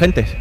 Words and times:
Agentes, 0.00 0.34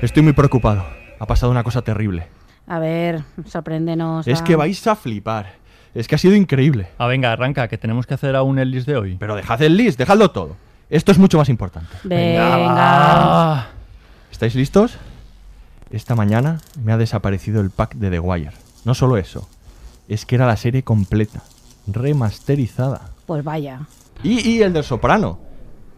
estoy 0.00 0.22
muy 0.22 0.32
preocupado. 0.32 0.86
Ha 1.18 1.26
pasado 1.26 1.52
una 1.52 1.62
cosa 1.62 1.82
terrible. 1.82 2.28
A 2.66 2.78
ver, 2.78 3.22
sorpréndenos. 3.44 4.26
Es 4.26 4.40
va. 4.40 4.44
que 4.44 4.56
vais 4.56 4.86
a 4.86 4.96
flipar. 4.96 5.52
Es 5.94 6.08
que 6.08 6.14
ha 6.14 6.18
sido 6.18 6.34
increíble. 6.34 6.88
Ah, 6.96 7.08
venga, 7.08 7.30
arranca, 7.30 7.68
que 7.68 7.76
tenemos 7.76 8.06
que 8.06 8.14
hacer 8.14 8.34
aún 8.36 8.58
el 8.58 8.70
list 8.70 8.86
de 8.86 8.96
hoy. 8.96 9.16
Pero 9.20 9.36
dejad 9.36 9.60
el 9.60 9.76
list, 9.76 9.98
dejadlo 9.98 10.30
todo. 10.30 10.56
Esto 10.88 11.12
es 11.12 11.18
mucho 11.18 11.36
más 11.36 11.50
importante. 11.50 11.94
Venga. 12.04 13.66
¿Estáis 14.30 14.54
listos? 14.54 14.96
Esta 15.90 16.14
mañana 16.14 16.62
me 16.82 16.94
ha 16.94 16.96
desaparecido 16.96 17.60
el 17.60 17.68
pack 17.68 17.96
de 17.96 18.08
The 18.08 18.18
Wire. 18.18 18.52
No 18.86 18.94
solo 18.94 19.18
eso, 19.18 19.46
es 20.08 20.24
que 20.24 20.36
era 20.36 20.46
la 20.46 20.56
serie 20.56 20.84
completa, 20.84 21.42
remasterizada. 21.86 23.10
Pues 23.26 23.44
vaya. 23.44 23.80
Y, 24.22 24.40
y 24.52 24.62
el 24.62 24.72
del 24.72 24.84
Soprano. 24.84 25.38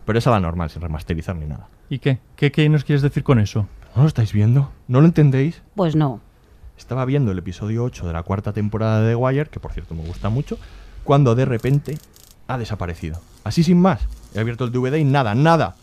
Pero 0.04 0.18
esa 0.18 0.32
la 0.32 0.40
normal, 0.40 0.68
sin 0.68 0.82
remasterizar 0.82 1.36
ni 1.36 1.46
nada. 1.46 1.68
¿Y 1.88 1.98
qué? 1.98 2.18
qué? 2.36 2.50
¿Qué 2.50 2.68
nos 2.68 2.84
quieres 2.84 3.02
decir 3.02 3.22
con 3.22 3.38
eso? 3.38 3.66
¿No 3.94 4.02
lo 4.02 4.08
estáis 4.08 4.32
viendo? 4.32 4.70
¿No 4.88 5.00
lo 5.00 5.06
entendéis? 5.06 5.62
Pues 5.74 5.94
no. 5.94 6.20
Estaba 6.78 7.04
viendo 7.04 7.30
el 7.30 7.38
episodio 7.38 7.84
8 7.84 8.06
de 8.06 8.12
la 8.12 8.22
cuarta 8.22 8.52
temporada 8.52 9.00
de 9.00 9.10
The 9.10 9.16
Wire, 9.16 9.50
que 9.50 9.60
por 9.60 9.72
cierto 9.72 9.94
me 9.94 10.04
gusta 10.04 10.28
mucho, 10.28 10.58
cuando 11.04 11.34
de 11.34 11.44
repente 11.44 11.98
ha 12.48 12.58
desaparecido. 12.58 13.20
Así 13.44 13.62
sin 13.62 13.80
más. 13.80 14.00
He 14.34 14.40
abierto 14.40 14.64
el 14.64 14.72
DVD 14.72 14.96
y 14.96 15.04
nada, 15.04 15.34
nada. 15.34 15.76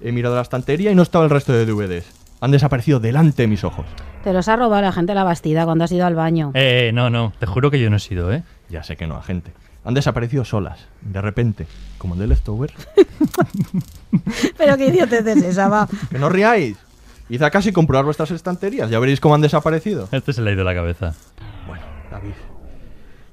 He 0.00 0.12
mirado 0.12 0.36
la 0.36 0.42
estantería 0.42 0.90
y 0.90 0.94
no 0.94 1.02
estaba 1.02 1.24
el 1.24 1.30
resto 1.30 1.52
de 1.52 1.66
DVDs. 1.66 2.06
Han 2.40 2.52
desaparecido 2.52 3.00
delante 3.00 3.42
de 3.42 3.48
mis 3.48 3.64
ojos. 3.64 3.84
Te 4.22 4.32
los 4.32 4.48
ha 4.48 4.56
robado 4.56 4.82
la 4.82 4.92
gente 4.92 5.10
de 5.10 5.16
la 5.16 5.24
Bastida 5.24 5.64
cuando 5.64 5.84
has 5.84 5.92
ido 5.92 6.06
al 6.06 6.14
baño. 6.14 6.52
Eh, 6.54 6.92
no, 6.94 7.10
no, 7.10 7.32
te 7.38 7.46
juro 7.46 7.70
que 7.70 7.80
yo 7.80 7.90
no 7.90 7.96
he 7.96 8.00
sido, 8.00 8.32
¿eh? 8.32 8.44
Ya 8.68 8.84
sé 8.84 8.96
que 8.96 9.06
no, 9.06 9.16
agente. 9.16 9.52
Han 9.88 9.94
desaparecido 9.94 10.44
solas, 10.44 10.86
de 11.00 11.22
repente, 11.22 11.66
como 11.96 12.12
el 12.12 12.20
de 12.20 12.26
Leftover. 12.26 12.70
Pero 14.58 14.76
qué 14.76 14.88
idiotez 14.88 15.26
es 15.26 15.42
esa, 15.42 15.70
va. 15.70 15.88
¡Que 16.10 16.18
no 16.18 16.28
riáis! 16.28 16.76
Id 17.30 17.42
a 17.42 17.50
casa 17.50 17.70
y 17.70 17.72
comprobar 17.72 18.04
vuestras 18.04 18.30
estanterías, 18.32 18.90
ya 18.90 18.98
veréis 18.98 19.18
cómo 19.18 19.34
han 19.34 19.40
desaparecido. 19.40 20.06
Este 20.12 20.34
se 20.34 20.42
le 20.42 20.50
ha 20.50 20.52
ido 20.52 20.62
la 20.62 20.74
cabeza. 20.74 21.14
Bueno, 21.66 21.84
David, 22.10 22.34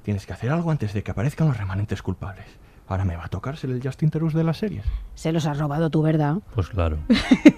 tienes 0.02 0.24
que 0.24 0.32
hacer 0.32 0.50
algo 0.50 0.70
antes 0.70 0.94
de 0.94 1.02
que 1.02 1.10
aparezcan 1.10 1.46
los 1.48 1.58
remanentes 1.58 2.00
culpables. 2.00 2.46
Ahora 2.88 3.04
me 3.04 3.16
va 3.16 3.26
a 3.26 3.28
tocar 3.28 3.58
ser 3.58 3.68
el 3.68 3.82
Justin 3.82 4.08
Terus 4.08 4.32
de 4.32 4.44
las 4.44 4.56
series. 4.56 4.86
Se 5.14 5.32
los 5.32 5.44
has 5.44 5.58
robado 5.58 5.90
tú, 5.90 6.00
¿verdad? 6.00 6.36
Pues 6.54 6.68
claro. 6.68 6.96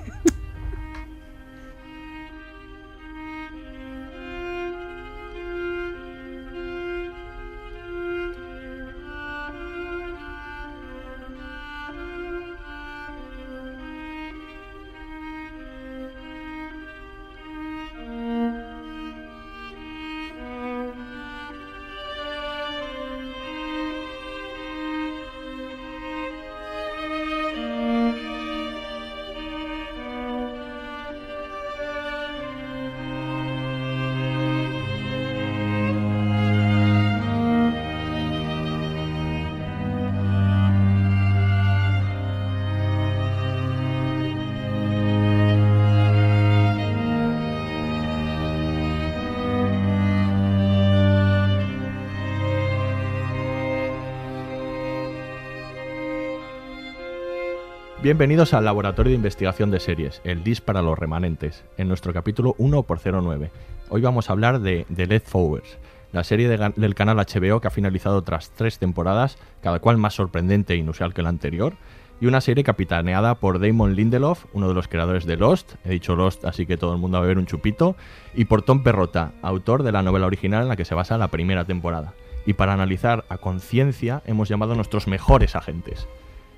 Bienvenidos 58.09 58.55
al 58.55 58.65
Laboratorio 58.65 59.11
de 59.11 59.17
Investigación 59.17 59.71
de 59.71 59.81
Series, 59.81 60.23
el 60.25 60.43
DIS 60.43 60.63
para 60.63 60.81
los 60.81 60.99
remanentes, 60.99 61.63
en 61.77 61.89
nuestro 61.89 62.15
capítulo 62.15 62.55
1x09. 62.57 63.51
Hoy 63.91 64.01
vamos 64.01 64.31
a 64.31 64.33
hablar 64.33 64.61
de 64.61 64.87
The 64.97 65.07
Leftovers, 65.07 65.77
la 66.13 66.25
serie 66.25 66.49
del 66.49 66.95
canal 66.95 67.19
HBO 67.19 67.61
que 67.61 67.69
ha 67.69 67.71
finalizado 67.71 68.23
tras 68.23 68.49
tres 68.53 68.79
temporadas, 68.79 69.37
cada 69.61 69.81
cual 69.81 69.99
más 69.99 70.15
sorprendente 70.15 70.73
e 70.73 70.79
inusual 70.79 71.13
que 71.13 71.21
la 71.21 71.29
anterior, 71.29 71.75
y 72.19 72.25
una 72.25 72.41
serie 72.41 72.65
capitaneada 72.65 73.35
por 73.35 73.61
Damon 73.61 73.95
Lindelof, 73.95 74.47
uno 74.55 74.69
de 74.69 74.75
los 74.75 74.89
creadores 74.89 75.27
de 75.27 75.37
Lost, 75.37 75.75
he 75.85 75.91
dicho 75.91 76.17
Lost, 76.17 76.47
así 76.47 76.65
que 76.65 76.79
todo 76.79 76.95
el 76.95 76.99
mundo 76.99 77.19
va 77.19 77.25
a 77.25 77.27
beber 77.27 77.37
un 77.37 77.45
chupito, 77.45 77.95
y 78.35 78.47
por 78.47 78.63
Tom 78.63 78.83
Perrota, 78.83 79.33
autor 79.43 79.83
de 79.83 79.93
la 79.93 80.01
novela 80.03 80.25
original 80.25 80.63
en 80.63 80.69
la 80.69 80.77
que 80.77 80.87
se 80.87 80.95
basa 80.95 81.19
la 81.19 81.29
primera 81.29 81.67
temporada. 81.67 82.15
Y 82.47 82.55
para 82.55 82.73
analizar 82.73 83.27
a 83.29 83.37
conciencia 83.37 84.23
hemos 84.25 84.49
llamado 84.49 84.73
a 84.73 84.77
nuestros 84.77 85.09
mejores 85.09 85.55
agentes. 85.55 86.09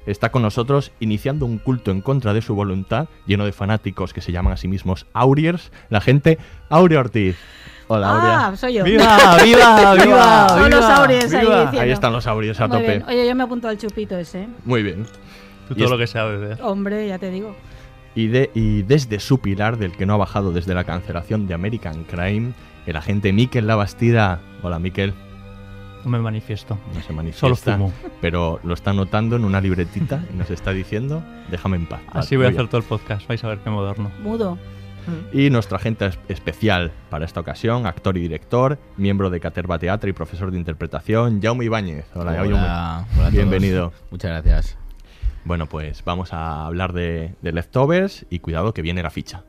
Está 0.07 0.31
con 0.33 0.43
nosotros 0.43 0.93
iniciando 1.01 1.45
un 1.47 1.59
culto 1.59 1.91
en 1.91 2.01
contra 2.01 2.33
de 2.33 2.43
su 2.43 2.55
voluntad, 2.55 3.09
lleno 3.27 3.45
de 3.45 3.53
fanáticos 3.53 4.13
que 4.13 4.21
se 4.21 4.33
llaman 4.33 4.53
a 4.53 4.57
sí 4.57 4.67
mismos 4.67 5.07
Auriers, 5.13 5.71
la 5.91 6.01
gente 6.01 6.39
Aurea 6.71 7.01
Ortiz. 7.01 7.37
Hola, 7.87 8.11
Aurea. 8.15 8.47
Ah, 8.49 8.57
soy 8.57 8.75
yo. 8.75 8.85
¡Viva, 8.85 9.37
viva, 9.45 9.95
viva! 9.95 10.49
Son 10.49 10.71
los 10.71 10.81
viva, 10.81 10.97
Auries 10.97 11.35
ahí 11.35 11.41
viva! 11.41 11.57
diciendo. 11.63 11.81
Ahí 11.81 11.91
están 11.91 12.13
los 12.13 12.27
Auriers 12.27 12.61
a 12.61 12.69
Muy 12.69 12.79
tope. 12.79 12.91
bien. 12.91 13.05
Oye, 13.09 13.29
yo 13.29 13.35
me 13.35 13.43
apunto 13.43 13.69
al 13.69 13.79
chupito 13.79 14.17
ese. 14.17 14.43
¿eh? 14.43 14.49
Muy 14.65 14.83
bien. 14.83 15.05
Tú 15.69 15.75
Y 15.75 15.77
todo 15.77 15.85
es- 15.85 15.91
lo 15.91 15.99
que 15.99 16.07
sea 16.07 16.25
beber. 16.25 16.59
Hombre, 16.63 17.07
ya 17.07 17.19
te 17.19 17.31
digo. 17.31 17.55
Y, 18.15 18.29
de, 18.29 18.51
y 18.55 18.83
desde 18.83 19.21
su 19.21 19.39
pilar, 19.41 19.77
del 19.77 19.93
que 19.93 20.07
no 20.07 20.15
ha 20.15 20.17
bajado 20.17 20.51
desde 20.53 20.75
la 20.75 20.85
cancelación 20.85 21.47
de 21.47 21.55
American 21.55 22.05
Crime, 22.05 22.53
el 22.87 22.97
agente 22.97 23.33
Miquel 23.33 23.67
Labastida. 23.67 24.41
Hola, 24.63 24.79
Miquel. 24.79 25.13
No 26.05 26.11
me 26.11 26.19
manifiesto. 26.19 26.79
No 26.95 27.01
se 27.03 27.13
manifiesta, 27.13 27.41
Solo 27.41 27.57
fumo. 27.57 27.93
pero 28.21 28.59
lo 28.63 28.75
está 28.75 28.91
anotando 28.91 29.37
en 29.37 29.45
una 29.45 29.61
libretita 29.61 30.25
y 30.33 30.37
nos 30.37 30.51
está 30.51 30.73
diciendo, 30.73 31.23
déjame 31.51 31.77
en 31.77 31.87
paz. 31.87 32.01
Así 32.13 32.37
Vale, 32.37 32.37
voy 32.37 32.47
a 32.47 32.59
hacer 32.59 32.69
todo 32.69 32.79
el 32.81 32.87
podcast. 32.87 33.27
Vais 33.29 33.43
a 33.45 33.49
ver 33.49 33.59
qué 33.59 33.71
moderno. 33.71 34.11
Mudo. 34.23 34.59
Y 35.33 35.51
nuestro 35.51 35.77
agente 35.77 36.07
es- 36.07 36.19
especial 36.29 36.93
para 37.09 37.25
esta 37.25 37.41
ocasión, 37.41 37.87
actor 37.87 38.17
y 38.17 38.21
director, 38.21 38.79
miembro 38.97 39.29
de 39.31 39.41
Caterva 39.41 39.79
Teatro 39.79 40.09
y 40.09 40.13
profesor 40.13 40.51
de 40.53 40.59
interpretación, 40.59 41.41
Jaume 41.43 41.65
Ibáñez. 41.65 42.05
Hola, 42.15 42.35
Jaume. 42.35 42.55
hola 42.55 42.99
a 43.01 43.07
todos. 43.17 43.33
Bienvenido. 43.33 43.93
Muchas 44.11 44.31
gracias. 44.31 44.79
Bueno, 45.45 45.67
pues 45.67 46.05
vamos 46.05 46.33
a 46.33 46.67
hablar 46.67 46.93
de, 46.93 47.35
de 47.43 47.53
Leftovers 47.53 48.27
y 48.31 48.39
cuidado 48.41 48.73
que 48.75 48.83
viene 48.83 49.03
la 49.03 49.11
ficha. 49.11 49.43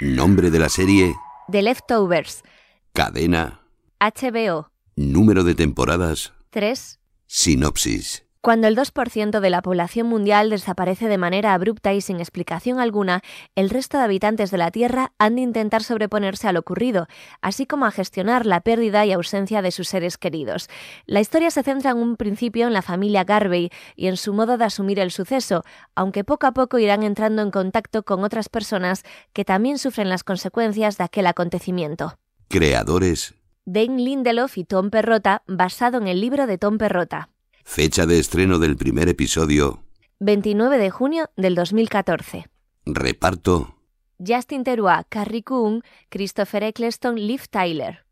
Nombre 0.00 0.50
de 0.50 0.58
la 0.58 0.68
serie, 0.68 1.14
The 1.50 1.62
Leftovers. 1.62 2.42
cadena, 2.92 3.60
HBO. 4.00 4.68
número 4.96 5.44
de 5.44 5.54
temporadas, 5.54 6.32
3. 6.50 6.98
sinopsis. 7.26 8.25
Cuando 8.46 8.68
el 8.68 8.76
2% 8.76 9.40
de 9.40 9.50
la 9.50 9.60
población 9.60 10.06
mundial 10.06 10.50
desaparece 10.50 11.08
de 11.08 11.18
manera 11.18 11.52
abrupta 11.52 11.92
y 11.94 12.00
sin 12.00 12.20
explicación 12.20 12.78
alguna, 12.78 13.22
el 13.56 13.70
resto 13.70 13.98
de 13.98 14.04
habitantes 14.04 14.52
de 14.52 14.56
la 14.56 14.70
Tierra 14.70 15.10
han 15.18 15.34
de 15.34 15.42
intentar 15.42 15.82
sobreponerse 15.82 16.46
a 16.46 16.52
lo 16.52 16.60
ocurrido, 16.60 17.08
así 17.40 17.66
como 17.66 17.86
a 17.86 17.90
gestionar 17.90 18.46
la 18.46 18.60
pérdida 18.60 19.04
y 19.04 19.10
ausencia 19.10 19.62
de 19.62 19.72
sus 19.72 19.88
seres 19.88 20.16
queridos. 20.16 20.68
La 21.06 21.18
historia 21.18 21.50
se 21.50 21.64
centra 21.64 21.90
en 21.90 21.96
un 21.96 22.16
principio 22.16 22.68
en 22.68 22.72
la 22.72 22.82
familia 22.82 23.24
Garvey 23.24 23.70
y 23.96 24.06
en 24.06 24.16
su 24.16 24.32
modo 24.32 24.56
de 24.58 24.64
asumir 24.66 25.00
el 25.00 25.10
suceso, 25.10 25.64
aunque 25.96 26.22
poco 26.22 26.46
a 26.46 26.52
poco 26.52 26.78
irán 26.78 27.02
entrando 27.02 27.42
en 27.42 27.50
contacto 27.50 28.04
con 28.04 28.22
otras 28.22 28.48
personas 28.48 29.02
que 29.32 29.44
también 29.44 29.76
sufren 29.76 30.08
las 30.08 30.22
consecuencias 30.22 30.98
de 30.98 31.02
aquel 31.02 31.26
acontecimiento. 31.26 32.16
Creadores, 32.46 33.34
Dane 33.64 34.00
Lindelof 34.00 34.56
y 34.56 34.62
Tom 34.62 34.90
Perrota, 34.90 35.42
basado 35.48 35.98
en 35.98 36.06
el 36.06 36.20
libro 36.20 36.46
de 36.46 36.58
Tom 36.58 36.78
Perrota. 36.78 37.30
Fecha 37.66 38.06
de 38.06 38.18
estreno 38.18 38.58
del 38.58 38.76
primer 38.76 39.08
episodio, 39.08 39.82
29 40.20 40.78
de 40.78 40.88
junio 40.88 41.30
del 41.36 41.56
2014. 41.56 42.46
reparto, 42.86 43.74
Justin 44.24 44.64
Theroux, 44.64 45.04
Carrie 45.10 45.42
Coon, 45.42 45.82
Christopher 46.08 46.62
Eccleston, 46.62 47.16
Liv 47.16 47.42
Tyler. 47.50 48.06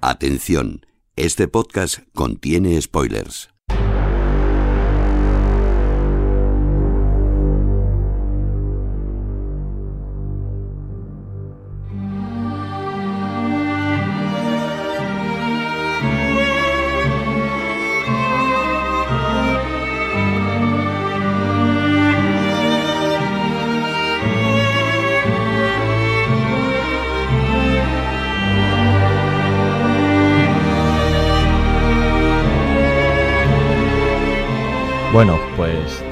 atención, 0.00 0.86
este 1.16 1.48
podcast 1.48 1.98
contiene 2.14 2.80
spoilers. 2.80 3.50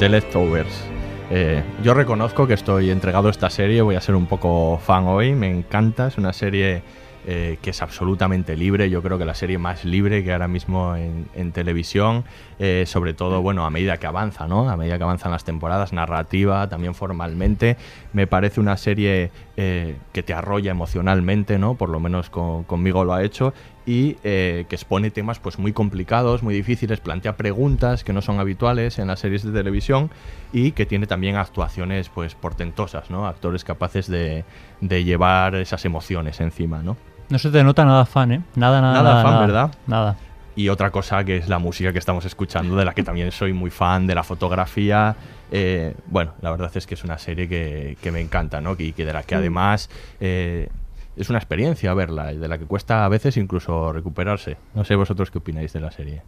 The 0.06 0.10
Leftovers. 0.10 0.84
Eh, 1.32 1.64
yo 1.82 1.92
reconozco 1.92 2.46
que 2.46 2.54
estoy 2.54 2.90
entregado 2.90 3.26
a 3.26 3.32
esta 3.32 3.50
serie, 3.50 3.82
voy 3.82 3.96
a 3.96 4.00
ser 4.00 4.14
un 4.14 4.26
poco 4.26 4.78
fan 4.78 5.04
hoy, 5.08 5.34
me 5.34 5.50
encanta, 5.50 6.06
es 6.06 6.16
una 6.16 6.32
serie 6.32 6.84
eh, 7.26 7.58
que 7.60 7.70
es 7.70 7.82
absolutamente 7.82 8.56
libre, 8.56 8.88
yo 8.88 9.02
creo 9.02 9.18
que 9.18 9.24
la 9.24 9.34
serie 9.34 9.58
más 9.58 9.84
libre 9.84 10.22
que 10.22 10.32
ahora 10.32 10.46
mismo 10.46 10.94
en, 10.94 11.26
en 11.34 11.50
televisión, 11.50 12.22
eh, 12.60 12.84
sobre 12.86 13.14
todo, 13.14 13.42
bueno, 13.42 13.66
a 13.66 13.70
medida 13.70 13.96
que 13.96 14.06
avanza, 14.06 14.46
¿no? 14.46 14.70
A 14.70 14.76
medida 14.76 14.96
que 14.96 15.02
avanzan 15.02 15.32
las 15.32 15.42
temporadas, 15.42 15.92
narrativa, 15.92 16.68
también 16.68 16.94
formalmente, 16.94 17.76
me 18.12 18.28
parece 18.28 18.60
una 18.60 18.76
serie 18.76 19.32
eh, 19.56 19.96
que 20.12 20.22
te 20.22 20.34
arrolla 20.34 20.70
emocionalmente, 20.70 21.58
¿no? 21.58 21.74
Por 21.74 21.88
lo 21.88 21.98
menos 21.98 22.30
con- 22.30 22.62
conmigo 22.62 23.02
lo 23.02 23.12
ha 23.12 23.24
hecho 23.24 23.52
y 23.86 24.16
eh, 24.24 24.66
que 24.68 24.74
expone 24.74 25.10
temas 25.10 25.38
pues 25.38 25.58
muy 25.60 25.72
complicados, 25.72 26.42
muy 26.42 26.54
difíciles, 26.54 26.98
plantea 27.00 27.36
preguntas 27.36 28.02
que 28.02 28.12
no 28.12 28.20
son 28.20 28.40
habituales 28.40 28.98
en 28.98 29.06
las 29.06 29.20
series 29.20 29.44
de 29.44 29.52
televisión 29.52 30.10
y 30.52 30.72
que 30.72 30.86
tiene 30.86 31.06
también 31.06 31.36
actuaciones 31.36 32.08
pues 32.08 32.34
portentosas, 32.34 33.10
¿no? 33.10 33.26
Actores 33.28 33.62
capaces 33.64 34.08
de, 34.08 34.44
de 34.80 35.04
llevar 35.04 35.54
esas 35.54 35.84
emociones 35.84 36.40
encima, 36.40 36.82
¿no? 36.82 36.96
No 37.28 37.38
se 37.38 37.50
te 37.50 37.62
nota 37.64 37.84
nada 37.84 38.04
fan, 38.06 38.32
¿eh? 38.32 38.42
Nada, 38.56 38.80
nada, 38.80 38.94
Nada 38.94 39.10
nada. 39.10 39.22
fan, 39.22 39.32
nada. 39.32 39.46
¿verdad? 39.46 39.70
Nada. 39.86 40.16
Y 40.56 40.68
otra 40.70 40.90
cosa 40.90 41.22
que 41.22 41.36
es 41.36 41.48
la 41.48 41.58
música 41.58 41.92
que 41.92 41.98
estamos 41.98 42.24
escuchando, 42.24 42.76
de 42.76 42.84
la 42.84 42.94
que 42.94 43.02
también 43.02 43.30
soy 43.30 43.52
muy 43.52 43.70
fan, 43.70 44.06
de 44.06 44.14
la 44.14 44.22
fotografía. 44.22 45.14
eh, 45.52 45.94
bueno, 46.06 46.32
la 46.40 46.50
verdad 46.50 46.70
es 46.74 46.86
que 46.86 46.94
es 46.94 47.04
una 47.04 47.18
serie 47.18 47.46
que, 47.48 47.96
que 48.00 48.10
me 48.10 48.20
encanta, 48.20 48.60
¿no? 48.60 48.74
Y 48.78 48.92
que 48.92 49.04
de 49.04 49.12
la 49.12 49.22
que 49.22 49.34
además 49.34 49.90
eh, 50.18 50.68
es 51.16 51.28
una 51.30 51.38
experiencia 51.38 51.92
verla, 51.94 52.32
y 52.32 52.38
de 52.38 52.48
la 52.48 52.58
que 52.58 52.64
cuesta 52.66 53.04
a 53.04 53.08
veces 53.08 53.36
incluso 53.36 53.92
recuperarse. 53.92 54.56
No 54.74 54.84
sé 54.84 54.94
vosotros 54.96 55.30
qué 55.30 55.38
opináis 55.38 55.72
de 55.72 55.80
la 55.80 55.90
serie. 55.90 56.22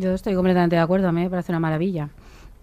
Yo 0.00 0.12
estoy 0.14 0.34
completamente 0.34 0.76
de 0.76 0.82
acuerdo, 0.82 1.08
a 1.08 1.12
mí 1.12 1.22
me 1.22 1.30
parece 1.30 1.52
una 1.52 1.60
maravilla. 1.60 2.08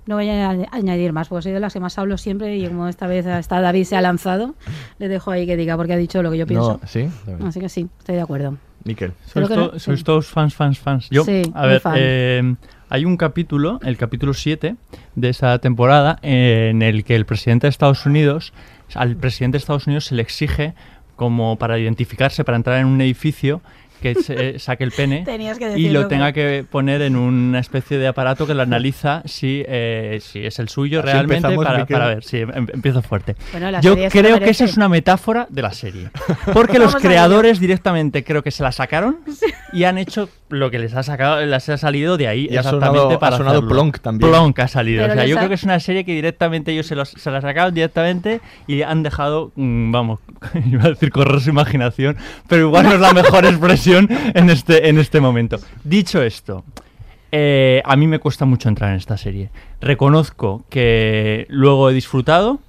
No 0.08 0.16
voy 0.16 0.28
a 0.30 0.52
añ- 0.52 0.68
añadir 0.72 1.14
más, 1.14 1.28
porque 1.28 1.44
soy 1.44 1.52
de 1.52 1.60
las 1.60 1.74
que 1.74 1.80
más 1.80 1.98
hablo 2.00 2.18
siempre 2.18 2.58
y 2.58 2.68
como 2.68 2.88
esta 2.88 3.06
vez 3.06 3.26
está 3.26 3.62
David 3.62 3.84
se 3.84 3.96
ha 3.96 4.02
lanzado, 4.02 4.56
le 4.98 5.08
dejo 5.08 5.30
ahí 5.30 5.46
que 5.46 5.56
diga 5.56 5.78
porque 5.78 5.94
ha 5.94 5.98
dicho 5.98 6.24
lo 6.24 6.32
que 6.32 6.40
yo 6.40 6.48
pienso. 6.48 6.80
No, 6.82 6.88
¿Sí? 6.88 7.08
Así 7.46 7.60
que 7.60 7.70
sí, 7.70 7.88
estoy 8.00 8.16
de 8.16 8.22
acuerdo. 8.22 8.58
Miquel. 8.84 9.14
Sois, 9.28 9.48
que 9.48 9.54
to- 9.54 9.72
no- 9.74 9.80
sois 9.80 10.00
sí. 10.00 10.04
todos 10.04 10.26
fans, 10.28 10.56
fans, 10.56 10.80
fans. 10.80 11.08
Yo, 11.12 11.24
Sí, 11.24 11.44
a 11.54 11.68
ver, 11.68 11.80
fan. 11.82 11.94
eh, 11.98 12.56
hay 12.90 13.06
un 13.06 13.16
capítulo, 13.16 13.80
el 13.84 13.96
capítulo 13.96 14.34
7 14.34 14.76
de 15.16 15.30
esa 15.30 15.60
temporada, 15.60 16.18
en 16.24 16.82
el 16.82 17.04
que 17.04 17.16
el 17.16 17.28
presidente 17.28 17.68
de 17.68 17.70
Estados 17.70 18.04
Unidos, 18.08 18.54
al 18.96 19.16
presidente 19.18 19.58
de 19.58 19.60
Estados 19.60 19.86
Unidos 19.86 20.06
se 20.06 20.16
le 20.16 20.24
exige 20.24 20.74
como 21.22 21.56
para 21.56 21.78
identificarse, 21.78 22.44
para 22.44 22.58
entrar 22.58 22.80
en 22.80 22.88
un 22.88 23.00
edificio, 23.00 23.62
que 24.02 24.16
se- 24.16 24.60
saque 24.60 24.84
el 24.84 24.92
pene 24.92 25.24
que 25.60 25.74
y 25.78 25.90
lo 25.90 26.08
tenga 26.08 26.34
que 26.34 26.66
poner 26.70 27.02
en 27.02 27.16
una 27.16 27.60
especie 27.60 27.98
de 27.98 28.08
aparato 28.08 28.46
que 28.48 28.54
lo 28.54 28.62
analiza 28.64 29.22
si, 29.26 29.64
eh, 29.68 30.20
si 30.22 30.46
es 30.46 30.60
el 30.60 30.70
suyo 30.70 31.00
Así 31.00 31.08
realmente 31.10 31.56
para, 31.56 32.08
ver. 32.08 32.24
Sí, 32.24 32.38
em- 32.40 32.68
empiezo 32.74 33.02
fuerte. 33.02 33.36
Bueno, 33.52 33.80
Yo 33.82 33.96
creo 34.10 34.40
que 34.40 34.50
esa 34.50 34.66
es 34.66 34.76
una 34.78 34.90
metáfora 34.90 35.48
de 35.50 35.62
la 35.62 35.72
serie. 35.72 36.10
Porque 36.54 36.80
los 36.80 36.96
creadores 36.96 37.60
directamente 37.60 38.24
creo 38.24 38.44
que 38.44 38.52
se 38.52 38.64
la 38.64 38.72
sacaron 38.72 39.20
y 39.74 39.84
han 39.86 39.98
hecho 39.98 40.30
lo 40.50 40.70
que 40.70 40.80
les 40.80 40.94
ha 40.96 41.04
sacado, 41.04 41.46
les 41.46 41.70
ha 41.70 41.78
salido 41.78 42.18
de 42.18 42.28
ahí 42.28 42.48
Y 42.52 42.58
ha 42.58 42.60
exactamente 42.60 43.00
sonado- 43.00 43.20
para 43.20 43.36
ha 43.36 43.38
sonado 43.38 43.58
hacerlo. 43.60 43.70
Plonk 43.70 44.00
también. 44.00 44.30
Plonk 44.32 44.60
ha 44.60 44.68
salido. 44.68 45.02
Pero 45.04 45.14
o 45.14 45.16
sea, 45.16 45.26
yo 45.26 45.36
ha- 45.36 45.40
creo 45.40 45.50
que 45.50 45.56
es 45.56 45.64
una 45.64 45.80
serie 45.80 46.04
que 46.04 46.14
directamente 46.14 46.72
ellos 46.74 46.88
se, 46.88 46.96
los- 46.96 47.10
se 47.12 47.32
la 47.32 47.40
sacaron 47.42 47.74
directamente 47.74 48.42
y 48.68 48.82
han 48.82 49.04
dejado, 49.04 49.52
mm, 49.56 49.92
vamos, 49.92 50.20
iba 50.66 50.84
a 50.86 50.90
decir 50.90 51.12
correr 51.12 51.40
su 51.40 51.50
imaginación, 51.52 52.18
pero 52.50 52.64
igual 52.68 52.84
no 52.86 52.94
es 52.96 53.00
la 53.00 53.14
mejor 53.14 53.46
expresión 53.46 53.91
en 53.98 54.50
este, 54.50 54.90
en 54.90 54.98
este 54.98 55.20
momento. 55.22 55.58
Dicho 55.84 56.22
esto, 56.22 56.64
eh, 57.32 57.82
a 57.86 57.96
mí 57.96 58.08
me 58.08 58.20
cuesta 58.20 58.46
mucho 58.46 58.70
entrar 58.70 58.92
en 58.92 58.98
esta 58.98 59.18
serie. 59.18 59.50
Reconozco 59.80 60.64
que 60.70 61.46
luego 61.50 61.90
he 61.90 61.94
disfrutado. 61.94 62.60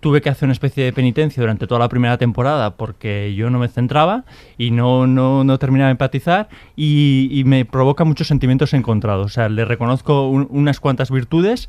Tuve 0.00 0.20
que 0.22 0.28
hacer 0.30 0.46
una 0.46 0.52
especie 0.52 0.84
de 0.84 0.92
penitencia 0.92 1.40
durante 1.40 1.66
toda 1.66 1.80
la 1.80 1.88
primera 1.88 2.18
temporada 2.18 2.76
porque 2.76 3.34
yo 3.34 3.50
no 3.50 3.58
me 3.58 3.66
centraba 3.66 4.24
y 4.56 4.70
no, 4.70 5.08
no, 5.08 5.42
no 5.42 5.58
terminaba 5.58 5.88
de 5.88 5.92
empatizar 5.92 6.48
y, 6.76 7.42
me 7.46 7.64
provoca 7.64 8.04
muchos 8.04 8.28
sentimientos 8.28 8.72
encontrados. 8.74 9.26
O 9.26 9.28
sea, 9.28 9.48
le 9.48 9.64
reconozco 9.64 10.28
un- 10.28 10.46
unas 10.50 10.78
cuantas 10.78 11.10
virtudes, 11.10 11.68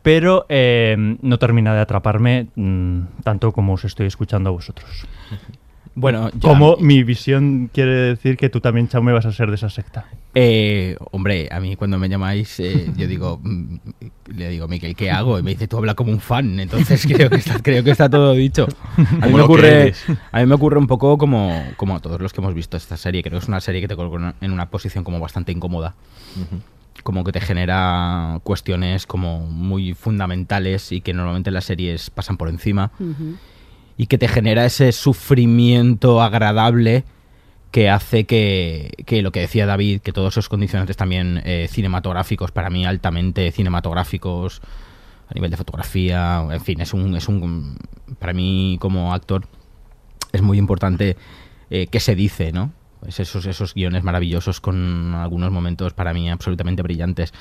pero 0.00 0.46
eh, 0.48 0.96
no 1.20 1.38
termina 1.38 1.74
de 1.74 1.80
atraparme 1.80 2.46
mm, 2.54 3.00
tanto 3.22 3.52
como 3.52 3.74
os 3.74 3.84
estoy 3.84 4.06
escuchando 4.06 4.48
a 4.48 4.52
vosotros. 4.52 5.06
Bueno, 5.98 6.30
yo- 6.34 6.50
Como 6.50 6.76
mi 6.76 7.02
visión 7.02 7.70
quiere 7.72 7.90
decir 7.94 8.36
que 8.36 8.50
tú 8.50 8.60
también, 8.60 8.86
Chaume, 8.86 9.12
vas 9.12 9.24
a 9.24 9.32
ser 9.32 9.48
de 9.48 9.54
esa 9.54 9.70
secta. 9.70 10.04
Eh, 10.34 10.94
hombre, 11.12 11.48
a 11.50 11.58
mí 11.58 11.74
cuando 11.74 11.98
me 11.98 12.10
llamáis, 12.10 12.60
eh, 12.60 12.90
yo 12.98 13.06
digo, 13.08 13.40
mm, 13.42 13.76
le 14.34 14.50
digo, 14.50 14.68
Miquel, 14.68 14.94
¿qué 14.94 15.10
hago? 15.10 15.38
Y 15.38 15.42
me 15.42 15.52
dice, 15.52 15.66
tú 15.68 15.78
habla 15.78 15.94
como 15.94 16.12
un 16.12 16.20
fan. 16.20 16.60
Entonces 16.60 17.06
creo 17.10 17.30
que 17.30 17.36
está, 17.36 17.58
creo 17.60 17.82
que 17.82 17.92
está 17.92 18.10
todo 18.10 18.34
dicho. 18.34 18.66
A 19.22 19.26
mí, 19.26 19.32
me 19.32 19.40
ocurre, 19.40 19.94
a 20.32 20.40
mí 20.40 20.46
me 20.46 20.54
ocurre 20.54 20.78
un 20.78 20.86
poco 20.86 21.16
como, 21.16 21.64
como 21.78 21.96
a 21.96 22.00
todos 22.00 22.20
los 22.20 22.34
que 22.34 22.42
hemos 22.42 22.52
visto 22.52 22.76
esta 22.76 22.98
serie. 22.98 23.22
Creo 23.22 23.38
que 23.38 23.44
es 23.44 23.48
una 23.48 23.60
serie 23.62 23.80
que 23.80 23.88
te 23.88 23.96
coloca 23.96 24.34
en 24.42 24.52
una 24.52 24.68
posición 24.68 25.02
como 25.02 25.18
bastante 25.18 25.50
incómoda. 25.50 25.94
Como 27.02 27.24
que 27.24 27.32
te 27.32 27.40
genera 27.40 28.38
cuestiones 28.42 29.06
como 29.06 29.40
muy 29.46 29.94
fundamentales 29.94 30.92
y 30.92 31.00
que 31.00 31.14
normalmente 31.14 31.50
las 31.50 31.64
series 31.64 32.10
pasan 32.10 32.36
por 32.36 32.48
encima. 32.50 32.90
Ujú. 33.00 33.36
Y 33.96 34.06
que 34.06 34.18
te 34.18 34.28
genera 34.28 34.64
ese 34.64 34.92
sufrimiento 34.92 36.22
agradable 36.22 37.04
que 37.70 37.90
hace 37.90 38.24
que, 38.24 38.92
que 39.04 39.22
lo 39.22 39.32
que 39.32 39.40
decía 39.40 39.66
David, 39.66 40.00
que 40.00 40.12
todos 40.12 40.34
esos 40.34 40.48
condicionantes 40.48 40.96
también 40.96 41.42
eh, 41.44 41.68
cinematográficos, 41.70 42.50
para 42.50 42.70
mí 42.70 42.86
altamente 42.86 43.50
cinematográficos, 43.50 44.62
a 45.28 45.34
nivel 45.34 45.50
de 45.50 45.56
fotografía, 45.56 46.46
en 46.50 46.60
fin, 46.60 46.80
es 46.80 46.94
un, 46.94 47.16
es 47.16 47.28
un 47.28 47.78
para 48.18 48.32
mí 48.32 48.78
como 48.80 49.12
actor 49.12 49.46
es 50.32 50.42
muy 50.42 50.58
importante 50.58 51.16
eh, 51.70 51.88
qué 51.88 52.00
se 52.00 52.14
dice, 52.14 52.52
¿no? 52.52 52.72
Es 53.06 53.20
esos, 53.20 53.46
esos 53.46 53.74
guiones 53.74 54.04
maravillosos 54.04 54.60
con 54.60 55.14
algunos 55.14 55.50
momentos 55.50 55.92
para 55.92 56.14
mí 56.14 56.30
absolutamente 56.30 56.82
brillantes. 56.82 57.32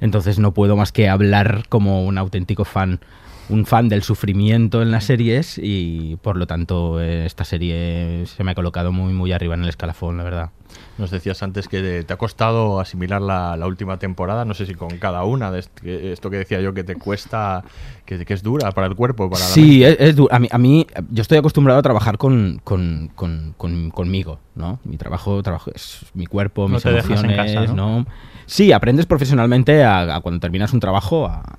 Entonces 0.00 0.38
no 0.38 0.52
puedo 0.52 0.76
más 0.76 0.92
que 0.92 1.08
hablar 1.08 1.64
como 1.68 2.04
un 2.04 2.18
auténtico 2.18 2.64
fan 2.64 3.00
un 3.48 3.64
fan 3.66 3.88
del 3.88 4.02
sufrimiento 4.02 4.82
en 4.82 4.90
las 4.90 5.04
series 5.04 5.58
y 5.62 6.16
por 6.22 6.36
lo 6.36 6.46
tanto 6.46 7.00
eh, 7.00 7.26
esta 7.26 7.44
serie 7.44 8.24
se 8.26 8.42
me 8.42 8.50
ha 8.50 8.54
colocado 8.54 8.90
muy 8.92 9.12
muy 9.12 9.32
arriba 9.32 9.54
en 9.54 9.62
el 9.62 9.68
escalafón, 9.68 10.16
la 10.16 10.24
verdad. 10.24 10.50
Nos 10.98 11.10
decías 11.10 11.42
antes 11.42 11.68
que 11.68 12.02
te 12.02 12.12
ha 12.12 12.16
costado 12.16 12.80
asimilar 12.80 13.22
la, 13.22 13.56
la 13.56 13.66
última 13.66 13.98
temporada, 13.98 14.44
no 14.44 14.52
sé 14.54 14.66
si 14.66 14.74
con 14.74 14.98
cada 14.98 15.24
una, 15.24 15.50
de 15.50 15.60
esto 15.84 16.28
que 16.30 16.38
decía 16.38 16.60
yo 16.60 16.74
que 16.74 16.84
te 16.84 16.96
cuesta, 16.96 17.62
que, 18.04 18.24
que 18.24 18.34
es 18.34 18.42
dura 18.42 18.72
para 18.72 18.86
el 18.88 18.94
cuerpo, 18.96 19.30
para 19.30 19.40
la 19.44 19.46
Sí, 19.46 19.80
mente. 19.80 19.90
es, 20.04 20.08
es 20.10 20.16
du- 20.16 20.28
a, 20.30 20.38
mí, 20.38 20.48
a 20.50 20.58
mí, 20.58 20.86
yo 21.10 21.22
estoy 21.22 21.38
acostumbrado 21.38 21.78
a 21.78 21.82
trabajar 21.82 22.18
con, 22.18 22.60
con- 22.64 23.10
con- 23.14 23.54
con- 23.56 23.90
conmigo, 23.90 24.38
¿no? 24.54 24.80
Mi 24.84 24.96
trabajo, 24.96 25.42
trabajo 25.42 25.70
es 25.74 26.04
mi 26.14 26.26
cuerpo, 26.26 26.66
No 26.68 26.74
mis 26.76 26.84
emociones, 26.86 27.36
casa, 27.36 27.72
¿no? 27.72 28.00
¿no? 28.00 28.06
Sí, 28.46 28.72
aprendes 28.72 29.06
profesionalmente 29.06 29.84
a, 29.84 30.16
a 30.16 30.20
cuando 30.20 30.40
terminas 30.40 30.72
un 30.72 30.80
trabajo 30.80 31.26
a, 31.26 31.58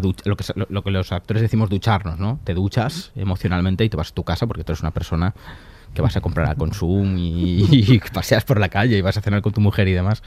lo, 0.00 0.36
que, 0.36 0.44
lo, 0.54 0.66
lo 0.68 0.82
los 0.90 1.12
actores 1.12 1.42
decimos 1.42 1.68
ducharnos, 1.68 2.18
¿no? 2.18 2.40
Te 2.44 2.54
duchas 2.54 3.12
emocionalmente 3.14 3.84
y 3.84 3.88
te 3.88 3.96
vas 3.96 4.10
a 4.10 4.14
tu 4.14 4.24
casa 4.24 4.46
porque 4.46 4.64
tú 4.64 4.72
eres 4.72 4.80
una 4.80 4.90
persona 4.90 5.34
que 5.94 6.02
vas 6.02 6.16
a 6.16 6.20
comprar 6.20 6.48
al 6.48 6.56
Consum 6.56 7.16
y, 7.18 8.00
paseas 8.12 8.44
por 8.44 8.58
la 8.58 8.68
calle 8.68 8.96
y 8.96 9.00
vas 9.00 9.16
a 9.16 9.20
cenar 9.20 9.42
con 9.42 9.52
tu 9.52 9.60
mujer 9.60 9.88
y 9.88 9.92
demás. 9.92 10.22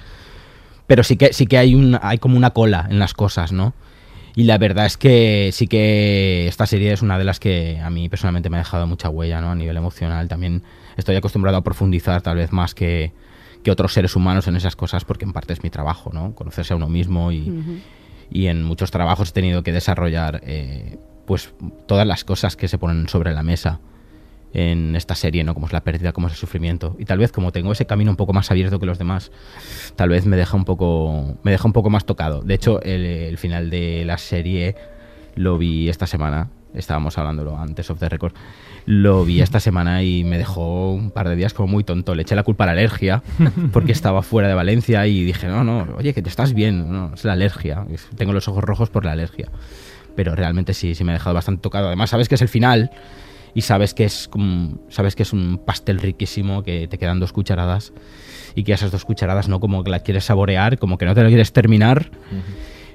Pero 0.87 1.03
sí 1.03 1.17
que, 1.17 1.33
sí 1.33 1.47
que 1.47 1.57
hay, 1.57 1.97
hay 2.01 2.17
como 2.19 2.37
una 2.37 2.51
cola 2.51 2.85
en 2.89 2.99
las 2.99 3.13
cosas, 3.13 3.51
¿no? 3.51 3.73
Y 4.35 4.43
la 4.43 4.57
verdad 4.57 4.85
es 4.85 4.97
que 4.97 5.49
sí 5.53 5.67
que 5.67 6.47
esta 6.47 6.65
serie 6.65 6.91
es 6.91 7.01
una 7.01 7.17
de 7.17 7.23
las 7.23 7.39
que 7.39 7.79
a 7.81 7.89
mí 7.89 8.09
personalmente 8.09 8.49
me 8.49 8.57
ha 8.57 8.59
dejado 8.59 8.85
mucha 8.85 9.09
huella, 9.09 9.41
¿no? 9.41 9.49
A 9.49 9.55
nivel 9.55 9.77
emocional 9.77 10.27
también 10.27 10.61
estoy 10.97 11.15
acostumbrado 11.15 11.57
a 11.57 11.63
profundizar 11.63 12.21
tal 12.21 12.35
vez 12.35 12.51
más 12.51 12.75
que, 12.75 13.13
que 13.63 13.71
otros 13.71 13.93
seres 13.93 14.15
humanos 14.15 14.47
en 14.47 14.57
esas 14.57 14.75
cosas 14.75 15.05
porque 15.05 15.25
en 15.25 15.31
parte 15.33 15.53
es 15.53 15.63
mi 15.63 15.69
trabajo, 15.69 16.11
¿no? 16.13 16.35
Conocerse 16.35 16.73
a 16.73 16.75
uno 16.75 16.89
mismo 16.89 17.31
y. 17.31 17.81
y 18.29 18.47
en 18.47 18.63
muchos 18.63 18.91
trabajos 18.91 19.29
he 19.29 19.33
tenido 19.33 19.63
que 19.63 19.71
desarrollar 19.71 20.41
eh, 20.43 20.97
pues 21.25 21.53
todas 21.87 22.05
las 22.07 22.23
cosas 22.23 22.55
que 22.55 22.67
se 22.67 22.77
ponen 22.77 23.07
sobre 23.09 23.33
la 23.33 23.43
mesa 23.43 23.79
en 24.55 24.95
esta 24.95 25.15
serie, 25.15 25.43
¿no? 25.43 25.53
Como 25.53 25.67
es 25.67 25.73
la 25.73 25.83
pérdida, 25.83 26.13
como 26.13 26.27
es 26.27 26.33
el 26.33 26.39
sufrimiento. 26.39 26.95
Y 26.97 27.05
tal 27.05 27.17
vez 27.17 27.31
como 27.31 27.51
tengo 27.51 27.73
ese 27.73 27.85
camino 27.85 28.09
un 28.09 28.17
poco 28.17 28.31
más 28.31 28.49
abierto 28.51 28.79
que 28.79 28.85
los 28.85 28.97
demás, 28.97 29.31
tal 29.97 30.09
vez 30.09 30.25
me 30.25 30.37
deja 30.37 30.55
un 30.55 30.63
poco, 30.63 31.35
me 31.43 31.51
deja 31.51 31.67
un 31.67 31.73
poco 31.73 31.89
más 31.89 32.05
tocado. 32.05 32.41
De 32.41 32.53
hecho, 32.53 32.81
el, 32.81 33.37
final 33.37 33.69
de 33.69 34.05
la 34.05 34.17
serie 34.17 34.75
lo 35.35 35.57
vi 35.57 35.89
esta 35.89 36.07
semana. 36.07 36.49
Estábamos 36.73 37.17
hablándolo 37.17 37.57
antes 37.57 37.89
of 37.89 37.99
the 37.99 38.07
record. 38.07 38.33
Lo 38.87 39.25
vi 39.25 39.41
esta 39.41 39.59
semana 39.59 40.03
y 40.03 40.23
me 40.23 40.37
dejó 40.37 40.93
un 40.93 41.09
par 41.09 41.27
de 41.27 41.35
días 41.35 41.53
como 41.55 41.67
muy 41.67 41.83
tonto. 41.83 42.13
Le 42.13 42.21
eché 42.21 42.35
la 42.35 42.43
culpa 42.43 42.65
a 42.65 42.67
la 42.67 42.73
alergia 42.73 43.23
porque 43.73 43.91
estaba 43.91 44.21
fuera 44.21 44.47
de 44.47 44.53
Valencia 44.53 45.07
y 45.07 45.23
dije, 45.23 45.47
no, 45.47 45.63
no, 45.63 45.87
oye, 45.97 46.13
que 46.13 46.21
te 46.21 46.29
estás 46.29 46.53
bien. 46.53 46.91
No, 46.91 47.11
es 47.15 47.23
la 47.25 47.33
alergia. 47.33 47.85
Tengo 48.15 48.31
los 48.33 48.47
ojos 48.47 48.63
rojos 48.63 48.89
por 48.91 49.03
la 49.05 49.13
alergia. 49.13 49.49
Pero 50.15 50.35
realmente 50.35 50.73
sí, 50.73 50.93
sí 50.95 51.03
me 51.03 51.11
ha 51.11 51.15
dejado 51.15 51.33
bastante 51.33 51.61
tocado. 51.61 51.87
Además, 51.87 52.11
sabes 52.11 52.29
que 52.29 52.35
es 52.35 52.41
el 52.43 52.47
final 52.47 52.91
y 53.55 53.61
sabes 53.61 53.93
que 53.93 54.03
es 54.05 54.27
como- 54.27 54.77
sabes 54.89 55.15
que 55.15 55.23
es 55.23 55.33
un 55.33 55.59
pastel 55.65 55.99
riquísimo 55.99 56.61
que 56.61 56.87
te 56.87 56.97
quedan 56.97 57.19
dos 57.19 57.33
cucharadas 57.33 57.91
y 58.53 58.63
que 58.63 58.73
esas 58.73 58.91
dos 58.91 59.03
cucharadas 59.03 59.49
no 59.49 59.59
como 59.59 59.83
que 59.83 59.89
las 59.89 60.03
quieres 60.03 60.25
saborear 60.25 60.77
como 60.77 60.97
que 60.97 61.05
no 61.05 61.15
te 61.15 61.23
lo 61.23 61.27
quieres 61.29 61.51
terminar 61.53 62.11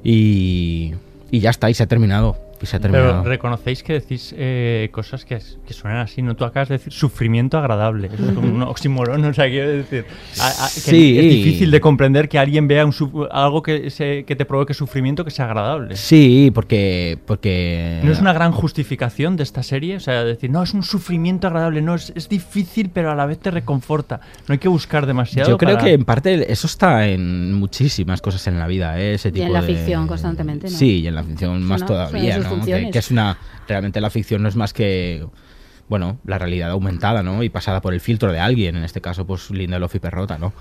y, 0.04 0.94
y 1.30 1.40
ya 1.40 1.50
está 1.50 1.68
y 1.70 1.74
se 1.74 1.82
ha 1.82 1.86
terminado 1.86 2.36
se 2.68 2.76
ha 2.76 2.80
terminado 2.80 3.08
Pero 3.22 3.24
reconocéis 3.24 3.82
que 3.82 3.94
decís 3.94 4.34
eh, 4.36 4.88
cosas 4.92 5.24
que, 5.24 5.40
suenan 5.70 5.98
así, 6.00 6.20
¿no? 6.22 6.34
Tú 6.36 6.44
acabas 6.44 6.68
de 6.68 6.78
decir 6.78 6.92
sufrimiento 6.92 7.56
agradable. 7.58 8.08
Eso 8.12 8.26
es 8.28 8.32
como 8.32 8.48
un 8.52 8.62
oxímoron, 8.62 9.24
o 9.24 9.32
sea, 9.34 9.48
quiero 9.48 9.68
decir. 9.70 10.04
a- 10.40 10.46
a- 10.66 10.68
que 10.68 10.80
Sí. 10.80 11.18
Es 11.18 11.24
difícil 11.24 11.70
de 11.70 11.80
comprender 11.80 12.28
que 12.28 12.38
alguien 12.38 12.66
vea 12.68 12.84
un 12.86 12.92
algo 13.30 13.62
que, 13.62 13.90
se- 13.90 14.24
que 14.24 14.36
te 14.36 14.44
provoque 14.44 14.74
sufrimiento 14.74 15.24
que 15.24 15.30
sea 15.30 15.46
agradable. 15.46 15.96
sí 15.96 16.50
porque 16.54 17.18
porque 17.26 18.00
¿No 18.02 18.12
es 18.12 18.20
una 18.20 18.32
gran 18.32 18.52
justificación 18.52 19.36
de 19.36 19.42
esta 19.42 19.62
serie? 19.62 19.96
O 19.96 20.00
sea, 20.00 20.24
decir, 20.24 20.50
no, 20.50 20.62
es 20.62 20.74
un 20.74 20.82
sufrimiento 20.82 21.46
agradable, 21.46 21.82
no, 21.82 21.94
es, 21.94 22.12
es 22.14 22.28
difícil, 22.28 22.90
pero 22.92 23.10
a 23.10 23.14
la 23.14 23.26
vez 23.26 23.38
te 23.38 23.50
reconforta. 23.50 24.20
No 24.48 24.52
hay 24.52 24.58
que 24.58 24.68
buscar 24.68 25.06
demasiado. 25.06 25.48
yo 25.50 25.58
creo 25.58 25.74
para- 25.76 25.84
que 25.86 25.92
en 25.94 26.04
parte 26.04 26.52
eso 26.52 26.66
está 26.66 27.06
en 27.06 27.54
muchísimas 27.54 28.20
cosas 28.20 28.46
en 28.46 28.58
la 28.58 28.66
vida 28.66 28.98
¿eh? 29.00 29.14
ese 29.14 29.28
Y 29.28 29.32
tipo 29.32 29.46
en 29.46 29.52
la 29.52 29.62
de- 29.62 29.74
ficción 29.74 30.06
constantemente, 30.06 30.68
¿no? 30.70 30.76
sí 30.76 31.00
y 31.00 31.06
en 31.06 31.14
la 31.14 31.22
ficción 31.24 31.62
más 31.62 31.84
todavía. 31.84 32.36
Que, 32.54 32.56
funciones. 32.60 32.92
que 32.92 32.98
es 32.98 33.10
una 33.10 33.38
realmente 33.68 34.00
la 34.00 34.10
ficción 34.10 34.42
no 34.42 34.48
es 34.48 34.56
más 34.56 34.72
que 34.72 35.26
bueno 35.88 36.18
la 36.24 36.38
realidad 36.38 36.70
aumentada 36.70 37.22
no 37.22 37.42
y 37.42 37.48
pasada 37.48 37.80
por 37.80 37.94
el 37.94 38.00
filtro 38.00 38.30
de 38.32 38.38
alguien 38.40 38.76
en 38.76 38.84
este 38.84 39.00
caso 39.00 39.26
pues 39.26 39.50
Lindelof 39.50 39.94
y 39.94 39.98
Perrota 39.98 40.38
no 40.38 40.52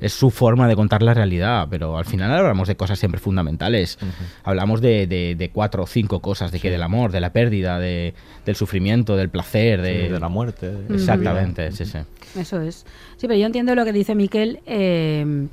es 0.00 0.12
su 0.12 0.30
forma 0.30 0.68
de 0.68 0.76
contar 0.76 1.02
la 1.02 1.12
realidad, 1.12 1.66
pero 1.68 1.98
al 1.98 2.04
final 2.04 2.30
hablamos 2.32 2.68
de 2.68 2.76
cosas 2.76 3.00
siempre 3.00 3.20
fundamentales. 3.20 3.98
Hablamos 4.44 4.80
de, 4.80 5.08
de- 5.08 5.34
de 5.34 5.50
cuatro 5.50 5.82
o 5.82 5.86
cinco 5.88 6.20
cosas, 6.20 6.52
de 6.52 6.60
que 6.60 6.70
del 6.70 6.84
amor, 6.84 7.10
de 7.10 7.20
la 7.20 7.32
pérdida, 7.32 7.80
de, 7.80 8.14
del 8.46 8.54
sufrimiento, 8.54 9.16
del 9.16 9.28
placer, 9.28 9.82
de, 9.82 10.02
Sí, 10.06 10.12
de 10.12 10.20
la 10.20 10.28
muerte. 10.28 10.72
Exactamente, 10.88 11.72
sí, 11.72 11.84
sí. 11.84 11.98
Eso 12.38 12.60
es. 12.60 12.86
Sí, 13.16 13.26
pero 13.26 13.34
yo 13.34 13.46
entiendo 13.46 13.74
lo 13.74 13.84
que 13.84 13.92
dice 13.92 14.14
Miquel. 14.14 14.60
eh, 14.66 15.48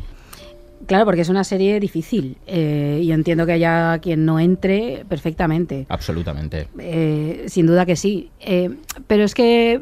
claro, 0.87 1.05
porque 1.05 1.21
es 1.21 1.29
una 1.29 1.43
serie 1.43 1.79
difícil. 1.79 2.37
eh, 2.47 2.99
y 3.03 3.11
entiendo 3.11 3.45
que 3.45 3.53
haya 3.53 3.99
quien 3.99 4.25
no 4.25 4.39
entre 4.39 5.05
perfectamente. 5.09 5.85
Absolutamente. 5.89 6.67
Eh, 6.79 7.45
sin 7.47 7.67
duda 7.67 7.85
que 7.85 7.95
sí. 7.95 8.29
Eh, 8.39 8.69
pero 9.07 9.23
es 9.23 9.33
que 9.35 9.81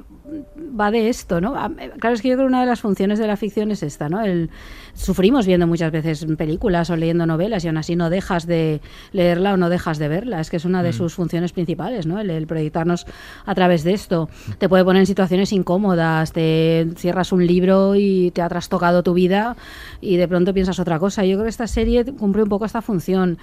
va 0.79 0.89
de 0.91 1.10
esto, 1.10 1.39
¿no? 1.41 1.55
A- 1.55 1.72
eh, 1.79 1.91
Claro, 2.00 2.15
es 2.15 2.22
que 2.22 2.29
yo 2.29 2.36
creo 2.36 2.45
que 2.48 2.50
una 2.50 2.62
de 2.62 2.67
las 2.67 2.79
funciones 2.81 3.19
de 3.19 3.27
la 3.27 3.38
ficción 3.38 3.69
es 3.72 3.83
esta, 3.83 4.10
¿no? 4.10 4.22
El, 4.24 4.50
sufrimos 4.93 5.45
viendo 5.47 5.67
muchas 5.67 5.91
veces 5.91 6.25
películas 6.38 6.89
o 6.89 6.95
leyendo 6.95 7.25
novelas 7.25 7.63
y 7.63 7.67
aún 7.67 7.77
así 7.77 7.95
no 7.95 8.09
dejas 8.09 8.45
de 8.45 8.79
leerla 9.12 9.53
o 9.53 9.57
no 9.57 9.69
dejas 9.69 9.97
de 9.97 10.07
verla. 10.07 10.39
Es 10.39 10.50
que 10.50 10.57
es 10.57 10.65
una 10.65 10.83
de 10.83 10.89
Mm. 10.89 10.93
sus 10.93 11.13
funciones 11.13 11.51
principales, 11.51 12.05
¿no? 12.05 12.19
El, 12.19 12.29
el 12.29 12.45
proyectarnos 12.47 13.05
a 13.45 13.55
través 13.55 13.83
de 13.83 13.93
esto. 13.93 14.29
Te 14.59 14.69
puede 14.69 14.83
poner 14.83 15.01
en 15.01 15.05
situaciones 15.07 15.51
incómodas, 15.51 16.31
te 16.31 16.88
cierras 16.95 17.31
un 17.31 17.45
libro 17.45 17.95
y 17.95 18.31
te 18.31 18.41
ha 18.41 18.50
trastocado 18.50 19.03
tu 19.03 19.13
vida 19.13 19.55
y 20.01 20.17
de 20.17 20.27
pronto 20.27 20.53
piensas 20.53 20.79
otra 20.79 21.00
cosa. 21.00 21.25
Yo 21.25 21.35
creo 21.35 21.43
que 21.45 21.50
esta 21.50 21.67
serie 21.67 22.05
cumple 22.05 22.43
un 22.43 22.50
poco 22.50 22.65
esta 22.65 22.81
función. 22.81 23.38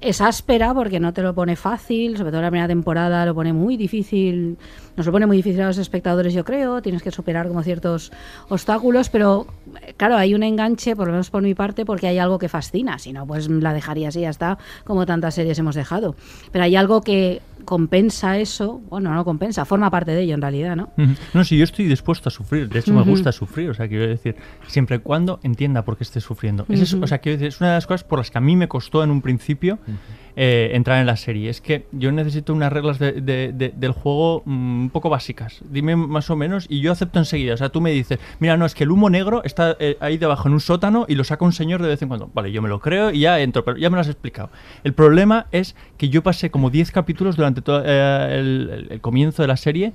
Es 0.00 0.20
áspera 0.20 0.74
porque 0.74 1.00
no 1.00 1.12
te 1.14 1.22
lo 1.22 1.34
pone 1.34 1.56
fácil, 1.56 2.18
sobre 2.18 2.30
todo 2.30 2.42
la 2.42 2.50
primera 2.50 2.68
temporada 2.68 3.24
lo 3.24 3.34
pone 3.34 3.54
muy 3.54 3.78
difícil, 3.78 4.58
nos 4.96 5.06
lo 5.06 5.12
pone 5.12 5.24
muy 5.26 5.38
difícil 5.38 5.62
a 5.62 5.68
los 5.68 5.78
espectadores, 5.78 6.34
yo 6.34 6.44
creo, 6.44 6.82
tienes 6.82 7.02
que 7.02 7.10
superar 7.10 7.48
como 7.48 7.62
ciertos 7.62 8.12
obstáculos, 8.50 9.08
pero 9.08 9.46
claro, 9.96 10.16
hay 10.16 10.34
un 10.34 10.42
enganche, 10.42 10.95
por 10.96 11.06
lo 11.06 11.12
menos 11.12 11.30
por 11.30 11.42
mi 11.42 11.54
parte, 11.54 11.84
porque 11.84 12.06
hay 12.06 12.18
algo 12.18 12.38
que 12.38 12.48
fascina, 12.48 12.98
si 12.98 13.12
no, 13.12 13.26
pues 13.26 13.48
la 13.48 13.72
dejaría 13.72 14.08
así, 14.08 14.20
ya 14.20 14.30
está, 14.30 14.58
como 14.84 15.06
tantas 15.06 15.34
series 15.34 15.58
hemos 15.58 15.74
dejado. 15.74 16.16
Pero 16.52 16.64
hay 16.64 16.76
algo 16.76 17.00
que 17.00 17.42
compensa 17.66 18.38
eso, 18.38 18.80
bueno, 18.88 19.12
no 19.12 19.22
compensa, 19.26 19.66
forma 19.66 19.90
parte 19.90 20.12
de 20.12 20.22
ello 20.22 20.32
en 20.34 20.40
realidad, 20.40 20.74
¿no? 20.76 20.88
No, 21.34 21.44
si 21.44 21.58
yo 21.58 21.64
estoy 21.64 21.84
dispuesto 21.84 22.30
a 22.30 22.32
sufrir, 22.32 22.70
de 22.70 22.78
hecho 22.78 22.94
me 22.94 23.02
gusta 23.02 23.30
sufrir, 23.32 23.68
o 23.68 23.74
sea, 23.74 23.86
quiero 23.88 24.06
decir, 24.06 24.36
siempre 24.66 24.96
y 24.96 24.98
cuando 25.00 25.38
entienda 25.42 25.84
por 25.84 25.98
qué 25.98 26.04
esté 26.04 26.20
sufriendo. 26.22 26.64
Es 26.70 26.80
eso, 26.80 26.96
Ujú. 26.96 27.04
o 27.04 27.06
sea, 27.08 27.18
quiero 27.18 27.36
decir, 27.36 27.48
es 27.48 27.60
una 27.60 27.70
de 27.70 27.74
las 27.76 27.86
cosas 27.86 28.04
por 28.04 28.18
las 28.20 28.30
que 28.30 28.38
a 28.38 28.40
mí 28.40 28.56
me 28.56 28.68
costó 28.68 29.04
en 29.04 29.10
un 29.10 29.20
principio 29.20 29.78
eh, 30.38 30.72
entrar 30.74 31.00
en 31.00 31.06
la 31.06 31.16
serie. 31.16 31.48
Es 31.48 31.60
que 31.62 31.86
yo 31.92 32.12
necesito 32.12 32.52
unas 32.52 32.70
reglas 32.70 32.98
de- 32.98 33.12
de- 33.22 33.52
de- 33.54 33.72
del 33.74 33.92
juego 33.92 34.42
mm, 34.44 34.80
un 34.82 34.90
poco 34.90 35.08
básicas. 35.08 35.60
Dime 35.70 35.96
más 35.96 36.28
o 36.28 36.36
menos 36.36 36.66
y 36.68 36.80
yo 36.80 36.92
acepto 36.92 37.18
enseguida. 37.18 37.54
O 37.54 37.56
sea, 37.56 37.70
tú 37.70 37.80
me 37.80 37.90
dices, 37.90 38.18
mira, 38.38 38.56
no, 38.58 38.66
es 38.66 38.74
que 38.74 38.84
el 38.84 38.90
humo 38.90 39.08
negro 39.08 39.42
está 39.44 39.76
eh, 39.80 39.96
ahí 40.00 40.18
debajo 40.18 40.46
en 40.48 40.52
un 40.54 40.60
sótano 40.60 41.06
y 41.08 41.14
lo 41.14 41.24
saca 41.24 41.44
un 41.46 41.52
señor 41.54 41.80
de 41.80 41.88
vez 41.88 42.02
en 42.02 42.08
cuando. 42.08 42.30
Vale, 42.34 42.52
yo 42.52 42.60
me 42.60 42.68
lo 42.68 42.80
creo 42.80 43.10
y 43.12 43.20
ya 43.20 43.40
entro, 43.40 43.64
pero 43.64 43.78
ya 43.78 43.88
me 43.88 43.94
lo 43.96 44.02
has 44.02 44.08
explicado. 44.08 44.50
El 44.84 44.92
problema 44.92 45.46
es 45.52 45.74
que 45.96 46.10
yo 46.10 46.22
pasé 46.22 46.50
como 46.50 46.68
10 46.68 46.90
capítulos 46.92 47.36
durante 47.36 47.55
eh, 47.66 48.86
el 48.90 49.00
comienzo 49.00 49.42
de 49.42 49.48
la 49.48 49.56
serie 49.56 49.92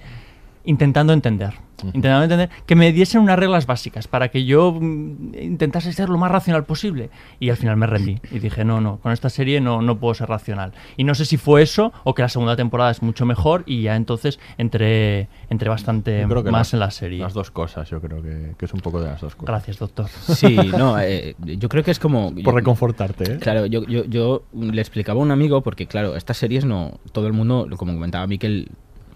intentando 0.65 1.13
entender. 1.13 1.53
Intentando 1.83 2.21
entender 2.25 2.49
que 2.67 2.75
me 2.75 2.91
diesen 2.91 3.21
unas 3.21 3.39
reglas 3.39 3.65
básicas 3.65 4.07
para 4.07 4.29
que 4.29 4.45
yo 4.45 4.71
mm, 4.79 5.33
intentase 5.41 5.91
ser 5.93 6.09
lo 6.09 6.19
más 6.19 6.29
racional 6.31 6.63
posible. 6.63 7.09
Y 7.39 7.49
al 7.49 7.57
final 7.57 7.75
me 7.75 7.87
rendí. 7.87 8.19
Y 8.31 8.37
dije, 8.37 8.63
no, 8.63 8.79
no, 8.81 8.97
con 8.97 9.11
esta 9.11 9.29
serie 9.31 9.59
no, 9.61 9.81
no 9.81 9.97
puedo 9.97 10.13
ser 10.13 10.29
racional. 10.29 10.73
Y 10.95 11.05
no 11.05 11.15
sé 11.15 11.25
si 11.25 11.37
fue 11.37 11.63
eso 11.63 11.91
o 12.03 12.13
que 12.13 12.21
la 12.21 12.29
segunda 12.29 12.55
temporada 12.55 12.91
es 12.91 13.01
mucho 13.01 13.25
mejor 13.25 13.63
y 13.65 13.81
ya 13.81 13.95
entonces 13.95 14.39
entré, 14.59 15.27
entré 15.49 15.69
bastante 15.69 16.21
Yo 16.21 16.29
creo 16.29 16.43
que 16.43 16.51
más 16.51 16.67
las- 16.67 16.73
en 16.75 16.79
la 16.81 16.91
serie. 16.91 17.17
Las 17.19 17.33
dos 17.33 17.49
cosas, 17.49 17.89
yo 17.89 17.99
creo 17.99 18.21
que, 18.21 18.53
que 18.59 18.65
es 18.65 18.73
un 18.75 18.81
poco 18.81 19.01
de 19.01 19.07
las 19.07 19.19
dos 19.21 19.33
cosas. 19.35 19.47
Gracias, 19.47 19.79
doctor. 19.79 20.07
Sí, 20.09 20.55
no, 20.77 20.99
eh, 20.99 21.35
yo 21.39 21.67
creo 21.67 21.83
que 21.83 21.89
es 21.89 21.97
como... 21.99 22.31
Por 22.43 22.53
reconfortarte, 22.53 23.23
¿eh? 23.33 23.37
Claro, 23.39 23.65
yo, 23.65 23.83
yo, 23.85 24.05
yo 24.05 24.43
le 24.53 24.81
explicaba 24.81 25.19
a 25.19 25.23
un 25.23 25.31
amigo, 25.31 25.61
porque 25.61 25.87
claro, 25.87 26.15
estas 26.15 26.37
series 26.37 26.63
no... 26.63 26.99
Todo 27.11 27.25
el 27.25 27.33
mundo, 27.33 27.67
como 27.75 27.91
comentaba 27.93 28.27
Miquel, 28.27 28.69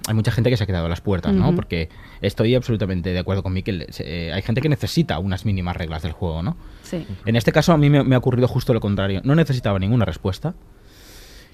hay 0.08 0.14
mucha 0.14 0.32
gente 0.32 0.50
que 0.50 0.58
se 0.58 0.64
ha 0.64 0.68
quedado 0.68 0.86
a 0.86 0.90
las 0.90 1.02
puertas, 1.02 1.34
¿no? 1.34 1.56
Porque 1.56 1.90
estoy 2.22 2.54
absolutamente 2.56 3.12
de 3.12 3.20
acuerdo 3.20 3.42
con 3.44 3.54
Miquel. 3.54 3.88
eh, 4.00 4.32
hay 4.34 4.42
gente 4.42 4.62
que 4.62 4.70
necesita 4.70 5.18
unas 5.20 5.46
mínimas 5.46 5.76
reglas 5.76 6.04
del 6.04 6.12
juego, 6.12 6.44
¿no? 6.44 6.58
Sí. 6.84 7.06
En 7.26 7.36
este 7.36 7.52
caso 7.52 7.74
a 7.74 7.78
mí 7.78 7.90
me, 7.90 8.04
me 8.04 8.16
ha 8.16 8.18
ocurrido 8.20 8.48
justo 8.48 8.74
lo 8.74 8.80
contrario. 8.80 9.22
No 9.24 9.34
necesitaba 9.36 9.80
ninguna 9.80 10.06
respuesta, 10.06 10.54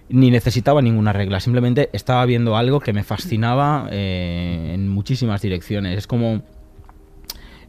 ni 0.10 0.32
necesitaba 0.32 0.82
ninguna 0.82 1.14
regla. 1.14 1.40
Simplemente 1.40 1.90
estaba 1.94 2.26
viendo 2.26 2.58
algo 2.58 2.82
que 2.82 2.92
me 2.92 3.04
fascinaba 3.04 3.88
eh, 3.92 4.72
en 4.74 4.90
muchísimas 4.90 5.42
direcciones. 5.42 5.98
Es 5.98 6.08
como... 6.08 6.42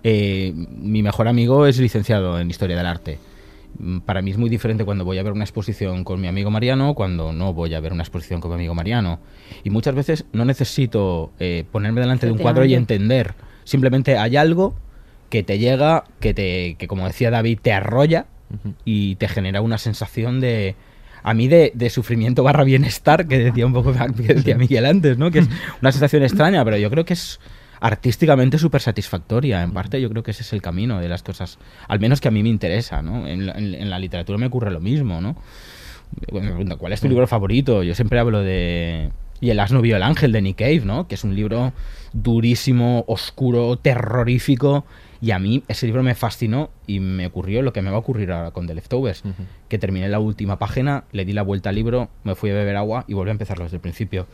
eh, 0.03 0.53
mi 0.55 1.03
mejor 1.03 1.29
amigo 1.29 1.67
es 1.67 1.79
licenciado 1.79 2.41
en 2.41 2.51
Historia 2.51 2.77
del 2.77 2.87
Arte. 2.87 3.19
Mm, 3.79 3.99
Para 4.01 4.23
mí 4.23 4.31
es 4.31 4.39
muy 4.39 4.51
diferente 4.51 4.85
cuando 4.85 5.05
voy 5.05 5.19
a 5.19 5.23
ver 5.23 5.33
una 5.33 5.45
exposición 5.45 6.05
con 6.05 6.21
mi 6.21 6.29
amigo 6.29 6.51
Mariano 6.51 6.95
cuando 6.95 7.33
no 7.33 7.53
voy 7.53 7.75
a 7.75 7.81
ver 7.81 7.93
una 7.93 8.03
exposición 8.03 8.41
con 8.41 8.51
mi 8.51 8.57
amigo 8.57 8.75
Mariano. 8.75 9.21
Y 9.65 9.71
muchas 9.71 9.95
veces 9.95 10.25
no 10.33 10.45
necesito 10.45 11.33
eh, 11.39 11.65
ponerme 11.71 12.01
delante 12.01 12.27
de 12.27 12.33
un 12.33 12.39
cuadro 12.39 12.65
y 12.65 12.75
entender. 12.75 13.35
Simplemente 13.65 14.19
hay 14.19 14.37
algo 14.37 14.75
que 15.31 15.43
te 15.43 15.59
llega, 15.59 16.05
que, 16.21 16.35
te, 16.35 16.75
que 16.79 16.87
como 16.87 17.07
decía 17.07 17.31
David, 17.31 17.59
te 17.63 17.73
arrolla 17.73 18.27
y 18.85 19.17
te 19.17 19.29
genera 19.29 19.61
una 19.61 19.79
sensación 19.79 20.41
de... 20.41 20.77
A 21.25 21.35
mí 21.35 21.47
de, 21.47 21.71
de 21.75 21.89
sufrimiento 21.89 22.43
barra 22.43 22.65
bienestar, 22.65 23.29
que 23.29 23.39
decía 23.39 23.65
un 23.65 23.73
poco 23.73 23.93
que 23.93 24.35
decía 24.35 24.59
Miguel 24.59 24.85
antes, 24.85 25.17
¿no? 25.19 25.31
Que 25.31 25.39
es 25.39 25.49
una 25.81 25.93
sensación 25.93 26.25
extraña, 26.25 26.65
pero 26.65 26.77
yo 26.77 26.91
creo 26.91 27.05
que 27.05 27.13
es 27.13 27.39
artísticamente 27.83 28.59
súper 28.59 28.81
satisfactoria. 28.81 29.63
En 29.63 29.73
parte 29.73 30.01
yo 30.01 30.09
creo 30.09 30.23
que 30.23 30.31
ese 30.31 30.43
es 30.43 30.53
el 30.53 30.63
camino 30.63 31.01
de 31.01 31.09
las 31.09 31.23
cosas, 31.23 31.59
al 31.89 31.99
menos 32.01 32.21
que 32.21 32.29
a 32.29 32.31
mí 32.31 32.43
me 32.43 32.49
interesa, 32.49 33.03
¿no? 33.03 33.27
En 33.27 33.47
la, 33.47 33.53
en- 33.53 33.75
en 33.75 33.91
la 33.91 33.99
literatura 33.99 34.39
me 34.39 34.47
ocurre 34.47 34.71
lo 34.71 34.81
mismo, 34.81 35.21
¿no? 35.21 35.37
Me 36.33 36.77
¿cuál 36.77 36.93
es 36.93 37.01
tu 37.01 37.09
libro 37.09 37.27
favorito? 37.27 37.83
Yo 37.83 37.95
siempre 37.95 38.19
hablo 38.19 38.41
de... 38.41 39.11
Y 39.41 39.51
el 39.51 39.59
asno 39.59 39.81
vio 39.81 39.97
el 39.97 40.03
ángel 40.05 40.31
de 40.31 40.41
Nick 40.41 40.59
Cave, 40.59 40.83
¿no? 40.85 41.09
Que 41.09 41.17
es 41.17 41.25
un 41.25 41.35
libro 41.35 41.73
durísimo, 42.13 43.05
oscuro, 43.09 43.77
terrorífico. 43.77 44.85
Y 45.21 45.33
a 45.33 45.39
mí 45.41 45.65
ese 45.67 45.87
libro 45.87 46.03
me 46.05 46.15
fascinó 46.15 46.71
y 46.95 47.01
me 47.01 47.27
ocurrió 47.27 47.63
lo 47.63 47.73
que 47.73 47.83
me 47.83 47.91
va 47.91 47.97
a 47.97 48.01
ocurrir 48.01 48.33
ahora 48.33 48.51
con 48.51 48.67
The 48.67 48.75
Leftovers. 48.75 49.23
Que 49.69 49.79
terminé 49.79 50.09
la 50.09 50.19
última 50.19 50.59
página, 50.59 51.05
le 51.13 51.25
di 51.25 51.33
la 51.33 51.43
vuelta 51.43 51.71
al 51.71 51.75
libro, 51.75 52.09
me 52.25 52.35
fui 52.35 52.51
a 52.51 52.55
beber 52.55 52.77
agua 52.77 53.05
y 53.09 53.15
volví 53.15 53.31
a 53.31 53.33
empezarlo 53.33 53.65
desde 53.65 53.77
el 53.77 53.81
principio. 53.81 54.27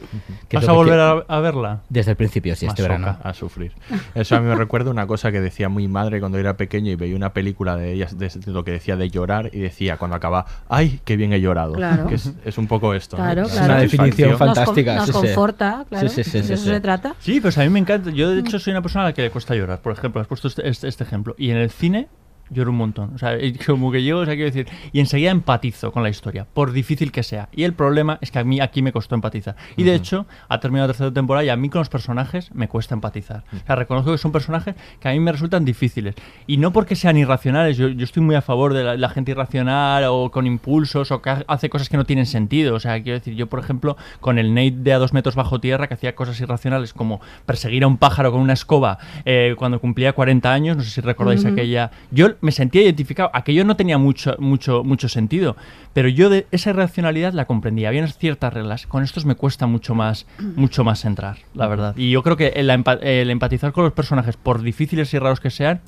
Es 0.49 0.55
¿Vas 0.61 0.69
a 0.69 0.73
volver 0.73 0.99
a, 1.01 1.41
verla? 1.41 1.83
Desde 1.89 2.13
el 2.13 2.17
principio, 2.17 2.57
sí, 2.57 2.67
este 2.67 2.83
verano. 2.83 3.17
a 3.23 3.35
sufrir. 3.35 3.73
Eso 4.15 4.37
a 4.37 4.41
mí 4.41 4.47
me 4.49 4.55
recuerda 4.57 4.91
una 4.91 5.07
cosa 5.07 5.31
que 5.31 5.41
decía 5.41 5.69
mi 5.69 5.87
madre 5.89 6.21
cuando 6.21 6.39
era 6.39 6.57
pequeño 6.57 6.91
y 6.91 6.97
veía 6.97 7.15
una 7.17 7.33
película 7.33 7.77
de 7.77 7.93
ellas, 7.93 8.19
de, 8.19 8.29
de 8.29 8.53
lo 8.53 8.65
que 8.65 8.73
decía 8.73 8.97
de 8.97 9.11
llorar 9.11 9.51
y 9.53 9.61
decía 9.61 9.97
cuando 9.97 10.17
acaba, 10.17 10.47
¡ay, 10.69 11.01
qué 11.05 11.17
bien 11.17 11.33
he 11.33 11.41
llorado! 11.41 11.75
Claro. 11.75 12.07
Que 12.09 12.17
es, 12.17 12.33
es 12.45 12.59
un 12.59 12.67
poco 12.67 12.95
esto. 12.95 13.17
¿no? 13.17 13.23
Claro, 13.23 13.43
La 13.43 13.49
claro. 13.49 13.65
Una 13.67 13.81
definición 13.81 14.37
fantástica. 14.39 14.97
Con- 14.97 15.07
nos 15.07 15.07
sí. 15.07 15.13
conforta, 15.13 15.85
claro. 15.89 16.09
Sí, 16.09 16.25
sí, 16.25 16.31
sí, 16.31 16.39
de 16.39 16.45
sí, 16.45 16.53
eso 16.55 16.65
sí. 16.65 16.69
se 16.71 16.81
trata. 16.81 17.15
Sí, 17.21 17.41
pues 17.41 17.57
a 17.59 17.63
mí 17.63 17.69
me 17.69 17.79
encanta. 17.79 18.11
Yo, 18.11 18.31
de 18.31 18.41
hecho, 18.41 18.59
soy 18.59 18.73
una 18.73 18.83
persona 18.83 19.05
a 19.05 19.09
la 19.09 19.13
que 19.15 19.23
le 19.23 19.31
cuesta 19.31 19.55
llorar. 19.55 19.81
Por 19.81 19.93
ejemplo, 19.93 20.21
has 20.21 20.27
puesto 20.27 20.49
este, 20.49 20.69
este- 20.69 20.89
este 20.89 21.05
ejemplo. 21.05 21.35
Y 21.39 21.51
en 21.51 21.59
el 21.59 21.71
cine 21.71 22.09
lloro 22.51 22.71
un 22.71 22.77
montón. 22.77 23.13
O 23.15 23.19
sea, 23.19 23.37
como 23.67 23.91
que 23.93 24.05
yo, 24.05 24.19
o 24.19 24.25
sea, 24.25 24.35
quiero 24.35 24.51
decir, 24.51 24.67
y 24.93 25.01
enseguida 25.01 25.31
empatizo 25.31 25.93
con 25.93 26.03
la 26.03 26.09
historia, 26.09 26.47
por 26.53 26.73
difícil 26.73 27.13
que 27.13 27.23
sea. 27.23 27.49
Y 27.55 27.65
el 27.65 27.73
problema 27.73 28.19
es 28.21 28.31
que 28.31 28.39
a 28.39 28.45
mí 28.45 28.61
aquí 28.61 28.83
me 28.83 28.93
costó 28.93 29.15
empatizar. 29.15 29.57
Y 29.77 29.83
de 29.85 29.95
hecho, 29.95 30.27
ha 30.49 30.61
terminado 30.61 30.89
la 30.89 30.93
tercera 30.93 31.13
temporada 31.13 31.45
y 31.45 31.49
a 31.49 31.57
mí 31.57 31.69
con 31.69 31.81
los 31.81 31.89
personajes 31.89 32.53
me 32.55 32.69
cuesta 32.69 32.95
empatizar. 32.95 33.45
O 33.63 33.67
sea, 33.67 33.77
reconozco 33.77 34.13
que 34.13 34.19
son 34.19 34.33
personajes 34.33 34.75
que 35.01 35.09
a 35.09 35.13
mí 35.13 35.21
me 35.21 35.33
resultan 35.33 35.65
difíciles. 35.65 36.15
Y 36.47 36.57
no 36.57 36.73
porque 36.73 36.97
sean 36.97 37.17
irracionales, 37.17 37.77
yo, 37.77 37.89
yo 37.89 38.05
estoy 38.05 38.23
muy 38.23 38.35
a 38.35 38.43
favor 38.43 38.75
de 38.75 38.85
la, 38.85 38.97
la 38.97 39.09
gente 39.09 39.31
irracional 39.33 40.05
o 40.09 40.31
con 40.31 40.47
impulsos 40.47 41.11
o 41.13 41.23
que 41.23 41.31
ha- 41.31 41.45
hace 41.49 41.69
cosas 41.69 41.89
que 41.89 41.97
no 41.97 42.05
tienen 42.05 42.27
sentido. 42.27 42.75
O 42.75 42.81
sea, 42.81 43.03
quiero 43.03 43.19
decir, 43.19 43.35
yo 43.35 43.47
por 43.49 43.61
ejemplo, 43.61 43.97
con 44.21 44.39
el 44.39 44.55
Nate 44.55 44.73
de 44.73 44.93
a 44.93 44.99
dos 44.99 45.13
metros 45.13 45.35
bajo 45.35 45.61
tierra, 45.61 45.87
que 45.89 45.95
hacía 45.95 46.15
cosas 46.15 46.41
irracionales 46.41 46.93
como 46.93 47.21
perseguir 47.47 47.85
a 47.85 47.87
un 47.87 47.97
pájaro 47.99 48.33
con 48.33 48.41
una 48.41 48.53
escoba 48.53 48.99
eh, 49.25 49.55
cuando 49.59 49.81
cumplía 49.81 50.13
40 50.13 50.53
años, 50.53 50.77
no 50.77 50.83
sé 50.83 50.91
si 50.91 51.01
recordáis 51.01 51.45
aquella... 51.45 51.91
Yo 52.11 52.31
me 52.41 52.53
sentía 52.53 52.83
identificado, 52.83 53.31
aquello 53.33 53.65
no 53.65 53.77
tenía 53.77 53.99
mucho, 53.99 54.35
mucho, 54.39 54.85
mucho 54.85 55.09
sentido, 55.09 55.57
pero 55.93 56.09
yo 56.09 56.31
de 56.31 56.47
esa 56.51 56.71
irracionalidad 56.71 57.33
la 57.33 57.47
comprendía, 57.47 57.89
había 57.89 58.07
ciertas 58.09 58.53
reglas, 58.53 58.87
con 58.87 59.03
estos 59.03 59.25
me 59.25 59.35
cuesta 59.35 59.67
mucho 59.67 59.95
más, 59.95 60.27
mucho 60.57 60.85
más 60.85 61.05
entrar, 61.05 61.39
la 61.55 61.67
verdad. 61.69 61.95
Y 61.97 62.11
yo 62.11 62.23
creo 62.23 62.37
que 62.37 62.49
el, 62.49 62.71
empa- 62.71 62.99
el 63.03 63.31
empatizar 63.31 63.73
con 63.73 63.85
los 63.85 63.93
personajes, 63.93 64.37
por 64.37 64.63
difíciles 64.63 65.13
y 65.15 65.19
raros 65.19 65.41
que 65.41 65.51
sean, 65.51 65.81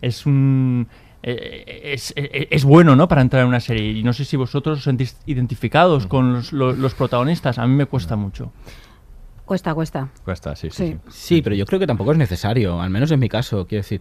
es 0.00 0.26
un... 0.26 0.88
eh, 1.22 1.92
Es, 1.94 2.12
es- 2.16 2.48
es 2.50 2.64
bueno, 2.64 2.96
¿no? 2.96 3.06
Para 3.08 3.20
entrar 3.22 3.42
en 3.42 3.48
una 3.48 3.60
serie. 3.60 3.92
Y 3.92 4.02
no 4.02 4.12
sé 4.12 4.24
si 4.24 4.36
vosotros 4.36 4.78
os 4.78 4.84
sentís 4.84 5.16
identificados 5.26 6.06
con 6.08 6.32
los, 6.32 6.52
lo- 6.52 6.72
los 6.72 6.94
protagonistas. 6.94 7.58
A 7.58 7.66
mí 7.66 7.74
me 7.76 7.86
cuesta 7.86 8.16
mucho. 8.16 8.52
Cuesta, 9.44 9.74
cuesta. 9.74 10.08
Cuesta, 10.24 10.56
sí, 10.56 10.70
sí. 10.70 10.76
Sí. 10.86 10.96
sí. 11.08 11.10
Sí, 11.36 11.42
pero 11.42 11.54
yo 11.54 11.66
creo 11.66 11.78
que 11.78 11.86
tampoco 11.86 12.12
es 12.12 12.18
necesario, 12.18 12.80
al 12.80 12.90
menos 12.90 13.10
en 13.10 13.20
mi 13.20 13.28
caso, 13.28 13.66
quiero 13.66 13.82
decir. 13.82 14.00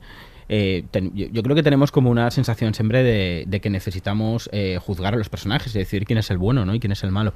Eh, 0.53 0.83
ten- 0.91 1.15
yo, 1.15 1.27
yo 1.31 1.41
creo 1.43 1.55
que 1.55 1.63
tenemos 1.63 1.91
como 1.91 2.09
una 2.11 2.29
sensación 2.29 2.73
siempre 2.73 3.01
de, 3.03 3.59
que 3.61 3.69
necesitamos 3.69 4.49
eh, 4.51 4.77
juzgar 4.79 5.13
a 5.13 5.17
los 5.17 5.29
personajes 5.29 5.73
y 5.73 5.79
decir 5.79 6.05
quién 6.05 6.19
es 6.19 6.29
el 6.29 6.37
bueno 6.37 6.65
¿no? 6.65 6.75
y 6.75 6.79
quién 6.79 6.91
es 6.91 7.03
el 7.03 7.11
malo. 7.11 7.33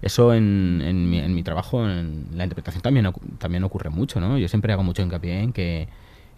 Eso 0.00 0.32
en, 0.32 0.80
en 0.84 1.10
mi, 1.10 1.18
en 1.18 1.34
mi 1.34 1.42
trabajo, 1.42 1.84
en 1.88 2.26
la 2.34 2.44
interpretación, 2.44 2.82
también, 2.82 3.10
también 3.38 3.64
ocurre 3.64 3.90
mucho. 3.90 4.20
¿no? 4.20 4.38
Yo 4.38 4.48
siempre 4.48 4.72
hago 4.72 4.82
mucho 4.82 5.02
hincapié 5.02 5.40
en 5.40 5.52
que, 5.52 5.88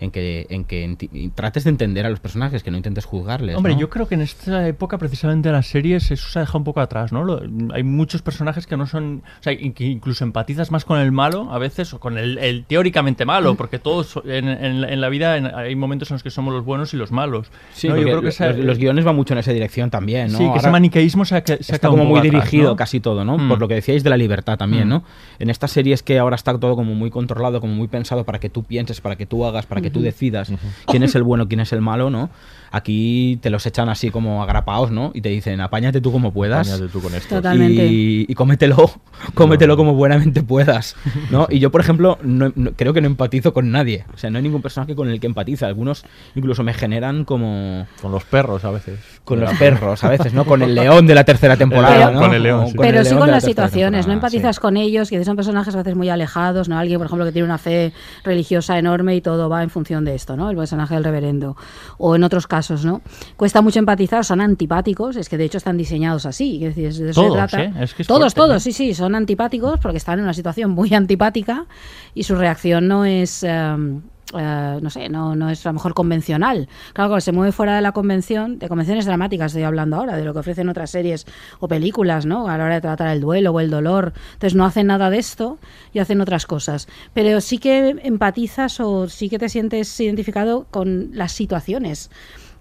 en 0.01 0.11
que, 0.11 0.47
en 0.51 0.65
que 0.65 0.87
enti- 0.89 1.31
trates 1.35 1.65
de 1.65 1.71
entender 1.71 2.05
a 2.07 2.11
los 2.11 2.21
personajes, 2.21 2.63
que 2.63 2.71
no 2.71 2.77
intentes 2.77 3.05
juzgarles. 3.05 3.57
Hombre, 3.57 3.75
¿no? 3.75 3.81
yo 3.81 3.91
creo 3.91 4.09
que 4.09 4.15
en 4.17 4.23
esta 4.23 4.67
época, 4.67 4.99
precisamente 4.99 5.49
de 5.49 5.53
las 5.53 5.67
series, 5.67 6.11
eso 6.11 6.29
se 6.29 6.39
ha 6.39 6.43
dejado 6.43 6.59
un 6.59 6.65
poco 6.65 6.81
atrás, 6.81 7.13
¿no? 7.13 7.25
Lo- 7.25 7.41
hay 7.73 7.83
muchos 7.85 8.21
personajes 8.23 8.67
que 8.67 8.77
no 8.77 8.87
son. 8.87 9.23
O 9.41 9.43
sea, 9.43 9.57
que 9.57 9.85
incluso 9.85 10.25
empatizas 10.25 10.71
más 10.71 10.85
con 10.85 10.99
el 10.99 11.13
malo 11.13 11.53
a 11.53 11.59
veces, 11.59 11.95
o 11.95 12.01
con 12.01 12.19
el, 12.19 12.39
el 12.39 12.65
teóricamente 12.65 13.25
malo, 13.25 13.55
porque 13.55 13.79
todos 13.79 14.21
en, 14.25 14.49
en- 14.49 14.85
en 14.85 15.01
la 15.01 15.09
vida 15.09 15.37
en- 15.37 15.47
hay 15.55 15.75
momentos 15.77 16.11
en 16.11 16.15
los 16.17 16.23
que 16.23 16.31
somos 16.31 16.53
los 16.53 16.65
buenos 16.65 16.93
y 16.95 16.97
los 16.97 17.13
malos. 17.13 17.51
Sí, 17.73 17.89
¿no? 17.89 17.97
Yo 17.97 18.03
creo 18.03 18.21
que 18.21 18.27
los, 18.27 18.35
esa- 18.35 18.53
los 18.53 18.79
guiones 18.79 19.05
van 19.05 19.17
mucho 19.17 19.35
en 19.35 19.39
esa 19.39 19.53
dirección 19.53 19.91
también, 19.91 20.33
¿no? 20.33 20.39
Sí, 20.39 20.45
que 20.45 20.51
ese 20.59 20.67
Ahora- 20.67 20.73
maniqueísmo 20.73 21.25
se 21.25 21.37
ha, 21.37 21.43
se 21.47 21.55
está 21.61 21.89
como 21.89 22.05
muy 22.05 22.19
atrás, 22.19 22.33
dirigido 22.33 22.71
¿no? 22.71 22.77
casi 22.77 23.01
todo, 23.01 23.25
¿no? 23.25 23.39
Mm. 23.39 23.49
Por 23.49 23.59
lo 23.61 23.69
que 23.69 23.75
decíais 23.75 24.03
de 24.03 24.11
la 24.11 24.17
libertad 24.17 24.59
también, 24.59 24.87
Mm. 24.87 24.91
¿no? 24.91 25.05
En 25.39 25.51
estas 25.51 25.71
series 25.71 26.03
que 26.03 26.19
ahora 26.19 26.35
está 26.37 26.59
todo 26.59 26.77
como 26.77 26.95
muy 26.95 27.11
controlado, 27.11 27.61
como 27.61 27.75
muy 27.75 27.89
pensado 27.89 28.25
para 28.25 28.39
que 28.39 28.49
tú 28.51 28.65
pienses, 28.65 29.01
para 29.01 29.17
que 29.17 29.27
tú 29.27 29.45
hagas, 29.45 29.67
para 29.67 29.81
que 29.81 29.84
tú 29.91 30.01
decidas 30.01 30.53
quién 30.87 31.03
es 31.03 31.15
el 31.15 31.23
bueno, 31.23 31.49
quién 31.49 31.61
es 31.61 31.73
el 31.73 31.81
malo, 31.81 32.11
¿no? 32.11 32.31
Aquí 32.77 33.39
te 33.41 33.51
los 33.51 33.65
echan 33.67 33.89
así 33.89 34.11
como 34.11 34.43
agrapaos, 34.43 34.91
¿no? 34.91 35.13
Y 35.15 35.21
te 35.21 35.29
dicen, 35.29 35.61
apáñate 35.61 36.01
tú 36.01 36.11
como 36.11 36.33
puedas. 36.33 36.67
Apáñate 36.69 36.93
tú 36.93 37.01
con 37.01 37.15
esto. 37.15 37.37
Totalmente. 37.37 37.87
Y, 37.87 38.27
y 38.29 38.35
cómetelo, 38.35 38.91
cómetelo 39.35 39.77
como 39.77 39.95
buenamente 39.95 40.43
puedas, 40.43 40.97
¿no? 41.31 41.47
Y 41.55 41.61
yo, 41.61 41.71
por 41.71 41.81
ejemplo, 41.81 42.19
no- 42.25 42.53
no- 42.57 42.73
creo 42.73 42.93
que 42.93 43.01
no 43.01 43.07
empatizo 43.07 43.53
con 43.55 43.71
nadie. 43.71 44.05
O 44.13 44.19
sea, 44.19 44.29
no 44.31 44.39
hay 44.39 44.43
ningún 44.43 44.61
personaje 44.61 44.97
con 44.97 45.09
el 45.09 45.21
que 45.21 45.29
empatiza. 45.29 45.69
Algunos 45.69 46.05
incluso 46.35 46.65
me 46.65 46.75
generan 46.75 47.25
como... 47.25 47.87
Con 48.03 48.11
los 48.11 48.25
perros 48.25 48.65
a 48.65 48.73
veces. 48.73 48.99
Con 49.23 49.39
los 49.39 49.53
perros, 49.57 50.03
a 50.03 50.09
veces, 50.09 50.35
¿no? 50.35 50.45
Con 50.45 50.61
el 50.63 50.75
león 50.75 51.07
de 51.07 51.15
la 51.15 51.23
tercera 51.23 51.57
temporada, 51.57 52.11
¿no? 52.11 52.23
con 52.23 52.35
el 52.35 52.43
león, 52.43 52.67
sí. 52.71 52.75
Pero 52.77 52.99
el 52.99 53.05
sí 53.05 53.11
león 53.11 53.21
con 53.21 53.27
de 53.29 53.31
la 53.31 53.37
las 53.37 53.45
tercera 53.45 53.67
situaciones, 53.69 54.07
no 54.09 54.13
empatizas 54.15 54.57
sí. 54.57 54.61
con 54.61 54.77
ellos, 54.77 55.11
que 55.11 55.25
son 55.25 55.37
personajes 55.37 55.73
a 55.75 55.79
veces 55.79 55.95
muy 55.95 56.09
alejados, 56.09 56.69
¿no? 56.69 56.77
Alguien, 56.77 56.99
por 56.99 57.07
ejemplo, 57.07 57.25
que 57.25 57.31
tiene 57.31 57.47
una 57.47 57.59
fe 57.59 57.93
religiosa 58.25 58.79
enorme 58.81 59.15
y 59.15 59.21
todo 59.21 59.49
va 59.49 59.63
en 59.63 59.71
función 59.71 60.05
de 60.05 60.17
esto, 60.17 60.37
¿no? 60.37 60.51
El 60.51 60.57
personaje 60.57 60.95
del 60.95 61.05
reverendo. 61.05 61.57
O 61.99 62.17
en 62.17 62.25
otros 62.25 62.49
casos, 62.49 62.64
¿no? 62.85 63.03
Cuesta 63.37 63.61
mucho 63.63 63.79
empatizar, 63.79 64.25
son 64.25 64.41
antipáticos, 64.41 65.17
es 65.17 65.29
que 65.29 65.37
de 65.37 65.45
hecho 65.45 65.59
están 65.59 65.77
diseñados 65.77 66.27
así, 66.27 66.65
es 66.65 66.77
decir, 66.77 66.93
se 66.93 67.13
Todos, 67.13 67.35
trata. 67.35 67.63
¿eh? 67.63 67.73
Es 67.81 67.95
que 67.95 68.03
es 68.03 68.09
todos, 68.09 68.21
fuerte, 68.35 68.37
todos, 68.37 68.55
¿no? 68.55 68.61
sí, 68.61 68.73
sí, 68.73 68.95
son 68.95 69.15
antipáticos 69.15 69.79
porque 69.81 69.99
están 69.99 70.19
en 70.19 70.25
una 70.25 70.35
situación 70.35 70.71
muy 70.71 70.93
antipática 70.95 71.67
y 72.15 72.23
su 72.23 72.35
reacción 72.35 72.89
no 72.89 73.05
es... 73.05 73.43
em, 73.43 74.03
eh, 74.37 74.79
no 74.83 74.91
sé, 74.91 75.09
no, 75.09 75.37
no 75.37 75.51
es 75.51 75.65
a 75.65 75.69
lo 75.69 75.75
mejor 75.75 75.95
convencional. 75.95 76.69
Claro, 76.93 77.11
cuando 77.11 77.21
se 77.21 77.31
mueve 77.31 77.53
fuera 77.53 77.77
de 77.77 77.83
la 77.83 77.93
convención, 77.93 78.59
de 78.59 78.69
convenciones 78.69 79.05
dramáticas 79.05 79.53
estoy 79.53 79.63
hablando 79.63 79.97
ahora, 79.97 80.17
de 80.17 80.25
lo 80.25 80.33
que 80.33 80.41
ofrecen 80.41 80.69
otras 80.69 80.91
series 80.91 81.27
o 81.61 81.69
películas, 81.69 82.27
¿no? 82.27 82.49
A 82.49 82.59
la 82.59 82.65
hora 82.65 82.75
de 82.77 82.81
tratar 82.81 83.09
el 83.09 83.21
duelo 83.21 83.53
o 83.53 83.61
el 83.61 83.71
dolor. 83.71 84.13
Entonces 84.33 84.57
no 84.57 84.65
hacen 84.65 84.89
nada 84.89 85.11
de 85.11 85.19
esto 85.19 85.59
y 85.93 86.01
hacen 86.01 86.21
otras 86.21 86.47
cosas. 86.47 86.89
Pero 87.13 87.41
sí 87.41 87.59
que 87.59 87.97
empatizas 88.03 88.81
o 88.81 89.09
sí 89.09 89.29
que 89.29 89.39
te 89.39 89.49
sientes 89.49 90.01
identificado 90.01 90.67
con 90.71 91.11
las 91.13 91.31
situaciones. 91.33 92.11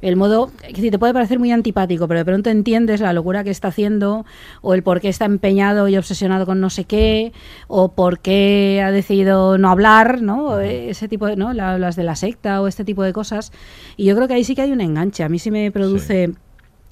El 0.04 0.18
modo, 0.18 0.52
es 0.68 0.74
decir, 0.74 0.92
te 0.92 1.00
puede 1.00 1.14
parecer 1.14 1.40
muy 1.40 1.52
antipático, 1.52 2.08
pero 2.08 2.20
de 2.20 2.26
pronto 2.26 2.50
entiendes 2.50 3.00
la 3.00 3.14
locura 3.14 3.44
que 3.44 3.50
está 3.52 3.70
haciendo, 3.70 4.26
o 4.62 4.74
el 4.74 4.84
por 4.84 5.00
qué 5.00 5.08
está 5.08 5.26
empeñado 5.26 5.88
y 5.88 5.96
obsesionado 5.98 6.46
con 6.46 6.60
no 6.60 6.70
sé 6.70 6.84
qué, 6.84 7.32
o 7.68 7.94
por 7.94 8.20
qué 8.20 8.84
ha 8.86 8.92
decidido 8.92 9.58
no 9.58 9.70
hablar, 9.70 10.22
¿no? 10.22 10.60
Ese 10.60 11.08
tipo 11.08 11.26
de, 11.26 11.38
¿no? 11.38 11.54
La- 11.54 11.78
las 11.78 11.96
de 11.96 12.04
la 12.04 12.16
secta 12.18 12.62
o 12.62 12.68
este 12.68 12.84
tipo 12.84 13.02
de 13.02 13.14
cosas. 13.14 13.52
Y 13.96 14.04
yo 14.06 14.16
creo 14.16 14.28
que 14.28 14.34
ahí 14.34 14.44
sí 14.44 14.56
que 14.56 14.62
hay 14.64 14.72
un 14.74 14.82
enganche. 14.82 15.24
A 15.24 15.30
mí 15.30 15.40
sí 15.40 15.50
me 15.52 15.72
produce. 15.72 16.34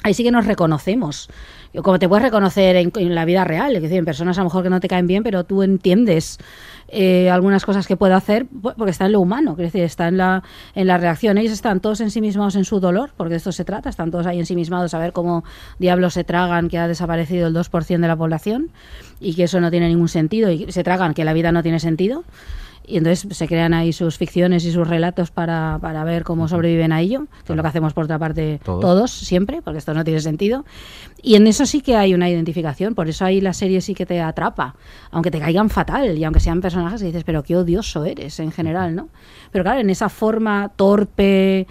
Ahí 0.04 0.13
sí 0.15 0.24
que 0.24 0.32
nos 0.32 0.45
reconocemos. 0.47 1.30
Yo, 1.74 1.84
Como 1.84 2.00
te 2.00 2.10
puedes 2.10 2.24
reconocer 2.24 2.76
en, 2.76 3.16
la 3.16 3.26
vida 3.26 3.46
real, 3.46 3.76
es 3.76 3.82
decir, 3.82 3.98
en 3.98 4.06
personas 4.06 4.38
a 4.38 4.42
lo 4.42 4.46
mejor 4.46 4.64
que 4.64 4.70
no 4.70 4.80
te 4.80 4.88
caen 4.88 5.08
bien, 5.08 5.24
pero 5.24 5.46
tú 5.46 5.64
entiendes 5.64 6.38
eh, 6.90 7.30
algunas 7.30 7.66
cosas 7.66 7.88
que 7.88 7.96
puede 7.96 8.14
hacer 8.14 8.46
porque 8.62 8.92
está 8.92 9.06
en 9.06 9.14
lo 9.14 9.22
humano, 9.22 9.52
es 9.52 9.72
decir, 9.72 9.84
está 9.84 10.10
en 10.10 10.18
la, 10.18 10.44
en 10.76 10.88
la 10.88 10.98
reacción. 10.98 11.38
Ellos 11.38 11.54
están 11.54 11.80
todos 11.80 12.02
ensimismados 12.02 12.56
en 12.58 12.66
su 12.66 12.80
dolor, 12.82 13.12
porque 13.16 13.32
de 13.32 13.38
esto 13.38 13.54
se 13.54 13.64
trata, 13.64 13.90
están 13.90 14.12
todos 14.12 14.28
ahí 14.28 14.40
ensimismados 14.40 14.94
a 14.94 15.00
ver 15.00 15.14
cómo 15.14 15.44
diablos 15.80 16.14
se 16.14 16.26
tragan 16.26 16.68
que 16.68 16.78
ha 16.78 16.88
desaparecido 16.88 17.48
el 17.48 17.56
2% 17.56 18.02
de 18.02 18.08
la 18.08 18.18
población 18.18 18.72
y 19.22 19.36
que 19.36 19.44
eso 19.44 19.62
no 19.62 19.72
tiene 19.72 19.88
ningún 19.88 20.10
sentido 20.10 20.52
y 20.52 20.72
se 20.72 20.84
tragan 20.84 21.14
que 21.14 21.24
la 21.24 21.32
vida 21.32 21.54
no 21.54 21.64
tiene 21.64 21.80
sentido. 21.80 22.24
Y 22.86 22.98
entonces 22.98 23.38
se 23.38 23.48
crean 23.48 23.74
ahí 23.74 23.94
sus 23.94 24.17
ficciones 24.17 24.65
y 24.65 24.72
sus 24.72 24.88
relatos 24.88 25.32
para, 25.32 25.78
para 25.82 26.04
ver 26.04 26.24
cómo 26.24 26.48
sobreviven 26.48 26.91
a 26.91 27.02
ello, 27.02 27.28
que 27.46 27.54
es 27.54 27.58
lo 27.58 27.62
que 27.62 27.70
hacemos 27.70 27.94
por 27.94 28.06
otra 28.06 28.20
parte 28.20 28.60
Todos. 28.63 28.82
todos. 28.82 29.12
siempre, 29.12 29.62
porque 29.62 29.80
esto 29.80 29.94
no 29.94 30.04
tiene 30.04 30.20
sentido. 30.20 30.65
Y 31.22 31.36
en 31.36 31.48
eso 31.48 31.65
sí 31.65 31.82
que 31.82 31.96
hay 31.96 32.13
una 32.13 32.30
identificación, 32.30 32.96
por 32.96 33.08
eso 33.08 33.26
ahí 33.26 33.41
la 33.41 33.54
serie 33.54 33.82
sí 33.82 33.94
que 33.94 34.06
te 34.06 34.22
atrapa, 34.22 34.76
aunque 35.12 35.32
te 35.32 35.39
caigan 35.39 35.70
fatal 35.70 36.17
y 36.17 36.24
aunque 36.24 36.39
sean 36.39 36.62
personajes 36.62 37.02
que 37.02 37.08
dices, 37.08 37.24
pero 37.24 37.44
qué 37.44 37.56
odioso 37.56 38.06
eres 38.06 38.39
en 38.39 38.52
general, 38.52 38.96
¿no? 38.96 39.10
Pero 39.52 39.64
claro, 39.64 39.80
en 39.80 39.90
esa 39.90 40.10
forma 40.10 40.72
torpe, 40.76 41.68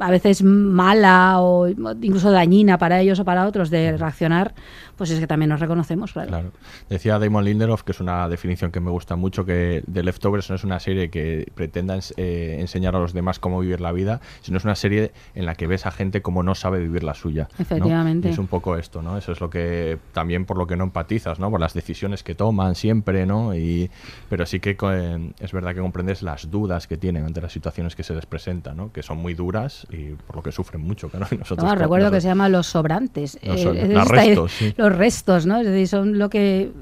a 0.00 0.10
veces 0.10 0.42
mala 0.42 1.40
o 1.40 1.68
incluso 1.68 2.30
dañina 2.30 2.78
para 2.78 3.00
ellos 3.00 3.20
o 3.20 3.24
para 3.24 3.46
otros 3.46 3.70
de 3.70 3.96
reaccionar, 3.96 4.54
pues 4.96 5.10
es 5.10 5.20
que 5.20 5.26
también 5.26 5.50
nos 5.50 5.60
reconocemos, 5.60 6.12
claro. 6.12 6.28
Claro. 6.28 6.52
Decía 6.88 7.18
Damon 7.18 7.44
Lindelof, 7.44 7.82
que 7.82 7.92
es 7.92 8.00
una 8.00 8.28
definición 8.28 8.72
que 8.72 8.80
me 8.80 8.90
gusta 8.90 9.14
mucho, 9.14 9.44
que 9.44 9.84
The 9.92 10.02
Leftovers 10.02 10.48
no 10.50 10.56
es 10.56 10.64
una 10.64 10.80
serie 10.80 11.10
que 11.10 11.46
pretenda 11.54 11.98
eh, 12.16 12.56
enseñar 12.58 12.96
a 12.96 12.98
los 12.98 13.12
demás 13.12 13.38
cómo 13.38 13.60
vivir 13.60 13.80
la 13.80 13.92
vida, 13.92 14.20
sino 14.40 14.58
es 14.58 14.64
una 14.64 14.74
serie 14.74 15.12
en 15.34 15.46
la 15.46 15.54
que 15.54 15.66
ves 15.66 15.86
a 15.86 15.90
gente 15.90 16.22
como 16.22 16.42
no 16.42 16.54
sabe 16.54 16.80
vivir 16.80 17.04
la 17.04 17.14
suya. 17.14 17.48
Efectivamente. 17.58 18.30
Es 18.30 18.38
un 18.38 18.46
poco 18.46 18.76
esto, 18.76 19.02
¿no? 19.02 19.18
Eso 19.18 19.32
es 19.32 19.40
lo 19.40 19.50
que 19.50 19.98
también 20.12 20.44
por 20.44 20.56
lo 20.56 20.66
que 20.66 20.76
no 20.76 20.84
empatizas, 20.84 21.38
¿no? 21.38 21.50
Por 21.50 21.60
las 21.60 21.74
decisiones 21.74 22.22
que 22.22 22.34
toman 22.34 22.74
siempre, 22.74 23.26
¿no? 23.26 23.54
Y, 23.54 23.90
pero 24.28 24.46
sí 24.46 24.60
que 24.60 24.76
eh, 24.80 25.32
es 25.38 25.52
verdad 25.52 25.74
que 25.74 25.80
comprendes 25.80 26.22
las 26.22 26.50
dudas 26.50 26.85
que 26.86 26.96
tienen 26.96 27.24
ante 27.24 27.40
las 27.40 27.52
situaciones 27.52 27.94
que 27.96 28.02
se 28.02 28.14
les 28.14 28.26
presentan, 28.26 28.76
¿no? 28.76 28.92
Que 28.92 29.02
son 29.02 29.18
muy 29.18 29.34
duras 29.34 29.86
y 29.90 30.10
por 30.12 30.36
lo 30.36 30.42
que 30.42 30.52
sufren 30.52 30.80
mucho, 30.80 31.08
claro. 31.08 31.26
Y 31.32 31.36
nosotros, 31.38 31.64
No, 31.64 31.70
claro, 31.70 31.80
recuerdo 31.80 32.06
que 32.06 32.16
nosotros- 32.16 32.22
se 32.22 32.28
llama 32.28 32.48
los 32.48 32.66
sobrantes. 32.66 33.38
Los 33.42 33.60
Eh, 33.60 33.88
los 33.88 34.08
restos, 34.08 34.52
sí. 34.52 34.74
Los 34.76 34.94
restos, 34.96 35.46
¿no? 35.46 35.58
Es 35.58 35.66
decir, 35.66 35.88
son 35.88 36.18
lo 36.18 36.28
que 36.30 36.72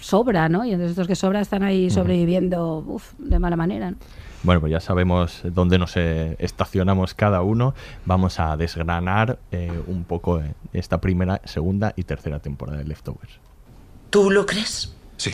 sobra, 0.00 0.48
¿no? 0.48 0.64
Y 0.64 0.70
entonces 0.72 0.90
estos 0.90 1.06
que 1.06 1.14
sobra 1.14 1.40
están 1.40 1.62
ahí 1.62 1.88
sobreviviendo 1.90 2.78
uf, 2.86 3.12
de 3.18 3.38
mala 3.38 3.56
manera. 3.56 3.92
¿no? 3.92 3.96
Bueno, 4.42 4.60
pues 4.60 4.72
ya 4.72 4.80
sabemos 4.80 5.42
dónde 5.44 5.78
nos 5.78 5.96
eh, 5.96 6.34
estacionamos 6.40 7.14
cada 7.14 7.42
uno. 7.42 7.74
Vamos 8.04 8.40
a 8.40 8.56
desgranar 8.56 9.38
eh, 9.52 9.70
un 9.86 10.02
poco 10.02 10.40
eh, 10.40 10.54
esta 10.72 11.00
primera, 11.00 11.40
segunda 11.44 11.92
y 11.94 12.02
tercera 12.02 12.40
temporada 12.40 12.78
de 12.78 12.84
Leftovers. 12.84 13.38
¿Tú 14.10 14.30
lo 14.32 14.44
crees? 14.44 14.96
Sí. 15.16 15.30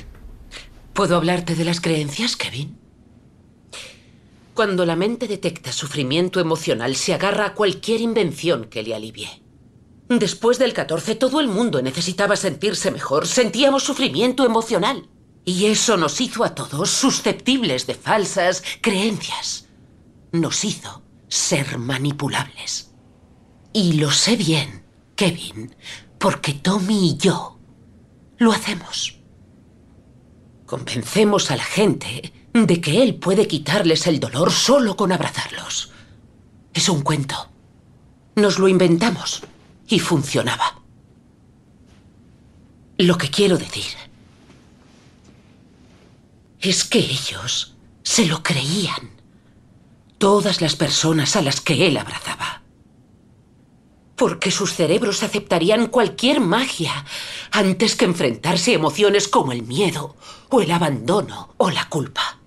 ¿Puedo 0.93 1.17
hablarte 1.17 1.55
de 1.55 1.65
las 1.65 1.81
creencias, 1.81 2.37
Kevin? 2.37 2.77
Cuando 4.59 4.85
la 4.85 4.97
mente 4.97 5.29
detecta 5.29 5.71
sufrimiento 5.71 6.41
emocional, 6.41 6.97
se 6.97 7.15
agarra 7.15 7.47
a 7.47 7.55
cualquier 7.55 8.01
invención 8.01 8.65
que 8.65 8.83
le 8.83 8.93
alivie. 8.93 9.41
Después 10.09 10.59
del 10.59 10.73
14, 10.73 11.15
todo 11.15 11.39
el 11.39 11.47
mundo 11.47 11.81
necesitaba 11.81 12.35
sentirse 12.35 12.91
mejor. 12.91 13.29
Sentíamos 13.29 13.85
sufrimiento 13.85 14.45
emocional. 14.45 15.09
Y 15.45 15.67
eso 15.67 15.97
nos 15.97 16.21
hizo 16.21 16.43
a 16.43 16.57
todos 16.57 16.91
susceptibles 16.91 17.87
de 17.87 17.95
falsas 17.95 18.65
creencias. 18.81 19.69
Nos 20.33 20.65
hizo 20.65 21.05
ser 21.29 21.79
manipulables. 21.79 22.91
Y 23.73 23.93
lo 23.93 24.11
sé 24.11 24.35
bien, 24.35 24.85
Kevin, 25.15 25.77
porque 26.19 26.55
Tommy 26.55 27.11
y 27.11 27.17
yo 27.17 27.61
lo 28.39 28.51
hacemos. 28.51 29.21
Convencemos 30.67 31.53
a 31.53 31.57
la 31.57 31.65
gente 31.65 32.33
de 32.53 32.81
que 32.81 33.03
él 33.03 33.17
puede 33.17 33.47
quitarles 33.47 34.07
el 34.07 34.21
dolor 34.21 34.53
solo 34.53 34.97
con 34.97 35.13
abrazarlos. 35.13 35.91
Es 36.73 36.89
un 36.89 37.03
cuento. 37.03 37.51
Nos 38.37 38.59
lo 38.59 38.69
inventamos 38.69 39.43
y 39.89 39.99
funcionaba. 39.99 40.81
Lo 42.99 43.17
que 43.17 43.31
quiero 43.31 43.59
decir 43.59 43.97
es 46.61 46.85
que 46.85 46.99
ellos 46.99 47.77
se 48.03 48.27
lo 48.27 48.43
creían. 48.43 49.11
Todas 50.19 50.61
las 50.61 50.75
personas 50.75 51.37
a 51.37 51.43
las 51.43 51.61
que 51.61 51.87
él 51.87 51.97
abrazaba. 51.97 52.63
Porque 54.19 54.51
sus 54.51 54.75
cerebros 54.75 55.23
aceptarían 55.23 55.87
cualquier 55.87 56.41
magia 56.41 57.07
antes 57.53 57.95
que 57.95 58.05
enfrentarse 58.05 58.73
a 58.73 58.75
emociones 58.75 59.29
como 59.29 59.53
el 59.53 59.63
miedo 59.63 60.17
o 60.51 60.61
el 60.61 60.71
abandono 60.73 61.55
o 61.57 61.71
la 61.71 61.89
culpa. 61.89 62.39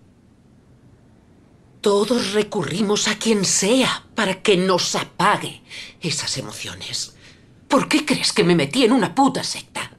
Todos 1.79 2.34
recurrimos 2.34 3.07
a 3.07 3.17
quien 3.17 3.45
sea 3.45 4.05
para 4.13 4.43
que 4.43 4.57
nos 4.57 4.95
apague 4.95 5.63
esas 6.01 6.38
emociones. 6.38 7.15
¿Por 7.67 7.88
qué 7.88 8.05
crees 8.05 8.34
que 8.34 8.43
me 8.43 8.53
metí 8.53 8.84
en 8.84 8.91
una 8.91 9.15
puta 9.15 9.43
secta? 9.43 9.97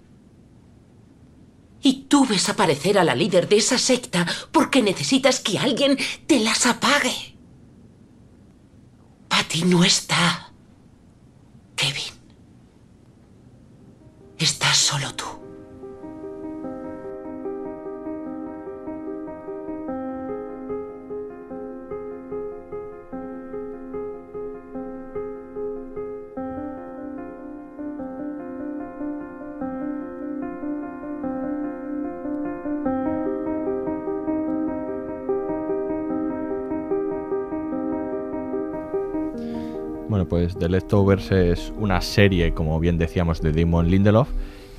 Y 1.81 2.05
tú 2.05 2.27
ves 2.27 2.51
aparecer 2.51 2.99
a 2.99 3.05
la 3.05 3.15
líder 3.15 3.49
de 3.49 3.57
esa 3.57 3.79
secta 3.79 4.27
porque 4.53 4.83
necesitas 4.83 5.41
que 5.41 5.59
alguien 5.59 5.99
te 6.27 6.39
las 6.39 6.67
apague. 6.67 7.35
Patty 9.29 9.65
no 9.65 9.83
está. 9.83 10.52
Kevin. 11.83 12.15
Estás 14.39 14.77
solo 14.77 15.13
tú. 15.17 15.42
Pues 40.43 40.59
The 40.59 40.69
Leftovers 40.69 41.31
es 41.31 41.73
una 41.79 42.01
serie, 42.01 42.53
como 42.53 42.81
bien 42.81 42.99
decíamos, 42.99 43.41
de 43.43 43.53
Damon 43.53 43.89
Lindelof 43.89 44.29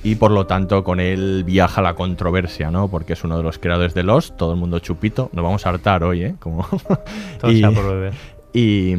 y 0.02 0.16
por 0.16 0.30
lo 0.30 0.46
tanto 0.46 0.84
con 0.84 1.00
él 1.00 1.42
viaja 1.44 1.80
la 1.80 1.94
controversia, 1.94 2.70
¿no? 2.70 2.88
Porque 2.88 3.14
es 3.14 3.24
uno 3.24 3.38
de 3.38 3.42
los 3.42 3.58
creadores 3.58 3.94
de 3.94 4.02
Lost, 4.02 4.36
todo 4.36 4.52
el 4.52 4.58
mundo 4.60 4.78
chupito. 4.80 5.30
Nos 5.32 5.42
vamos 5.42 5.64
a 5.64 5.70
hartar 5.70 6.04
hoy, 6.04 6.24
¿eh? 6.24 6.34
Como... 6.38 6.66
Todo 7.40 7.50
sea 7.50 7.70
por 7.70 7.88
beber. 7.88 8.12
Y, 8.52 8.94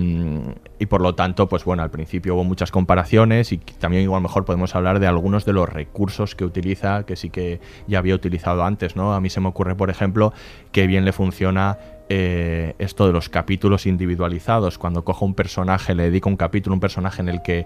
y 0.79 0.85
por 0.87 1.01
lo 1.01 1.13
tanto, 1.13 1.47
pues 1.47 1.63
bueno, 1.63 1.83
al 1.83 1.91
principio 1.91 2.33
hubo 2.33 2.43
muchas 2.43 2.71
comparaciones 2.71 3.51
y 3.51 3.57
también 3.57 4.01
igual 4.01 4.23
mejor 4.23 4.43
podemos 4.43 4.75
hablar 4.75 4.99
de 4.99 5.05
algunos 5.05 5.45
de 5.45 5.53
los 5.53 5.69
recursos 5.69 6.33
que 6.33 6.45
utiliza, 6.45 7.05
que 7.05 7.15
sí 7.15 7.29
que 7.29 7.61
ya 7.87 7.99
había 7.99 8.15
utilizado 8.15 8.63
antes, 8.63 8.95
¿no? 8.95 9.13
A 9.13 9.21
mí 9.21 9.29
se 9.29 9.39
me 9.39 9.47
ocurre, 9.47 9.75
por 9.75 9.91
ejemplo, 9.91 10.33
que 10.71 10.87
bien 10.87 11.05
le 11.05 11.13
funciona 11.13 11.77
eh, 12.09 12.75
esto 12.79 13.07
de 13.07 13.13
los 13.13 13.29
capítulos 13.29 13.85
individualizados. 13.85 14.77
Cuando 14.77 15.03
cojo 15.03 15.25
un 15.25 15.33
personaje, 15.33 15.95
le 15.95 16.03
dedico 16.03 16.29
un 16.29 16.37
capítulo, 16.37 16.73
un 16.73 16.79
personaje 16.79 17.21
en 17.21 17.29
el 17.29 17.41
que, 17.41 17.65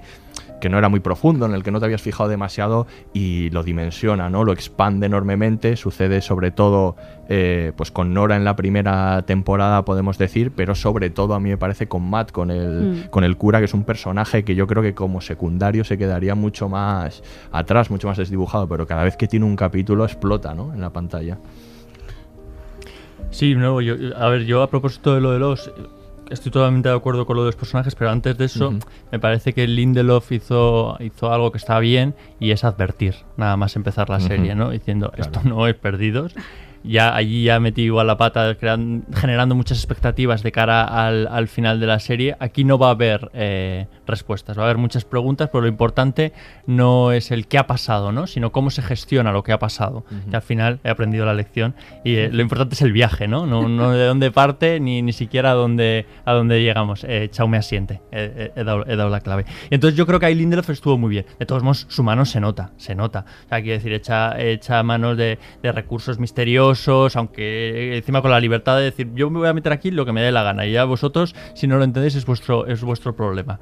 que 0.62 0.70
no 0.70 0.78
era 0.78 0.90
muy 0.90 1.00
profundo, 1.00 1.46
en 1.46 1.54
el 1.54 1.64
que 1.64 1.72
no 1.72 1.80
te 1.80 1.86
habías 1.86 2.02
fijado 2.02 2.30
demasiado 2.30 2.88
y 3.14 3.50
lo 3.52 3.64
dimensiona, 3.64 4.30
¿no? 4.30 4.44
Lo 4.44 4.54
expande 4.54 5.06
enormemente. 5.08 5.76
Sucede 5.76 6.22
sobre 6.22 6.52
todo 6.52 6.96
eh, 7.28 7.74
pues 7.76 7.92
con 7.92 8.14
Nora 8.14 8.36
en 8.36 8.44
la 8.44 8.56
primera 8.56 9.24
temporada, 9.26 9.86
podemos 9.86 10.18
decir, 10.18 10.52
pero 10.56 10.74
sobre 10.74 11.10
todo 11.10 11.34
a 11.34 11.40
mí 11.40 11.50
me 11.50 11.58
parece 11.58 11.88
con 11.88 12.10
Matt, 12.10 12.32
con 12.32 12.50
el, 12.50 12.70
Mm. 12.80 13.10
con 13.10 13.24
el 13.24 13.38
cura, 13.38 13.60
que 13.60 13.66
es 13.66 13.74
un 13.74 13.84
personaje 13.84 14.44
que 14.44 14.56
yo 14.56 14.68
creo 14.68 14.82
que 14.82 14.94
como 14.94 15.22
secundario 15.22 15.84
se 15.84 15.98
quedaría 15.98 16.34
mucho 16.36 16.70
más 16.70 17.22
atrás, 17.52 17.92
mucho 17.92 18.08
más 18.08 18.18
desdibujado, 18.18 18.68
pero 18.68 18.88
cada 18.88 19.04
vez 19.04 19.18
que 19.18 19.28
tiene 19.28 19.46
un 19.46 19.56
capítulo 19.56 20.06
explota, 20.06 20.54
¿no? 20.56 20.74
En 20.74 20.82
la 20.82 20.92
pantalla. 20.92 21.38
Sí, 23.32 23.56
no, 23.56 23.80
yo, 23.82 23.96
a 24.18 24.30
ver, 24.30 24.46
yo 24.46 24.62
a 24.64 24.70
propósito 24.70 25.14
de 25.16 25.22
lo 25.22 25.32
de 25.32 25.40
los. 25.40 25.72
Estoy 26.30 26.52
totalmente 26.52 26.90
de 26.90 26.96
acuerdo 26.96 27.26
con 27.26 27.36
lo 27.38 27.42
de 27.44 27.48
los 27.48 27.56
personajes, 27.56 27.96
pero 27.96 28.12
antes 28.12 28.38
de 28.38 28.46
eso, 28.46 28.70
Ujú. 28.70 28.80
me 29.12 29.20
parece 29.20 29.54
que 29.54 29.68
Lindelof 29.68 30.32
hizo, 30.32 30.96
hizo 31.00 31.34
algo 31.34 31.52
que 31.52 31.58
está 31.58 31.80
bien 31.80 32.14
y 32.40 32.52
es 32.52 32.64
advertir, 32.64 33.16
nada 33.36 33.58
más 33.58 33.76
empezar 33.76 34.10
la 34.12 34.18
Ujú. 34.18 34.28
serie, 34.28 34.54
¿no? 34.54 34.70
Diciendo, 34.70 35.12
Claro. 35.16 35.32
esto 35.32 35.50
no 35.50 35.66
es 35.68 35.74
perdidos. 35.76 36.36
Ya 36.84 37.16
allí 37.16 37.44
ya 37.44 37.60
metí 37.60 37.84
igual 37.84 38.08
la 38.08 38.18
pata 38.18 38.56
generando 38.56 39.56
muchas 39.56 39.78
expectativas 39.78 40.44
de 40.44 40.52
cara 40.52 40.84
al, 40.84 41.28
al 41.28 41.48
final 41.48 41.80
de 41.80 41.88
la 41.88 42.00
serie. 42.00 42.36
Aquí 42.40 42.64
no 42.64 42.78
va 42.78 42.88
a 42.88 42.92
haber 42.92 43.30
eh, 43.34 43.88
respuestas, 44.08 44.58
va 44.58 44.64
a 44.64 44.66
haber 44.66 44.78
muchas 44.78 45.06
preguntas, 45.06 45.50
pero 45.52 45.62
lo 45.62 45.68
importante 45.68 46.34
no 46.68 47.12
es 47.12 47.32
el 47.32 47.48
qué 47.48 47.58
ha 47.58 47.68
pasado, 47.68 48.12
¿no? 48.12 48.28
Sino 48.28 48.52
cómo 48.52 48.70
se 48.70 48.82
gestiona 48.82 49.32
lo 49.32 49.44
que 49.44 49.52
ha 49.52 49.60
pasado. 49.60 50.06
Que 50.30 50.36
al 50.36 50.42
final 50.42 50.80
he 50.84 50.90
aprendido 50.90 51.26
la 51.26 51.34
lección 51.34 51.76
y 52.04 52.16
eh, 52.16 52.30
lo 52.32 52.42
importante 52.42 52.76
es 52.76 52.82
el 52.82 52.94
viaje, 52.94 53.28
¿no? 53.28 53.46
No, 53.46 53.68
no 53.68 53.92
de 53.92 54.06
dónde 54.06 54.32
parte 54.32 54.80
ni, 54.80 55.02
ni 55.02 55.14
siquiera 55.14 55.52
a 55.52 55.54
dónde, 55.56 56.06
a 56.26 56.34
dónde 56.34 56.62
llegamos. 56.62 57.04
Eh, 57.04 57.28
Chao 57.32 57.48
me 57.48 57.58
asiente, 57.58 58.02
he, 58.12 58.64
dado, 58.64 58.86
he 58.88 58.96
dado 58.96 59.10
la 59.10 59.22
clave. 59.22 59.46
Y 59.70 59.76
entonces 59.76 59.98
yo 59.98 60.06
creo 60.06 60.20
que 60.20 60.28
ahí 60.28 60.36
Lindelof 60.36 60.70
estuvo 60.70 60.98
muy 60.98 61.10
bien. 61.10 61.26
De 61.40 61.46
todos 61.46 61.64
modos, 61.64 61.86
su 61.90 62.04
mano 62.04 62.26
se 62.26 62.40
nota, 62.40 62.72
se 62.78 62.96
nota. 62.96 63.26
O 63.46 63.50
sea, 63.50 63.62
quiero 63.62 63.78
decir, 63.78 63.94
echa, 63.94 64.40
echa 64.40 64.82
manos 64.84 65.18
de, 65.18 65.40
de 65.62 65.72
recursos 65.72 66.20
misteriosos, 66.20 66.69
aunque 67.16 67.98
encima 67.98 68.22
con 68.22 68.32
la 68.32 68.40
libertad 68.40 68.78
de 68.78 68.84
decir, 68.84 69.12
yo 69.16 69.30
me 69.30 69.40
voy 69.40 69.48
a 69.48 69.54
meter 69.54 69.72
aquí 69.72 69.92
lo 69.92 70.06
que 70.06 70.12
me 70.12 70.22
dé 70.22 70.32
la 70.32 70.44
gana 70.44 70.66
y 70.66 70.72
ya 70.74 70.86
vosotros, 70.86 71.36
si 71.54 71.68
no 71.68 71.78
lo 71.78 71.84
entendéis, 71.84 72.16
es 72.16 72.26
vuestro, 72.26 72.68
es 72.68 72.82
vuestro 72.84 73.16
problema. 73.16 73.60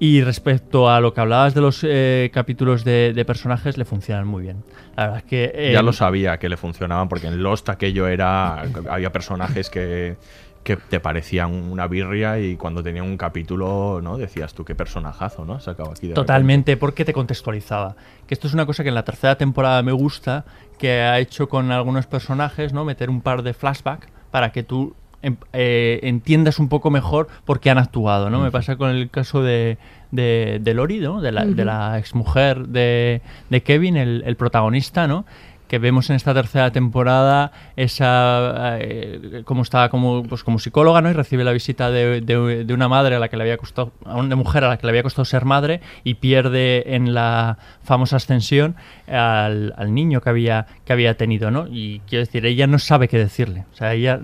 Y 0.00 0.22
respecto 0.22 0.90
a 0.90 1.00
lo 1.00 1.14
que 1.14 1.20
hablabas 1.20 1.54
de 1.54 1.60
los 1.60 1.80
eh, 1.84 2.30
capítulos 2.34 2.84
de, 2.84 3.12
de 3.14 3.24
personajes, 3.24 3.78
le 3.78 3.84
funcionan 3.84 4.26
muy 4.26 4.42
bien. 4.42 4.64
La 4.96 5.04
verdad 5.04 5.18
es 5.18 5.24
que... 5.24 5.52
eh, 5.54 5.72
Ya 5.72 5.82
lo 5.82 5.92
sabía 5.92 6.38
que 6.38 6.48
le 6.48 6.56
funcionaban 6.56 7.08
porque 7.08 7.28
en 7.28 7.42
Lost 7.42 7.68
aquello 7.68 8.08
era... 8.08 8.62
Había 8.90 9.12
personajes 9.12 9.70
que, 9.70 10.16
que 10.64 10.76
te 10.76 10.98
parecían 10.98 11.52
una 11.52 11.86
birria 11.86 12.40
y 12.40 12.56
cuando 12.56 12.82
tenían 12.82 13.04
un 13.04 13.16
capítulo, 13.16 14.00
¿no? 14.02 14.18
Decías 14.18 14.52
tú, 14.52 14.64
qué 14.64 14.74
personajazo, 14.74 15.44
¿no? 15.44 15.60
Sacaba 15.60 15.92
aquí 15.92 16.08
de 16.08 16.14
Totalmente, 16.14 16.76
porque 16.76 17.04
te 17.04 17.12
contextualizaba. 17.12 17.94
Que 18.26 18.34
esto 18.34 18.48
es 18.48 18.52
una 18.52 18.66
cosa 18.66 18.82
que 18.82 18.88
en 18.88 18.96
la 18.96 19.04
tercera 19.04 19.36
temporada 19.36 19.80
me 19.84 19.92
gusta, 19.92 20.44
que 20.78 21.00
ha 21.00 21.18
hecho 21.18 21.48
con 21.48 21.70
algunos 21.70 22.06
personajes, 22.06 22.72
¿no? 22.72 22.84
Meter 22.84 23.10
un 23.10 23.20
par 23.20 23.42
de 23.42 23.54
flashback 23.54 24.08
para 24.30 24.52
que 24.52 24.62
tú 24.62 24.94
em- 25.22 25.36
eh, 25.52 26.00
entiendas 26.02 26.58
un 26.58 26.68
poco 26.68 26.90
mejor 26.90 27.28
por 27.44 27.60
qué 27.60 27.70
han 27.70 27.78
actuado, 27.78 28.30
¿no? 28.30 28.40
Me 28.40 28.50
pasa 28.50 28.76
con 28.76 28.90
el 28.90 29.10
caso 29.10 29.42
de, 29.42 29.78
de, 30.10 30.58
de 30.60 30.74
Lori, 30.74 30.98
¿no? 31.00 31.20
De 31.20 31.32
la, 31.32 31.44
de 31.44 31.64
la 31.64 31.98
exmujer 31.98 32.68
de, 32.68 33.22
de 33.50 33.62
Kevin, 33.62 33.96
el, 33.96 34.22
el 34.26 34.36
protagonista, 34.36 35.06
¿no? 35.06 35.24
Que 35.68 35.78
vemos 35.78 36.10
en 36.10 36.16
esta 36.16 36.34
tercera 36.34 36.70
temporada 36.70 37.50
esa 37.76 38.76
eh, 38.80 39.42
como 39.44 39.62
está 39.62 39.88
como 39.88 40.22
pues 40.22 40.44
como 40.44 40.58
psicóloga 40.58 41.00
no 41.00 41.10
y 41.10 41.12
recibe 41.14 41.42
la 41.44 41.52
visita 41.52 41.90
de, 41.90 42.20
de- 42.20 42.64
de 42.64 42.74
una 42.74 42.88
madre 42.88 43.16
a 43.16 43.18
la 43.18 43.28
que 43.28 43.36
le 43.36 43.44
había 43.44 43.56
costado 43.56 43.92
a 44.04 44.16
una 44.16 44.36
mujer 44.36 44.64
a 44.64 44.68
la 44.68 44.76
que 44.76 44.86
le 44.86 44.90
había 44.90 45.02
costado 45.02 45.24
ser 45.24 45.44
madre 45.44 45.80
y 46.04 46.14
pierde 46.14 46.94
en 46.94 47.14
la 47.14 47.58
famosa 47.82 48.16
ascensión 48.16 48.76
al, 49.08 49.72
al 49.76 49.94
niño 49.94 50.20
que 50.20 50.30
había 50.30 50.66
que 50.84 50.92
había 50.92 51.16
tenido 51.16 51.50
no 51.50 51.66
y 51.70 52.00
quiero 52.08 52.24
decir 52.24 52.44
ella 52.46 52.66
no 52.66 52.78
sabe 52.78 53.08
qué 53.08 53.18
decirle. 53.18 53.64
O 53.72 53.76
sea 53.76 53.94
ella 53.94 54.20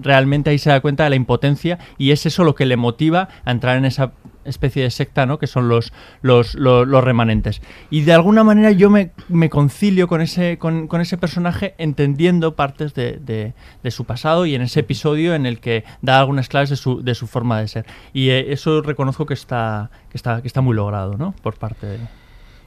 realmente 0.00 0.50
ahí 0.50 0.58
se 0.58 0.70
da 0.70 0.80
cuenta 0.80 1.04
de 1.04 1.10
la 1.10 1.16
impotencia 1.16 1.78
y 1.98 2.12
es 2.12 2.24
eso 2.24 2.44
lo 2.44 2.54
que 2.54 2.66
le 2.66 2.76
motiva 2.76 3.28
a 3.44 3.50
entrar 3.50 3.76
en 3.78 3.84
esa 3.84 4.12
especie 4.48 4.82
de 4.82 4.90
secta, 4.90 5.26
¿no? 5.26 5.38
Que 5.38 5.46
son 5.46 5.68
los, 5.68 5.92
los, 6.22 6.54
los, 6.54 6.86
los 6.86 7.04
remanentes. 7.04 7.60
Y 7.90 8.02
de 8.02 8.12
alguna 8.12 8.44
manera 8.44 8.70
yo 8.72 8.90
me, 8.90 9.10
me 9.28 9.48
concilio 9.50 10.08
con 10.08 10.20
ese, 10.20 10.58
con, 10.58 10.88
con 10.88 11.00
ese 11.00 11.16
personaje 11.18 11.74
entendiendo 11.78 12.54
partes 12.56 12.94
de, 12.94 13.18
de- 13.20 13.54
de 13.82 13.90
su 13.90 14.04
pasado 14.04 14.46
y 14.46 14.54
en 14.54 14.62
ese 14.62 14.80
episodio 14.80 15.34
en 15.34 15.46
el 15.46 15.60
que 15.60 15.84
da 16.02 16.18
algunas 16.20 16.48
claves 16.48 16.70
de 16.70 16.76
su, 16.76 17.02
de 17.02 17.14
su 17.14 17.26
forma 17.26 17.60
de 17.60 17.68
ser. 17.68 17.86
Y 18.12 18.30
eh, 18.30 18.52
eso 18.52 18.82
reconozco 18.82 19.26
que 19.26 19.34
está, 19.34 19.90
que 20.10 20.16
está, 20.16 20.40
que 20.42 20.48
está 20.48 20.60
muy 20.60 20.74
logrado, 20.74 21.16
¿no? 21.16 21.32
Por 21.42 21.56
parte 21.56 21.86
de... 21.86 21.98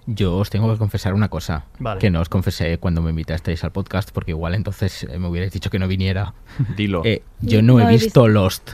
Yo 0.07 0.35
os 0.37 0.49
tengo 0.49 0.71
que 0.71 0.79
confesar 0.79 1.13
una 1.13 1.29
cosa 1.29 1.65
Vale. 1.77 1.99
que 1.99 2.09
no 2.09 2.21
os 2.21 2.27
confesé 2.27 2.79
cuando 2.79 3.03
me 3.03 3.11
invitasteis 3.11 3.63
al 3.63 3.71
podcast, 3.71 4.09
porque 4.11 4.31
igual 4.31 4.55
entonces 4.55 5.03
eh, 5.03 5.19
me 5.19 5.27
hubierais 5.27 5.51
dicho 5.53 5.69
que 5.69 5.77
no 5.77 5.87
viniera. 5.87 6.33
Dilo. 6.75 7.03
Eh, 7.05 7.21
yo 7.39 7.61
no, 7.61 7.73
No 7.73 7.81
he 7.81 7.83
he 7.83 7.87
visto 7.89 8.27
Lost. 8.27 8.71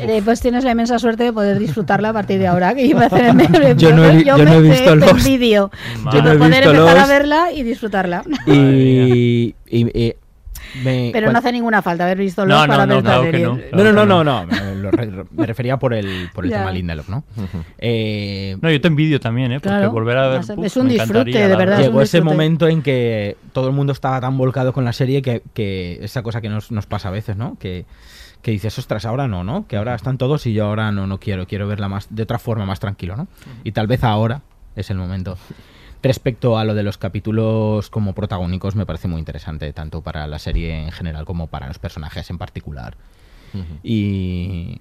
Eh, 0.00 0.22
pues 0.24 0.40
tienes 0.40 0.64
la 0.64 0.72
inmensa 0.72 0.98
suerte 0.98 1.24
de 1.24 1.32
poder 1.32 1.58
disfrutarla 1.58 2.08
a 2.08 2.12
partir 2.12 2.38
de 2.38 2.46
ahora. 2.46 2.74
Que 2.74 2.84
iba 2.86 3.02
a 3.02 3.06
hacer 3.06 3.32
me- 3.34 3.46
Yo 3.76 3.94
no 3.94 4.04
he 4.04 4.24
yo 4.24 4.36
me 4.38 4.44
no 4.44 4.52
he 4.54 4.60
visto 4.62 4.96
Lost. 4.96 5.18
envidio 5.18 5.70
Yo 6.12 6.22
no 6.22 6.32
he 6.32 6.36
poder 6.38 6.50
visto 6.64 6.70
empezar 6.70 6.98
a 6.98 7.06
verla 7.06 7.52
y 7.52 7.62
disfrutarla. 7.62 8.22
Y, 8.46 9.54
y- 9.68 9.98
y 10.04 10.14
me- 10.82 11.10
Pero 11.12 11.30
no 11.30 11.38
hace 11.38 11.52
ninguna 11.52 11.82
falta 11.82 12.04
haber 12.04 12.18
visto 12.18 12.44
No, 12.44 12.54
Lost 12.54 12.66
no, 12.66 12.72
para 12.72 12.86
no, 12.86 12.94
ver 12.94 12.98
esta 12.98 13.10
claro 13.10 13.22
que 13.24 13.30
serie. 13.30 13.46
no. 13.46 13.84
No, 13.84 13.92
no, 13.92 14.06
no, 14.06 14.24
no, 14.24 14.46
no, 14.46 14.46
Me, 14.74 14.90
re- 14.90 15.24
me 15.30 15.46
refería 15.46 15.76
por 15.78 15.94
el, 15.94 16.28
por 16.34 16.44
el 16.44 16.50
tema 16.50 16.72
Lindelof, 16.72 17.08
¿no? 17.08 17.22
Eh, 17.78 18.56
No, 18.60 18.70
yo 18.70 18.80
te 18.80 18.88
envidio 18.88 19.20
también, 19.20 19.52
¿eh? 19.52 19.60
Porque 19.60 19.68
Claro. 19.68 19.92
volver 19.92 20.18
a 20.18 20.28
ver... 20.28 20.40
Es 20.64 20.76
un 20.76 20.86
me 20.86 20.92
disfrute, 20.94 21.48
de 21.48 21.56
verdad. 21.56 21.78
Llegó 21.80 22.00
ese 22.02 22.20
momento 22.20 22.66
en 22.66 22.82
que 22.82 23.36
todo 23.52 23.68
el 23.68 23.74
mundo 23.74 23.92
estaba 23.92 24.20
tan 24.20 24.36
volcado 24.36 24.72
con 24.72 24.84
la 24.84 24.92
serie 24.92 25.22
que, 25.22 25.42
que 25.52 25.98
esa 26.02 26.22
cosa 26.22 26.40
que 26.40 26.48
nos, 26.48 26.72
nos 26.72 26.86
pasa 26.86 27.08
a 27.08 27.12
veces, 27.12 27.36
¿no? 27.36 27.56
Que, 27.60 27.84
que 28.44 28.52
dices, 28.52 28.78
ostras, 28.78 29.04
ahora 29.06 29.26
no, 29.26 29.42
¿no? 29.42 29.66
Que 29.66 29.76
ahora 29.76 29.96
están 29.96 30.18
todos 30.18 30.46
y 30.46 30.52
yo 30.52 30.66
ahora 30.66 30.92
no, 30.92 31.08
no 31.08 31.18
quiero, 31.18 31.46
quiero 31.48 31.66
verla 31.66 31.88
más 31.88 32.06
de 32.10 32.22
otra 32.22 32.38
forma, 32.38 32.64
más 32.66 32.78
tranquilo, 32.78 33.16
¿no? 33.16 33.26
Y 33.64 33.72
tal 33.72 33.86
vez 33.88 34.04
ahora 34.04 34.42
es 34.76 34.90
el 34.90 34.98
momento. 34.98 35.36
Respecto 36.02 36.58
a 36.58 36.64
lo 36.64 36.74
de 36.74 36.82
los 36.82 36.98
capítulos 36.98 37.88
como 37.88 38.12
protagónicos, 38.12 38.76
me 38.76 38.84
parece 38.84 39.08
muy 39.08 39.18
interesante, 39.18 39.72
tanto 39.72 40.02
para 40.02 40.26
la 40.26 40.38
serie 40.38 40.84
en 40.84 40.92
general 40.92 41.24
como 41.24 41.46
para 41.46 41.66
los 41.66 41.78
personajes 41.78 42.28
en 42.28 42.36
particular. 42.36 42.96
Y, 43.82 44.80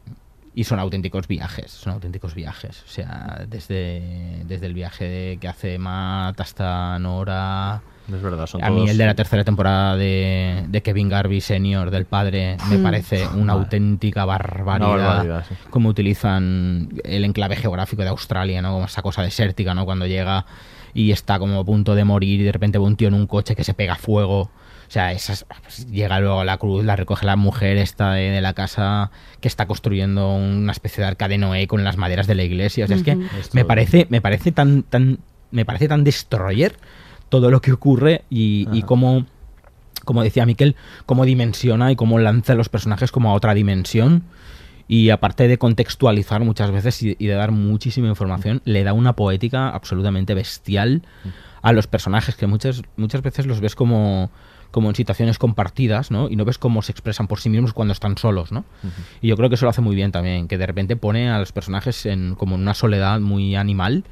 y 0.56 0.64
son 0.66 0.80
auténticos 0.80 1.28
viajes, 1.28 1.72
son 1.72 1.94
auténticos 1.94 2.36
viajes. 2.36 2.84
O 2.84 2.88
sea, 2.90 3.46
desde, 3.48 4.44
desde 4.46 4.66
el 4.66 4.74
viaje 4.74 5.06
de- 5.06 5.38
que 5.38 5.48
hace 5.48 5.78
Matt 5.80 6.42
hasta 6.42 6.98
Nora. 7.00 7.82
Es 8.12 8.22
verdad, 8.22 8.46
son 8.48 8.64
A 8.64 8.70
mí 8.70 8.76
todos- 8.78 8.90
el 8.90 8.98
de 8.98 9.06
la 9.06 9.14
tercera 9.16 9.44
temporada 9.44 9.96
de, 9.96 10.66
de 10.68 10.82
Kevin 10.82 11.08
Garvey 11.10 11.40
Senior 11.40 11.90
del 11.90 12.06
padre 12.06 12.58
me 12.70 12.78
Mm. 12.78 12.84
parece 12.84 13.28
una 13.28 13.54
Vale. 13.54 13.66
auténtica 13.66 14.26
barbaridad. 14.26 14.94
Una 14.94 15.06
barbaridad, 15.08 15.46
sí. 15.48 15.56
Cómo 15.70 15.90
utilizan 15.90 16.90
el 17.04 17.24
enclave 17.26 17.56
geográfico 17.56 18.02
de 18.02 18.10
Australia, 18.10 18.62
¿no? 18.62 18.74
Como 18.74 18.86
esa 18.86 19.02
cosa 19.02 19.22
desértica, 19.22 19.74
¿no? 19.74 19.86
Cuando 19.86 20.06
llega 20.06 20.46
y 20.94 21.12
está 21.12 21.40
como 21.40 21.60
a 21.60 21.64
punto 21.66 21.96
de 21.96 22.04
morir 22.04 22.42
y 22.42 22.44
de 22.44 22.52
repente 22.52 22.78
ve 22.78 22.84
un 22.84 22.96
tío 22.98 23.08
en 23.08 23.14
un 23.14 23.26
coche 23.26 23.56
que 23.56 23.64
se 23.64 23.74
pega 23.74 23.96
fuego. 23.96 24.42
O 24.42 24.92
sea, 24.94 25.12
esas, 25.12 25.46
pues, 25.64 25.90
llega 25.90 26.20
luego 26.20 26.44
la 26.44 26.58
cruz, 26.58 26.84
la 26.86 26.96
recoge 26.96 27.26
la 27.26 27.36
mujer 27.36 27.78
esta 27.78 28.14
de, 28.14 28.30
de 28.30 28.42
la 28.42 28.54
casa 28.54 29.10
que 29.40 29.48
está 29.48 29.66
construyendo 29.66 30.36
una 30.36 30.72
especie 30.72 31.02
de 31.02 31.08
arca 31.08 31.28
de 31.28 31.38
Noé 31.40 31.68
con 31.68 31.84
las 31.84 31.98
maderas 31.98 32.28
de 32.28 32.36
la 32.36 32.44
iglesia. 32.44 32.86
O 32.86 32.88
sea, 32.88 32.98
es 32.98 33.04
que 33.04 33.18
me 33.54 33.66
parece, 33.66 34.06
me 34.10 34.22
parece 34.22 34.52
tan, 34.52 34.84
tan, 34.84 35.20
me 35.52 35.66
parece 35.66 35.88
tan 35.88 36.04
destroyer 36.04 36.76
todo 37.34 37.50
lo 37.50 37.62
que 37.62 37.72
ocurre 37.72 38.26
y, 38.30 38.68
y 38.72 38.84
cómo, 38.84 39.26
como 40.06 40.22
decía 40.22 40.46
Miquel, 40.46 40.76
cómo 41.08 41.26
dimensiona 41.26 41.92
y 41.92 41.96
cómo 41.96 42.20
lanza 42.20 42.54
a 42.54 42.56
los 42.56 42.70
personajes 42.70 43.12
como 43.12 43.32
a 43.32 43.34
otra 43.34 43.56
dimensión. 43.56 44.22
Y 44.88 45.10
aparte 45.10 45.48
de 45.48 45.58
contextualizar 45.58 46.44
muchas 46.44 46.70
veces 46.70 47.02
y, 47.02 47.16
y 47.18 47.26
de 47.26 47.34
dar 47.34 47.50
muchísima 47.50 48.08
información, 48.08 48.62
le 48.66 48.84
da 48.84 48.94
una 48.94 49.14
poética 49.14 49.70
absolutamente 49.70 50.36
bestial 50.36 51.02
a 51.64 51.74
los 51.74 51.88
personajes 51.88 52.36
que 52.36 52.46
muchas, 52.46 52.84
muchas 52.98 53.24
veces 53.24 53.48
los 53.48 53.62
ves 53.62 53.74
como, 53.74 54.30
como 54.70 54.90
en 54.90 54.96
situaciones 54.96 55.40
compartidas, 55.40 56.12
¿no? 56.12 56.30
Y 56.30 56.36
no 56.36 56.46
ves 56.46 56.60
cómo 56.60 56.84
se 56.84 56.92
expresan 56.92 57.28
por 57.28 57.40
sí 57.40 57.50
mismos 57.50 57.74
cuando 57.74 57.94
están 57.94 58.16
solos, 58.20 58.52
¿no? 58.52 58.64
Y 59.22 59.30
yo 59.30 59.38
creo 59.38 59.50
que 59.50 59.56
eso 59.56 59.66
lo 59.66 59.72
hace 59.72 59.82
muy 59.82 59.96
bien 59.96 60.12
también, 60.12 60.48
que 60.48 60.60
de 60.60 60.68
repente 60.68 60.96
pone 60.98 61.32
a 61.32 61.40
los 61.40 61.52
personajes 61.52 62.06
en 62.06 62.36
como 62.36 62.54
en 62.58 62.62
una 62.62 62.76
soledad 62.76 63.20
muy 63.22 63.56
animal 63.56 64.04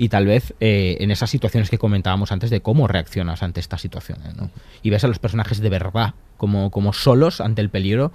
y 0.00 0.08
tal 0.08 0.24
vez 0.24 0.54
eh, 0.60 0.96
en 1.00 1.10
esas 1.10 1.28
situaciones 1.28 1.68
que 1.68 1.76
comentábamos 1.76 2.32
antes 2.32 2.48
de 2.48 2.62
cómo 2.62 2.88
reaccionas 2.88 3.42
ante 3.42 3.60
estas 3.60 3.82
situaciones, 3.82 4.34
¿no? 4.34 4.50
Y 4.82 4.88
ves 4.88 5.04
a 5.04 5.08
los 5.08 5.18
personajes 5.18 5.60
de 5.60 5.68
verdad 5.68 6.14
como, 6.38 6.70
como 6.70 6.94
solos 6.94 7.42
ante 7.42 7.60
el 7.60 7.68
peligro. 7.68 8.10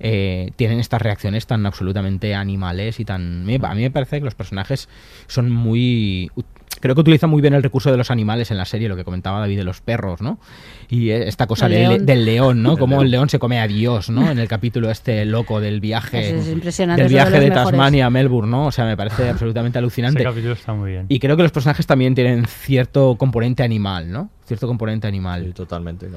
eh, 0.00 0.50
tienen 0.56 0.80
estas 0.80 1.00
reacciones 1.00 1.46
tan 1.46 1.66
absolutamente 1.66 2.34
animales 2.34 2.98
y 2.98 3.04
tan... 3.04 3.42
A 3.62 3.74
mí 3.76 3.82
me 3.82 3.90
parece 3.92 4.18
que 4.18 4.24
los 4.24 4.34
personajes 4.34 4.88
son 5.28 5.52
muy... 5.52 6.32
Creo 6.80 6.94
que 6.94 7.02
utilizan 7.02 7.28
muy 7.30 7.42
bien 7.42 7.54
el 7.54 7.62
recurso 7.62 7.90
de 7.90 7.96
los 7.98 8.10
animales 8.10 8.50
en 8.50 8.56
la 8.56 8.64
serie, 8.64 8.88
lo 8.88 8.96
que 8.96 9.04
comentaba 9.04 9.38
David 9.38 9.58
de 9.58 9.64
los 9.64 9.80
perros, 9.80 10.20
¿no? 10.22 10.38
Y 10.88 11.10
esta 11.10 11.46
cosa 11.46 11.66
El 11.66 11.72
del 11.72 11.88
león. 11.88 12.06
del 12.06 12.24
león, 12.24 12.62
¿no? 12.62 12.76
Como 12.78 13.02
el 13.02 13.10
león 13.10 13.28
se 13.28 13.38
come 13.38 13.60
a 13.60 13.66
Dios, 13.68 14.10
¿no? 14.10 14.30
En 14.30 14.38
el 14.38 14.48
capítulo 14.48 14.90
este 14.90 15.24
loco 15.26 15.60
del 15.60 15.80
viaje... 15.80 16.30
Es- 16.30 16.46
es 16.46 16.52
impresionante, 16.52 17.02
Del 17.02 17.10
de 17.10 17.14
viaje 17.16 17.40
de. 17.40 17.50
Tasmania 17.50 18.06
a 18.06 18.10
Melbourne, 18.10 18.50
¿no? 18.50 18.66
O 18.66 18.72
sea, 18.72 18.84
me 18.86 18.96
parece 18.96 19.28
absolutamente 19.30 19.78
alucinante. 19.78 20.20
Ese 20.22 20.28
capítulo 20.30 20.54
está 20.54 20.72
muy 20.72 20.90
bien. 20.92 21.06
Y 21.08 21.18
creo 21.20 21.36
que 21.36 21.42
los 21.42 21.52
personajes 21.52 21.86
también 21.86 22.14
tienen 22.14 22.46
cierto 22.46 23.16
componente 23.16 23.62
animal, 23.62 24.10
¿no? 24.10 24.30
Cierto 24.46 24.66
componente 24.66 25.06
animal. 25.06 25.52
totalmente, 25.54 26.08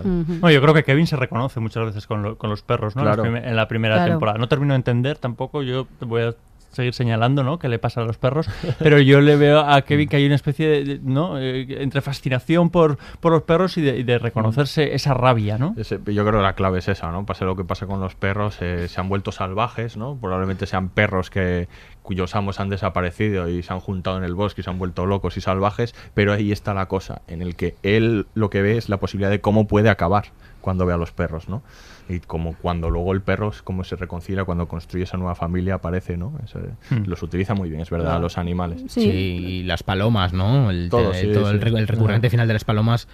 No, 0.41 0.49
yo 0.49 0.61
creo 0.61 0.73
que 0.73 0.83
Kevin 0.83 1.05
se 1.07 1.15
reconoce 1.17 1.59
muchas 1.59 1.85
veces 1.85 2.07
con, 2.07 2.23
lo- 2.23 2.37
con 2.37 2.49
los 2.49 2.61
perros, 2.63 2.95
¿no? 2.95 3.01
En 3.03 3.13
Claro. 3.13 3.53
la 3.55 3.67
primera 3.67 3.95
Claro. 3.95 4.11
temporada. 4.13 4.37
No 4.39 4.47
termino 4.47 4.73
de 4.73 4.77
entender 4.77 5.17
tampoco, 5.17 5.61
yo 5.61 5.87
voy 5.99 6.23
a 6.23 6.33
seguir 6.73 6.93
señalando, 6.93 7.43
¿no? 7.43 7.59
Qué 7.59 7.69
le 7.69 7.79
pasa 7.79 8.01
a 8.01 8.03
los 8.05 8.17
perros, 8.17 8.49
pero 8.79 8.99
yo 8.99 9.21
le 9.21 9.35
veo 9.35 9.59
a 9.59 9.81
Kevin 9.83 10.09
que 10.09 10.17
hay 10.17 10.25
una 10.25 10.35
especie 10.35 10.67
de, 10.67 10.83
de- 10.83 10.99
¿no? 11.03 11.39
Eh, 11.39 11.81
entre 11.83 12.01
fascinación 12.01 12.69
por, 12.69 12.97
por 13.19 13.31
los 13.31 13.43
perros 13.43 13.77
y 13.77 13.81
de, 13.81 13.97
y 13.97 14.03
de 14.03 14.17
reconocerse 14.19 14.93
esa 14.95 15.13
rabia, 15.13 15.57
¿no? 15.57 15.73
Ese- 15.77 15.99
yo 16.05 16.23
creo 16.25 16.39
que 16.39 16.43
la 16.43 16.53
clave 16.55 16.79
es 16.79 16.87
esa, 16.87 17.11
¿no? 17.11 17.25
Pase 17.25 17.45
lo 17.45 17.55
que 17.55 17.63
pase 17.63 17.85
con 17.85 17.99
los 17.99 18.15
perros, 18.15 18.57
eh, 18.61 18.87
se 18.87 18.99
han 18.99 19.09
vuelto 19.09 19.31
salvajes, 19.31 19.97
¿no? 19.97 20.17
Probablemente 20.19 20.65
sean 20.65 20.89
perros 20.89 21.29
que 21.29 21.67
cuyos 22.01 22.35
amos 22.35 22.59
han 22.59 22.69
desaparecido 22.69 23.47
y 23.47 23.63
se 23.63 23.71
han 23.71 23.79
juntado 23.79 24.17
en 24.17 24.23
el 24.25 24.35
bosque 24.35 24.61
y 24.61 24.63
se 24.63 24.69
han 24.69 24.77
vuelto 24.77 25.05
locos 25.05 25.37
y 25.37 25.41
salvajes, 25.41 25.95
pero 26.13 26.33
ahí 26.33 26.51
está 26.51 26.73
la 26.73 26.87
cosa, 26.87 27.21
en 27.27 27.41
el 27.41 27.55
que 27.55 27.75
él 27.83 28.27
lo 28.33 28.49
que 28.49 28.61
ve 28.61 28.77
es 28.77 28.89
la 28.89 28.97
posibilidad 28.97 29.29
de 29.31 29.39
cómo 29.39 29.67
puede 29.67 29.89
acabar 29.89 30.25
cuando 30.59 30.85
ve 30.85 30.93
a 30.93 30.97
los 30.97 31.11
perros, 31.11 31.47
¿no? 31.47 31.61
Y 32.09 32.19
como 32.19 32.55
cuando 32.55 32.89
luego 32.89 33.13
el 33.13 33.21
perro, 33.21 33.49
es 33.49 33.61
cómo 33.61 33.83
se 33.83 33.95
reconcilia 33.95 34.43
cuando 34.43 34.67
construye 34.67 35.05
esa 35.05 35.17
nueva 35.17 35.35
familia, 35.35 35.75
aparece, 35.75 36.17
¿no? 36.17 36.33
Eso, 36.43 36.59
eh, 36.59 36.63
Hmm. 36.89 37.03
Los 37.07 37.23
utiliza 37.23 37.53
muy 37.53 37.69
bien, 37.69 37.81
es 37.81 37.89
verdad, 37.89 38.07
Claro. 38.07 38.21
los 38.21 38.37
animales. 38.37 38.83
Sí. 38.89 39.09
y 39.09 39.63
las 39.63 39.83
palomas, 39.83 40.33
¿no? 40.33 40.69
El, 40.69 40.89
Todo, 40.89 41.11
te- 41.11 41.21
sí, 41.21 41.27
todo 41.33 41.49
el, 41.51 41.59
sí. 41.59 41.63
re- 41.63 41.79
el 41.79 41.87
recurrente 41.87 42.29
final 42.29 42.47
de 42.47 42.53
las 42.53 42.63
palomas. 42.65 43.07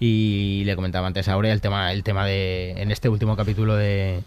Y 0.00 0.62
le 0.66 0.76
comentaba 0.76 1.08
antes 1.08 1.26
a 1.28 1.32
Aurea 1.32 1.52
el 1.52 1.60
tema, 1.60 1.92
el 1.92 2.04
tema 2.04 2.24
de. 2.24 2.74
En 2.80 2.92
este 2.92 3.08
último 3.08 3.36
capítulo 3.36 3.74
de, 3.74 4.20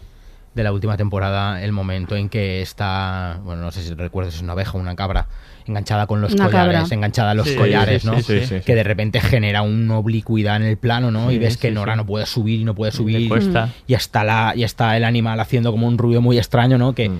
de 0.54 0.62
la 0.62 0.72
última 0.72 0.96
temporada, 0.96 1.62
el 1.62 1.72
momento 1.72 2.14
en 2.16 2.28
que 2.28 2.60
está. 2.62 3.40
Bueno, 3.44 3.62
no 3.62 3.70
sé 3.72 3.82
si 3.82 3.94
recuerdas, 3.94 4.34
es 4.34 4.42
una 4.42 4.52
oveja 4.54 4.72
o 4.76 4.80
una 4.80 4.94
cabra. 4.96 5.26
Enganchada 5.66 6.06
con 6.08 6.20
los 6.20 6.32
Una 6.34 6.46
collares, 6.46 6.80
cabra. 6.80 6.94
enganchada 6.94 7.30
a 7.30 7.34
los 7.34 7.48
Sí, 7.48 7.54
collares, 7.56 8.02
sí, 8.02 8.08
¿no? 8.08 8.16
sí, 8.16 8.22
sí, 8.22 8.40
sí, 8.40 8.46
sí. 8.58 8.60
Que 8.66 8.74
de 8.74 8.82
repente 8.82 9.20
genera 9.20 9.62
una 9.62 9.96
oblicuidad 9.96 10.56
en 10.56 10.62
el 10.64 10.76
plano, 10.76 11.10
¿no? 11.12 11.30
y 11.30 11.38
ves 11.38 11.56
que 11.56 11.68
sí, 11.68 11.74
Nora 11.74 11.92
sí. 11.92 11.98
no 11.98 12.06
puede 12.06 12.26
subir 12.26 12.60
y 12.60 12.64
no 12.64 12.74
puede 12.74 12.90
subir. 12.92 13.28
cuesta. 13.28 13.68
Y 13.86 13.94
está, 13.94 14.24
la, 14.24 14.54
y 14.56 14.64
está 14.64 14.96
el 14.96 15.04
animal 15.04 15.38
haciendo 15.38 15.70
como 15.70 15.86
un 15.86 15.98
ruido 15.98 16.20
muy 16.20 16.36
extraño, 16.36 16.78
¿no? 16.78 16.94
Que 16.94 17.10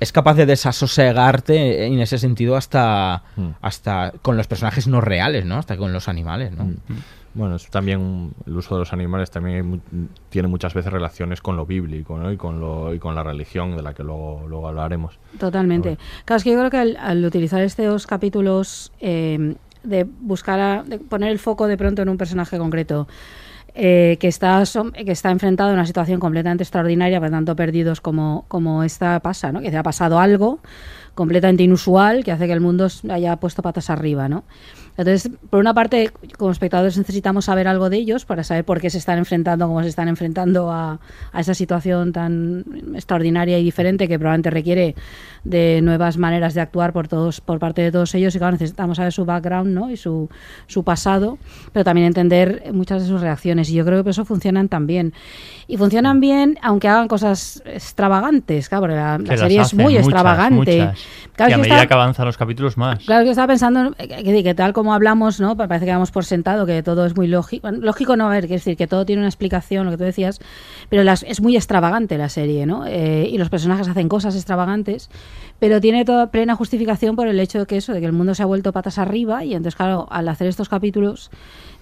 Es 0.00 0.12
capaz 0.12 0.34
de 0.34 0.44
desasosegarte 0.46 1.86
en 1.86 1.98
ese 2.00 2.18
sentido 2.18 2.56
hasta, 2.56 3.22
Mm. 3.36 3.48
hasta 3.62 4.12
con 4.22 4.36
los 4.36 4.46
personajes 4.46 4.86
no 4.86 5.00
reales, 5.00 5.44
¿no? 5.44 5.56
Hasta 5.58 5.76
con 5.76 5.92
los 5.92 6.08
animales, 6.08 6.52
¿no? 6.52 6.64
Mm. 6.64 6.76
Bueno, 7.38 7.54
es 7.54 7.70
también 7.70 8.32
el 8.46 8.56
uso 8.56 8.74
de 8.74 8.80
los 8.80 8.92
animales 8.92 9.30
también 9.30 9.80
tiene 10.28 10.48
muchas 10.48 10.74
veces 10.74 10.92
relaciones 10.92 11.40
con 11.40 11.56
lo 11.56 11.64
bíblico 11.66 12.18
¿no? 12.18 12.32
y, 12.32 12.36
con 12.36 12.58
lo, 12.58 12.92
y 12.92 12.98
con 12.98 13.14
la 13.14 13.22
religión 13.22 13.76
de 13.76 13.82
la 13.82 13.94
que 13.94 14.02
luego, 14.02 14.44
luego 14.48 14.66
hablaremos. 14.66 15.18
Totalmente. 15.38 15.98
Claro, 16.24 16.38
es 16.38 16.44
que 16.44 16.50
yo 16.50 16.58
creo 16.58 16.70
que 16.70 16.76
al, 16.78 16.96
al 16.96 17.24
utilizar 17.24 17.62
estos 17.62 18.08
capítulos 18.08 18.92
eh, 19.00 19.54
de 19.84 20.04
buscar, 20.04 20.58
a- 20.58 20.82
de 20.82 20.98
poner 20.98 21.30
el 21.30 21.38
foco 21.38 21.68
de 21.68 21.76
pronto 21.76 22.02
en 22.02 22.08
un 22.08 22.18
personaje 22.18 22.58
concreto, 22.58 23.06
eh, 23.80 24.16
que, 24.18 24.26
está, 24.26 24.64
que 24.92 25.12
está 25.12 25.30
enfrentado 25.30 25.70
a 25.70 25.74
una 25.74 25.86
situación 25.86 26.18
completamente 26.18 26.64
extraordinaria, 26.64 27.20
por 27.20 27.30
tanto 27.30 27.54
perdidos 27.54 28.00
como, 28.00 28.44
como 28.48 28.82
esta 28.82 29.20
pasa, 29.20 29.52
¿no? 29.52 29.60
que 29.60 29.70
se 29.70 29.76
ha 29.76 29.84
pasado 29.84 30.18
algo 30.18 30.58
completamente 31.18 31.64
inusual 31.64 32.22
que 32.22 32.30
hace 32.30 32.46
que 32.46 32.52
el 32.52 32.60
mundo 32.60 32.86
haya 33.10 33.34
puesto 33.38 33.60
patas 33.60 33.90
arriba, 33.90 34.28
¿no? 34.28 34.44
Entonces, 34.96 35.30
por 35.50 35.58
una 35.58 35.74
parte, 35.74 36.10
como 36.36 36.52
espectadores 36.52 36.96
necesitamos 36.96 37.46
saber 37.46 37.66
algo 37.66 37.90
de 37.90 37.96
ellos 37.96 38.24
para 38.24 38.44
saber 38.44 38.64
por 38.64 38.80
qué 38.80 38.88
se 38.88 38.98
están 38.98 39.18
enfrentando, 39.18 39.66
cómo 39.66 39.82
se 39.82 39.88
están 39.88 40.06
enfrentando 40.08 40.70
a, 40.70 41.00
a 41.32 41.40
esa 41.40 41.54
situación 41.54 42.12
tan 42.12 42.64
extraordinaria 42.94 43.58
y 43.58 43.64
diferente 43.64 44.06
que 44.06 44.16
probablemente 44.16 44.50
requiere 44.50 44.94
de 45.42 45.80
nuevas 45.82 46.18
maneras 46.18 46.54
de 46.54 46.60
actuar 46.60 46.92
por 46.92 47.08
todos, 47.08 47.40
por 47.40 47.58
parte 47.58 47.82
de 47.82 47.92
todos 47.92 48.14
ellos. 48.14 48.34
Y 48.34 48.38
claro, 48.38 48.52
necesitamos 48.52 48.96
saber 48.96 49.12
su 49.12 49.24
background 49.24 49.72
¿no? 49.72 49.90
y 49.90 49.96
su, 49.96 50.28
su 50.66 50.84
pasado, 50.84 51.38
pero 51.72 51.84
también 51.84 52.06
entender 52.08 52.70
muchas 52.72 53.02
de 53.02 53.08
sus 53.08 53.20
reacciones. 53.20 53.70
Y 53.70 53.74
yo 53.74 53.84
creo 53.84 53.98
que 53.98 54.04
por 54.04 54.10
eso 54.10 54.24
funcionan 54.24 54.68
tan 54.68 54.86
bien. 54.86 55.14
Y 55.66 55.76
funcionan 55.76 56.20
bien 56.20 56.58
aunque 56.60 56.88
hagan 56.88 57.08
cosas 57.08 57.62
extravagantes, 57.66 58.68
claro, 58.68 58.82
porque 58.82 58.96
la, 58.96 59.36
serie 59.36 59.60
es 59.60 59.74
muy 59.74 59.94
muchas, 59.94 60.06
extravagante. 60.06 60.56
muchas. 60.56 60.98
Claro, 61.34 61.50
y 61.50 61.54
a 61.54 61.58
medida 61.58 61.86
que 61.86 61.94
avanzan 61.94 62.26
los 62.26 62.36
capítulos 62.36 62.76
más. 62.76 63.04
Claro, 63.04 63.24
que 63.24 63.30
estaba 63.30 63.46
pensando 63.46 63.94
eh, 63.98 64.24
que, 64.24 64.42
que 64.42 64.54
tal 64.54 64.72
como 64.72 64.94
hablamos, 64.94 65.40
¿no? 65.40 65.56
Parece 65.56 65.86
que 65.86 65.92
damos 65.92 66.10
por 66.10 66.24
sentado 66.24 66.66
que 66.66 66.82
todo 66.82 67.06
es 67.06 67.16
muy 67.16 67.26
lógico. 67.26 67.68
Bueno, 67.68 67.78
lógico 67.84 68.16
no, 68.16 68.26
a 68.26 68.30
ver, 68.30 68.42
quiero 68.42 68.56
decir 68.56 68.76
que 68.76 68.86
todo 68.86 69.06
tiene 69.06 69.20
una 69.20 69.28
explicación, 69.28 69.84
lo 69.84 69.92
que 69.92 69.98
tú 69.98 70.04
decías, 70.04 70.40
pero 70.88 71.04
las, 71.04 71.22
es 71.22 71.40
muy 71.40 71.56
extravagante 71.56 72.18
la 72.18 72.28
serie, 72.28 72.66
¿no? 72.66 72.86
Eh, 72.86 73.28
y 73.30 73.38
los 73.38 73.50
personajes 73.50 73.88
hacen 73.88 74.08
cosas 74.08 74.34
extravagantes, 74.34 75.10
pero 75.58 75.80
tiene 75.80 76.04
toda 76.04 76.30
plena 76.30 76.54
justificación 76.56 77.16
por 77.16 77.28
el 77.28 77.38
hecho 77.40 77.60
de 77.60 77.66
que 77.66 77.76
eso, 77.76 77.92
de 77.92 78.00
que 78.00 78.06
el 78.06 78.12
mundo 78.12 78.34
se 78.34 78.42
ha 78.42 78.46
vuelto 78.46 78.72
patas 78.72 78.98
arriba 78.98 79.44
y 79.44 79.54
entonces, 79.54 79.76
claro, 79.76 80.06
al 80.10 80.28
hacer 80.28 80.46
estos 80.46 80.68
capítulos 80.68 81.30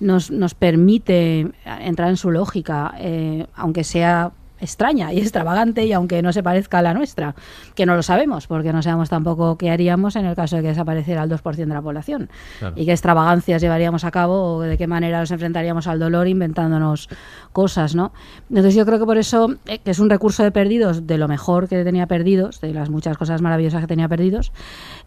nos, 0.01 0.31
nos 0.31 0.55
permite 0.55 1.49
entrar 1.81 2.09
en 2.11 2.17
su 2.17 2.31
lógica, 2.31 2.95
eh, 2.99 3.47
aunque 3.55 3.85
sea 3.85 4.33
extraña 4.61 5.13
y 5.13 5.19
extravagante 5.19 5.85
y 5.85 5.93
aunque 5.93 6.23
no 6.23 6.33
se 6.33 6.43
parezca 6.43 6.79
a 6.79 6.83
la 6.83 6.95
nuestra, 6.95 7.35
que 7.75 7.85
no 7.87 7.95
lo 7.97 8.03
sabemos, 8.03 8.47
porque 8.47 8.73
no 8.73 8.83
sabemos 8.83 9.09
tampoco 9.09 9.57
qué 9.59 9.71
haríamos 9.71 10.17
en 10.17 10.27
el 10.27 10.35
caso 10.35 10.57
de 10.57 10.63
que 10.63 10.69
desapareciera 10.69 11.23
el 11.23 11.31
2% 11.31 11.57
de 11.57 11.67
la 11.67 11.83
población 11.83 12.29
Claro. 12.59 12.75
y 12.77 12.87
qué 12.87 12.93
extravagancias 12.93 13.61
llevaríamos 13.61 14.05
a 14.05 14.11
cabo 14.11 14.57
o 14.57 14.61
de 14.63 14.79
qué 14.79 14.87
manera 14.87 15.21
nos 15.21 15.31
enfrentaríamos 15.31 15.87
al 15.87 15.99
dolor 15.99 16.27
inventándonos 16.29 17.09
cosas, 17.53 17.95
¿no? 17.95 18.13
Entonces 18.49 18.75
yo 18.75 18.87
creo 18.87 18.99
que 18.99 19.05
por 19.07 19.19
eso, 19.19 19.55
eh, 19.67 19.79
que 19.79 19.91
es 19.91 19.99
un 19.99 20.09
recurso 20.11 20.43
de 20.43 20.51
Perdidos, 20.51 21.07
de 21.07 21.19
lo 21.19 21.29
mejor 21.29 21.69
que 21.69 21.85
tenía 21.85 22.07
Perdidos, 22.07 22.61
de 22.61 22.73
las 22.73 22.91
muchas 22.91 23.17
cosas 23.19 23.43
maravillosas 23.43 23.81
que 23.81 23.87
tenía 23.87 24.09
Perdidos, 24.09 24.53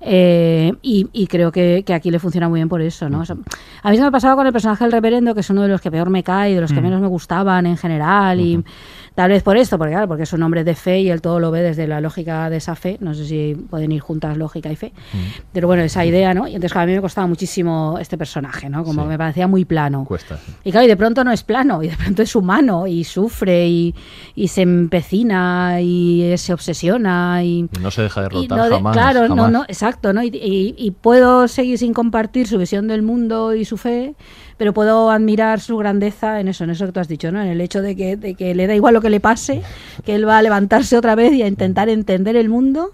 eh, 0.01 0.73
y, 0.81 1.07
y 1.13 1.27
creo 1.27 1.51
que, 1.51 1.83
que 1.85 1.93
aquí 1.93 2.11
le 2.11 2.19
funciona 2.19 2.47
muy 2.49 2.59
bien 2.59 2.69
por 2.69 2.81
eso, 2.81 3.09
¿no? 3.09 3.21
O 3.21 3.25
sea, 3.25 3.35
a 3.83 3.89
mí 3.91 3.97
se 3.97 4.03
me 4.03 4.11
pasaba 4.11 4.35
con 4.35 4.47
el 4.47 4.53
personaje 4.53 4.83
del 4.83 4.91
reverendo, 4.91 5.33
que 5.33 5.41
es 5.41 5.49
uno 5.49 5.61
de 5.63 5.67
los 5.67 5.81
que 5.81 5.91
peor 5.91 6.09
me 6.09 6.23
cae, 6.23 6.55
de 6.55 6.61
los 6.61 6.71
que 6.71 6.79
Mm. 6.79 6.83
menos 6.83 7.01
me 7.01 7.07
gustaban 7.07 7.65
en 7.65 7.77
general, 7.77 8.39
y 8.39 8.63
tal 9.19 9.31
vez 9.31 9.43
por 9.43 9.57
esto, 9.57 9.77
porque 9.77 9.91
claro, 9.91 10.07
porque 10.07 10.23
es 10.23 10.31
un 10.31 10.41
hombre 10.43 10.63
de 10.63 10.75
fe 10.75 11.01
y 11.01 11.09
él 11.09 11.19
todo 11.21 11.41
lo 11.41 11.51
ve 11.51 11.61
desde 11.61 11.87
la 11.87 11.99
lógica 11.99 12.49
de 12.49 12.55
esa 12.55 12.75
fe, 12.75 12.95
no 13.01 13.13
sé 13.13 13.25
si 13.25 13.53
pueden 13.69 13.91
ir 13.91 13.99
juntas 13.99 14.37
lógica 14.37 14.71
y 14.71 14.77
fe, 14.77 14.93
pero 15.51 15.67
bueno, 15.67 15.83
esa 15.83 16.05
idea, 16.05 16.33
¿no? 16.33 16.47
Y 16.47 16.51
entonces 16.55 16.71
claro, 16.71 16.83
a 16.83 16.87
mí 16.87 16.93
me 16.95 17.01
costaba 17.01 17.27
muchísimo 17.27 17.97
este 17.99 18.17
personaje, 18.17 18.69
¿no? 18.69 18.85
Como 18.85 19.01
Sí. 19.01 19.07
me 19.09 19.17
parecía 19.17 19.45
muy 19.45 19.65
plano. 19.65 20.05
Cuesta. 20.05 20.37
sí. 20.37 20.53
Y 20.63 20.71
claro, 20.71 20.85
y 20.85 20.87
de 20.87 20.95
pronto 20.95 21.25
no 21.25 21.33
es 21.33 21.43
plano, 21.43 21.83
y 21.83 21.89
de 21.89 21.97
pronto 21.97 22.21
es 22.21 22.33
humano, 22.33 22.87
y 22.87 23.03
sufre, 23.03 23.67
y, 23.67 23.93
y 24.35 24.47
se 24.47 24.61
empecina, 25.09 25.81
y 25.81 26.33
se 26.37 26.53
obsesiona, 26.53 27.43
y... 27.43 27.67
No 27.81 27.91
se 27.91 28.03
deja 28.03 28.21
derrotar 28.21 28.57
no 28.57 28.63
de- 28.69 28.75
jamás. 28.75 28.93
claro, 28.95 29.21
no, 29.27 29.35
jamás. 29.35 29.51
no, 29.51 29.63
exacto, 29.63 30.13
¿no? 30.13 30.23
Y, 30.23 30.27
y- 30.27 30.75
y 30.77 30.91
puedo 30.91 31.47
seguir 31.49 31.77
sin 31.77 31.93
compartir 31.93 32.47
su 32.47 32.57
visión 32.57 32.87
del 32.87 33.01
mundo 33.01 33.53
y 33.53 33.65
su 33.65 33.75
fe, 33.77 34.15
pero 34.59 34.73
puedo 34.73 35.09
admirar 35.09 35.61
su 35.61 35.77
grandeza 35.77 36.41
en 36.41 36.49
eso, 36.49 36.65
en 36.65 36.71
eso 36.71 36.85
que 36.85 36.91
tú 36.91 36.99
has 36.99 37.07
dicho, 37.07 37.31
¿no? 37.31 37.41
En 37.41 37.47
el 37.47 37.61
hecho 37.61 37.81
de 37.81 37.95
que, 37.95 38.17
de 38.17 38.35
que 38.35 38.53
le 38.53 38.67
da 38.67 38.75
igual 38.75 38.93
lo 38.93 38.99
que 38.99 39.09
le 39.09 39.21
pase, 39.21 39.61
que 40.03 40.15
él 40.15 40.27
va 40.27 40.37
a 40.37 40.41
levantarse 40.41 40.97
otra 40.97 41.15
vez 41.15 41.31
y 41.31 41.41
a 41.41 41.47
intentar 41.47 41.87
entender 41.87 42.35
el 42.35 42.49
mundo 42.49 42.91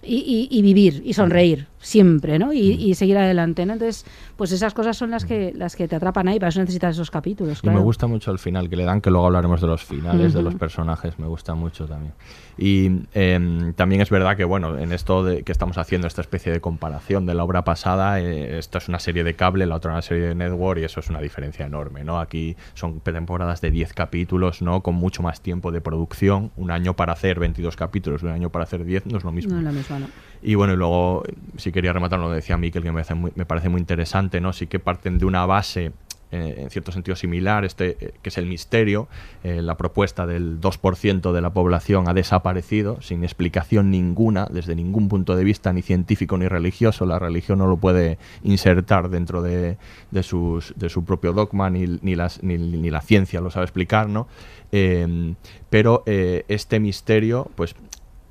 y, 0.00 0.62
vivir 0.62 1.02
y 1.04 1.14
sonreír 1.14 1.66
siempre, 1.80 2.38
¿no? 2.38 2.52
Y, 2.52 2.72
y 2.72 2.94
seguir 2.94 3.18
adelante, 3.18 3.64
¿no? 3.66 3.74
Entonces, 3.74 4.04
pues 4.36 4.52
esas 4.52 4.74
cosas 4.74 4.96
son 4.96 5.10
las 5.10 5.24
que 5.24 5.52
las 5.54 5.76
que 5.76 5.88
te 5.88 5.96
atrapan 5.96 6.28
ahí, 6.28 6.38
para 6.38 6.50
eso 6.50 6.60
necesitas 6.60 6.94
esos 6.94 7.10
capítulos. 7.10 7.60
Y 7.62 7.66
me 7.66 7.72
claro. 7.72 7.82
gusta 7.82 8.06
mucho 8.06 8.30
el 8.30 8.38
final 8.38 8.68
que 8.68 8.76
le 8.76 8.84
dan, 8.84 9.00
que 9.00 9.10
luego 9.10 9.26
hablaremos 9.26 9.60
de 9.60 9.66
los 9.66 9.84
finales 9.84 10.32
de 10.32 10.42
los 10.42 10.54
personajes, 10.54 11.18
me 11.18 11.26
gusta 11.26 11.54
mucho 11.54 11.86
también. 11.86 12.12
Y 12.56 12.90
em, 13.14 13.72
también 13.74 14.00
es 14.00 14.10
verdad 14.10 14.36
que, 14.36 14.44
bueno, 14.44 14.78
en 14.78 14.92
esto 14.92 15.22
de 15.22 15.44
que 15.44 15.52
estamos 15.52 15.78
haciendo 15.78 16.08
esta 16.08 16.20
especie 16.20 16.52
de 16.52 16.60
comparación 16.60 17.24
de 17.24 17.34
la 17.34 17.44
obra 17.44 17.62
pasada, 17.62 18.20
eh, 18.20 18.58
esto 18.58 18.78
es 18.78 18.88
una 18.88 18.98
serie 18.98 19.22
de 19.22 19.34
cable, 19.34 19.64
la 19.66 19.76
otra 19.76 19.92
una 19.92 20.02
serie 20.02 20.26
de 20.26 20.34
network, 20.34 20.80
y 20.80 20.84
eso 20.84 20.98
es 20.98 21.08
una 21.08 21.20
diferencia 21.20 21.66
enorme, 21.66 22.02
¿no? 22.02 22.18
Aquí 22.18 22.56
son 22.74 23.00
temporadas 23.00 23.60
de 23.60 23.70
10 23.70 23.92
capítulos, 23.94 24.60
¿no? 24.60 24.82
Con 24.82 24.96
mucho 24.96 25.22
más 25.22 25.40
tiempo 25.40 25.70
de 25.70 25.80
producción, 25.80 26.50
un 26.56 26.72
año 26.72 26.94
para 26.94 27.12
hacer 27.12 27.38
22 27.38 27.76
capítulos, 27.76 28.22
un 28.24 28.30
año 28.30 28.50
para 28.50 28.64
hacer 28.64 28.84
10, 28.84 29.06
no 29.06 29.18
es 29.18 29.24
lo 29.24 29.30
mismo. 29.30 29.52
No 29.52 29.58
es 29.58 29.64
lo 29.64 29.72
mismo, 29.72 29.98
¿no? 30.00 30.06
Y 30.42 30.54
bueno, 30.54 30.74
y 30.74 30.76
luego, 30.76 31.24
si 31.56 31.72
quería 31.72 31.92
rematar 31.92 32.18
lo 32.18 32.28
que 32.28 32.36
decía 32.36 32.56
Miquel, 32.56 32.82
que 32.82 32.90
me 32.90 32.94
parece 32.94 33.14
muy, 33.14 33.32
me 33.34 33.44
parece 33.44 33.68
muy 33.68 33.80
interesante, 33.80 34.40
¿no? 34.40 34.52
Sí 34.52 34.66
que 34.66 34.78
parten 34.78 35.18
de 35.18 35.26
una 35.26 35.46
base, 35.46 35.92
eh, 36.30 36.56
en 36.58 36.70
cierto 36.70 36.92
sentido 36.92 37.16
similar, 37.16 37.64
este, 37.64 37.96
eh, 38.00 38.12
que 38.22 38.28
es 38.28 38.38
el 38.38 38.46
misterio. 38.46 39.08
Eh, 39.42 39.62
la 39.62 39.76
propuesta 39.76 40.26
del 40.26 40.60
2% 40.60 41.32
de 41.32 41.40
la 41.40 41.50
población 41.50 42.08
ha 42.08 42.14
desaparecido 42.14 43.00
sin 43.00 43.24
explicación 43.24 43.90
ninguna, 43.90 44.46
desde 44.50 44.76
ningún 44.76 45.08
punto 45.08 45.34
de 45.34 45.42
vista, 45.42 45.72
ni 45.72 45.82
científico 45.82 46.36
ni 46.36 46.46
religioso. 46.46 47.06
La 47.06 47.18
religión 47.18 47.58
no 47.58 47.66
lo 47.66 47.78
puede 47.78 48.18
insertar 48.42 49.08
dentro 49.08 49.42
de, 49.42 49.78
de 50.10 50.22
sus, 50.22 50.74
de 50.76 50.88
su 50.88 51.04
propio 51.04 51.32
dogma, 51.32 51.70
ni, 51.70 51.98
ni, 52.02 52.14
las, 52.14 52.42
ni, 52.42 52.58
ni 52.58 52.90
la 52.90 53.00
ciencia 53.00 53.40
lo 53.40 53.50
sabe 53.50 53.64
explicar, 53.64 54.08
¿no? 54.08 54.28
Eh, 54.70 55.34
pero 55.70 56.04
este 56.06 56.78
misterio, 56.78 57.50
pues 57.54 57.74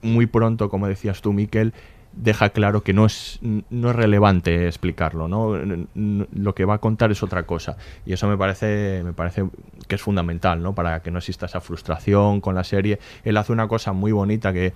muy 0.01 0.27
pronto, 0.27 0.69
como 0.69 0.87
decías 0.87 1.21
tú, 1.21 1.33
Miquel, 1.33 1.73
deja 2.13 2.49
claro 2.49 2.81
que 2.83 2.93
no 2.93 3.05
es, 3.05 3.39
no 3.41 3.89
es 3.89 3.95
relevante 3.95 4.67
explicarlo, 4.67 5.27
¿no? 5.27 5.53
Lo 5.95 6.55
que 6.55 6.65
va 6.65 6.75
a 6.75 6.77
contar 6.79 7.11
es 7.11 7.23
otra 7.23 7.43
cosa. 7.43 7.77
Y 8.05 8.13
eso 8.13 8.27
me 8.27 8.37
parece, 8.37 9.01
me 9.03 9.13
parece 9.13 9.45
que 9.87 9.95
es 9.95 10.01
fundamental, 10.01 10.61
¿no? 10.61 10.73
Para 10.73 11.01
que 11.01 11.11
no 11.11 11.19
exista 11.19 11.45
esa 11.45 11.61
frustración 11.61 12.41
con 12.41 12.55
la 12.55 12.63
serie. 12.63 12.99
Él 13.23 13.37
hace 13.37 13.53
una 13.53 13.67
cosa 13.67 13.93
muy 13.93 14.11
bonita 14.11 14.53
que 14.53 14.73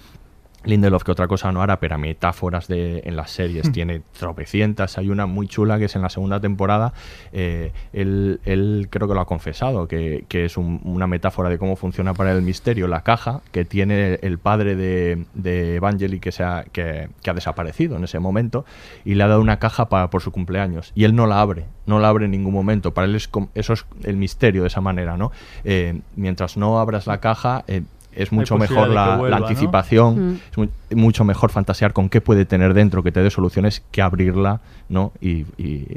Lindelof 0.63 1.03
que 1.03 1.11
otra 1.11 1.27
cosa 1.27 1.51
no 1.51 1.61
hará, 1.61 1.79
pero 1.79 1.97
metáforas 1.97 2.67
de, 2.67 3.01
en 3.05 3.15
las 3.15 3.31
series 3.31 3.69
Hmm. 3.69 3.71
tiene 3.71 4.01
tropecientas. 4.17 4.97
Hay 4.97 5.09
una 5.09 5.25
muy 5.25 5.47
chula 5.47 5.79
que 5.79 5.85
es 5.85 5.95
en 5.95 6.01
la 6.03 6.09
segunda 6.09 6.39
temporada. 6.39 6.93
eh, 7.33 7.71
él, 7.93 8.39
él 8.45 8.87
creo 8.89 9.07
que 9.07 9.13
lo 9.13 9.21
ha 9.21 9.25
confesado, 9.25 9.87
que, 9.87 10.25
que 10.27 10.45
es 10.45 10.57
un- 10.57 10.81
una 10.83 11.07
metáfora 11.07 11.49
de 11.49 11.57
cómo 11.57 11.75
funciona 11.75 12.13
para 12.13 12.31
el 12.31 12.41
misterio 12.41 12.87
la 12.87 13.01
caja 13.01 13.41
que 13.51 13.65
tiene 13.65 14.19
el 14.21 14.37
padre 14.37 14.75
de, 14.75 15.25
de 15.33 15.75
Evangeli 15.77 16.19
que, 16.19 16.31
se 16.31 16.43
ha, 16.43 16.65
que, 16.71 17.09
que 17.23 17.29
ha 17.29 17.33
desaparecido 17.33 17.95
en 17.97 18.03
ese 18.03 18.19
momento 18.19 18.65
y 19.05 19.15
le 19.15 19.23
ha 19.23 19.27
dado 19.27 19.41
una 19.41 19.57
caja 19.59 19.89
para, 19.89 20.09
por 20.09 20.21
su 20.21 20.31
cumpleaños. 20.31 20.91
Y 20.95 21.05
él 21.05 21.15
no 21.15 21.25
la 21.25 21.41
abre, 21.41 21.65
no 21.85 21.99
la 21.99 22.09
abre 22.09 22.25
en 22.25 22.31
ningún 22.31 22.53
momento. 22.53 22.93
Para 22.93 23.05
él 23.07 23.15
es 23.15 23.29
eso 23.55 23.73
es 23.73 23.85
el 24.03 24.17
misterio 24.17 24.61
de 24.61 24.67
esa 24.67 24.81
manera, 24.81 25.17
¿no? 25.17 25.31
Eh, 25.63 26.01
mientras 26.15 26.55
no 26.57 26.79
abras 26.79 27.07
la 27.07 27.19
caja... 27.19 27.63
eh, 27.67 27.81
es 28.13 28.31
mucho 28.31 28.57
mejor 28.57 28.89
la, 28.89 29.15
anticipación, 29.37 30.31
Mm. 30.33 30.39
es 30.51 30.57
mu- 30.57 30.67
mucho 30.95 31.23
mejor 31.23 31.49
fantasear 31.51 31.93
con 31.93 32.09
qué 32.09 32.21
puede 32.21 32.45
tener 32.45 32.73
dentro 32.73 33.03
que 33.03 33.11
te 33.11 33.21
dé 33.21 33.29
soluciones 33.29 33.83
que 33.91 34.01
abrirla, 34.01 34.61
¿no? 34.89 35.13
Y, 35.21 35.45
y 35.57 35.87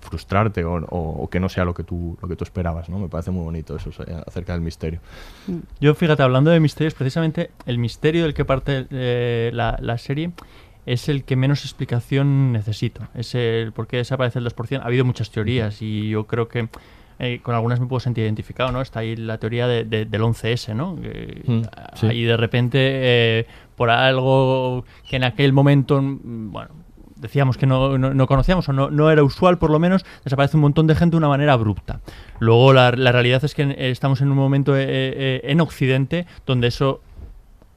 frustrarte 0.00 0.64
o, 0.64 0.74
o- 0.74 1.22
o 1.24 1.30
que 1.30 1.40
no 1.40 1.48
sea 1.48 1.64
lo 1.64 1.74
que 1.74 1.84
tú 1.84 2.18
lo 2.20 2.28
que 2.28 2.36
tú 2.36 2.44
esperabas, 2.44 2.88
¿no? 2.88 2.98
Me 2.98 3.08
parece 3.08 3.30
muy 3.30 3.44
bonito 3.44 3.76
eso 3.76 3.90
acerca 4.26 4.52
del 4.52 4.60
misterio. 4.62 5.00
Yo, 5.80 5.94
fíjate, 5.94 6.22
hablando 6.22 6.50
de 6.50 6.60
misterios, 6.60 6.94
precisamente 6.94 7.50
el 7.66 7.78
misterio 7.78 8.22
del 8.24 8.34
que 8.34 8.44
parte 8.44 8.86
eh, 8.90 9.50
la, 9.54 9.78
la 9.80 9.98
serie 9.98 10.32
es 10.84 11.08
el 11.08 11.22
que 11.24 11.36
menos 11.36 11.64
explicación 11.64 12.52
necesito. 12.52 13.02
Es 13.14 13.34
el 13.36 13.72
por 13.72 13.86
qué 13.86 13.98
desaparece 13.98 14.40
el 14.40 14.44
2%. 14.46 14.80
Ha 14.82 14.86
habido 14.86 15.04
muchas 15.04 15.30
teorías 15.30 15.80
y 15.80 16.08
yo 16.08 16.24
creo 16.26 16.48
que 16.48 16.68
eh, 17.22 17.40
con 17.42 17.54
algunas 17.54 17.80
me 17.80 17.86
puedo 17.86 18.00
sentir 18.00 18.24
identificado, 18.24 18.70
¿no? 18.72 18.82
Está 18.82 19.00
ahí 19.00 19.16
la 19.16 19.38
teoría 19.38 19.66
de- 19.66 19.84
de- 19.84 20.04
del 20.04 20.22
11S, 20.22 20.74
¿no? 20.74 20.96
Sí. 21.94 22.06
Ahí 22.08 22.24
de 22.24 22.36
repente, 22.36 22.78
eh, 22.82 23.46
por 23.76 23.88
algo 23.90 24.84
que 25.08 25.16
en 25.16 25.24
aquel 25.24 25.52
momento, 25.52 26.02
mm, 26.02 26.52
bueno, 26.52 26.70
decíamos 27.16 27.56
que 27.56 27.66
no, 27.66 27.96
no- 27.98 28.12
no 28.12 28.26
conocíamos 28.26 28.68
o 28.68 28.72
no, 28.72 28.90
no 28.90 29.10
era 29.10 29.22
usual 29.22 29.56
por 29.58 29.70
lo 29.70 29.78
menos, 29.78 30.04
desaparece 30.24 30.56
un 30.56 30.62
montón 30.62 30.86
de 30.88 30.94
gente 30.96 31.12
de 31.12 31.18
una 31.18 31.28
manera 31.28 31.52
abrupta. 31.52 32.00
Luego 32.40 32.72
la, 32.72 32.90
la 32.90 33.12
realidad 33.12 33.44
es 33.44 33.54
que 33.54 33.62
eh, 33.62 33.90
estamos 33.90 34.20
en 34.20 34.30
un 34.30 34.36
momento 34.36 34.76
eh, 34.76 34.84
eh, 34.88 35.40
en 35.44 35.60
Occidente 35.60 36.26
donde 36.46 36.66
eso 36.66 37.00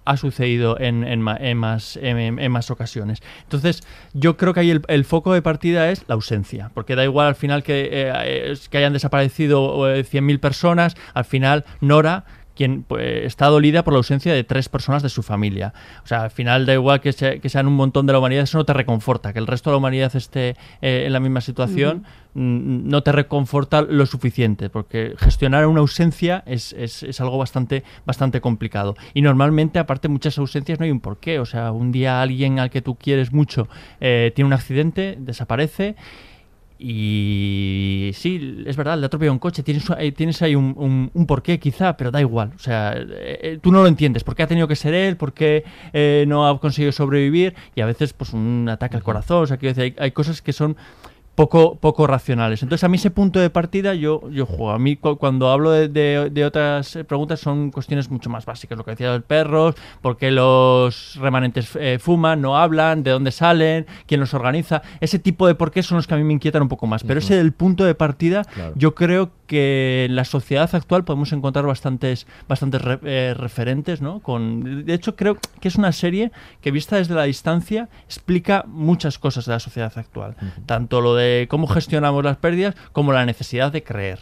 ha 0.05 0.17
sucedido 0.17 0.79
en, 0.79 1.03
en 1.03 1.21
más, 1.57 1.97
en, 1.97 2.39
en 2.39 2.51
más 2.51 2.71
ocasiones. 2.71 3.21
Entonces, 3.43 3.83
yo 4.13 4.37
creo 4.37 4.53
que 4.53 4.61
ahí 4.61 4.81
el, 4.87 5.05
foco 5.05 5.33
de 5.33 5.41
partida 5.41 5.91
es 5.91 6.05
la 6.07 6.15
ausencia, 6.15 6.71
porque 6.73 6.95
da 6.95 7.03
igual 7.03 7.27
al 7.27 7.35
final 7.35 7.63
que, 7.63 7.89
eh, 7.91 8.55
que 8.69 8.77
hayan 8.77 8.93
desaparecido 8.93 9.91
eh, 9.91 10.05
100.000 10.05 10.39
personas, 10.39 10.95
al 11.13 11.25
final 11.25 11.65
Nora 11.81 12.25
quien 12.55 12.83
pues, 12.83 13.25
está 13.25 13.47
dolida 13.47 13.83
por 13.83 13.93
la 13.93 13.97
ausencia 13.97 14.33
de 14.33 14.43
tres 14.43 14.69
personas 14.69 15.03
de 15.03 15.09
su 15.09 15.21
familia. 15.23 15.73
O 16.03 16.07
sea, 16.07 16.23
al 16.23 16.31
final 16.31 16.65
da 16.65 16.73
igual 16.73 17.01
que, 17.01 17.13
se- 17.13 17.39
que 17.39 17.49
sean 17.49 17.67
un 17.67 17.75
montón 17.75 18.05
de 18.05 18.13
la 18.13 18.19
humanidad, 18.19 18.43
eso 18.43 18.57
no 18.57 18.65
te 18.65 18.73
reconforta. 18.73 19.33
Que 19.33 19.39
el 19.39 19.47
resto 19.47 19.69
de 19.69 19.73
la 19.73 19.77
humanidad 19.77 20.15
esté 20.15 20.56
eh, 20.81 21.03
en 21.06 21.13
la 21.13 21.19
misma 21.19 21.41
situación 21.41 22.03
no 22.37 23.01
te 23.01 23.13
reconforta 23.13 23.81
lo 23.81 24.06
suficiente, 24.06 24.69
porque 24.69 25.13
gestionar 25.17 25.65
una 25.67 25.79
ausencia 25.79 26.43
es, 26.45 26.73
es- 26.73 27.03
es 27.03 27.21
algo 27.21 27.37
bastante, 27.37 27.83
bastante 28.06 28.41
complicado. 28.41 28.95
Y 29.13 29.21
normalmente, 29.21 29.79
aparte, 29.79 30.10
muchas 30.10 30.37
ausencias 30.37 30.77
no 30.79 30.83
hay 30.85 30.91
un 30.91 30.99
porqué. 30.99 31.39
O 31.39 31.45
sea, 31.45 31.71
un 31.71 31.93
día 31.93 32.21
alguien 32.21 32.60
al 32.60 32.69
que 32.69 32.81
tú 32.81 32.95
quieres 32.95 33.31
mucho 33.31 33.69
eh, 34.01 34.33
tiene 34.35 34.47
un 34.47 34.53
accidente, 34.53 35.15
desaparece. 35.17 35.95
Y 36.78 38.12
sí, 38.13 38.63
es 38.65 38.76
verdad, 38.76 38.98
le 38.98 39.06
atropella 39.06 39.32
un 39.32 39.40
coche, 39.40 39.63
tienes, 39.63 39.90
ahí- 39.92 40.12
tienes 40.12 40.42
ahí 40.42 40.56
un, 40.56 40.73
un- 40.78 41.12
un 41.13 41.26
porqué 41.26 41.60
quizá, 41.60 41.96
pero 41.98 42.12
da 42.12 42.21
igual. 42.21 42.52
O 42.56 42.60
sea, 42.60 42.94
eh, 42.98 43.40
eh, 43.42 43.60
tú 43.62 43.71
no 43.71 43.82
lo 43.82 43.88
entiendes. 43.88 44.23
¿Por 44.23 44.36
qué 44.36 44.44
ha 44.44 44.48
tenido 44.48 44.67
que 44.67 44.76
ser 44.76 44.94
él? 44.94 45.17
¿Por 45.17 45.34
qué 45.34 45.63
eh, 45.94 46.26
no 46.28 46.48
ha 46.48 46.60
conseguido 46.60 46.92
sobrevivir? 46.92 47.56
Y 47.76 47.82
a 47.82 47.86
veces, 47.86 48.13
pues 48.13 48.34
un 48.34 48.67
ataque 48.69 48.98
al 48.98 49.04
corazón. 49.04 49.44
O 49.44 49.48
sea, 49.48 49.58
quiero 49.58 49.76
decir, 49.76 49.96
hay, 49.98 50.04
hay 50.06 50.12
cosas 50.12 50.42
que 50.42 50.54
son 50.54 50.76
poco, 51.36 51.75
poco 51.75 52.08
racionales. 52.08 52.63
Entonces, 52.63 52.83
a 52.83 52.88
mí 52.90 52.96
ese 52.98 53.12
punto 53.12 53.40
de 53.40 53.50
partida 53.50 53.94
yo, 53.94 54.29
yo 54.31 54.46
juego. 54.46 54.71
A 54.71 54.79
mí 54.79 54.96
cu- 54.96 55.17
cuando 55.17 55.50
hablo 55.52 55.71
de, 55.71 55.88
de- 55.90 56.29
de 56.29 56.46
otras 56.46 56.96
eh, 56.96 57.04
preguntas 57.04 57.40
son 57.40 57.71
cuestiones 57.71 58.10
mucho 58.10 58.29
más 58.29 58.46
básicas. 58.46 58.77
Lo 58.77 58.83
que 58.86 58.92
decía 58.92 59.12
de 59.12 59.17
los 59.17 59.25
perros, 59.25 59.75
por 60.02 60.17
qué 60.17 60.31
los 60.31 61.15
remanentes 61.19 61.75
eh, 61.79 61.98
fuman, 62.00 62.42
no 62.42 62.58
hablan, 62.58 63.04
de 63.04 63.12
dónde 63.12 63.31
salen, 63.31 63.86
quién 64.08 64.19
los 64.21 64.33
organiza. 64.33 64.81
Ese 65.02 65.19
tipo 65.19 65.46
de 65.48 65.56
por 65.56 65.71
qué 65.71 65.83
son 65.83 65.98
los 65.98 66.08
que 66.08 66.13
a 66.13 66.17
mí 66.17 66.23
me 66.23 66.33
inquietan 66.33 66.62
un 66.62 66.69
poco 66.69 66.88
más. 66.88 67.04
Pero 67.04 67.19
ese 67.19 67.36
del 67.36 67.52
punto 67.52 67.83
de 67.83 67.96
partida, 67.96 68.44
Claro. 68.46 68.73
yo 68.75 68.96
creo 68.96 69.29
que 69.44 69.44
en 69.50 70.15
la 70.15 70.25
sociedad 70.25 70.73
actual 70.73 71.04
podemos 71.04 71.31
encontrar 71.33 71.65
bastantes, 71.65 72.27
bastantes 72.48 72.81
re- 72.81 73.00
eh, 73.04 73.33
referentes, 73.37 74.02
¿no? 74.02 74.19
Con, 74.19 74.85
de 74.85 74.93
hecho, 74.93 75.15
creo 75.15 75.37
que 75.62 75.67
es 75.67 75.75
una 75.75 75.91
serie 75.91 76.31
que 76.62 76.71
vista 76.71 76.98
desde 76.98 77.13
la 77.15 77.23
distancia 77.23 77.89
explica 78.06 78.65
muchas 78.67 79.19
cosas 79.19 79.46
de 79.46 79.52
la 79.54 79.60
sociedad 79.60 79.93
actual. 79.96 80.35
Tanto 80.65 81.02
lo 81.02 81.15
de 81.15 81.48
cómo 81.50 81.67
gestionamos 81.67 82.23
las 82.23 82.37
pérdidas 82.37 82.75
como 82.91 83.13
la 83.13 83.25
necesidad 83.25 83.71
de 83.71 83.83
creer 83.83 84.19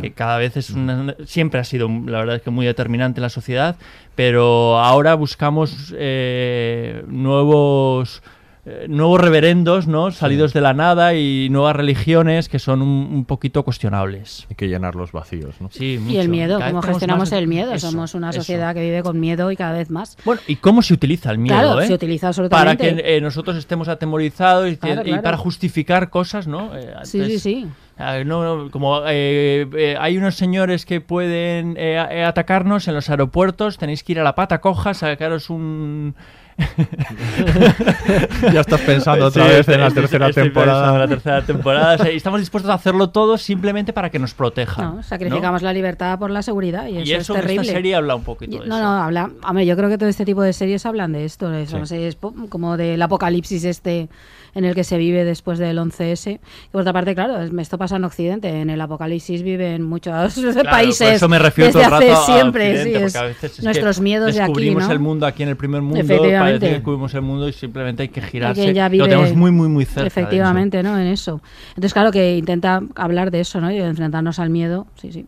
que 0.00 0.12
cada 0.12 0.36
vez 0.36 0.56
es 0.58 0.70
una, 0.70 1.14
siempre 1.24 1.58
ha 1.58 1.64
sido 1.64 1.88
la 1.88 2.18
verdad 2.18 2.36
es 2.36 2.42
que 2.42 2.50
muy 2.50 2.66
determinante 2.66 3.20
en 3.20 3.22
la 3.22 3.30
sociedad 3.30 3.76
pero 4.14 4.78
ahora 4.78 5.14
buscamos 5.14 5.94
eh, 5.96 7.02
nuevos 7.06 8.22
eh, 8.68 8.86
nuevos 8.88 9.20
reverendos 9.20 9.86
no 9.86 10.10
salidos 10.10 10.52
de 10.52 10.60
la 10.60 10.74
nada 10.74 11.14
y 11.14 11.48
nuevas 11.50 11.76
religiones 11.76 12.48
que 12.48 12.58
son 12.58 12.82
un, 12.82 12.88
un 13.12 13.24
poquito 13.24 13.62
cuestionables 13.62 14.44
Hay 14.50 14.56
que 14.56 14.66
llenar 14.68 14.96
los 14.96 15.12
vacíos, 15.12 15.54
¿no? 15.60 15.68
sí 15.70 16.00
Y 16.08 16.16
el 16.16 16.28
mucho. 16.28 16.30
miedo, 16.30 16.58
cómo 16.60 16.82
gestionamos 16.82 17.30
más- 17.30 17.38
el 17.38 17.46
miedo. 17.46 17.72
eso, 17.72 17.90
Somos 17.92 18.14
una 18.14 18.30
eso. 18.30 18.40
sociedad 18.40 18.74
que 18.74 18.80
vive 18.80 19.02
con 19.04 19.20
miedo 19.20 19.50
y 19.52 19.56
cada 19.56 19.72
vez 19.72 19.88
más. 19.90 20.16
Bueno, 20.24 20.40
¿y 20.48 20.56
cómo 20.56 20.82
se 20.82 20.94
utiliza 20.94 21.30
el 21.30 21.38
miedo? 21.38 21.56
Claro, 21.56 21.80
eh? 21.80 21.86
se 21.86 21.94
utiliza 21.94 22.26
Para 22.32 22.70
absolutamente. 22.72 23.02
que 23.04 23.16
eh, 23.16 23.20
nosotros 23.20 23.56
estemos 23.56 23.86
atemorizados 23.88 24.68
y, 24.70 24.76
Claro, 24.76 25.02
y 25.02 25.04
claro. 25.04 25.22
para 25.22 25.36
justificar 25.36 26.10
cosas, 26.10 26.46
¿no? 26.48 26.76
Eh, 26.76 26.92
Sí, 27.04 27.24
sí, 27.24 27.38
sí. 27.38 27.66
Ah, 27.98 28.18
no, 28.26 28.64
no, 28.64 28.70
como 28.70 29.00
eh, 29.06 29.66
eh, 29.74 29.96
hay 29.98 30.18
unos 30.18 30.34
señores 30.34 30.84
que 30.84 31.00
pueden 31.00 31.78
a- 31.78 32.12
eh, 32.12 32.24
atacarnos 32.24 32.88
en 32.88 32.94
los 32.94 33.08
aeropuertos, 33.08 33.78
tenéis 33.78 34.02
que 34.02 34.12
ir 34.12 34.20
a 34.20 34.24
la 34.24 34.34
pata 34.34 34.60
coja, 34.60 34.92
sacaros 34.92 35.48
un... 35.50 36.14
Ya 38.52 38.60
estás 38.60 38.80
pensando 38.82 39.26
otra 39.26 39.44
Sí, 39.44 39.48
vez 39.50 39.60
estoy- 39.60 39.74
en 39.74 39.80
la 39.80 39.86
estoy- 39.88 40.02
tercera 40.02 40.28
estoy 40.28 40.44
temporada. 40.44 40.92
en 40.94 40.98
la 41.00 41.08
tercera 41.08 41.42
temporada. 41.42 41.94
O 41.94 41.98
sea, 41.98 42.12
y 42.12 42.16
estamos 42.16 42.40
dispuestos 42.40 42.70
a 42.70 42.74
hacerlo 42.74 43.10
todo 43.10 43.38
simplemente 43.38 43.92
para 43.92 44.10
que 44.10 44.18
nos 44.18 44.34
protejan. 44.34 44.96
No, 44.96 45.02
sacrificamos 45.02 45.62
la 45.62 45.72
libertad 45.72 46.18
por 46.18 46.30
la 46.30 46.42
seguridad 46.42 46.86
y 46.86 46.98
Y 46.98 47.12
eso, 47.12 47.20
eso 47.20 47.34
es 47.34 47.40
terrible. 47.42 47.62
esta 47.62 47.72
serie 47.74 47.94
habla 47.94 48.14
un 48.14 48.24
poquito 48.24 48.60
de 48.60 48.66
no, 48.68 48.76
eso. 48.76 48.84
no, 48.84 49.02
habla. 49.02 49.30
Hombre, 49.46 49.66
yo 49.66 49.76
creo 49.76 49.88
que 49.88 49.98
todo 49.98 50.08
este 50.08 50.24
tipo 50.24 50.42
de 50.42 50.52
series 50.52 50.86
hablan 50.86 51.12
de 51.12 51.24
esto. 51.24 51.52
eso, 51.52 51.72
Sí. 51.72 51.80
no 51.80 51.86
sé, 51.86 52.08
es 52.08 52.16
como 52.48 52.76
del 52.76 53.00
apocalipsis 53.02 53.64
este 53.64 54.08
en 54.54 54.64
el 54.64 54.74
que 54.74 54.84
se 54.84 54.96
vive 54.96 55.24
después 55.24 55.58
del 55.58 55.78
11S. 55.78 56.32
Y 56.32 56.68
por 56.70 56.80
otra 56.80 56.92
parte, 56.94 57.14
claro, 57.14 57.40
es- 57.42 57.52
esto 57.58 57.76
pasa 57.76 57.96
en 57.96 58.04
Occidente. 58.04 58.48
En 58.48 58.70
el 58.70 58.80
apocalipsis 58.80 59.42
viven 59.42 59.82
muchos 59.82 60.14
países 60.70 61.06
por 61.08 61.14
eso 61.16 61.28
me 61.28 61.38
refiero 61.38 61.66
desde 61.72 61.78
todo 61.80 61.84
el 61.84 61.90
rato 61.90 62.20
hace 62.20 62.32
a 62.32 62.34
siempre. 62.36 62.84
Sí, 62.84 62.94
es 62.94 63.16
a 63.16 63.22
veces 63.24 63.58
es 63.58 63.64
nuestros 63.64 64.00
miedos 64.00 64.34
de 64.34 64.40
aquí, 64.40 64.48
Descubrimos 64.52 64.86
¿no? 64.86 64.92
el 64.92 64.98
mundo 64.98 65.26
aquí 65.26 65.42
en 65.42 65.50
el 65.50 65.56
primer 65.56 65.82
mundo, 65.82 65.98
Efectivamente. 66.48 66.60
parece 66.60 66.66
que 66.66 66.74
descubrimos 66.78 67.14
el 67.14 67.22
mundo 67.22 67.48
y 67.48 67.52
simplemente 67.52 68.02
hay 68.02 68.08
que 68.08 68.22
girarse. 68.22 68.72
Ya 68.74 68.84
Lo 68.84 68.90
vive- 68.90 69.04
tenemos 69.08 69.34
muy, 69.34 69.50
muy, 69.50 69.68
muy 69.68 69.84
cerca. 69.84 70.06
Efectivamente, 70.06 70.82
¿no? 70.82 70.98
En 70.98 71.06
eso. 71.06 71.40
Entonces, 71.70 71.92
claro, 71.92 72.10
que 72.12 72.36
intenta 72.36 72.82
hablar 72.94 73.30
de 73.30 73.40
eso, 73.40 73.60
¿no? 73.60 73.70
Y 73.70 73.78
de 73.78 73.84
enfrentarnos 73.86 74.38
al 74.38 74.50
miedo. 74.50 74.86
Sí, 75.00 75.12
sí. 75.12 75.26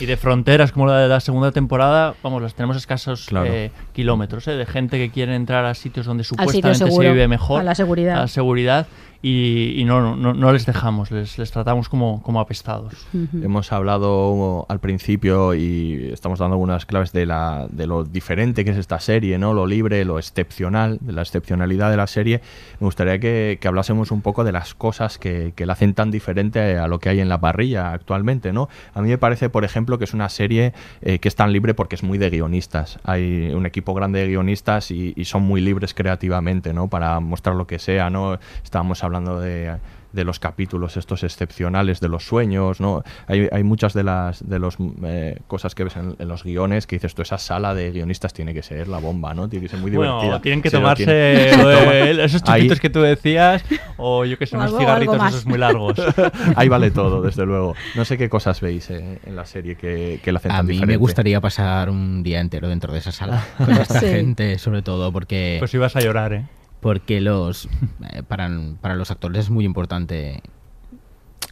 Y 0.00 0.06
de 0.06 0.16
fronteras 0.16 0.72
como 0.72 0.86
la 0.86 0.98
de 0.98 1.08
la 1.08 1.20
segunda 1.20 1.52
temporada, 1.52 2.14
vamos, 2.22 2.42
las 2.42 2.54
tenemos 2.54 2.76
escasos 2.76 3.26
Claro. 3.26 3.46
eh, 3.48 3.70
kilómetros, 3.92 4.48
¿eh? 4.48 4.52
de 4.52 4.66
gente 4.66 4.98
que 4.98 5.10
quiere 5.10 5.36
entrar 5.36 5.64
a 5.64 5.74
sitios 5.74 6.04
donde 6.06 6.24
sitio 6.24 6.38
supuestamente 6.42 6.78
se 6.78 6.84
seguro, 6.86 7.12
vive 7.12 7.28
mejor. 7.28 7.60
a 7.60 7.64
la 7.64 7.74
seguridad. 7.74 8.16
A 8.16 8.20
la 8.22 8.28
seguridad. 8.28 8.86
Y, 9.26 9.80
y 9.80 9.84
no, 9.86 10.16
no, 10.16 10.34
no, 10.34 10.52
les 10.52 10.66
dejamos, 10.66 11.10
les, 11.10 11.38
les 11.38 11.50
tratamos 11.50 11.88
como, 11.88 12.22
como 12.22 12.40
apestados. 12.40 13.06
Hemos 13.32 13.72
hablado 13.72 14.66
al 14.68 14.80
principio 14.80 15.54
y 15.54 16.10
estamos 16.12 16.40
dando 16.40 16.56
algunas 16.56 16.84
claves 16.84 17.12
de, 17.12 17.24
la, 17.24 17.66
de 17.70 17.86
lo 17.86 18.04
diferente 18.04 18.66
que 18.66 18.72
es 18.72 18.76
esta 18.76 19.00
serie, 19.00 19.38
¿no? 19.38 19.54
Lo 19.54 19.66
libre, 19.66 20.04
lo 20.04 20.18
excepcional, 20.18 20.98
de 21.00 21.14
la 21.14 21.22
excepcionalidad 21.22 21.90
de 21.90 21.96
la 21.96 22.06
serie. 22.06 22.42
Me 22.80 22.84
gustaría 22.84 23.18
que, 23.18 23.56
que 23.58 23.66
hablásemos 23.66 24.10
un 24.10 24.20
poco 24.20 24.44
de 24.44 24.52
las 24.52 24.74
cosas 24.74 25.16
que, 25.16 25.54
que 25.56 25.64
la 25.64 25.72
hacen 25.72 25.94
tan 25.94 26.10
diferente 26.10 26.76
a 26.76 26.86
lo 26.86 26.98
que 26.98 27.08
hay 27.08 27.20
en 27.20 27.30
la 27.30 27.40
parrilla 27.40 27.94
actualmente, 27.94 28.52
¿no? 28.52 28.68
A 28.92 29.00
mí 29.00 29.08
me 29.08 29.16
parece, 29.16 29.48
por 29.48 29.64
ejemplo, 29.64 29.96
que 29.96 30.04
es 30.04 30.12
una 30.12 30.28
serie 30.28 30.74
eh, 31.00 31.18
que 31.18 31.28
es 31.28 31.34
tan 31.34 31.50
libre 31.50 31.72
porque 31.72 31.94
es 31.94 32.02
muy 32.02 32.18
de 32.18 32.28
guionistas. 32.28 32.98
Hay 33.04 33.54
un 33.54 33.64
equipo 33.64 33.94
grande 33.94 34.20
de 34.20 34.28
guionistas 34.28 34.90
y, 34.90 35.14
y 35.16 35.24
son 35.24 35.44
muy 35.44 35.62
libres 35.62 35.94
creativamente, 35.94 36.74
¿no? 36.74 36.88
Para 36.88 37.20
mostrar 37.20 37.56
lo 37.56 37.66
que 37.66 37.78
sea, 37.78 38.10
¿no? 38.10 38.38
Estábamos 38.62 39.02
hablando 39.02 39.13
de 39.20 39.76
de 40.14 40.22
los 40.22 40.38
capítulos 40.38 40.96
estos 40.96 41.24
excepcionales 41.24 41.98
de 41.98 42.06
los 42.08 42.24
sueños, 42.24 42.80
¿no? 42.80 43.02
Hay, 43.26 43.48
hay 43.50 43.64
muchas 43.64 43.94
de 43.94 44.04
las 44.04 44.48
de 44.48 44.60
los 44.60 44.76
eh, 45.02 45.40
cosas 45.48 45.74
que 45.74 45.82
ves 45.82 45.96
en, 45.96 46.14
en 46.20 46.28
los 46.28 46.44
guiones 46.44 46.86
que 46.86 46.94
dices, 46.94 47.16
tú 47.16 47.22
esa 47.22 47.36
sala 47.36 47.74
de 47.74 47.90
guionistas 47.90 48.32
tiene 48.32 48.54
que 48.54 48.62
ser 48.62 48.86
la 48.86 48.98
bomba, 48.98 49.34
¿no? 49.34 49.48
Tiene 49.48 49.64
que 49.66 49.70
ser 49.70 49.80
muy 49.80 49.90
Bueno, 49.90 50.20
divertida. 50.22 50.40
tienen 50.40 50.62
que 50.62 50.70
lo 50.72 50.78
tomarse 50.78 51.04
tiene- 51.04 51.50
se 51.50 51.56
toma. 51.56 51.94
eh, 51.94 52.24
esos 52.24 52.44
chupitos 52.44 52.78
que 52.78 52.90
tú 52.90 53.00
decías, 53.00 53.64
o 53.96 54.24
yo 54.24 54.38
que 54.38 54.46
sé, 54.46 54.54
O 54.54 54.60
unos 54.60 54.68
algo- 54.70 54.78
cigarritos 54.78 55.14
algo 55.16 55.26
esos 55.26 55.46
muy 55.46 55.58
largos. 55.58 55.96
Ahí 56.54 56.68
vale 56.68 56.92
todo, 56.92 57.20
desde 57.20 57.44
luego. 57.44 57.74
No 57.96 58.04
sé 58.04 58.16
qué 58.16 58.28
cosas 58.28 58.60
veis 58.60 58.88
eh, 58.90 59.18
en 59.26 59.34
la 59.34 59.46
serie 59.46 59.74
que, 59.74 60.20
que 60.22 60.30
la 60.30 60.38
hacen 60.38 60.52
A 60.52 60.58
tan 60.58 60.66
mí 60.66 60.68
me 60.68 60.74
diferente. 60.74 60.96
gustaría 60.98 61.40
pasar 61.40 61.90
un 61.90 62.22
día 62.22 62.38
entero 62.38 62.68
dentro 62.68 62.92
de 62.92 63.00
esa 63.00 63.10
sala 63.10 63.44
con 63.58 63.68
esta 63.80 63.98
Sí. 63.98 64.06
gente, 64.06 64.58
sobre 64.60 64.82
todo 64.82 65.10
porque 65.10 65.56
Pues 65.58 65.74
ibas 65.74 65.96
a 65.96 66.00
llorar, 66.02 66.34
¿eh? 66.34 66.44
Porque 66.84 67.22
los 67.22 67.66
eh, 68.12 68.22
para, 68.22 68.50
para 68.82 68.94
los 68.94 69.10
actores 69.10 69.46
es 69.46 69.50
muy 69.50 69.64
importante 69.64 70.42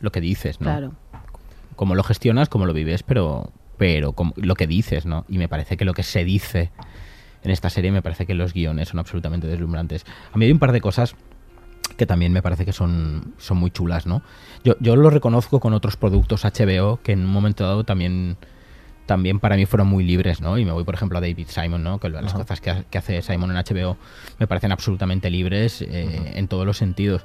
lo 0.01 0.13
que 0.13 0.21
dices, 0.21 0.61
¿no? 0.61 0.67
Claro. 0.67 0.93
Cómo 1.75 1.95
lo 1.95 2.03
gestionas, 2.03 2.51
cómo 2.51 2.67
lo 2.67 2.75
vives, 2.75 3.03
pero 3.03 3.51
pero 3.79 4.13
cómo- 4.13 4.35
lo 4.37 4.55
que 4.57 4.67
dices, 4.67 5.07
¿no? 5.07 5.25
Y 5.31 5.39
me 5.39 5.49
parece 5.49 5.79
que 5.79 5.87
lo 5.87 5.95
que 5.95 6.03
se 6.03 6.23
dice 6.27 6.71
en 7.43 7.51
esta 7.51 7.71
serie 7.71 7.91
me 7.91 8.03
parece 8.03 8.27
que 8.27 8.35
los 8.35 8.53
guiones 8.53 8.91
son 8.91 8.99
absolutamente 9.01 9.47
deslumbrantes. 9.47 10.05
A 10.35 10.37
mí 10.37 10.45
hay 10.45 10.53
un 10.53 10.59
par 10.59 10.71
de 10.71 10.83
cosas 10.83 11.17
que 11.97 12.05
también 12.05 12.33
me 12.35 12.43
parece 12.43 12.67
que 12.67 12.73
son, 12.75 13.33
son 13.39 13.57
muy 13.57 13.71
chulas, 13.71 14.07
¿no? 14.07 14.21
Yo, 14.65 14.77
yo 14.81 14.97
lo 14.97 15.09
reconozco 15.09 15.61
con 15.61 15.73
otros 15.73 15.97
productos 15.97 16.45
HBO 16.45 17.01
que 17.03 17.13
en 17.13 17.21
un 17.21 17.33
momento 17.33 17.65
dado 17.65 17.85
también 17.85 18.37
también 19.07 19.41
para 19.41 19.57
mí 19.57 19.67
fueron 19.67 19.89
muy 19.89 20.05
libres, 20.05 20.41
¿no? 20.41 20.59
Y 20.59 20.65
me 20.65 20.73
voy, 20.73 20.85
por 20.85 20.95
ejemplo, 20.95 21.19
a 21.19 21.21
David 21.21 21.47
Simon, 21.49 21.83
¿no? 21.83 21.99
Que 21.99 22.09
las 22.09 22.25
Ajá. 22.27 22.39
cosas 22.39 22.61
que, 22.61 22.71
ha- 22.71 22.85
que 22.85 22.99
hace 22.99 23.23
Simon 23.23 23.51
en 23.51 23.57
HBO 23.57 23.97
me 24.39 24.47
parecen 24.47 24.73
absolutamente 24.73 25.31
libres 25.31 25.83
eh, 25.83 26.33
en 26.35 26.49
todos 26.49 26.65
los 26.67 26.77
sentidos. 26.77 27.25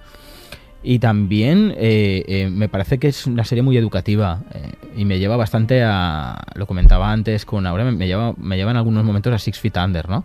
Y 0.84 1.00
también 1.00 1.74
eh, 1.78 2.24
eh, 2.28 2.50
me 2.50 2.70
parece 2.70 2.98
que 3.00 3.08
es 3.08 3.26
una 3.26 3.44
serie 3.44 3.62
muy 3.64 3.76
educativa 3.78 4.42
eh, 4.54 4.72
y 4.96 5.06
me 5.06 5.18
lleva 5.20 5.36
bastante 5.36 5.84
a, 5.84 6.38
lo 6.54 6.68
comentaba 6.68 7.12
antes 7.12 7.46
con 7.46 7.64
me, 7.64 7.92
me 7.92 8.08
lleva, 8.08 8.34
me 8.38 8.56
lleva 8.58 8.72
en 8.72 8.78
algunos 8.78 9.04
momentos 9.04 9.34
a 9.34 9.40
Six 9.40 9.60
Feet 9.60 9.78
Under, 9.78 10.08
¿no? 10.08 10.24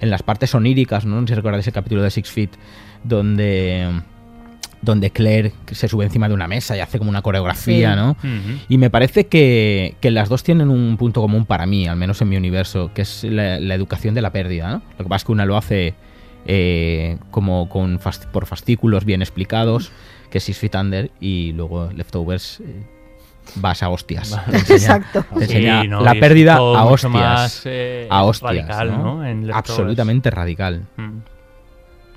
En 0.00 0.10
las 0.10 0.22
partes 0.22 0.54
oníricas, 0.54 1.06
¿no? 1.06 1.20
No 1.20 1.26
sé 1.26 1.32
si 1.32 1.36
recordáis 1.36 1.66
el 1.68 1.72
capítulo 1.72 2.02
de 2.02 2.10
Six 2.10 2.30
Feet 2.30 2.50
donde 3.04 3.88
donde 4.84 5.10
Claire 5.10 5.52
se 5.72 5.88
sube 5.88 6.04
encima 6.04 6.28
de 6.28 6.34
una 6.34 6.46
mesa 6.48 6.76
y 6.76 6.80
hace 6.80 6.98
como 6.98 7.10
una 7.10 7.22
coreografía, 7.22 7.90
Sí. 7.90 7.96
¿no? 7.96 8.16
Y 8.68 8.78
me 8.78 8.90
parece 8.90 9.26
que, 9.26 9.96
que 10.00 10.10
las 10.10 10.28
dos 10.28 10.42
tienen 10.42 10.68
un 10.70 10.96
punto 10.96 11.20
común 11.20 11.44
para 11.46 11.66
mí, 11.66 11.86
al 11.88 11.96
menos 11.96 12.20
en 12.22 12.28
mi 12.28 12.36
universo, 12.36 12.90
que 12.94 13.02
es 13.02 13.24
la, 13.24 13.58
la 13.60 13.74
educación 13.74 14.14
de 14.14 14.22
la 14.22 14.30
pérdida. 14.30 14.68
¿no? 14.70 14.82
Lo 14.98 15.04
que 15.04 15.08
pasa 15.08 15.16
es 15.16 15.24
que 15.24 15.32
una 15.32 15.46
lo 15.46 15.56
hace 15.56 15.94
eh, 16.46 17.16
como 17.30 17.68
con 17.68 17.98
por 18.32 18.46
fascículos 18.46 19.04
bien 19.04 19.22
explicados, 19.22 19.90
que 20.30 20.38
es 20.38 20.44
Six 20.44 20.58
Feet 20.58 20.74
Under, 20.76 21.10
y 21.20 21.52
luego 21.52 21.90
Leftovers 21.94 22.60
eh, 22.60 22.82
vas 23.56 23.82
a 23.82 23.88
hostias. 23.88 24.34
Va- 24.34 24.44
Te 24.50 24.56
enseña- 24.58 24.74
Exacto. 24.76 25.24
te 25.38 25.44
enseña 25.44 25.82
Sí, 25.82 25.88
no, 25.88 26.00
la 26.00 26.14
pérdida 26.14 26.56
todo 26.56 26.76
a 26.76 26.84
hostias. 26.84 27.12
más, 27.12 27.62
eh, 27.66 28.06
a 28.10 28.24
hostias. 28.24 28.50
radical, 28.68 28.90
¿no? 28.90 28.98
¿no? 29.16 29.24
En 29.24 29.46
Leftovers. 29.46 29.70
Absolutamente 29.70 30.30
radical. 30.30 30.82
Mm. 30.96 31.18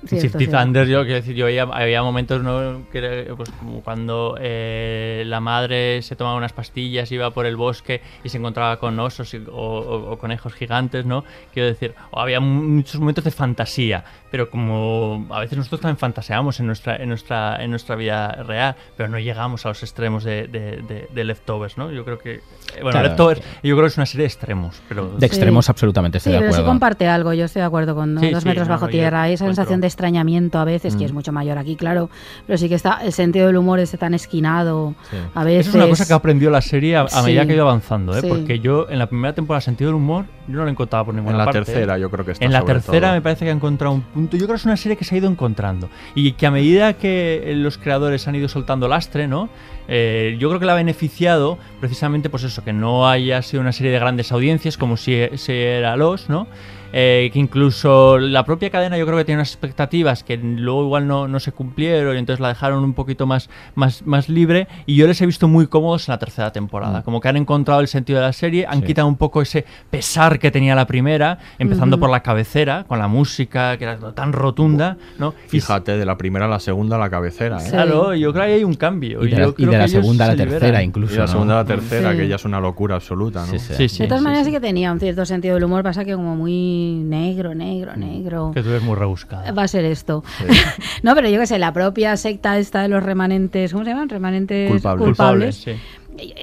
Cierto, 0.06 0.38
cierto. 0.38 0.56
Thunder, 0.56 0.86
yo 0.86 1.00
quiero 1.02 1.16
decir, 1.16 1.34
yo 1.34 1.46
veía, 1.46 1.64
había 1.64 2.02
momentos, 2.02 2.42
¿no? 2.42 2.82
Que 2.92 3.32
pues, 3.36 3.50
como 3.58 3.82
cuando 3.82 4.36
eh, 4.40 5.24
la 5.26 5.40
madre 5.40 6.02
se 6.02 6.14
tomaba 6.14 6.36
unas 6.36 6.52
pastillas, 6.52 7.10
iba 7.10 7.30
por 7.32 7.46
el 7.46 7.56
bosque 7.56 8.00
y 8.22 8.28
se 8.28 8.38
encontraba 8.38 8.78
con 8.78 8.98
osos 9.00 9.34
y- 9.34 9.38
o, 9.38 9.52
o- 9.52 10.12
o 10.12 10.18
conejos 10.18 10.54
gigantes, 10.54 11.04
¿no? 11.04 11.24
Quiero 11.52 11.68
decir, 11.68 11.94
había 12.12 12.38
muchos 12.40 13.00
momentos 13.00 13.24
de 13.24 13.32
fantasía, 13.32 14.04
pero 14.30 14.50
como 14.50 15.26
a 15.30 15.40
veces 15.40 15.58
nosotros 15.58 15.80
también 15.80 15.96
fantaseamos 15.98 16.60
en 16.60 16.66
nuestra, 16.66 16.96
en 16.96 17.08
nuestra, 17.08 17.62
en 17.62 17.70
nuestra 17.70 17.96
vida 17.96 18.28
real, 18.44 18.76
pero 18.96 19.08
no 19.08 19.18
llegamos 19.18 19.66
a 19.66 19.70
los 19.70 19.82
extremos 19.82 20.22
de, 20.22 20.46
de, 20.46 20.82
de- 20.82 21.08
de 21.12 21.24
Leftovers, 21.24 21.76
¿no? 21.76 21.90
Yo 21.90 22.04
creo 22.04 22.18
que, 22.18 22.34
eh, 22.34 22.40
bueno, 22.82 22.92
Claro. 22.92 23.08
Leftovers, 23.08 23.40
yo 23.64 23.74
creo 23.74 23.80
que 23.82 23.86
es 23.88 23.96
una 23.96 24.06
serie 24.06 24.22
de 24.22 24.28
extremos, 24.28 24.80
pero 24.88 25.08
De 25.08 25.26
extremos, 25.26 25.68
absolutamente, 25.68 26.20
Sí, 26.20 26.30
estoy 26.30 26.32
de 26.34 26.38
pero 26.38 26.52
sí 26.52 26.56
acuerdo. 26.58 26.70
comparte 26.70 27.08
algo, 27.08 27.32
yo 27.32 27.46
estoy 27.46 27.60
de 27.60 27.66
acuerdo 27.66 27.94
con 27.96 28.14
¿no? 28.14 28.20
Sí, 28.20 28.30
dos 28.30 28.44
sí, 28.44 28.48
metros 28.48 28.68
no, 28.68 28.74
bajo 28.74 28.84
no, 28.86 28.90
tierra, 28.92 29.22
hay 29.22 29.32
esa 29.34 29.44
encuentro- 29.44 29.62
sensación 29.64 29.80
de 29.80 29.87
extrañamiento 29.88 30.58
a 30.58 30.64
veces, 30.64 30.94
que 30.94 31.02
Mm. 31.04 31.06
es 31.06 31.12
mucho 31.12 31.32
mayor 31.32 31.58
aquí, 31.58 31.74
claro, 31.76 32.08
pero 32.46 32.56
sí 32.58 32.68
que 32.68 32.76
está 32.76 33.00
el 33.02 33.12
sentido 33.12 33.46
del 33.48 33.56
humor 33.56 33.80
este 33.80 33.98
tan 33.98 34.14
esquinado 34.14 34.94
a 35.34 35.42
veces. 35.44 35.66
Eso 35.68 35.70
es 35.70 35.74
una 35.82 35.88
cosa 35.88 36.06
que 36.06 36.12
aprendió 36.12 36.50
la 36.50 36.60
serie 36.62 36.96
a, 36.96 37.06
a 37.12 37.22
medida 37.22 37.44
que 37.46 37.52
ha 37.52 37.54
ido 37.56 37.64
avanzando, 37.68 38.16
¿eh? 38.16 38.20
Sí. 38.20 38.28
porque 38.28 38.60
yo 38.60 38.86
en 38.88 38.98
la 38.98 39.08
primera 39.08 39.34
temporada 39.34 39.60
sentido 39.60 39.88
del 39.90 39.96
humor 39.96 40.26
yo 40.46 40.56
no 40.56 40.64
lo 40.64 40.70
encontraba 40.70 41.04
por 41.04 41.14
ninguna 41.14 41.32
En 41.32 41.38
la 41.38 41.44
parte. 41.44 41.58
tercera 41.64 41.96
¿eh? 41.96 42.00
yo 42.00 42.10
creo 42.10 42.24
que 42.24 42.32
está 42.32 42.44
En 42.44 42.52
la 42.52 42.60
sobre 42.60 42.74
tercera 42.74 43.08
todo. 43.08 43.14
me 43.16 43.20
parece 43.22 43.44
que 43.44 43.50
ha 43.50 43.54
encontrado 43.54 43.92
un 43.94 44.02
punto. 44.02 44.36
Yo 44.36 44.44
creo 44.44 44.54
que 44.54 44.60
es 44.60 44.64
una 44.64 44.76
serie 44.76 44.96
que 44.96 45.04
se 45.04 45.14
ha 45.14 45.18
ido 45.18 45.28
encontrando 45.28 45.88
y 46.14 46.32
que 46.32 46.46
a 46.46 46.50
medida 46.50 46.94
que 46.94 47.42
eh, 47.44 47.54
los 47.54 47.76
creadores 47.78 48.26
han 48.28 48.34
ido 48.34 48.48
soltando 48.48 48.88
lastre, 48.88 49.26
¿no? 49.28 49.48
Eh, 49.88 50.36
yo 50.38 50.48
creo 50.48 50.60
que 50.60 50.66
la 50.66 50.72
ha 50.72 50.76
beneficiado 50.76 51.58
precisamente 51.80 52.28
pues 52.30 52.44
eso, 52.44 52.62
que 52.62 52.72
no 52.74 53.08
haya 53.08 53.40
sido 53.42 53.60
una 53.62 53.72
serie 53.72 53.90
de 53.92 53.98
grandes 53.98 54.32
audiencias 54.32 54.76
como 54.76 54.96
si, 54.98 55.18
si 55.36 55.52
era 55.52 55.96
Los, 55.96 56.28
¿no? 56.28 56.46
Eh, 56.92 57.28
que 57.32 57.38
incluso 57.38 58.16
la 58.18 58.44
propia 58.44 58.70
cadena 58.70 58.96
yo 58.96 59.04
creo 59.04 59.18
que 59.18 59.24
tiene 59.24 59.40
unas 59.40 59.50
expectativas 59.50 60.24
que 60.24 60.38
luego 60.38 60.84
igual 60.84 61.06
no, 61.06 61.28
no 61.28 61.38
se 61.38 61.52
cumplieron 61.52 62.16
y 62.16 62.18
entonces 62.18 62.40
la 62.40 62.48
dejaron 62.48 62.82
un 62.82 62.94
poquito 62.94 63.26
más, 63.26 63.50
más, 63.74 64.06
más 64.06 64.28
libre 64.30 64.68
y 64.86 64.96
yo 64.96 65.06
les 65.06 65.20
he 65.20 65.26
visto 65.26 65.48
muy 65.48 65.66
cómodos 65.66 66.08
en 66.08 66.12
la 66.12 66.18
tercera 66.18 66.50
temporada, 66.52 67.00
Mm. 67.00 67.02
como 67.02 67.20
que 67.20 67.28
han 67.28 67.36
encontrado 67.36 67.80
el 67.80 67.88
sentido 67.88 68.20
de 68.20 68.24
la 68.26 68.32
serie, 68.32 68.64
han 68.66 68.80
Sí. 68.80 68.86
quitado 68.86 69.06
un 69.06 69.16
poco 69.16 69.42
ese 69.42 69.66
pesar 69.90 70.38
que 70.38 70.50
tenía 70.50 70.74
la 70.74 70.86
primera, 70.86 71.38
empezando 71.58 71.96
Ujú. 71.96 72.00
por 72.02 72.10
la 72.10 72.20
cabecera, 72.22 72.84
con 72.88 72.98
la 72.98 73.08
música 73.08 73.76
que 73.76 73.84
era 73.84 73.98
tan 74.14 74.32
rotunda, 74.32 74.96
¿no? 75.18 75.34
Y 75.46 75.50
Fíjate, 75.60 75.98
de 75.98 76.06
la 76.06 76.16
primera 76.16 76.46
a 76.46 76.48
la 76.48 76.60
segunda 76.60 76.96
a 76.96 76.98
la 76.98 77.10
cabecera. 77.10 77.58
¿eh? 77.58 77.60
Sí. 77.60 77.70
Claro, 77.70 78.14
yo 78.14 78.32
creo 78.32 78.44
que 78.44 78.50
ahí 78.50 78.56
hay 78.58 78.64
un 78.64 78.74
cambio. 78.74 79.22
Y 79.24 79.30
de 79.30 79.36
Yo 79.36 79.38
la, 79.38 79.48
y 79.48 79.52
creo 79.52 79.70
de 79.72 79.78
la 79.78 79.88
segunda 79.88 80.24
a 80.24 80.28
la 80.28 80.32
se 80.32 80.38
liberan. 80.38 80.60
tercera, 80.60 80.82
Y 80.82 80.86
incluso. 80.86 81.14
la 81.16 81.20
¿no? 81.22 81.28
segunda 81.28 81.54
a 81.54 81.62
la 81.62 81.64
tercera, 81.66 82.12
Sí. 82.12 82.16
que 82.18 82.28
ya 82.28 82.36
es 82.36 82.44
una 82.46 82.60
locura 82.60 82.94
absoluta, 82.94 83.40
¿no? 83.40 83.46
Sí, 83.52 83.58
sí. 83.58 83.74
Sí, 83.74 83.88
sí, 83.90 84.02
de 84.04 84.08
todas 84.08 84.20
sí, 84.20 84.24
maneras 84.24 84.46
sí. 84.46 84.50
sí. 84.52 84.56
que 84.56 84.60
tenía 84.60 84.90
un 84.90 85.00
cierto 85.00 85.26
sentido 85.26 85.54
del 85.54 85.64
humor, 85.64 85.82
pasa 85.82 86.04
que 86.04 86.14
como 86.14 86.34
muy 86.36 86.77
negro, 87.04 87.54
negro, 87.54 87.92
Mm. 87.96 88.00
negro. 88.00 88.50
Que 88.54 88.62
tú 88.62 88.70
eres 88.70 88.82
muy 88.82 88.94
rebuscada. 88.96 89.50
Va 89.52 89.62
a 89.64 89.68
ser 89.68 89.84
esto. 89.84 90.24
no, 91.02 91.14
pero 91.14 91.28
yo 91.28 91.38
qué 91.40 91.46
sé, 91.46 91.58
la 91.58 91.72
propia 91.72 92.16
secta 92.16 92.58
esta 92.58 92.82
de 92.82 92.88
los 92.88 93.02
remanentes, 93.02 93.72
¿cómo 93.72 93.84
se 93.84 93.90
llaman? 93.90 94.08
Remanentes 94.08 94.70
Culpables. 94.70 95.04
culpables. 95.06 95.54
sí. 95.56 95.72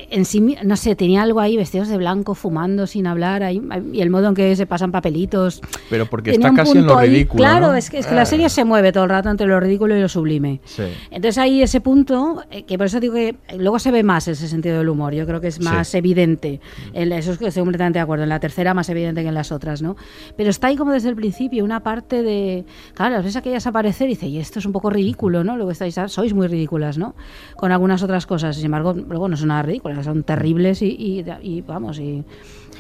En 0.09 0.25
sí, 0.25 0.55
no 0.63 0.75
sé, 0.77 0.95
tenía 0.95 1.21
algo 1.23 1.39
ahí, 1.39 1.57
vestidos 1.57 1.87
de 1.89 1.97
blanco, 1.97 2.33
fumando 2.35 2.87
sin 2.87 3.07
hablar, 3.07 3.43
ahí, 3.43 3.61
y 3.91 4.01
el 4.01 4.09
modo 4.09 4.29
en 4.29 4.33
que 4.35 4.55
se 4.55 4.65
pasan 4.65 4.91
papelitos. 4.91 5.61
Pero 5.89 6.05
porque 6.05 6.31
Tenía 6.31 6.47
está 6.49 6.63
casi 6.63 6.77
en 6.77 6.85
lo 6.85 6.97
ahí- 6.97 7.09
ridículo. 7.09 7.43
Claro, 7.43 7.67
¿no? 7.67 7.75
es 7.75 7.89
que, 7.89 7.99
es 7.99 8.07
que 8.07 8.15
la 8.15 8.23
Eh, 8.23 8.25
serie 8.25 8.49
se 8.49 8.63
mueve 8.63 8.91
todo 8.91 9.03
el 9.03 9.09
rato 9.09 9.29
entre 9.29 9.47
lo 9.47 9.59
ridículo 9.59 9.95
y 9.97 10.01
lo 10.01 10.07
sublime. 10.09 10.61
Sí. 10.65 10.83
Entonces 11.11 11.37
hay 11.37 11.61
ese 11.61 11.81
punto, 11.81 12.43
eh, 12.51 12.63
que 12.63 12.77
por 12.77 12.87
eso 12.87 12.99
digo 12.99 13.15
que 13.15 13.35
luego 13.57 13.77
se 13.79 13.91
ve 13.91 14.03
más 14.03 14.27
ese 14.27 14.47
sentido 14.47 14.77
del 14.77 14.89
humor, 14.89 15.13
yo 15.13 15.25
creo 15.25 15.41
que 15.41 15.47
es 15.47 15.59
más 15.59 15.93
evidente, 15.95 16.61
en 16.93 17.09
la- 17.09 17.17
eso 17.17 17.31
estoy 17.33 17.51
completamente 17.61 17.99
de 17.99 18.03
acuerdo, 18.03 18.23
en 18.23 18.29
la 18.29 18.39
tercera 18.39 18.73
más 18.73 18.87
evidente 18.89 19.21
que 19.23 19.27
en 19.27 19.33
las 19.35 19.51
otras, 19.51 19.81
¿no? 19.81 19.95
Pero 20.37 20.49
está 20.49 20.67
ahí 20.67 20.75
como 20.77 20.91
desde 20.93 21.09
el 21.09 21.15
principio 21.15 21.63
una 21.65 21.81
parte 21.81 22.23
de, 22.23 22.65
claro, 22.93 23.15
las 23.15 23.23
ves 23.25 23.35
aquellas 23.35 23.67
aparecer 23.67 24.07
y 24.07 24.11
dice, 24.11 24.27
y 24.27 24.37
esto 24.39 24.59
es 24.59 24.65
un 24.65 24.71
poco 24.71 24.89
ridículo, 24.89 25.43
¿no? 25.43 25.57
Lo 25.57 25.65
que 25.67 25.73
estáis, 25.73 25.99
sois 26.07 26.33
muy 26.33 26.47
ridículas, 26.47 26.97
¿no? 26.97 27.15
Con 27.55 27.71
algunas 27.71 28.01
otras 28.03 28.25
cosas, 28.25 28.55
sin 28.55 28.65
embargo, 28.65 28.93
luego 28.93 29.27
no 29.27 29.35
son 29.37 29.49
nada 29.49 29.63
ridículas, 29.65 30.05
son 30.05 30.23
terribles 30.23 30.81
y, 30.81 30.87
y- 30.87 31.25
y, 31.41 31.61
vamos, 31.61 31.99
y, 31.99 32.23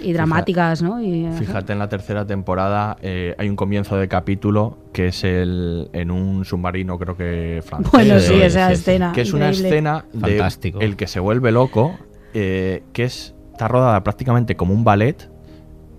y 0.01 0.13
dramáticas, 0.13 0.81
¿no? 0.81 1.01
Y, 1.01 1.27
Fíjate, 1.37 1.73
en 1.73 1.79
la 1.79 1.89
tercera 1.89 2.25
temporada 2.25 2.97
eh, 3.01 3.33
hay 3.37 3.49
un 3.49 3.55
comienzo 3.55 3.95
de 3.97 4.07
capítulo 4.07 4.77
que 4.93 5.07
es 5.07 5.23
el 5.23 5.89
en 5.93 6.11
un 6.11 6.45
submarino, 6.45 6.97
creo 6.99 7.15
que 7.17 7.61
francés. 7.65 7.91
Bueno, 7.91 8.19
sí, 8.19 8.33
esa 8.41 8.71
escena. 8.71 9.11
que 9.13 9.21
es 9.21 9.33
una 9.33 9.49
escena 9.49 10.05
de 10.13 10.19
Fantástico. 10.31 10.79
el 10.81 10.95
que 10.95 11.07
se 11.07 11.19
vuelve 11.19 11.51
loco, 11.51 11.97
eh, 12.33 12.83
que 12.93 13.03
es 13.05 13.33
está 13.51 13.67
rodada 13.69 14.03
prácticamente 14.03 14.55
como 14.57 14.73
un 14.73 14.83
ballet, 14.83 15.29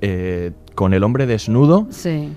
eh, 0.02 0.52
con 0.74 0.92
el 0.92 1.02
hombre 1.04 1.24
desnudo, 1.26 1.86
Sí, 1.90 2.28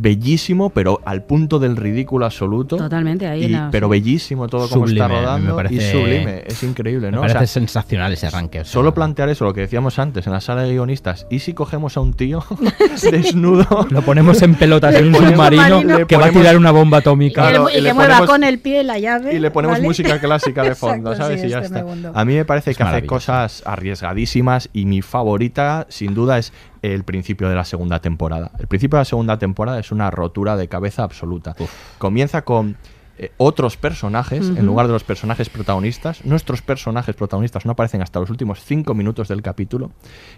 bellísimo, 0.00 0.70
pero 0.70 1.00
al 1.04 1.24
punto 1.24 1.58
del 1.58 1.76
ridículo 1.76 2.26
absoluto. 2.26 2.76
totalmente, 2.76 3.26
ahí 3.26 3.44
y- 3.44 3.48
la- 3.48 3.68
pero 3.70 3.86
sí. 3.86 3.90
bellísimo 3.92 4.46
todo 4.48 4.68
como 4.68 4.86
está 4.86 5.08
me 5.08 5.14
rodando 5.14 5.52
y 5.52 5.56
parece- 5.56 5.92
sublime, 5.92 6.42
es 6.46 6.62
increíble, 6.62 7.06
Me 7.08 7.12
¿no? 7.12 7.18
O 7.18 7.20
parece 7.22 7.38
sea, 7.38 7.46
sensacional 7.46 8.12
ese 8.12 8.26
arranque. 8.26 8.60
o 8.60 8.64
sea, 8.64 8.72
Solo 8.72 8.94
plantear 8.94 9.28
eso, 9.28 9.44
lo 9.44 9.54
que 9.54 9.62
decíamos 9.62 9.98
antes 9.98 10.26
en 10.26 10.32
la 10.32 10.40
sala 10.40 10.62
de 10.62 10.72
guionistas, 10.72 11.26
¿y 11.30 11.38
si 11.40 11.54
cogemos 11.54 11.96
a 11.96 12.00
un 12.00 12.14
tío 12.14 12.44
desnudo? 13.10 13.86
Lo 13.90 14.02
ponemos 14.02 14.40
en 14.42 14.54
pelotas 14.54 14.94
en 14.94 15.08
un 15.08 15.14
submarino 15.26 16.06
que 16.06 16.16
va 16.16 16.26
a 16.26 16.30
tirar 16.30 16.56
una 16.56 16.70
bomba 16.70 16.98
Y 16.98 17.00
atómica. 17.00 17.42
Claro, 17.48 17.68
y 17.72 17.78
y 17.78 17.80
le 17.80 17.92
mueva 17.94 18.18
ponemos- 18.18 18.26
con 18.26 18.44
el 18.44 18.58
pie 18.58 18.84
la 18.84 18.98
llave. 18.98 19.34
y 19.34 19.38
le 19.38 19.50
ponemos 19.50 19.76
¿vale? 19.78 19.86
música 19.88 20.18
clásica 20.20 20.62
de 20.62 20.74
fondo, 20.74 21.12
Exacto, 21.12 21.22
¿sabes? 21.24 21.40
sí, 21.40 21.46
y 21.46 21.50
ya 21.50 21.58
es 21.60 21.66
está. 21.66 21.84
A 22.14 22.24
mí 22.24 22.34
me 22.34 22.44
parece 22.44 22.70
Es 22.72 22.76
que 22.76 22.82
hace 22.82 23.06
cosas 23.06 23.62
arriesgadísimas 23.66 24.68
y 24.72 24.84
mi 24.86 25.02
favorita, 25.02 25.86
sin 25.88 26.14
duda, 26.14 26.38
es 26.38 26.52
el 26.82 27.04
principio 27.04 27.48
de 27.48 27.54
la 27.54 27.64
segunda 27.64 28.00
temporada. 28.00 28.50
El 28.58 28.66
principio 28.66 28.96
de 28.96 29.02
la 29.02 29.06
segunda 29.06 29.38
temporada 29.38 29.78
es 29.78 29.92
una 29.92 30.10
rotura 30.10 30.56
de 30.56 30.68
cabeza 30.68 31.02
absoluta. 31.02 31.54
Comienza 31.98 32.42
con 32.42 32.76
eh, 33.18 33.32
otros 33.38 33.78
personajes 33.78 34.48
en 34.48 34.66
lugar 34.66 34.86
de 34.86 34.92
los 34.92 35.04
personajes 35.04 35.48
protagonistas. 35.48 36.24
Nuestros 36.24 36.60
personajes 36.60 37.14
protagonistas 37.14 37.64
no 37.64 37.72
aparecen 37.72 38.02
hasta 38.02 38.20
los 38.20 38.28
últimos 38.28 38.62
cinco 38.62 38.94
minutos 38.94 39.28
del 39.28 39.40
capítulo 39.40 39.90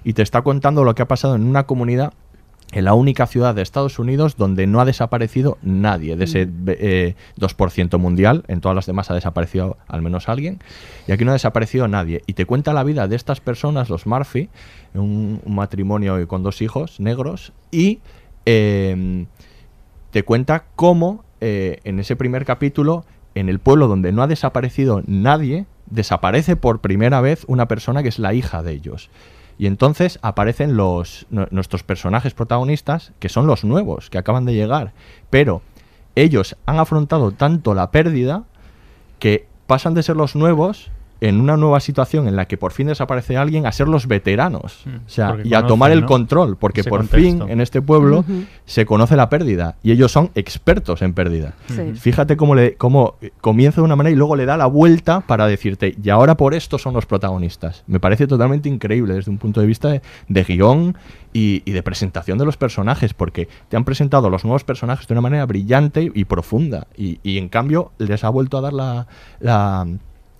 y 0.04 0.12
te 0.12 0.22
está 0.22 0.42
contando 0.42 0.84
lo 0.84 0.94
que 0.94 1.02
ha 1.02 1.08
pasado 1.08 1.34
en 1.34 1.44
una 1.44 1.66
comunidad 1.66 2.12
en 2.72 2.84
la 2.84 2.94
única 2.94 3.26
ciudad 3.26 3.54
de 3.54 3.62
Estados 3.62 3.98
Unidos 3.98 4.36
donde 4.36 4.66
no 4.66 4.80
ha 4.80 4.84
desaparecido 4.84 5.56
nadie 5.62 6.16
de 6.16 6.24
ese 6.24 6.48
eh, 6.66 7.14
2% 7.38 7.98
mundial. 7.98 8.44
En 8.48 8.60
todas 8.60 8.76
las 8.76 8.86
demás 8.86 9.10
ha 9.10 9.14
desaparecido 9.14 9.78
al 9.88 10.02
menos 10.02 10.28
alguien. 10.28 10.58
Y 11.06 11.12
aquí 11.12 11.24
no 11.24 11.30
ha 11.30 11.34
desaparecido 11.34 11.88
nadie. 11.88 12.22
Y 12.26 12.34
te 12.34 12.44
cuenta 12.44 12.72
la 12.74 12.84
vida 12.84 13.08
de 13.08 13.16
estas 13.16 13.40
personas, 13.40 13.88
los 13.88 14.06
Murphy, 14.06 14.50
un, 14.94 15.40
un 15.44 15.54
matrimonio 15.54 16.28
con 16.28 16.42
dos 16.42 16.60
hijos 16.60 17.00
negros. 17.00 17.52
Y 17.70 18.00
eh, 18.44 19.26
te 20.10 20.22
cuenta 20.22 20.64
cómo 20.74 21.24
eh, 21.40 21.80
en 21.84 22.00
ese 22.00 22.16
primer 22.16 22.44
capítulo, 22.44 23.04
en 23.34 23.48
el 23.48 23.58
pueblo 23.58 23.86
donde 23.86 24.12
no 24.12 24.22
ha 24.22 24.26
desaparecido 24.26 25.02
nadie, 25.06 25.66
desaparece 25.86 26.56
por 26.56 26.80
primera 26.80 27.20
vez 27.20 27.44
una 27.46 27.68
persona 27.68 28.02
que 28.02 28.08
es 28.08 28.18
la 28.18 28.34
hija 28.34 28.62
de 28.62 28.72
ellos. 28.72 29.10
Y 29.58 29.66
entonces 29.66 30.18
aparecen 30.22 30.76
los, 30.76 31.26
nu- 31.30 31.48
nuestros 31.50 31.82
personajes 31.82 32.32
protagonistas, 32.34 33.12
que 33.18 33.28
son 33.28 33.46
los 33.46 33.64
nuevos, 33.64 34.08
que 34.10 34.18
acaban 34.18 34.44
de 34.44 34.54
llegar. 34.54 34.92
Pero 35.30 35.62
ellos 36.14 36.56
han 36.66 36.78
afrontado 36.78 37.32
tanto 37.32 37.74
la 37.74 37.90
pérdida 37.90 38.44
que 39.18 39.46
pasan 39.66 39.94
de 39.94 40.02
ser 40.02 40.16
los 40.16 40.36
nuevos 40.36 40.90
en 41.20 41.40
una 41.40 41.56
nueva 41.56 41.80
situación 41.80 42.28
en 42.28 42.36
la 42.36 42.46
que 42.46 42.56
por 42.56 42.72
fin 42.72 42.86
desaparece 42.86 43.36
alguien 43.36 43.66
a 43.66 43.72
ser 43.72 43.88
los 43.88 44.06
veteranos. 44.06 44.82
Mm, 44.84 44.90
o 44.94 45.08
sea, 45.08 45.36
y 45.42 45.54
a 45.54 45.66
tomar 45.66 45.90
el 45.90 46.02
¿no? 46.02 46.06
control, 46.06 46.56
porque 46.56 46.82
Ese 46.82 46.90
por 46.90 47.00
contexto. 47.00 47.44
fin 47.44 47.50
en 47.50 47.60
este 47.60 47.82
pueblo 47.82 48.24
se 48.64 48.86
conoce 48.86 49.16
la 49.16 49.28
pérdida 49.28 49.76
y 49.82 49.92
ellos 49.92 50.12
son 50.12 50.30
expertos 50.34 51.02
en 51.02 51.14
pérdida. 51.14 51.54
Sí. 51.68 51.92
Fíjate 51.94 52.36
cómo, 52.36 52.54
le, 52.54 52.74
cómo 52.76 53.16
eh, 53.20 53.30
comienza 53.40 53.80
de 53.80 53.84
una 53.84 53.96
manera 53.96 54.12
y 54.12 54.16
luego 54.16 54.36
le 54.36 54.46
da 54.46 54.56
la 54.56 54.66
vuelta 54.66 55.20
para 55.20 55.46
decirte, 55.46 55.96
y 56.02 56.10
ahora 56.10 56.36
por 56.36 56.54
esto 56.54 56.78
son 56.78 56.94
los 56.94 57.06
protagonistas. 57.06 57.84
Me 57.86 58.00
parece 58.00 58.26
totalmente 58.26 58.68
increíble 58.68 59.14
desde 59.14 59.30
un 59.30 59.38
punto 59.38 59.60
de 59.60 59.66
vista 59.66 59.88
de, 59.88 60.02
de 60.28 60.44
guion 60.44 60.96
y, 61.32 61.62
y 61.64 61.72
de 61.72 61.82
presentación 61.82 62.38
de 62.38 62.44
los 62.44 62.56
personajes, 62.56 63.12
porque 63.14 63.48
te 63.68 63.76
han 63.76 63.84
presentado 63.84 64.30
los 64.30 64.44
nuevos 64.44 64.64
personajes 64.64 65.06
de 65.06 65.14
una 65.14 65.20
manera 65.20 65.46
brillante 65.46 66.10
y 66.14 66.24
profunda, 66.24 66.86
y, 66.96 67.18
y 67.22 67.38
en 67.38 67.48
cambio 67.48 67.92
les 67.98 68.24
ha 68.24 68.28
vuelto 68.30 68.56
a 68.58 68.60
dar 68.60 68.72
la, 68.72 69.06
la, 69.40 69.86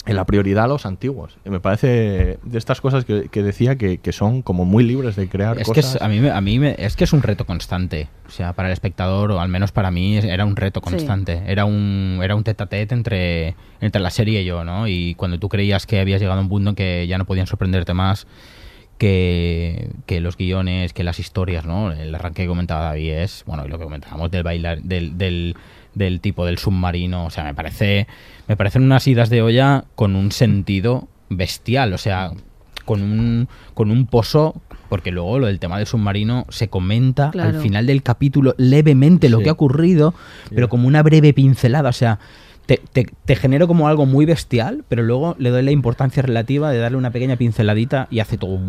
la 0.06 0.24
prioridad 0.24 0.64
a 0.64 0.68
los 0.68 0.86
antiguos. 0.86 1.36
Y 1.44 1.50
me 1.50 1.60
parece 1.60 2.38
de 2.42 2.58
estas 2.58 2.80
cosas 2.80 3.04
que, 3.04 3.28
que 3.30 3.42
decía 3.42 3.76
que, 3.76 3.98
que 3.98 4.12
son 4.12 4.40
como 4.40 4.64
muy 4.64 4.82
libres 4.84 5.16
de 5.16 5.28
crear 5.28 5.58
Es 5.58 5.68
que 5.68 5.74
cosas. 5.82 5.96
es, 5.96 6.02
a 6.02 6.08
mí, 6.08 6.18
me- 6.20 6.30
a 6.30 6.40
mí 6.40 6.58
me- 6.58 6.76
es 6.78 6.96
que 6.96 7.04
es 7.04 7.12
un 7.12 7.22
reto 7.22 7.44
constante. 7.44 8.08
O 8.26 8.30
sea, 8.30 8.54
para 8.54 8.68
el 8.68 8.72
espectador, 8.72 9.32
o 9.32 9.40
al 9.40 9.48
menos 9.50 9.70
para 9.72 9.90
mí, 9.90 10.16
era 10.16 10.46
un 10.46 10.56
reto 10.56 10.80
Sí. 10.82 10.90
constante. 10.90 11.42
Era 11.46 11.64
un 11.66 12.20
era 12.22 12.34
un 12.36 12.42
tete 12.44 12.62
a 12.62 12.66
tete 12.66 12.94
entre, 12.94 13.54
entre 13.82 14.00
la 14.00 14.10
serie 14.10 14.40
y 14.42 14.44
yo, 14.46 14.64
¿no? 14.64 14.88
Y 14.88 15.14
cuando 15.16 15.38
tú 15.38 15.48
creías 15.50 15.84
que 15.86 16.00
habías 16.00 16.20
llegado 16.22 16.38
a 16.38 16.42
un 16.42 16.48
punto 16.48 16.70
en 16.70 16.76
que 16.76 17.06
ya 17.06 17.18
no 17.18 17.26
podían 17.26 17.46
sorprenderte 17.46 17.92
más 17.92 18.26
que, 18.98 19.90
que 20.06 20.20
los 20.20 20.36
guiones, 20.36 20.92
que 20.92 21.04
las 21.04 21.18
historias, 21.20 21.64
¿no? 21.64 21.92
El 21.92 22.14
arranque 22.14 22.42
que 22.42 22.48
comentaba 22.48 22.84
David 22.86 23.12
es, 23.12 23.44
bueno, 23.46 23.64
y 23.66 23.68
lo 23.68 23.78
que 23.78 23.84
comentábamos 23.84 24.30
del 24.30 24.42
bailar, 24.42 24.82
del, 24.82 25.16
del, 25.18 25.54
del 25.98 26.20
tipo 26.20 26.46
del 26.46 26.58
submarino, 26.58 27.26
o 27.26 27.30
sea, 27.30 27.44
me 27.44 27.54
parece, 27.54 28.06
me 28.46 28.56
parecen 28.56 28.82
unas 28.82 29.06
idas 29.06 29.28
de 29.28 29.42
olla 29.42 29.84
con 29.94 30.16
un 30.16 30.32
sentido 30.32 31.08
bestial, 31.28 31.92
o 31.92 31.98
sea, 31.98 32.30
con 32.84 33.02
un, 33.02 33.48
con 33.74 33.90
un 33.90 34.06
pozo, 34.06 34.54
porque 34.88 35.10
luego 35.10 35.38
lo 35.38 35.46
del 35.48 35.58
tema 35.58 35.76
del 35.76 35.86
submarino 35.86 36.46
se 36.48 36.68
comenta 36.68 37.30
Claro. 37.30 37.50
al 37.50 37.62
final 37.62 37.86
del 37.86 38.02
capítulo 38.02 38.54
levemente 38.56 39.28
lo 39.28 39.40
que 39.40 39.50
ha 39.50 39.52
ocurrido, 39.52 40.14
pero 40.54 40.68
como 40.70 40.88
una 40.88 41.02
breve 41.02 41.34
pincelada, 41.34 41.90
o 41.90 41.92
sea, 41.92 42.18
te, 42.68 42.82
te, 42.92 43.06
te 43.24 43.34
genero 43.34 43.66
como 43.66 43.88
algo 43.88 44.04
muy 44.04 44.26
bestial, 44.26 44.84
pero 44.88 45.02
luego 45.02 45.34
le 45.38 45.48
doy 45.48 45.62
la 45.62 45.70
importancia 45.70 46.22
relativa 46.22 46.70
de 46.70 46.76
darle 46.76 46.98
una 46.98 47.10
pequeña 47.10 47.36
pinceladita 47.36 48.08
y 48.10 48.20
hace 48.20 48.36
todo, 48.36 48.60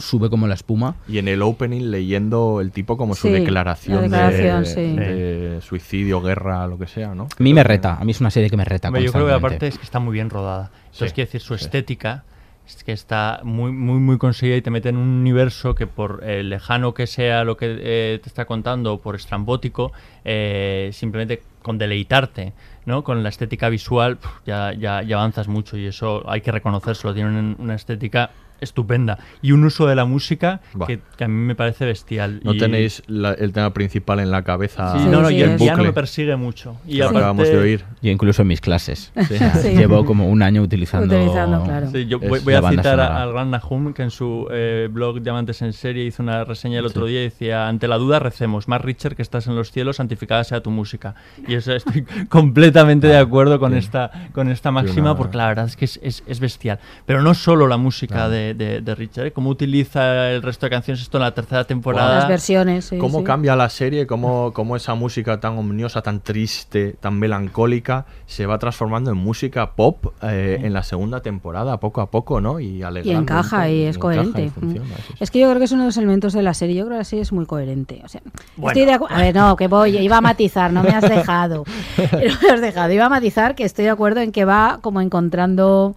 sube 0.00 0.28
como 0.28 0.48
la 0.48 0.54
espuma. 0.54 0.96
Y 1.06 1.18
en 1.18 1.28
el 1.28 1.42
opening 1.42 1.92
leyendo 1.92 2.60
el 2.60 2.72
tipo 2.72 2.96
como 2.96 3.14
su 3.14 3.28
declaración, 3.28 4.10
la 4.10 4.30
declaración, 4.30 4.64
de, 4.64 4.66
sí. 4.66 4.96
de 4.96 5.60
suicidio, 5.62 6.20
guerra, 6.20 6.66
lo 6.66 6.76
que 6.76 6.88
sea, 6.88 7.14
¿no? 7.14 7.28
A 7.38 7.42
mí 7.42 7.54
me 7.54 7.62
reta, 7.62 7.98
a 8.00 8.04
mí 8.04 8.10
es 8.10 8.20
una 8.20 8.32
serie 8.32 8.50
que 8.50 8.56
me 8.56 8.64
reta. 8.64 8.88
Hombre, 8.88 9.04
yo 9.04 9.12
creo 9.12 9.28
que 9.28 9.34
aparte 9.34 9.68
es 9.68 9.78
que 9.78 9.84
está 9.84 10.00
muy 10.00 10.14
bien 10.14 10.28
rodada. 10.28 10.72
Entonces, 10.86 11.10
Sí, 11.10 11.14
quiero 11.14 11.28
decir, 11.28 11.40
su 11.40 11.56
sí. 11.56 11.66
estética 11.66 12.24
es 12.66 12.82
que 12.82 12.90
está 12.90 13.42
muy, 13.44 13.70
muy, 13.70 14.00
muy 14.00 14.18
conseguida 14.18 14.56
y 14.56 14.62
te 14.62 14.70
mete 14.70 14.88
en 14.88 14.96
un 14.96 15.08
universo 15.08 15.76
que 15.76 15.86
por 15.86 16.24
eh, 16.24 16.42
lejano 16.42 16.94
que 16.94 17.06
sea 17.06 17.44
lo 17.44 17.56
que 17.56 17.78
eh, 17.78 18.18
te 18.20 18.28
está 18.28 18.44
contando, 18.44 18.94
o 18.94 19.00
por 19.00 19.14
estrambótico, 19.14 19.92
eh, 20.24 20.90
simplemente 20.92 21.42
con 21.62 21.78
deleitarte, 21.78 22.52
¿no? 22.86 23.04
Con 23.04 23.22
la 23.22 23.28
estética 23.28 23.68
visual 23.68 24.18
ya, 24.46 24.72
ya, 24.72 25.02
ya 25.02 25.16
avanzas 25.16 25.48
mucho 25.48 25.76
y 25.76 25.86
eso 25.86 26.22
hay 26.28 26.40
que 26.40 26.52
reconocérselo. 26.52 27.12
Tienen 27.12 27.56
una 27.58 27.74
estética 27.74 28.30
estupenda 28.60 29.18
y 29.42 29.52
un 29.52 29.64
uso 29.64 29.86
de 29.86 29.94
la 29.94 30.04
música 30.04 30.60
que, 30.86 31.00
que 31.16 31.24
a 31.24 31.28
mí 31.28 31.34
me 31.34 31.54
parece 31.54 31.84
bestial. 31.84 32.40
No 32.42 32.54
Y- 32.54 32.58
tenéis 32.58 33.02
la- 33.06 33.32
el 33.32 33.52
tema 33.52 33.72
principal 33.72 34.20
en 34.20 34.30
la 34.30 34.42
cabeza. 34.42 34.92
Sí, 34.92 34.98
Sí, 35.04 35.08
no, 35.10 35.22
no, 35.22 35.28
sí, 35.28 35.36
y 35.36 35.42
el 35.42 35.56
piano 35.56 35.82
me 35.84 35.92
persigue 35.92 36.36
mucho. 36.36 36.76
Y 36.86 36.98
lo 36.98 37.04
aparte- 37.04 37.18
acabamos 37.18 37.48
de 37.48 37.58
oír. 37.58 37.84
Yo 38.02 38.10
incluso 38.10 38.42
en 38.42 38.48
mis 38.48 38.60
clases. 38.60 39.12
O 39.16 39.22
sea, 39.24 39.54
Sí. 39.62 39.68
Llevo 39.76 40.04
como 40.04 40.28
un 40.28 40.42
año 40.42 40.62
utilizando. 40.62 41.14
Utilizando, 41.14 41.62
claro. 41.64 41.90
Sí, 41.90 42.06
yo 42.06 42.18
voy, 42.18 42.40
voy 42.40 42.54
a 42.54 42.68
citar 42.70 42.98
al 43.00 43.32
gran 43.32 43.50
Nahum, 43.50 43.92
que 43.92 44.02
en 44.02 44.10
su 44.10 44.46
eh, 44.50 44.88
blog 44.90 45.20
Diamantes 45.22 45.62
en 45.62 45.72
Serie 45.72 46.04
hizo 46.04 46.22
una 46.22 46.44
reseña 46.44 46.78
el 46.80 46.86
otro 46.86 47.06
día 47.06 47.20
y 47.20 47.24
decía, 47.24 47.68
ante 47.68 47.88
la 47.88 47.96
duda 47.98 48.18
recemos, 48.18 48.68
más 48.68 48.80
Richard 48.80 49.14
que 49.16 49.22
estás 49.22 49.46
en 49.46 49.54
los 49.56 49.70
cielos, 49.70 49.96
santificada 49.96 50.44
sea 50.44 50.60
tu 50.62 50.70
música. 50.70 51.14
Y 51.46 51.54
eso 51.54 51.72
estoy 51.74 52.04
completamente 52.28 53.06
de 53.06 53.18
acuerdo 53.18 53.58
con 53.58 53.74
esta, 53.74 54.10
con 54.32 54.48
esta 54.50 54.70
máxima, 54.70 55.16
porque 55.16 55.36
la 55.36 55.48
verdad 55.48 55.66
es 55.66 55.76
que 55.76 55.84
es, 55.84 55.98
es- 56.02 56.22
es 56.26 56.40
bestial. 56.40 56.78
Pero 57.06 57.22
no 57.22 57.34
solo 57.34 57.66
la 57.68 57.76
música 57.76 58.14
Claro. 58.14 58.30
De, 58.54 58.54
de- 58.54 58.80
de 58.80 58.94
Richard, 58.94 59.26
¿eh? 59.26 59.32
cómo 59.32 59.50
utiliza 59.50 60.30
el 60.30 60.42
resto 60.42 60.66
de 60.66 60.70
canciones 60.70 61.02
esto 61.02 61.18
en 61.18 61.22
la 61.24 61.32
tercera 61.34 61.64
temporada. 61.64 62.16
Las 62.20 62.28
versiones, 62.28 62.84
sí, 62.86 62.98
cómo 62.98 63.18
sí. 63.18 63.24
cambia 63.24 63.56
la 63.56 63.68
serie, 63.68 64.06
cómo, 64.06 64.52
cómo 64.52 64.76
esa 64.76 64.94
música 64.94 65.40
tan 65.40 65.58
omniosa, 65.58 66.02
tan 66.02 66.20
triste, 66.20 66.96
tan 67.00 67.18
melancólica, 67.18 68.06
se 68.26 68.46
va 68.46 68.58
transformando 68.58 69.10
en 69.10 69.16
música 69.16 69.72
pop 69.72 70.06
eh, 70.22 70.60
en 70.62 70.72
la 70.72 70.82
segunda 70.82 71.20
temporada, 71.20 71.78
poco 71.80 72.00
a 72.00 72.10
poco, 72.10 72.40
¿no? 72.40 72.60
Y, 72.60 72.82
Y 73.04 73.10
encaja 73.10 73.68
y 73.68 73.82
es 73.82 73.96
encaja 73.96 74.00
coherente. 74.00 74.44
y 74.44 74.50
funciona. 74.50 74.94
Es 75.20 75.30
que 75.30 75.38
yo 75.40 75.46
creo 75.48 75.58
que 75.58 75.64
es 75.64 75.72
uno 75.72 75.82
de 75.82 75.88
los 75.88 75.96
elementos 75.96 76.32
de 76.32 76.42
la 76.42 76.54
serie. 76.54 76.76
Yo 76.76 76.84
creo 76.84 76.94
que 76.96 76.98
la 76.98 77.04
serie 77.04 77.22
es 77.22 77.32
muy 77.32 77.46
coherente. 77.46 78.00
O 78.04 78.08
sea, 78.08 78.20
Bueno. 78.56 78.78
estoy 78.80 78.92
de 78.98 79.14
A 79.14 79.18
ver, 79.22 79.34
no, 79.34 79.56
que 79.56 79.68
voy, 79.68 79.96
iba 79.98 80.16
a 80.18 80.20
matizar, 80.20 80.72
no 80.72 80.82
me 80.82 80.90
has 80.90 81.08
dejado. 81.08 81.64
No 82.12 82.34
me 82.42 82.50
has 82.50 82.60
dejado. 82.60 82.92
Iba 82.92 83.06
a 83.06 83.08
matizar 83.08 83.54
que 83.54 83.64
estoy 83.64 83.84
de 83.86 83.90
acuerdo 83.90 84.20
en 84.20 84.32
que 84.32 84.44
va 84.44 84.78
como 84.82 85.00
encontrando 85.00 85.96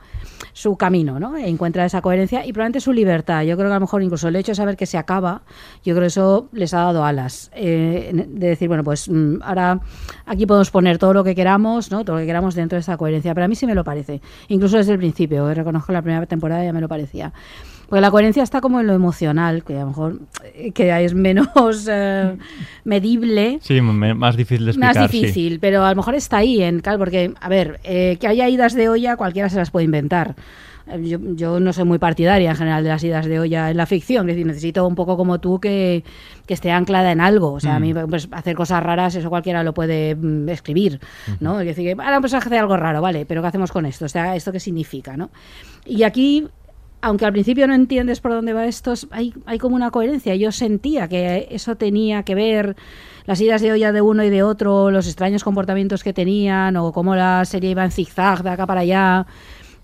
su 0.60 0.76
camino, 0.76 1.22
¿no? 1.22 1.38
Encuentra 1.38 1.86
esa 1.86 2.02
coherencia 2.02 2.46
y 2.46 2.52
probablemente 2.52 2.82
su 2.82 2.92
libertad. 2.92 3.44
Yo 3.44 3.56
creo 3.56 3.70
que 3.70 3.72
a 3.72 3.76
lo 3.76 3.80
mejor 3.80 4.04
incluso 4.04 4.28
el 4.28 4.36
hecho 4.36 4.52
de 4.52 4.58
saber 4.58 4.76
que 4.76 4.86
se 4.86 4.98
acaba, 4.98 5.44
yo 5.86 5.94
creo 5.94 6.02
que 6.02 6.08
eso 6.08 6.50
les 6.52 6.74
ha 6.74 6.80
dado 6.80 7.06
alas. 7.06 7.50
eh, 7.54 8.12
de 8.14 8.48
decir, 8.48 8.68
bueno, 8.68 8.84
pues 8.84 9.08
mm, 9.08 9.42
ahora 9.42 9.80
aquí 10.26 10.46
podemos 10.46 10.70
poner 10.70 10.98
todo 10.98 11.14
lo 11.14 11.24
que 11.24 11.34
queramos, 11.34 11.92
¿no? 11.92 12.04
Todo 12.04 12.18
lo 12.18 12.20
que 12.20 12.26
queramos 12.26 12.56
dentro 12.56 12.76
de 12.76 12.82
esa 12.82 12.98
coherencia. 12.98 13.34
Pero 13.34 13.46
a 13.46 13.48
mí 13.48 13.56
sí 13.56 13.68
me 13.68 13.74
lo 13.74 13.86
parece. 13.86 14.22
Incluso 14.50 14.76
desde 14.76 14.92
el 14.92 14.98
principio, 14.98 15.50
eh, 15.50 15.54
reconozco 15.54 15.94
la 15.94 16.02
primera 16.02 16.26
temporada 16.26 16.62
ya 16.62 16.74
me 16.74 16.82
lo 16.82 16.90
parecía. 16.90 17.32
Porque 17.90 18.02
la 18.02 18.12
coherencia 18.12 18.44
está 18.44 18.62
como 18.62 18.80
en 18.80 18.88
lo 18.88 18.94
emocional, 18.94 19.64
que 19.64 19.76
a 19.76 19.82
lo 19.82 19.88
mejor 19.88 20.20
eh, 20.54 20.72
que 20.72 21.04
es 21.04 21.14
menos 21.16 21.48
eh, 21.90 22.38
medible. 22.84 23.60
Sí, 23.62 23.82
me- 23.82 24.14
más 24.14 24.38
difícil 24.38 24.66
de 24.66 24.72
explicar. 24.72 24.96
Más 24.96 25.12
sí. 25.12 25.20
difícil, 25.22 25.60
pero 25.60 25.84
a 25.84 25.90
lo 25.90 25.96
mejor 25.96 26.16
está 26.16 26.38
ahí, 26.38 26.62
en, 26.62 26.80
claro, 26.82 27.00
porque, 27.00 27.34
a 27.40 27.50
ver, 27.50 27.80
eh, 27.84 28.18
que 28.20 28.28
haya 28.28 28.48
idas 28.48 28.74
de 28.74 28.90
olla, 28.90 29.18
cualquiera 29.18 29.50
se 29.50 29.58
las 29.58 29.72
puede 29.72 29.86
inventar. 29.86 30.36
Yo, 31.04 31.20
yo 31.36 31.60
no 31.60 31.72
soy 31.72 31.84
muy 31.86 32.00
partidaria 32.00 32.50
en 32.50 32.56
general 32.56 32.84
de 32.84 32.90
las 32.90 33.04
idas 33.04 33.28
de 33.28 33.40
olla 33.40 33.70
en 33.70 33.78
la 33.78 33.86
ficción, 33.86 34.28
es 34.28 34.36
decir, 34.36 34.48
necesito 34.48 34.88
un 34.88 34.96
poco 34.96 35.18
como 35.18 35.40
tú 35.40 35.60
que, 35.60 36.04
que 36.48 36.56
esté 36.56 36.72
anclada 36.72 37.12
en 37.12 37.22
algo. 37.22 37.54
O 37.54 37.60
sea, 37.60 37.76
a 37.76 37.80
mí 37.80 37.94
pues, 37.94 38.28
hacer 38.32 38.56
cosas 38.56 38.82
raras, 38.82 39.14
eso 39.14 39.30
cualquiera 39.30 39.64
lo 39.64 39.76
puede 39.76 40.16
mm, 40.16 40.50
escribir, 40.50 41.00
¿no? 41.40 41.60
Es 41.60 41.68
decir, 41.68 41.86
que 41.96 42.02
ahora 42.02 42.20
personaje 42.22 42.48
hace 42.50 42.58
algo 42.58 42.76
raro, 42.76 43.02
vale, 43.02 43.28
pero 43.28 43.42
¿qué 43.44 43.48
hacemos 43.50 43.72
con 43.72 43.86
esto? 43.86 44.06
O 44.06 44.10
sea, 44.10 44.36
¿esto 44.36 44.52
qué 44.52 44.60
significa, 44.60 45.16
no? 45.16 45.30
Y 45.86 46.02
aquí 46.02 46.48
aunque 47.02 47.26
al 47.26 47.32
principio 47.32 47.68
no 47.68 47.74
entiendes 47.74 48.20
por 48.20 48.32
dónde 48.32 48.54
va 48.54 48.66
esto, 48.66 48.92
es- 48.94 49.08
hay, 49.12 49.34
hay 49.46 49.58
como 49.58 49.76
una 49.76 49.92
coherencia. 49.92 50.36
Yo 50.36 50.52
sentía 50.52 51.08
que 51.08 51.48
eso 51.52 51.76
tenía 51.76 52.24
que 52.24 52.36
ver 52.36 52.76
las 53.26 53.40
idas 53.42 53.62
de 53.62 53.72
olla 53.72 53.92
de 53.92 54.02
uno 54.02 54.24
y 54.24 54.30
de 54.30 54.44
otro, 54.44 54.92
los 54.92 55.08
extraños 55.08 55.44
comportamientos 55.44 56.04
que 56.04 56.14
tenían, 56.14 56.76
o 56.78 56.92
cómo 56.92 57.16
la 57.16 57.46
serie 57.46 57.72
iba 57.72 57.84
en 57.86 57.92
zigzag 57.92 58.44
de 58.44 58.50
acá 58.50 58.66
para 58.66 58.82
allá. 58.82 59.28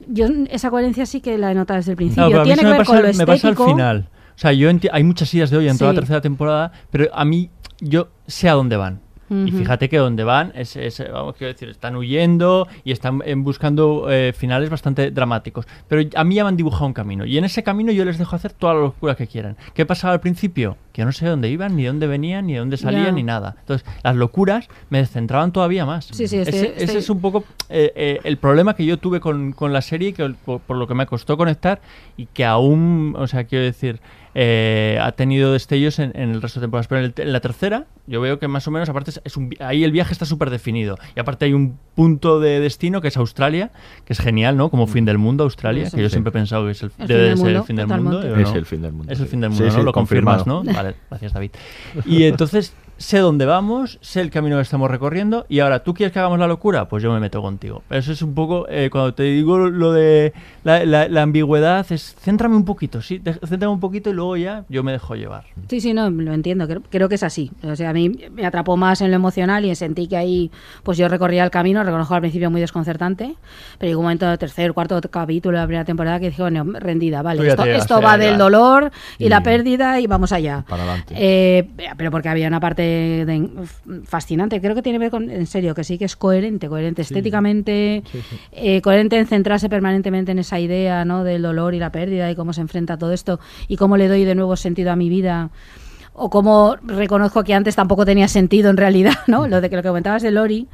Yo 0.08 0.28
esa 0.50 0.70
coherencia 0.70 1.06
sí 1.06 1.22
que 1.22 1.38
la 1.38 1.52
he 1.52 1.56
notado 1.56 1.78
desde 1.78 1.92
el 1.92 1.98
principio. 1.98 2.30
No, 2.30 2.44
Tiene 2.44 2.60
que 2.60 2.66
me 2.66 2.72
ver 2.72 2.80
pasa, 2.80 2.92
con 2.92 3.02
lo 3.02 3.14
me 3.14 3.26
pasa 3.26 3.48
al 3.48 3.56
final. 3.74 4.10
O 4.36 4.38
sea, 4.38 4.52
yo 4.52 4.70
hay 4.92 5.04
muchas 5.04 5.34
ideas 5.34 5.50
de 5.50 5.58
hoy 5.58 5.70
en 5.70 5.78
toda 5.78 5.92
la 5.94 6.00
tercera 6.02 6.22
temporada, 6.22 6.72
pero 6.92 7.06
a 7.14 7.24
mí 7.24 7.50
yo 7.80 8.10
sé 8.28 8.50
a 8.50 8.54
dónde 8.54 8.76
van. 8.76 9.00
Y 9.30 9.52
fíjate 9.52 9.90
que 9.90 9.98
donde 9.98 10.24
van 10.24 10.52
es, 10.56 10.76
es, 10.76 11.04
vamos, 11.12 11.36
quiero 11.36 11.52
decir, 11.54 11.70
están 11.70 11.96
huyendo 11.96 12.68
y 12.84 12.92
están 12.92 13.22
eh, 13.26 13.34
buscando 13.36 14.08
eh, 14.12 14.34
finales 14.38 14.70
bastante 14.70 15.10
dramáticos. 15.10 15.66
Pero 15.88 16.08
a 16.16 16.24
mí 16.24 16.36
ya 16.36 16.44
me 16.44 16.50
han 16.50 16.58
dibujado 16.58 16.86
un 16.86 16.94
camino. 16.94 17.26
Y 17.26 17.38
en 17.38 17.44
ese 17.46 17.64
camino 17.64 17.92
yo 17.92 18.06
les 18.06 18.18
dejo 18.20 18.36
hacer 18.36 18.54
toda 18.54 18.76
la 18.76 18.82
locura 18.82 19.16
que 19.16 19.26
quieran. 19.26 19.58
¿Qué 19.74 19.86
pasaba 19.86 20.14
al 20.14 20.20
principio? 20.20 20.78
Que 20.94 21.02
yo 21.02 21.06
no 21.06 21.12
sé 21.12 21.26
dónde 21.26 21.50
iban, 21.50 21.76
ni 21.76 21.86
dónde 21.86 22.06
venían, 22.08 22.46
ni 22.46 22.54
de 22.54 22.60
dónde 22.60 22.78
salían, 22.78 23.16
ni 23.16 23.24
nada. 23.24 23.56
Entonces, 23.60 23.88
las 24.04 24.16
locuras 24.16 24.70
me 24.90 25.00
descentraban 25.00 25.52
todavía 25.52 25.86
más. 25.86 26.06
Sí, 26.06 26.28
sí, 26.28 26.38
estoy- 26.38 26.60
ese, 26.60 26.74
ese 26.84 26.98
es 27.00 27.10
un 27.10 27.20
poco 27.20 27.44
eh, 27.70 27.92
eh, 27.96 28.20
el 28.24 28.38
problema 28.38 28.76
que 28.76 28.86
yo 28.86 28.98
tuve 28.98 29.20
con, 29.20 29.54
con 29.54 29.74
la 29.74 29.82
serie, 29.82 30.14
que, 30.14 30.30
por, 30.46 30.62
por 30.62 30.78
lo 30.78 30.88
que 30.88 30.94
me 30.94 31.06
costó 31.08 31.36
conectar 31.36 31.82
y 32.16 32.28
que 32.28 32.46
aún, 32.46 33.16
o 33.18 33.28
sea, 33.28 33.44
quiero 33.46 33.66
decir, 33.66 34.00
eh, 34.38 35.00
ha 35.02 35.14
tenido 35.14 35.54
destellos 35.54 35.98
en, 36.00 36.12
en 36.14 36.32
el 36.32 36.42
resto 36.42 36.60
de 36.60 36.66
temporadas. 36.66 36.88
Pero 36.88 37.00
en, 37.00 37.14
el- 37.16 37.22
en 37.24 37.32
la 37.34 37.40
tercera, 37.40 37.86
yo 38.06 38.20
veo 38.20 38.38
que 38.38 38.48
más 38.50 38.68
o 38.68 38.72
menos, 38.72 38.90
aparte, 38.90 39.12
es, 39.24 39.38
un 39.38 39.50
ahí 39.60 39.84
el 39.86 39.92
viaje 39.92 40.12
está 40.12 40.26
súper 40.26 40.50
definido. 40.50 40.98
Y 41.16 41.20
aparte 41.22 41.46
hay 41.46 41.54
un 41.54 41.80
punto 41.96 42.40
de 42.42 42.60
destino 42.60 43.00
que 43.02 43.08
es 43.08 43.16
Australia, 43.18 43.72
que 44.04 44.12
es 44.14 44.20
genial, 44.20 44.58
¿no? 44.58 44.70
Como 44.70 44.88
fin 44.88 45.06
del 45.06 45.18
mundo, 45.18 45.46
Australia, 45.46 45.90
Sí. 45.90 45.96
que 45.96 46.02
yo 46.04 46.10
Sí. 46.10 46.14
siempre 46.14 46.30
he 46.30 46.34
pensado 46.34 46.66
que 46.66 46.72
es 46.72 46.84
el, 46.84 46.92
El 47.00 47.08
debe 47.08 47.08
fin 47.08 47.08
del 47.08 47.30
de 47.30 47.38
ser 47.38 47.48
el 47.48 47.54
mundo, 47.56 47.64
fin 47.66 47.76
del 47.78 47.88
mundo. 47.88 48.12
totalmente. 48.12 48.44
¿o 48.44 48.50
Es 48.52 48.56
el 48.56 48.66
fin 48.66 48.82
del 48.82 48.92
mundo. 48.92 49.14
Es 49.14 49.20
el 49.22 49.28
fin 49.28 49.40
del 49.42 49.50
mundo, 49.52 49.72
sí, 49.72 49.78
¿no? 49.78 49.84
Lo 49.84 49.94
confirmas. 49.94 50.46
¿no? 50.46 50.64
Vale, 50.64 50.96
gracias 51.10 51.34
David. 51.34 51.52
Y 52.06 52.24
entonces 52.26 52.74
sé 52.98 53.20
dónde 53.20 53.46
vamos, 53.46 53.98
sé 54.02 54.22
el 54.22 54.32
camino 54.32 54.56
que 54.56 54.62
estamos 54.62 54.90
recorriendo 54.90 55.46
y 55.50 55.60
ahora, 55.60 55.84
¿tú 55.84 55.94
quieres 55.94 56.14
que 56.14 56.20
hagamos 56.20 56.40
la 56.40 56.48
locura? 56.48 56.88
Pues 56.88 57.04
yo 57.04 57.12
me 57.12 57.20
meto 57.20 57.42
contigo. 57.42 57.84
Eso 57.90 58.12
es 58.14 58.22
un 58.22 58.34
poco, 58.34 58.68
eh, 58.70 58.90
cuando 58.92 59.14
te 59.14 59.24
digo 59.24 59.58
lo 59.58 59.92
de 59.92 60.34
la, 60.64 60.86
la- 60.86 61.08
la 61.10 61.22
ambigüedad, 61.24 61.86
es 61.92 62.16
céntrame 62.20 62.56
un 62.56 62.64
poquito, 62.66 63.02
sí, 63.02 63.18
de- 63.18 63.34
céntrame 63.34 63.74
un 63.74 63.80
poquito 63.82 64.10
y 64.10 64.14
luego 64.14 64.38
ya 64.38 64.64
yo 64.70 64.82
me 64.84 64.92
dejo 64.94 65.16
llevar. 65.16 65.44
Sí, 65.70 65.82
sí, 65.82 65.94
no, 65.94 66.10
lo 66.10 66.34
entiendo. 66.34 66.68
Creo, 66.68 66.82
creo 66.90 67.10
que 67.10 67.16
es 67.16 67.24
así. 67.24 67.52
O 67.64 67.76
sea, 67.76 67.90
a 67.90 67.94
mí 67.94 68.12
me 68.32 68.46
atrapó 68.46 68.78
más 68.78 69.02
en 69.02 69.10
lo 69.12 69.16
emocional 69.18 69.66
y 69.66 69.76
sentí 69.76 70.08
que 70.08 70.16
ahí, 70.18 70.52
pues 70.84 70.98
yo 70.98 71.08
recorría 71.10 71.44
el 71.44 71.52
camino, 71.52 71.84
reconozco 71.84 72.16
al 72.16 72.22
principio 72.22 72.50
muy 72.50 72.62
desconcertante, 72.62 73.36
pero 73.78 73.90
llegó 73.90 74.00
un 74.00 74.06
momento 74.06 74.26
del 74.28 74.38
tercer, 74.38 74.72
cuarto 74.74 75.02
capítulo 75.12 75.58
de 75.58 75.64
la 75.64 75.68
primera 75.68 75.86
temporada 75.86 76.20
que 76.20 76.28
dije, 76.30 76.42
bueno, 76.42 76.64
rendida, 76.80 77.22
vale, 77.22 77.46
esto, 77.46 77.66
esto 77.66 78.02
va 78.02 78.18
del 78.18 78.38
dolor 78.38 78.92
y, 79.18 79.26
Y- 79.26 79.30
la 79.30 79.44
pérdida 79.44 80.00
y 80.00 80.08
vamos 80.08 80.32
allá. 80.32 80.64
Para 80.68 80.84
adelante. 80.84 81.14
Eh, 81.18 81.68
pero 81.98 82.10
porque 82.12 82.30
había 82.30 82.48
una 82.48 82.60
parte 82.60 82.85
de- 83.26 83.50
fascinante, 84.04 84.62
creo 84.62 84.76
que 84.76 84.82
tiene 84.82 84.98
que 84.98 85.06
ver 85.06 85.12
con, 85.12 85.30
en 85.30 85.46
serio, 85.48 85.74
que 85.76 85.84
sí 85.84 85.98
que 85.98 86.06
es 86.06 86.16
coherente, 86.16 86.68
coherente 86.70 87.02
estéticamente, 87.02 88.04
eh, 88.52 88.82
coherente 88.82 89.18
en 89.18 89.28
centrarse 89.28 89.70
permanentemente 89.70 90.32
en 90.32 90.40
esa 90.40 90.60
idea 90.60 91.06
¿no? 91.06 91.24
del 91.24 91.42
dolor 91.42 91.74
y 91.74 91.80
la 91.80 91.92
pérdida 91.92 92.30
y 92.30 92.36
cómo 92.36 92.54
se 92.54 92.62
enfrenta 92.62 92.98
todo 92.98 93.12
esto 93.14 93.40
y 93.68 93.78
cómo 93.78 93.98
le 93.98 94.08
doy 94.08 94.24
de 94.26 94.36
nuevo 94.36 94.56
sentido 94.56 94.92
a 94.92 94.96
mi 94.96 95.10
vida 95.10 95.50
o 96.14 96.30
cómo 96.30 96.78
reconozco 96.82 97.44
que 97.44 97.54
antes 97.54 97.76
tampoco 97.76 98.06
tenía 98.06 98.28
sentido 98.28 98.70
en 98.70 98.78
realidad, 98.78 99.14
¿no? 99.28 99.48
Lo 99.48 99.60
de 99.62 99.70
que 99.70 99.76
lo 99.76 99.82
que 99.82 99.90
comentabas 99.90 100.24
de 100.24 100.32
Lori, 100.32 100.68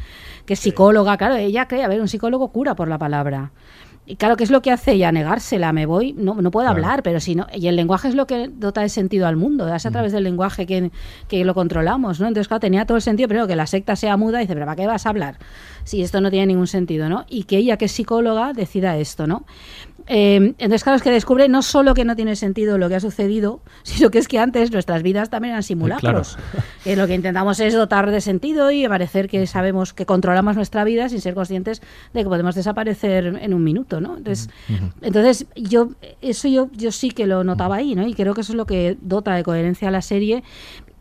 que 0.45 0.53
es 0.53 0.59
psicóloga, 0.59 1.18
claro, 1.18 1.36
ella 1.36 1.68
cree, 1.68 1.84
a 1.84 1.88
ver, 1.88 1.99
un 1.99 2.07
psicólogo 2.07 2.49
cura 2.49 2.76
por 2.76 2.88
la 2.88 2.97
palabra. 2.99 3.51
Y 4.12 4.18
claro, 4.18 4.36
¿qué 4.36 4.43
es 4.43 4.51
lo 4.51 4.62
que 4.62 4.72
hace 4.72 4.91
ella? 4.91 5.09
Negársela, 5.14 5.72
me 5.72 5.86
voy, 5.86 6.12
no, 6.12 6.36
no 6.41 6.51
puedo 6.51 6.66
Claro. 6.68 6.76
hablar, 6.84 7.01
pero 7.01 7.22
si 7.22 7.34
no, 7.34 7.47
y 7.55 7.68
el 7.68 7.78
lenguaje 7.78 8.09
es 8.09 8.16
lo 8.16 8.28
que 8.28 8.49
dota 8.53 8.82
de 8.82 8.89
sentido 8.89 9.26
al 9.26 9.38
mundo, 9.38 9.74
es 9.74 9.86
a 9.86 9.91
través 9.91 10.12
del 10.12 10.26
lenguaje 10.26 10.66
que, 10.66 10.91
que 11.30 11.45
lo 11.45 11.53
controlamos, 11.53 12.20
¿no? 12.20 12.28
Entonces, 12.28 12.49
claro, 12.49 12.59
tenía 12.59 12.86
todo 12.86 12.97
el 12.97 13.01
sentido, 13.01 13.30
pero 13.30 13.47
que 13.47 13.55
la 13.55 13.68
secta 13.68 13.95
sea 13.95 14.18
muda, 14.18 14.39
y 14.39 14.43
dice, 14.43 14.53
pero 14.53 14.66
¿para 14.66 14.76
qué 14.76 14.86
vas 14.86 15.05
a 15.05 15.09
hablar? 15.12 15.38
Si 15.86 16.01
esto 16.01 16.20
no 16.20 16.30
tiene 16.30 16.47
ningún 16.47 16.68
sentido, 16.68 17.07
¿no? 17.07 17.24
Y 17.30 17.45
que 17.45 17.55
ella, 17.55 17.78
que 17.78 17.86
es 17.86 17.93
psicóloga, 17.93 18.51
decida 18.51 18.97
esto, 18.97 19.28
¿no? 19.28 19.45
Eh, 20.14 20.36
entonces, 20.57 20.84
claro, 20.84 20.97
es 20.97 21.03
que 21.03 21.09
descubre 21.09 21.47
no 21.47 21.62
solo 21.62 21.93
que 21.93 22.03
no 22.03 22.18
tiene 22.18 22.36
sentido 22.36 22.78
lo 22.78 22.89
que 22.89 22.95
ha 22.95 22.99
sucedido, 22.99 23.62
sino 23.84 24.12
que 24.12 24.20
es 24.20 24.28
que 24.28 24.39
antes 24.39 24.70
nuestras 24.70 25.03
vidas 25.03 25.30
también 25.30 25.53
eran 25.53 25.64
simulacros. 25.64 26.38
Que 26.84 26.97
lo 26.97 27.07
que 27.07 27.16
intentamos 27.16 27.62
es 27.62 27.74
dotar 27.74 28.12
de 28.12 28.20
sentido 28.20 28.72
y 28.72 28.86
parecer 28.89 29.30
que 29.30 29.47
sabemos 29.47 29.93
que 29.93 30.05
controlamos 30.05 30.57
nuestra 30.57 30.84
vida 30.84 31.07
sin 31.07 31.22
ser 31.22 31.34
conscientes 31.34 31.82
de 32.14 32.24
que 32.24 32.28
podemos 32.28 32.55
desaparecer 32.55 33.26
en 33.26 33.53
un 33.53 33.64
minuto, 33.64 34.01
¿no? 34.01 34.18
Entonces, 34.18 34.49
entonces 35.01 35.45
yo 35.55 35.91
eso 36.22 36.49
yo, 36.49 36.70
yo 36.74 36.91
sí 36.91 37.12
que 37.12 37.26
lo 37.26 37.45
notaba 37.45 37.78
ahí, 37.78 37.95
¿no? 37.95 38.05
Y 38.05 38.14
creo 38.14 38.34
que 38.34 38.41
eso 38.41 38.51
es 38.51 38.57
lo 38.57 38.66
que 38.66 38.97
dota 38.99 39.34
de 39.34 39.43
coherencia 39.43 39.88
a 39.88 39.91
la 39.91 40.01
serie. 40.01 40.43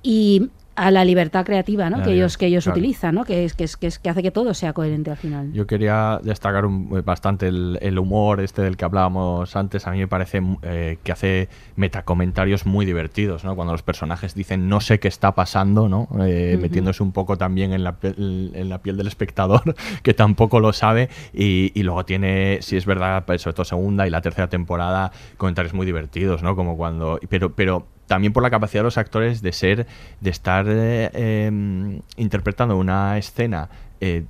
Y 0.05 0.51
a 0.87 0.91
la 0.91 1.05
libertad 1.05 1.45
creativa 1.45 1.91
¿no? 1.91 2.03
Que 2.03 2.13
ellos, 2.15 2.39
que 2.39 2.47
ellos 2.47 2.65
claro. 2.65 2.79
utilizan, 2.79 3.15
¿no? 3.15 3.25
que, 3.25 3.45
es, 3.45 3.55
que, 3.55 3.65
es, 3.65 3.77
que, 3.77 3.87
es- 3.87 3.99
que 3.99 4.09
hace 4.09 4.23
que 4.23 4.31
todo 4.31 4.55
sea 4.55 4.73
coherente 4.73 5.11
al 5.11 5.17
final. 5.19 5.53
Yo 5.53 5.67
quería 5.67 6.21
destacar 6.23 6.65
un- 6.65 7.03
bastante 7.05 7.49
el, 7.49 7.79
el 7.83 7.99
humor 7.99 8.41
este 8.41 8.63
del 8.63 8.77
que 8.77 8.85
hablábamos 8.87 9.57
antes. 9.57 9.87
A 9.87 9.91
mí 9.91 9.99
me 9.99 10.09
parece 10.09 10.41
eh, 10.63 10.99
que 11.05 11.13
hace 11.13 11.49
metacomentarios 11.77 12.67
muy 12.67 12.87
divertidos, 12.87 13.45
¿no? 13.45 13.57
Cuando 13.57 13.73
los 13.73 13.83
personajes 13.83 14.35
dicen 14.35 14.69
no 14.69 14.81
sé 14.81 14.99
qué 15.01 15.09
está 15.09 15.35
pasando, 15.35 15.89
¿no? 15.89 16.09
Eh, 16.25 16.53
Ujú. 16.55 16.63
Metiéndose 16.63 17.03
un 17.03 17.13
poco 17.13 17.37
también 17.37 17.73
en 17.73 17.85
la, 17.85 17.97
en 18.03 18.69
la 18.69 18.79
piel 18.79 18.97
del 18.97 19.07
espectador, 19.07 19.75
que 20.03 20.15
tampoco 20.15 20.61
lo 20.61 20.73
sabe. 20.73 21.09
Y, 21.35 21.73
y 21.75 21.83
luego 21.83 22.05
tiene, 22.05 22.59
si 22.63 22.77
es 22.77 22.87
verdad, 22.87 23.25
pues, 23.27 23.43
sobre 23.43 23.55
todo 23.55 23.65
segunda 23.65 24.07
y 24.07 24.11
la 24.11 24.21
tercera 24.21 24.49
temporada, 24.49 25.13
comentarios 25.37 25.75
muy 25.75 25.85
divertidos, 25.87 26.43
¿no? 26.43 26.57
Como 26.57 26.77
cuando... 26.77 27.19
Pero, 27.29 27.53
pero 27.55 27.87
también 28.11 28.33
por 28.33 28.43
la 28.43 28.51
capacidad 28.51 28.81
de 28.81 28.87
los 28.87 28.99
actores 28.99 29.41
de 29.41 29.53
ser, 29.53 29.87
de 30.21 30.31
estar 30.31 30.67
eh, 30.69 31.11
em, 31.15 32.01
interpretando 32.17 32.77
una 32.77 33.17
escena 33.17 33.69
eh, 34.01 34.25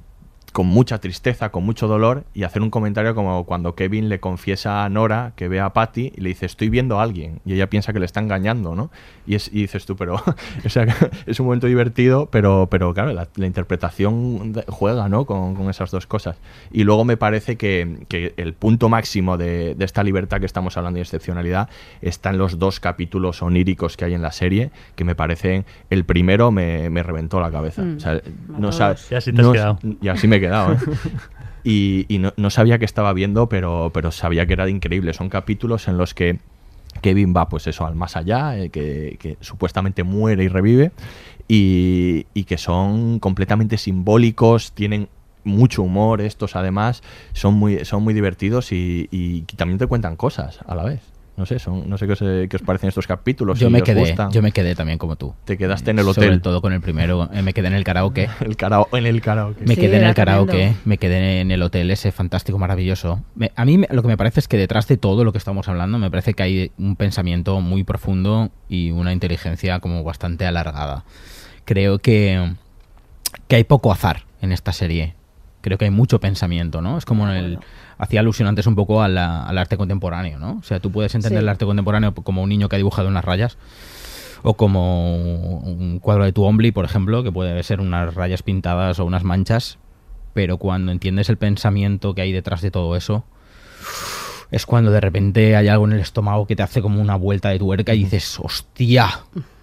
con 0.52 0.66
mucha 0.66 0.98
tristeza, 0.98 1.50
con 1.50 1.64
mucho 1.64 1.86
dolor, 1.86 2.24
y 2.34 2.42
hacer 2.42 2.60
un 2.62 2.70
comentario 2.70 3.14
como 3.14 3.44
cuando 3.44 3.74
Kevin 3.74 4.08
le 4.08 4.18
confiesa 4.20 4.84
a 4.84 4.88
Nora 4.88 5.32
que 5.36 5.46
ve 5.48 5.60
a 5.60 5.72
Patty 5.72 6.12
y 6.16 6.20
le 6.20 6.30
dice, 6.30 6.46
estoy 6.46 6.68
viendo 6.70 6.98
a 6.98 7.02
alguien, 7.04 7.40
y 7.44 7.52
ella 7.54 7.68
piensa 7.70 7.92
que 7.92 8.00
le 8.00 8.06
está 8.06 8.20
engañando, 8.20 8.74
¿no? 8.74 8.90
Y, 9.26 9.36
es, 9.36 9.48
y 9.52 9.60
dices 9.62 9.86
tú, 9.86 9.94
pero, 9.96 10.14
o 10.64 10.68
sea, 10.68 10.86
es 11.26 11.38
un 11.38 11.46
momento 11.46 11.66
divertido, 11.68 12.26
pero, 12.30 12.66
pero 12.70 12.92
claro, 12.94 13.12
la, 13.12 13.28
la 13.36 13.46
interpretación 13.46 14.54
juega, 14.68 15.08
¿no? 15.08 15.24
Con, 15.24 15.54
con 15.54 15.70
esas 15.70 15.90
dos 15.90 16.06
cosas. 16.06 16.36
Y 16.72 16.84
luego 16.84 17.04
me 17.04 17.16
parece 17.16 17.56
que, 17.56 17.98
que 18.08 18.34
el 18.36 18.54
punto 18.54 18.88
máximo 18.88 19.36
de, 19.38 19.74
de 19.74 19.84
esta 19.84 20.02
libertad 20.02 20.40
que 20.40 20.46
estamos 20.46 20.76
hablando 20.76 20.98
y 20.98 21.02
excepcionalidad 21.02 21.68
está 22.02 22.30
en 22.30 22.38
los 22.38 22.58
dos 22.58 22.80
capítulos 22.80 23.42
oníricos 23.42 23.96
que 23.96 24.04
hay 24.04 24.14
en 24.14 24.22
la 24.22 24.32
serie, 24.32 24.70
que 24.96 25.04
me 25.04 25.14
parecen, 25.14 25.64
el 25.90 26.04
primero 26.04 26.50
me, 26.50 26.90
me 26.90 27.02
reventó 27.02 27.40
la 27.40 27.50
cabeza. 27.50 27.82
Mm. 27.82 27.96
O 27.96 28.00
sea, 28.00 28.12
A 28.12 28.20
no 28.58 28.72
sabes... 28.72 29.10
Y 29.10 29.14
así 29.14 29.32
te 29.32 29.40
has 29.40 29.46
no- 29.46 29.52
quedado. 29.52 29.78
y 30.02 30.08
así 30.08 30.26
me 30.28 30.39
he 30.40 30.42
quedado. 30.42 30.74
¿eh? 30.74 30.78
Y, 31.62 32.06
y 32.08 32.16
no, 32.20 32.32
no 32.38 32.48
sabía 32.48 32.78
que 32.78 32.86
estaba 32.86 33.12
viendo, 33.12 33.50
pero, 33.50 33.90
pero 33.92 34.10
sabía 34.12 34.46
que 34.46 34.54
era 34.54 34.66
increíble. 34.70 35.12
Son 35.12 35.28
capítulos 35.28 35.88
en 35.88 35.98
los 35.98 36.14
que 36.14 36.38
Kevin 37.02 37.34
va, 37.36 37.50
pues 37.50 37.66
eso, 37.66 37.86
al 37.86 37.94
más 37.94 38.16
allá, 38.16 38.58
eh, 38.58 38.70
que, 38.70 39.16
que 39.20 39.36
supuestamente 39.40 40.02
muere 40.02 40.44
y 40.44 40.48
revive, 40.48 40.92
y, 41.48 42.26
y 42.34 42.44
que 42.44 42.58
son 42.58 43.18
completamente 43.18 43.76
simbólicos, 43.76 44.72
tienen 44.72 45.08
mucho 45.44 45.82
humor 45.82 46.20
estos 46.20 46.56
además, 46.56 47.02
son 47.32 47.54
muy, 47.54 47.84
son 47.84 48.02
muy 48.02 48.14
divertidos 48.14 48.72
y, 48.72 49.08
y 49.10 49.42
también 49.42 49.78
te 49.78 49.86
cuentan 49.86 50.16
cosas 50.16 50.60
a 50.66 50.74
la 50.74 50.84
vez. 50.84 51.00
No 51.36 51.46
sé, 51.46 51.58
son, 51.58 51.88
no 51.88 51.96
sé 51.96 52.06
qué 52.06 52.12
os, 52.12 52.22
eh, 52.22 52.48
qué 52.50 52.56
os 52.56 52.62
parecen 52.62 52.88
estos 52.88 53.06
capítulos. 53.06 53.58
Yo 53.58 53.68
si 53.68 53.72
me 53.72 53.78
os 53.78 53.84
quedé, 53.84 54.00
gustan. 54.00 54.30
yo 54.30 54.42
me 54.42 54.52
quedé 54.52 54.74
también 54.74 54.98
como 54.98 55.16
tú. 55.16 55.34
Te 55.46 55.56
quedaste 55.56 55.90
en 55.90 55.98
el 55.98 56.04
Sobre 56.04 56.26
hotel. 56.26 56.42
todo 56.42 56.60
con 56.60 56.72
el 56.74 56.82
primero, 56.82 57.30
eh, 57.32 57.40
me 57.40 57.54
quedé 57.54 57.68
en 57.68 57.74
el 57.74 57.84
karaoke. 57.84 58.28
el 58.40 58.56
karao- 58.58 58.88
en 58.92 59.06
el 59.06 59.22
karaoke. 59.22 59.64
Me 59.64 59.74
Sí, 59.74 59.80
quedé 59.80 59.96
en 59.96 60.04
el 60.04 60.14
karaoke, 60.14 60.52
tremendo. 60.52 60.80
me 60.84 60.98
quedé 60.98 61.40
en 61.40 61.50
el 61.50 61.62
hotel 61.62 61.90
ese 61.90 62.12
fantástico, 62.12 62.58
maravilloso. 62.58 63.22
Me- 63.36 63.52
a 63.56 63.64
mí 63.64 63.78
me- 63.78 63.88
lo 63.90 64.02
que 64.02 64.08
me 64.08 64.18
parece 64.18 64.40
es 64.40 64.48
que 64.48 64.58
detrás 64.58 64.86
de 64.86 64.98
todo 64.98 65.24
lo 65.24 65.32
que 65.32 65.38
estamos 65.38 65.66
hablando, 65.68 65.96
me 65.98 66.10
parece 66.10 66.34
que 66.34 66.42
hay 66.42 66.72
un 66.76 66.96
pensamiento 66.96 67.60
muy 67.62 67.84
profundo 67.84 68.50
y 68.68 68.90
una 68.90 69.12
inteligencia 69.14 69.80
como 69.80 70.04
bastante 70.04 70.44
alargada. 70.44 71.04
Creo 71.64 72.00
que, 72.00 72.52
que 73.48 73.56
hay 73.56 73.64
poco 73.64 73.92
azar 73.92 74.24
en 74.42 74.52
esta 74.52 74.72
serie. 74.72 75.14
Creo 75.62 75.78
que 75.78 75.84
hay 75.86 75.90
mucho 75.90 76.20
pensamiento, 76.20 76.80
¿no? 76.82 76.98
Es 76.98 77.04
como 77.04 77.28
en 77.30 77.36
el... 77.36 77.58
Hacía 78.00 78.20
alusión 78.20 78.48
antes 78.48 78.66
un 78.66 78.74
poco 78.74 79.02
a 79.02 79.08
la- 79.08 79.42
al 79.44 79.58
arte 79.58 79.76
contemporáneo, 79.76 80.38
¿no? 80.38 80.52
O 80.58 80.62
sea, 80.62 80.80
tú 80.80 80.90
puedes 80.90 81.14
entender 81.14 81.40
Sí. 81.40 81.44
el 81.44 81.48
arte 81.50 81.66
contemporáneo 81.66 82.14
como 82.14 82.42
un 82.42 82.48
niño 82.48 82.68
que 82.68 82.76
ha 82.76 82.78
dibujado 82.78 83.08
unas 83.08 83.24
rayas 83.24 83.58
o 84.42 84.54
como 84.54 85.16
un 85.16 85.98
cuadro 86.00 86.24
de 86.24 86.32
Twombly, 86.32 86.72
por 86.72 86.86
ejemplo, 86.86 87.22
que 87.22 87.30
puede 87.30 87.62
ser 87.62 87.78
unas 87.80 88.14
rayas 88.14 88.42
pintadas 88.42 88.98
o 88.98 89.04
unas 89.04 89.22
manchas, 89.22 89.78
pero 90.32 90.56
cuando 90.56 90.92
entiendes 90.92 91.28
el 91.28 91.36
pensamiento 91.36 92.14
que 92.14 92.22
hay 92.22 92.32
detrás 92.32 92.62
de 92.62 92.70
todo 92.70 92.96
eso, 92.96 93.24
es 94.50 94.66
cuando 94.66 94.90
de 94.90 95.00
repente 95.00 95.56
hay 95.56 95.68
algo 95.68 95.86
en 95.86 95.92
el 95.92 96.00
estómago 96.00 96.46
que 96.46 96.56
te 96.56 96.62
hace 96.62 96.82
como 96.82 97.00
una 97.00 97.16
vuelta 97.16 97.50
de 97.50 97.58
tuerca 97.58 97.94
y 97.94 98.04
dices, 98.04 98.38
hostia. 98.40 99.20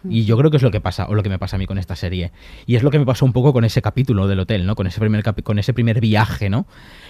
Y 0.10 0.24
yo 0.24 0.38
creo 0.38 0.50
que 0.50 0.58
es 0.58 0.64
lo 0.64 0.72
que 0.72 0.80
pasa, 0.80 1.08
o 1.08 1.16
lo 1.16 1.24
que 1.24 1.30
me 1.30 1.40
pasa 1.40 1.58
a 1.58 1.60
mí 1.60 1.68
con 1.68 1.78
esta 1.78 1.96
serie. 1.96 2.32
Y 2.66 2.76
es 2.76 2.84
lo 2.84 2.92
que 2.92 3.00
me 3.00 3.06
pasó 3.06 3.26
un 3.26 3.34
poco 3.34 3.52
con 3.52 3.66
ese 3.66 3.82
capítulo 3.82 4.28
del 4.28 4.40
hotel, 4.40 4.66
¿no? 4.66 4.76
Con 4.76 4.88
ese 4.88 5.00
primer, 5.00 5.24
con 5.44 5.60
ese 5.60 5.74
primer 5.74 6.00
viaje, 6.00 6.50
¿no? 6.50 6.66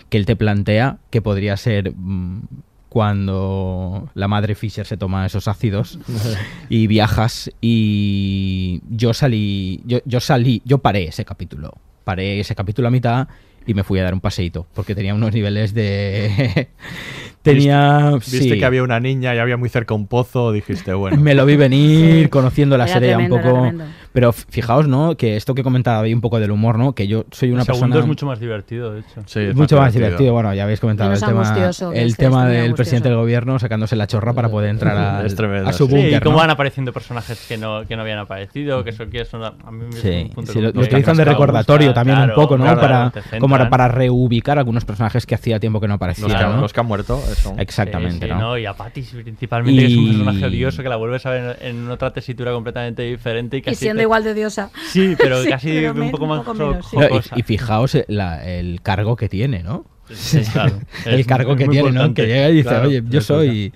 Que 0.10 0.18
él 0.18 0.26
te 0.26 0.36
plantea 0.36 0.98
que 1.12 1.22
podría 1.22 1.56
ser 1.58 1.94
mm, 1.96 2.42
cuando 2.90 4.10
la 4.16 4.28
madre 4.28 4.56
Fisher 4.56 4.88
se 4.88 4.98
toma 4.98 5.26
esos 5.26 5.48
ácidos 5.48 6.00
y 6.70 6.88
viajas 6.88 7.52
y 7.62 8.82
yo 8.90 9.14
salí, 9.14 9.82
yo, 9.86 10.00
yo 10.06 10.20
salí, 10.20 10.64
yo 10.66 10.80
paré 10.80 11.10
ese 11.10 11.26
capítulo, 11.26 11.74
paré 12.04 12.40
ese 12.40 12.56
capítulo 12.56 12.88
a 12.88 12.92
mitad 12.92 13.28
y 13.68 13.74
me 13.74 13.84
fui 13.84 14.00
a 14.00 14.04
dar 14.04 14.14
un 14.14 14.22
paseíto 14.22 14.66
porque 14.74 14.96
tenía 14.96 15.14
unos 15.14 15.34
niveles 15.34 15.74
de 15.74 16.70
tenía 17.42 18.12
Viste, 18.16 18.38
viste 18.38 18.54
sí. 18.56 18.60
que 18.60 18.66
había 18.66 18.82
una 18.82 19.00
niña 19.00 19.36
y 19.36 19.40
había 19.40 19.58
muy 19.58 19.70
cerca 19.70 19.94
un 19.94 20.08
pozo, 20.08 20.52
dijiste, 20.52 20.94
bueno. 20.94 21.18
me 21.22 21.36
lo 21.36 21.46
vi 21.46 21.56
venir 21.56 22.30
conociendo 22.30 22.78
la 22.78 22.86
Era 22.86 22.94
serie 22.94 23.10
tremendo, 23.10 23.36
un 23.36 23.42
poco. 23.42 23.84
Pero 24.18 24.34
fijaos 24.34 24.88
no 24.88 25.16
que 25.16 25.36
esto 25.36 25.54
que 25.54 25.62
comentaba 25.62 26.02
ahí 26.02 26.12
un 26.12 26.22
poco 26.22 26.40
del 26.40 26.50
humor 26.50 26.80
no 26.80 26.96
que 26.96 27.08
yo 27.08 27.26
soy 27.30 27.52
una 27.52 27.60
el 27.60 27.66
segundo 27.68 27.84
persona 27.84 28.00
es 28.00 28.08
mucho 28.08 28.26
más 28.26 28.40
divertido, 28.40 28.92
de 28.92 29.02
hecho. 29.02 29.22
Sí, 29.28 29.42
es 29.42 29.56
mucho 29.56 29.78
más 29.78 29.94
divertido. 29.94 30.34
Bueno, 30.34 30.52
ya 30.56 30.64
habéis 30.64 30.80
comentado 30.80 31.14
el 31.14 31.20
tema, 31.20 31.54
que 31.54 31.66
el 32.00 32.08
este, 32.08 32.24
tema 32.26 32.48
del 32.48 32.56
angustioso. 32.56 32.76
presidente 32.78 33.10
del 33.10 33.18
gobierno 33.20 33.60
sacándose 33.60 33.96
la 33.96 34.08
chorra 34.08 34.34
para 34.34 34.50
poder 34.50 34.72
entrar 34.72 34.98
a, 34.98 35.24
Es 35.28 35.36
tremendo, 35.36 35.70
a 35.70 35.74
su 35.74 35.86
sí. 35.86 35.92
Sí, 35.92 35.98
y 35.98 36.02
búnker. 36.02 36.24
cómo 36.24 36.38
¿no? 36.38 36.40
van 36.40 36.50
apareciendo 36.50 36.92
personajes 36.92 37.46
que 37.48 37.60
no, 37.60 37.86
que 37.88 37.96
no 37.96 38.02
habían 38.02 38.18
aparecido, 38.18 38.84
que 38.84 38.90
eso 38.90 39.08
que 39.08 39.24
son 39.24 39.44
a 39.44 39.52
mí 39.70 39.86
me 39.86 40.02
Sí, 40.02 40.10
un 40.10 40.30
punto 40.30 40.52
sí, 40.52 40.62
que 40.62 40.72
lo, 40.74 40.82
utilizan 40.82 41.16
de 41.16 41.26
recordatorio 41.26 41.94
también 41.94 42.18
claro, 42.18 42.34
un 42.34 42.42
poco, 42.42 42.58
¿no? 42.58 42.64
claro, 42.64 42.82
para, 42.82 43.12
como 43.40 43.70
para, 43.70 43.88
reubicar 43.88 44.58
algunos 44.58 44.84
personajes 44.84 45.28
que 45.28 45.36
hacía 45.36 45.60
tiempo 45.60 45.80
que 45.80 45.88
no 45.88 45.94
aparecían. 45.94 46.28
Los 46.32 46.40
que, 46.40 46.44
¿no? 46.44 46.62
los 46.62 46.74
que 46.74 46.80
han 46.80 46.88
muerto 46.88 47.22
eso. 47.32 47.54
Exactamente, 47.60 48.26
Sí, 48.26 48.32
sí, 48.34 48.40
¿no? 48.40 48.58
Y 48.58 48.66
a 48.66 48.74
Patty 48.74 49.04
principalmente, 49.04 49.80
que 49.80 49.88
es 49.92 49.96
un 49.96 50.08
personaje 50.08 50.44
odioso, 50.44 50.82
que 50.82 50.90
la 50.90 50.96
vuelves 50.96 51.24
a 51.28 51.30
ver 51.30 51.58
en, 51.62 51.78
en 51.84 51.92
otra 51.92 52.12
tesitura 52.12 52.52
completamente 52.52 53.04
diferente. 53.04 53.58
Y, 53.58 53.60
Y 53.60 53.62
casi 53.62 53.76
siendo 53.76 54.02
te- 54.02 54.07
igual 54.08 54.24
de 54.24 54.34
diosa. 54.34 54.72
Sí, 54.90 55.16
pero 55.18 55.42
Sí, 55.44 55.50
casi 55.50 55.68
pero 55.74 55.92
un 55.94 56.00
men- 56.00 56.12
poco 56.12 56.26
más 56.26 56.46
menos, 56.48 56.86
sí. 56.90 56.98
y, 57.36 57.40
y 57.40 57.44
fijaos 57.44 57.98
la- 58.08 58.44
el 58.46 58.82
cargo 58.82 59.16
que 59.16 59.30
tiene, 59.30 59.62
¿no? 59.64 59.86
Sí, 60.12 60.40
claro. 60.52 60.80
el 61.06 61.26
cargo 61.26 61.50
muy- 61.52 61.58
que 61.60 61.66
muy 61.66 61.76
tiene, 61.76 61.92
¿no? 61.92 62.14
Que 62.14 62.26
llega 62.28 62.50
y 62.50 62.54
dice, 62.56 62.70
Claro, 62.70 62.88
oye, 62.88 63.04
yo 63.10 63.22
soy... 63.22 63.74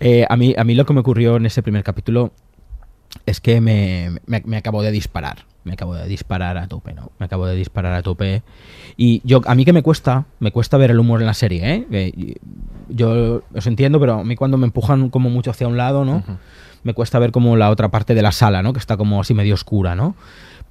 Eh, 0.00 0.24
a, 0.28 0.36
mí, 0.36 0.54
a 0.56 0.64
mí 0.64 0.74
lo 0.74 0.86
que 0.86 0.92
me 0.94 1.00
ocurrió 1.00 1.36
en 1.36 1.46
ese 1.46 1.62
primer 1.62 1.82
capítulo 1.82 2.32
es 3.26 3.40
que 3.40 3.60
me, 3.60 4.10
me, 4.26 4.42
me 4.46 4.56
acabo 4.56 4.82
de 4.82 4.90
disparar. 4.90 5.44
Me 5.64 5.74
acabo 5.74 5.94
de 5.94 6.08
disparar 6.08 6.58
a 6.58 6.66
tope, 6.66 6.92
¿no? 6.92 7.12
Me 7.20 7.26
acabo 7.26 7.46
de 7.46 7.54
disparar 7.54 7.92
a 7.94 8.02
tope. 8.02 8.42
Y 8.96 9.20
yo, 9.24 9.40
a 9.46 9.54
mí 9.54 9.64
que 9.64 9.72
me 9.72 9.82
cuesta, 9.82 10.24
me 10.40 10.50
cuesta 10.50 10.76
ver 10.76 10.90
el 10.90 10.98
humor 10.98 11.20
en 11.20 11.26
la 11.26 11.34
serie, 11.34 11.86
¿eh? 11.90 12.34
Yo 12.88 13.42
os 13.54 13.66
entiendo, 13.68 14.00
pero 14.00 14.14
a 14.20 14.24
mí 14.24 14.34
cuando 14.34 14.56
me 14.56 14.66
empujan 14.66 15.08
como 15.08 15.30
mucho 15.30 15.50
hacia 15.52 15.68
un 15.68 15.76
lado, 15.76 16.04
¿no? 16.04 16.24
Me 16.84 16.94
cuesta 16.94 17.18
ver 17.18 17.30
como 17.32 17.56
la 17.56 17.70
otra 17.70 17.88
parte 17.90 18.14
de 18.14 18.22
la 18.22 18.32
sala, 18.32 18.62
¿no? 18.62 18.72
Que 18.72 18.78
está 18.78 18.96
como 18.96 19.20
así 19.20 19.34
medio 19.34 19.54
oscura, 19.54 19.94
¿no? 19.94 20.14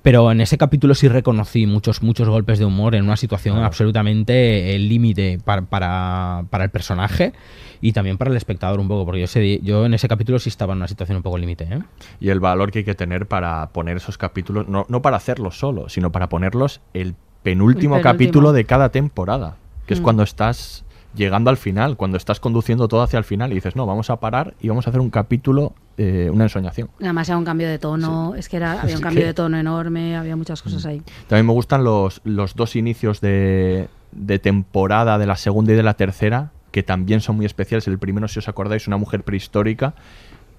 Pero 0.04 0.32
en 0.32 0.42
ese 0.42 0.58
capítulo 0.58 0.96
sí 0.96 1.08
reconocí 1.08 1.68
muchos, 1.68 2.02
muchos 2.02 2.28
golpes 2.28 2.58
de 2.58 2.66
humor 2.66 2.96
en 2.96 3.04
una 3.04 3.16
situación 3.18 3.60
absolutamente 3.60 4.76
eh, 4.76 4.80
límite 4.80 5.38
para, 5.46 5.62
para, 5.62 6.44
para 6.50 6.64
el 6.64 6.70
personaje 6.72 7.34
y 7.82 7.92
también 7.94 8.18
para 8.18 8.32
el 8.32 8.38
espectador 8.38 8.80
un 8.80 8.88
poco, 8.88 9.06
porque 9.06 9.22
yo, 9.22 9.28
sé, 9.28 9.60
yo 9.62 9.86
en 9.86 9.94
ese 9.94 10.08
capítulo 10.08 10.40
sí 10.40 10.50
estaba 10.50 10.74
en 10.74 10.78
una 10.78 10.88
situación 10.88 11.18
un 11.18 11.24
poco 11.24 11.38
límite. 11.38 11.66
¿eh? 11.66 11.80
Y 12.20 12.30
el 12.30 12.40
valor 12.40 12.72
que 12.72 12.80
hay 12.80 12.86
que 12.86 12.96
tener 12.96 13.28
para 13.28 13.68
poner 13.74 13.98
esos 13.98 14.18
capítulos, 14.18 14.68
no, 14.68 14.88
no 14.90 15.02
para 15.04 15.18
hacerlos 15.18 15.60
solo, 15.60 15.88
sino 15.88 16.12
para 16.12 16.30
ponerlos 16.30 16.82
el 16.96 17.14
penúltimo, 17.44 17.96
El 17.98 18.02
penúltimo. 18.02 18.02
capítulo 18.02 18.54
de 18.54 18.66
cada 18.66 18.90
temporada, 18.90 19.58
que 19.86 19.94
es 19.94 20.00
Mm. 20.00 20.04
cuando 20.04 20.24
estás 20.24 20.84
llegando 21.16 21.50
al 21.50 21.58
final, 21.58 21.98
cuando 21.98 22.18
estás 22.18 22.40
conduciendo 22.40 22.88
todo 22.88 23.02
hacia 23.02 23.18
el 23.20 23.24
final 23.26 23.52
y 23.52 23.56
dices, 23.56 23.76
no, 23.76 23.86
vamos 23.86 24.10
a 24.10 24.18
parar 24.20 24.54
y 24.62 24.70
vamos 24.70 24.88
a 24.88 24.90
hacer 24.92 25.02
un 25.02 25.10
capítulo, 25.10 25.74
eh, 25.98 26.30
una 26.32 26.46
ensoñación. 26.46 26.90
Además 27.02 27.28
era 27.30 27.38
un 27.38 27.46
cambio 27.46 27.68
de 27.68 27.80
tono, 27.80 28.34
es 28.36 28.48
que 28.50 28.58
era, 28.58 28.74
había 28.82 28.96
un 28.96 29.02
cambio 29.02 29.22
que- 29.22 29.28
de 29.28 29.34
tono 29.34 29.58
enorme, 29.58 30.16
había 30.16 30.36
muchas 30.36 30.62
cosas 30.62 30.86
ahí. 30.86 31.02
También 31.28 31.46
me 31.48 31.54
gustan 31.54 31.84
los, 31.84 32.22
los 32.24 32.56
dos 32.56 32.76
inicios 32.76 33.20
de, 33.22 33.88
de 34.12 34.40
temporada 34.40 35.18
de 35.18 35.26
la 35.26 35.36
segunda 35.36 35.74
y 35.74 35.76
de 35.76 35.84
la 35.84 35.96
tercera, 35.96 36.52
que 36.72 36.84
también 36.84 37.20
son 37.20 37.36
muy 37.36 37.46
especiales. 37.46 37.86
El 37.88 38.00
primero, 38.00 38.28
si 38.30 38.40
os 38.40 38.48
acordáis, 38.48 38.88
una 38.88 38.96
mujer 38.98 39.24
prehistórica 39.24 39.94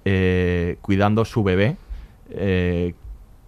eh, 0.04 0.76
cuidando 0.82 1.24
su 1.24 1.42
bebé, 1.42 1.76
eh, 2.30 2.94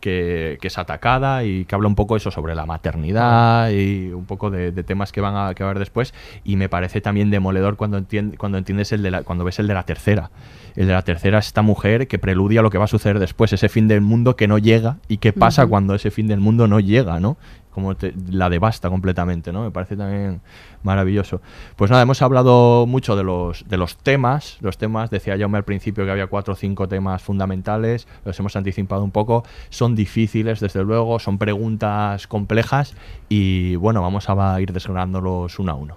que, 0.04 0.58
que 0.60 0.68
es 0.68 0.76
atacada 0.76 1.44
y 1.44 1.64
que 1.64 1.74
habla 1.74 1.88
un 1.88 1.94
poco 1.94 2.14
eso 2.14 2.30
sobre 2.30 2.54
la 2.54 2.66
maternidad 2.66 3.70
y 3.70 4.12
un 4.12 4.26
poco 4.26 4.50
de, 4.50 4.70
de 4.70 4.82
temas 4.82 5.12
que 5.12 5.22
van 5.22 5.34
a 5.34 5.54
que 5.54 5.64
va 5.64 5.68
a 5.68 5.70
haber 5.70 5.78
después. 5.78 6.12
Y 6.44 6.56
me 6.56 6.68
parece 6.68 7.00
también 7.00 7.30
demoledor 7.30 7.76
cuando 7.76 7.96
entiendes 7.96 8.38
cuando 8.38 8.58
entiendes 8.58 8.92
el 8.92 9.02
de 9.02 9.10
la, 9.10 9.22
cuando 9.22 9.44
ves 9.44 9.58
el 9.60 9.66
de 9.66 9.72
la 9.72 9.84
tercera. 9.84 10.30
El 10.76 10.88
de 10.88 10.92
la 10.92 11.00
tercera 11.00 11.38
es 11.38 11.46
esta 11.46 11.62
mujer 11.62 12.06
que 12.06 12.18
preludia 12.18 12.60
lo 12.60 12.68
que 12.68 12.76
va 12.76 12.84
a 12.84 12.88
suceder 12.88 13.18
después 13.18 13.54
ese 13.54 13.70
fin 13.70 13.88
del 13.88 14.02
mundo 14.02 14.36
que 14.36 14.46
no 14.46 14.58
llega 14.58 14.98
y 15.08 15.16
qué 15.16 15.32
pasa 15.32 15.66
cuando 15.66 15.94
ese 15.94 16.10
fin 16.10 16.26
del 16.26 16.40
mundo 16.40 16.68
no 16.68 16.80
llega 16.80 17.18
no 17.18 17.38
como 17.74 17.94
te- 17.96 18.14
la 18.30 18.48
devasta 18.48 18.88
completamente, 18.88 19.52
¿no? 19.52 19.62
Me 19.64 19.70
parece 19.70 19.96
también 19.96 20.40
maravilloso. 20.82 21.40
Pues 21.76 21.90
nada, 21.90 22.02
hemos 22.02 22.22
hablado 22.22 22.86
mucho 22.86 23.16
de 23.16 23.24
los, 23.24 23.68
de 23.68 23.76
los 23.76 23.96
temas, 23.96 24.56
los 24.60 24.78
temas, 24.78 25.10
decía 25.10 25.36
yo 25.36 25.48
al 25.54 25.64
principio 25.64 26.04
que 26.04 26.10
había 26.10 26.28
cuatro 26.28 26.54
o 26.54 26.56
cinco 26.56 26.88
temas 26.88 27.22
fundamentales, 27.22 28.06
los 28.24 28.38
hemos 28.38 28.54
anticipado 28.56 29.02
un 29.04 29.10
poco, 29.10 29.44
son 29.70 29.94
difíciles 29.94 30.60
desde 30.60 30.82
luego, 30.84 31.18
son 31.18 31.38
preguntas 31.38 32.26
complejas 32.26 32.94
y 33.28 33.76
bueno, 33.76 34.00
vamos 34.02 34.28
a 34.28 34.60
ir 34.60 34.72
desgranándolos 34.72 35.58
uno 35.58 35.72
a 35.72 35.74
uno. 35.74 35.96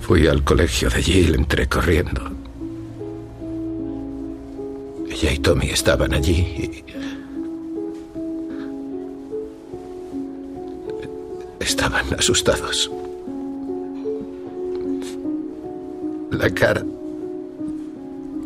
Fui 0.00 0.26
al 0.26 0.42
colegio 0.44 0.88
de 0.90 1.02
Jill, 1.02 1.34
entré 1.34 1.68
corriendo. 1.68 2.30
Ella 5.10 5.32
y 5.32 5.38
Tommy 5.38 5.70
estaban 5.70 6.14
allí 6.14 6.32
y... 6.86 6.99
Estaban 11.60 12.06
asustados. 12.18 12.90
La 16.30 16.48
cara 16.50 16.84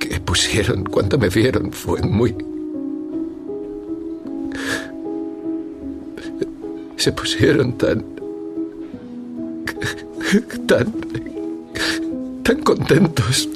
que 0.01 0.21
pusieron 0.21 0.85
cuando 0.85 1.17
me 1.17 1.29
vieron 1.29 1.73
fue 1.73 2.03
muy... 2.03 2.35
Se 6.97 7.13
pusieron 7.13 7.79
tan... 7.79 8.05
tan... 10.67 10.93
tan 12.43 12.63
contentos. 12.63 13.49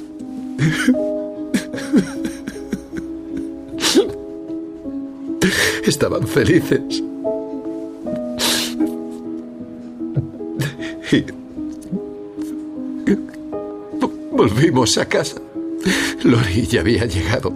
Estaban 5.85 6.27
felices. 6.27 7.03
Y 11.11 11.25
volvimos 14.31 14.97
a 14.97 15.05
casa. 15.05 15.41
Lori 16.23 16.67
ya 16.67 16.81
había 16.81 17.05
llegado 17.05 17.51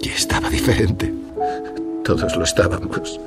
y 0.00 0.08
estaba 0.08 0.48
diferente. 0.48 1.12
Todos 2.04 2.36
lo 2.36 2.44
estábamos. 2.44 3.20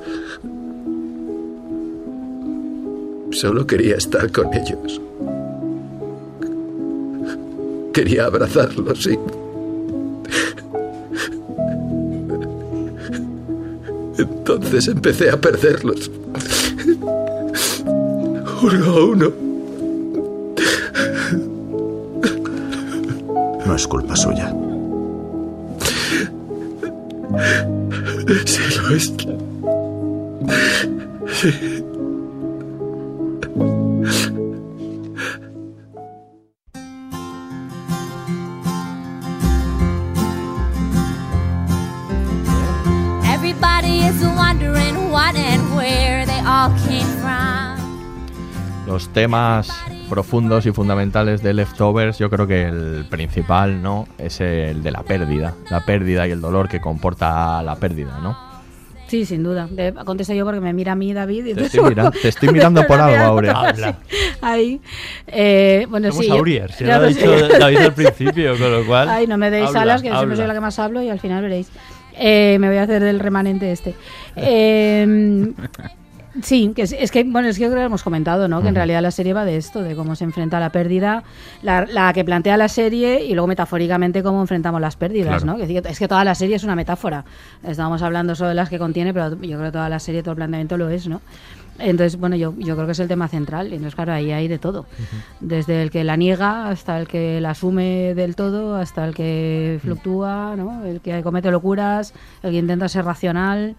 Solo 3.32 3.66
quería 3.66 3.96
estar 3.96 4.32
con 4.32 4.54
ellos. 4.54 5.00
Quería 7.92 8.26
abrazarlos 8.26 9.06
y... 9.06 9.18
Entonces 14.18 14.88
empecé 14.88 15.30
a 15.30 15.38
perderlos. 15.38 16.10
Uno 18.62 18.86
a 18.86 19.04
uno. 19.04 19.32
No 23.66 23.74
es 23.74 23.86
culpa 23.86 24.16
suya. 24.16 24.54
Sí 28.44 28.62
lo 28.76 28.96
es. 28.96 29.12
Sí. 31.40 31.75
Los 48.86 49.08
temas 49.12 49.68
profundos 50.08 50.64
y 50.66 50.70
fundamentales 50.70 51.42
de 51.42 51.52
Leftovers, 51.54 52.18
yo 52.18 52.30
creo 52.30 52.46
que 52.46 52.64
el 52.66 53.04
principal, 53.10 53.82
¿no? 53.82 54.06
Es 54.16 54.40
el 54.40 54.82
de 54.84 54.90
la 54.92 55.02
pérdida, 55.02 55.54
la 55.70 55.84
pérdida 55.84 56.28
y 56.28 56.30
el 56.30 56.40
dolor 56.40 56.68
que 56.68 56.80
comporta 56.80 57.60
la 57.64 57.74
pérdida, 57.76 58.20
¿no? 58.22 58.38
Sí, 59.08 59.24
sin 59.24 59.42
duda. 59.42 59.68
De- 59.70 59.92
contesto 60.04 60.34
yo 60.34 60.44
porque 60.44 60.60
me 60.60 60.72
mira 60.72 60.92
a 60.92 60.94
mí 60.96 61.12
David. 61.12 61.46
Y 61.46 61.54
Te 61.54 61.64
estoy, 61.66 61.88
mira- 61.88 62.10
te 62.22 62.28
estoy 62.28 62.48
mirando 62.50 62.84
por 62.86 63.00
algo, 63.00 63.24
Aurea. 63.24 63.52
Habla. 63.52 63.98
Ahí. 64.40 64.80
Eh, 65.26 65.86
bueno, 65.90 66.08
Somos 66.10 66.24
sí. 66.24 66.28
yo- 66.30 66.34
Aurier, 66.38 66.70
yo 66.78 66.86
lo 66.86 66.92
ha 66.94 67.06
dicho 67.06 67.38
sé. 67.38 67.58
David 67.58 67.76
al 67.78 67.92
principio, 67.94 68.56
con 68.58 68.70
lo 68.72 68.84
cual. 68.86 69.08
Ay, 69.08 69.26
no 69.26 69.36
me 69.36 69.50
deis 69.50 69.66
habla, 69.68 69.82
alas, 69.82 70.02
que 70.02 70.08
siempre 70.08 70.22
habla. 70.24 70.36
soy 70.36 70.46
la 70.46 70.54
que 70.54 70.60
más 70.60 70.78
hablo 70.78 71.02
y 71.02 71.08
al 71.08 71.18
final 71.20 71.42
veréis. 71.42 71.68
Eh, 72.18 72.56
me 72.60 72.68
voy 72.68 72.78
a 72.78 72.82
hacer 72.84 73.02
del 73.02 73.18
remanente 73.20 73.70
este. 73.72 73.94
Eh, 74.36 75.52
sí, 76.42 76.72
que 76.74 76.82
es, 76.82 76.92
es 76.92 77.10
que, 77.10 77.24
bueno, 77.24 77.48
es 77.48 77.56
que 77.56 77.64
yo 77.64 77.70
creo 77.70 77.82
que 77.82 77.86
hemos 77.86 78.02
comentado, 78.02 78.48
¿no? 78.48 78.62
Que 78.62 78.68
en 78.68 78.74
realidad 78.74 79.02
la 79.02 79.10
serie 79.10 79.32
va 79.32 79.44
de 79.44 79.56
esto, 79.56 79.82
de 79.82 79.94
cómo 79.94 80.14
se 80.16 80.24
enfrenta 80.24 80.60
la 80.60 80.70
pérdida, 80.70 81.24
la, 81.62 81.86
la 81.86 82.12
que 82.12 82.24
plantea 82.24 82.56
la 82.56 82.68
serie 82.68 83.24
y 83.24 83.32
luego 83.34 83.46
metafóricamente 83.46 84.22
cómo 84.22 84.40
enfrentamos 84.40 84.80
las 84.80 84.96
pérdidas, 84.96 85.42
Claro. 85.42 85.58
¿no? 85.58 85.66
Que 85.66 85.82
es 85.88 85.98
que 85.98 86.08
toda 86.08 86.24
la 86.24 86.34
serie 86.34 86.56
es 86.56 86.64
una 86.64 86.76
metáfora. 86.76 87.24
Estábamos 87.62 88.02
hablando 88.02 88.34
solo 88.34 88.50
de 88.50 88.54
las 88.54 88.68
que 88.68 88.78
contiene, 88.78 89.12
pero 89.12 89.30
yo 89.30 89.56
creo 89.58 89.62
que 89.64 89.72
toda 89.72 89.88
la 89.88 89.98
serie, 89.98 90.22
todo 90.22 90.32
el 90.32 90.36
planteamiento 90.36 90.76
lo 90.76 90.88
es, 90.88 91.08
¿no? 91.08 91.20
Entonces, 91.78 92.18
bueno, 92.18 92.36
yo, 92.36 92.54
yo 92.56 92.74
creo 92.74 92.86
que 92.86 92.92
es 92.92 93.00
el 93.00 93.08
tema 93.08 93.28
central. 93.28 93.66
Y 93.68 93.72
entonces, 93.74 93.94
claro, 93.94 94.12
ahí 94.14 94.32
hay 94.32 94.48
de 94.48 94.58
todo. 94.58 94.86
Desde 95.40 95.82
el 95.82 95.90
que 95.90 96.04
la 96.04 96.16
niega 96.16 96.68
hasta 96.68 96.98
el 96.98 97.06
que 97.06 97.38
la 97.42 97.50
asume 97.50 98.14
del 98.14 98.34
todo, 98.34 98.76
hasta 98.76 99.04
el 99.06 99.14
que 99.14 99.78
fluctúa, 99.82 100.54
¿no? 100.56 100.84
El 100.86 101.02
que 101.02 101.22
comete 101.22 101.50
locuras, 101.50 102.14
el 102.42 102.52
que 102.52 102.56
intenta 102.56 102.88
ser 102.88 103.04
racional 103.04 103.74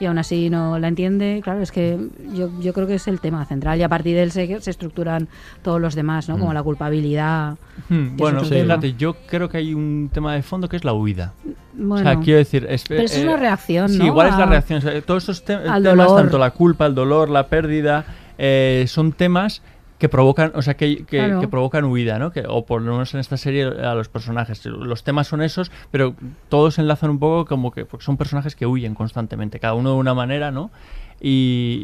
y 0.00 0.06
aún 0.06 0.18
así 0.18 0.50
no 0.50 0.78
la 0.78 0.88
entiende. 0.88 1.40
Claro, 1.44 1.60
es 1.60 1.70
que 1.70 1.98
yo, 2.34 2.48
yo 2.60 2.72
creo 2.72 2.86
que 2.86 2.94
es 2.94 3.06
el 3.06 3.20
tema 3.20 3.44
central. 3.44 3.78
Y 3.78 3.82
a 3.82 3.88
partir 3.88 4.16
de 4.16 4.22
él 4.24 4.32
se, 4.32 4.60
se 4.60 4.70
estructuran 4.70 5.28
todos 5.62 5.80
los 5.80 5.94
demás, 5.94 6.28
¿no? 6.28 6.38
Como 6.38 6.50
Mm. 6.50 6.54
la 6.54 6.62
culpabilidad. 6.62 7.52
Es 7.90 8.16
bueno, 8.16 8.42
tema. 8.42 8.74
fíjate, 8.76 8.94
yo 8.94 9.14
creo 9.28 9.48
que 9.48 9.58
hay 9.58 9.74
un 9.74 10.10
tema 10.12 10.34
de 10.34 10.42
fondo 10.42 10.68
que 10.68 10.76
es 10.76 10.84
la 10.84 10.92
huida. 10.94 11.34
Bueno, 11.74 11.94
o 12.10 12.12
sea, 12.14 12.20
quiero 12.20 12.38
decir, 12.38 12.66
es, 12.68 12.84
pero 12.88 13.02
eso 13.02 13.14
es 13.16 13.20
eh, 13.22 13.26
una 13.28 13.36
reacción, 13.36 13.88
Sí, 13.90 13.98
¿no? 13.98 14.06
igual 14.06 14.28
es 14.28 14.36
la 14.38 14.46
reacción. 14.46 14.78
o 14.78 14.82
sea, 14.82 15.00
todos 15.02 15.22
esos 15.24 15.44
te- 15.44 15.56
temas, 15.56 15.82
dolor. 15.82 16.16
tanto 16.16 16.38
la 16.38 16.50
culpa, 16.50 16.86
el 16.86 16.94
dolor, 16.94 17.28
la 17.30 17.46
pérdida, 17.46 18.04
eh, 18.38 18.84
son 18.88 19.12
temas 19.12 19.62
que 20.00 20.08
provocan, 20.08 20.50
o 20.56 20.62
sea, 20.62 20.76
que, 20.76 21.04
que- 21.04 21.18
Claro. 21.18 21.40
que 21.40 21.46
provocan 21.46 21.84
huida, 21.84 22.18
¿no? 22.18 22.32
Que, 22.32 22.42
o 22.48 22.64
por 22.66 22.80
lo 22.82 22.92
menos 22.92 23.14
en 23.14 23.20
esta 23.20 23.36
serie 23.36 23.64
a 23.66 23.94
los 23.94 24.08
personajes. 24.08 24.64
Los 24.66 25.04
temas 25.04 25.28
son 25.28 25.42
esos, 25.42 25.70
pero 25.92 26.14
todos 26.48 26.78
enlazan 26.80 27.10
un 27.10 27.18
poco 27.20 27.44
como 27.46 27.70
que 27.70 27.86
son 28.00 28.16
personajes 28.16 28.56
que 28.56 28.66
huyen 28.66 28.94
constantemente, 28.94 29.60
cada 29.60 29.74
uno 29.74 29.90
de 29.90 29.96
una 29.96 30.14
manera, 30.14 30.50
¿no? 30.50 30.70
Y, 31.22 31.82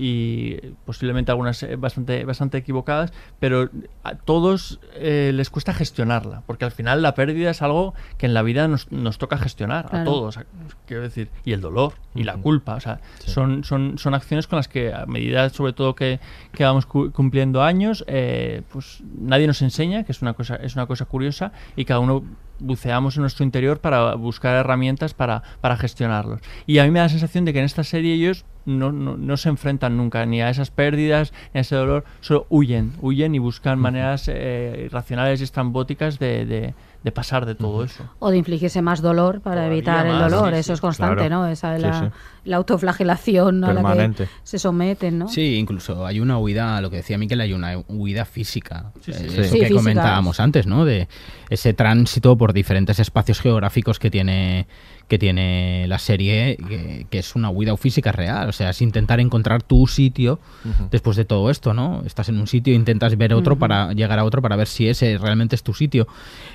y 0.65 0.75
posiblemente 0.87 1.31
algunas 1.31 1.63
eh, 1.63 1.77
bastante, 1.77 2.25
bastante 2.25 2.59
equivocadas, 2.59 3.13
pero 3.39 3.69
a 4.03 4.15
todos 4.15 4.81
eh, 4.95 5.31
les 5.35 5.51
cuesta 5.51 5.75
gestionarla, 5.75 6.43
porque 6.47 6.65
al 6.65 6.71
final 6.71 7.03
la 7.03 7.15
pérdida 7.15 7.51
es 7.51 7.61
algo 7.61 7.95
que 8.17 8.27
en 8.27 8.35
la 8.35 8.43
vida 8.43 8.67
nos, 8.67 8.91
nos 8.91 9.19
toca 9.19 9.37
gestionar 9.37 9.89
a 9.95 10.05
todos, 10.05 10.39
a- 10.39 10.47
quiero 10.87 11.03
decir, 11.03 11.29
y 11.45 11.53
el 11.53 11.61
dolor 11.61 11.93
y 12.15 12.25
la 12.25 12.37
culpa, 12.39 12.77
o 12.77 12.81
sea, 12.81 13.01
Sí. 13.19 13.31
son, 13.31 13.63
son, 13.65 13.99
son 13.99 14.15
acciones 14.15 14.47
con 14.47 14.57
las 14.57 14.69
que 14.69 14.93
a 14.95 15.05
medida 15.07 15.49
sobre 15.51 15.73
todo 15.75 15.95
que, 15.95 16.19
que 16.53 16.65
vamos 16.65 16.87
cu- 16.87 17.11
cumpliendo 17.13 17.63
años, 17.63 18.05
eh, 18.09 18.63
pues 18.73 19.03
nadie 19.19 19.47
nos 19.47 19.61
enseña, 19.61 20.05
que 20.05 20.13
es 20.13 20.23
una 20.23 20.33
cosa, 20.33 20.57
es 20.57 20.75
una 20.77 20.87
cosa 20.87 21.05
curiosa, 21.05 21.53
y 21.77 21.85
cada 21.85 22.01
uno 22.01 22.25
buceamos 22.59 23.17
en 23.17 23.23
nuestro 23.23 23.45
interior 23.45 23.81
para 23.81 24.15
buscar 24.15 24.55
herramientas 24.57 25.15
para, 25.15 25.43
para 25.61 25.77
gestionarlos. 25.77 26.41
Y 26.67 26.79
a 26.79 26.85
mí 26.85 26.91
me 26.91 26.99
da 27.01 27.07
la 27.07 27.09
sensación 27.11 27.45
de 27.45 27.53
que 27.53 27.59
en 27.61 27.65
esta 27.65 27.85
serie 27.85 28.15
ellos 28.15 28.45
no, 28.65 28.91
no, 28.93 29.17
no 29.17 29.37
se 29.37 29.49
enfrentan 29.49 29.97
nunca 29.97 30.27
ni 30.27 30.43
a 30.43 30.51
esas 30.51 30.71
pérdidas, 30.71 31.33
ni 31.55 31.59
a 31.59 31.61
ese 31.63 31.77
dolor, 31.77 32.05
solo 32.21 32.47
huyen, 32.51 32.93
huyen 33.01 33.35
y 33.35 33.39
buscan 33.39 33.79
maneras 33.79 34.29
eh, 34.33 34.89
racionales 34.91 35.41
y 35.41 35.45
estrambóticas 35.45 36.19
de, 36.19 36.45
de, 36.47 36.75
de 37.05 37.13
pasar 37.13 37.47
de 37.47 37.55
todo 37.55 37.85
eso. 37.85 38.03
O 38.19 38.31
de 38.31 38.39
infligirse 38.39 38.83
más 38.83 39.03
dolor 39.03 39.41
para 39.41 39.57
Todavía 39.57 39.73
evitar 39.77 40.07
el 40.07 40.19
dolor. 40.19 40.53
sí, 40.55 40.59
Eso 40.61 40.73
es 40.73 40.81
constante, 40.81 41.27
Claro. 41.27 41.43
¿no? 41.43 41.47
Esa 41.47 41.71
de 41.71 41.77
Sí, 41.79 41.83
la, 41.87 42.01
sí. 42.01 42.07
La 42.47 42.57
autoflagelación 42.57 43.63
a 43.65 43.73
la 43.75 44.09
que 44.15 44.27
se 44.45 44.59
someten, 44.59 45.19
¿no? 45.19 45.29
Sí, 45.29 45.57
incluso 45.57 46.07
hay 46.07 46.21
una 46.21 46.39
huida, 46.39 46.81
lo 46.81 46.91
que 46.91 46.97
decía 46.97 47.19
Miquel, 47.19 47.41
hay 47.41 47.53
una 47.53 47.77
huida 47.89 48.25
física. 48.25 48.93
Sí, 49.01 49.13
sí, 49.13 49.25
Eh, 49.25 49.29
sí. 49.29 49.41
Eso 49.41 49.43
Sí, 49.43 49.59
que 49.59 49.67
física. 49.67 49.75
comentábamos 49.81 50.41
antes, 50.41 50.67
¿no? 50.67 50.85
De 50.85 51.09
ese 51.51 51.75
tránsito 51.75 52.37
por 52.39 52.53
diferentes 52.53 52.99
espacios 52.99 53.41
geográficos 53.41 53.99
que 53.99 54.11
tiene 54.11 54.67
que 55.09 55.21
tiene 55.21 55.87
la 55.87 56.01
serie, 56.01 56.57
que, 56.57 57.07
que 57.09 57.21
es 57.21 57.37
una 57.37 57.49
huida 57.49 57.77
física 57.77 58.11
real. 58.11 58.49
O 58.49 58.53
sea, 58.53 58.71
es 58.71 58.83
intentar 58.83 59.21
encontrar 59.21 59.63
tu 59.63 59.87
sitio 59.87 60.41
Ujú. 60.65 60.89
después 60.91 61.17
de 61.17 61.25
todo 61.25 61.49
esto, 61.49 61.73
¿no? 61.75 62.03
Estás 62.05 62.29
en 62.29 62.41
un 62.41 62.49
sitio 62.49 62.73
e 62.73 62.77
intentas 62.77 63.17
ver 63.17 63.33
otro 63.33 63.53
Ujú. 63.53 63.61
para 63.61 63.93
llegar 63.93 64.19
a 64.19 64.25
otro 64.25 64.43
para 64.43 64.57
ver 64.57 64.67
si 64.67 64.89
ese 64.89 65.17
realmente 65.19 65.55
es 65.55 65.63
tu 65.63 65.75
sitio. 65.75 66.09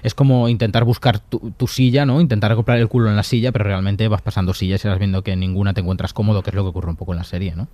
Es 0.03 0.13
como 0.13 0.49
intentar 0.49 0.83
buscar 0.83 1.19
tu, 1.19 1.53
tu 1.55 1.65
silla, 1.67 2.05
¿no? 2.05 2.19
Intentar 2.19 2.53
comprar 2.55 2.77
el 2.79 2.89
culo 2.89 3.09
en 3.09 3.15
la 3.15 3.23
silla, 3.23 3.53
pero 3.53 3.63
realmente 3.63 4.05
vas 4.09 4.21
pasando 4.21 4.53
sillas 4.53 4.83
y 4.83 4.87
vas 4.89 4.99
viendo 4.99 5.23
que 5.23 5.33
ninguna 5.37 5.73
te 5.73 5.79
encuentras 5.81 6.13
cómodo, 6.13 6.41
que 6.43 6.49
es 6.49 6.55
lo 6.55 6.63
que 6.63 6.69
ocurre 6.69 6.89
un 6.89 6.95
poco 6.95 7.13
en 7.13 7.17
la 7.17 7.23
serie, 7.23 7.55
¿no? 7.55 7.67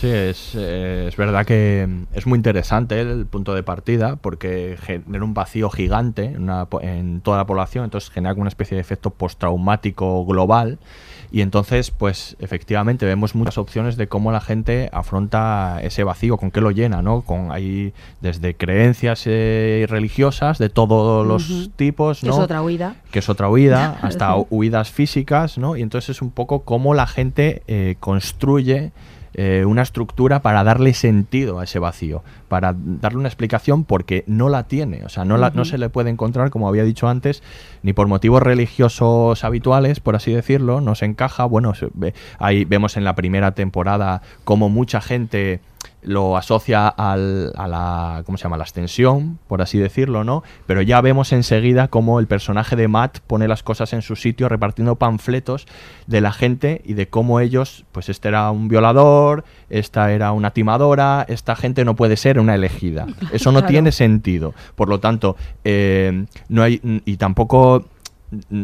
Sí, 0.00 0.06
es, 0.06 0.52
eh, 0.54 1.06
es 1.08 1.16
verdad 1.16 1.44
que 1.44 1.88
es 2.12 2.24
muy 2.24 2.36
interesante 2.36 3.00
el 3.00 3.26
punto 3.26 3.52
de 3.52 3.64
partida 3.64 4.14
porque 4.14 4.78
genera 4.80 5.24
un 5.24 5.34
vacío 5.34 5.70
gigante 5.70 6.26
en, 6.26 6.44
una 6.44 6.68
en 6.82 7.20
toda 7.20 7.38
la 7.38 7.46
población, 7.46 7.82
entonces 7.82 8.08
genera 8.08 8.32
una 8.34 8.46
especie 8.46 8.76
de 8.76 8.80
efecto 8.80 9.10
postraumático 9.10 10.24
global 10.24 10.78
y 11.32 11.40
entonces 11.40 11.90
pues 11.90 12.36
efectivamente 12.38 13.06
vemos 13.06 13.34
muchas 13.34 13.58
opciones 13.58 13.96
de 13.96 14.06
cómo 14.06 14.30
la 14.30 14.40
gente 14.40 14.88
afronta 14.92 15.80
ese 15.82 16.04
vacío, 16.04 16.36
con 16.36 16.52
qué 16.52 16.60
lo 16.60 16.70
llena, 16.70 17.02
¿no? 17.02 17.22
Con 17.22 17.50
ahí 17.50 17.92
desde 18.20 18.54
creencias 18.54 19.24
eh, 19.26 19.84
religiosas 19.88 20.58
de 20.58 20.68
todos 20.68 21.26
los 21.26 21.70
tipos, 21.74 22.20
Que 22.20 22.28
¿no? 22.28 22.34
es 22.34 22.38
otra 22.38 22.62
huida. 22.62 22.94
que 23.10 23.18
es 23.18 23.28
otra 23.28 23.50
huida, 23.50 23.98
hasta 24.02 24.36
huidas 24.36 24.92
físicas, 24.92 25.58
¿no? 25.58 25.76
Y 25.76 25.82
entonces 25.82 26.10
es 26.10 26.22
un 26.22 26.30
poco 26.30 26.60
cómo 26.60 26.94
la 26.94 27.08
gente 27.08 27.64
eh, 27.66 27.96
construye 27.98 28.92
eh, 29.34 29.64
una 29.66 29.82
estructura 29.82 30.40
para 30.40 30.64
darle 30.64 30.94
sentido 30.94 31.60
a 31.60 31.64
ese 31.64 31.78
vacío, 31.78 32.22
para 32.48 32.74
darle 32.76 33.18
una 33.18 33.28
explicación 33.28 33.84
porque 33.84 34.24
no 34.26 34.48
la 34.48 34.64
tiene, 34.64 35.04
o 35.04 35.08
sea, 35.08 35.24
no, 35.24 35.36
la- 35.36 35.50
no 35.50 35.64
se 35.64 35.78
le 35.78 35.88
puede 35.90 36.10
encontrar, 36.10 36.50
como 36.50 36.68
había 36.68 36.84
dicho 36.84 37.08
antes, 37.08 37.42
ni 37.82 37.92
por 37.92 38.08
motivos 38.08 38.42
religiosos 38.42 39.44
habituales, 39.44 40.00
por 40.00 40.16
así 40.16 40.32
decirlo, 40.32 40.80
no 40.80 40.94
se 40.94 41.04
encaja. 41.04 41.44
Bueno, 41.44 41.72
ahí 42.38 42.64
vemos 42.64 42.96
en 42.96 43.04
la 43.04 43.14
primera 43.14 43.52
temporada 43.52 44.22
cómo 44.44 44.68
mucha 44.68 45.00
gente 45.00 45.60
lo 46.02 46.36
asocia 46.36 46.86
al- 46.88 47.52
a 47.56 47.66
la 47.66 48.22
¿cómo 48.24 48.38
se 48.38 48.44
llama? 48.44 48.56
la 48.56 48.62
extensión, 48.64 49.38
por 49.48 49.62
así 49.62 49.78
decirlo, 49.78 50.22
¿no? 50.22 50.44
Pero 50.66 50.80
ya 50.80 51.00
vemos 51.00 51.32
enseguida 51.32 51.88
cómo 51.88 52.20
el 52.20 52.28
personaje 52.28 52.76
de 52.76 52.86
Matt 52.86 53.18
pone 53.26 53.48
las 53.48 53.64
cosas 53.64 53.92
en 53.92 54.02
su 54.02 54.14
sitio 54.14 54.48
repartiendo 54.48 54.94
panfletos 54.94 55.66
de 56.06 56.20
la 56.20 56.32
gente 56.32 56.82
y 56.84 56.94
de 56.94 57.08
cómo 57.08 57.40
ellos, 57.40 57.84
pues 57.90 58.08
este 58.08 58.28
era 58.28 58.50
un 58.52 58.68
violador, 58.68 59.44
esta 59.70 60.12
era 60.12 60.30
una 60.32 60.52
timadora, 60.52 61.26
esta 61.28 61.56
gente 61.56 61.84
no 61.84 61.96
puede 61.96 62.16
ser 62.16 62.37
una 62.40 62.54
elegida. 62.54 63.06
Eso 63.32 63.52
no 63.52 63.60
Claro. 63.60 63.72
tiene 63.72 63.92
sentido. 63.92 64.54
Por 64.74 64.88
lo 64.88 65.00
tanto, 65.00 65.36
eh, 65.64 66.24
no 66.48 66.62
hay 66.62 66.80
y 67.04 67.16
tampoco 67.16 67.84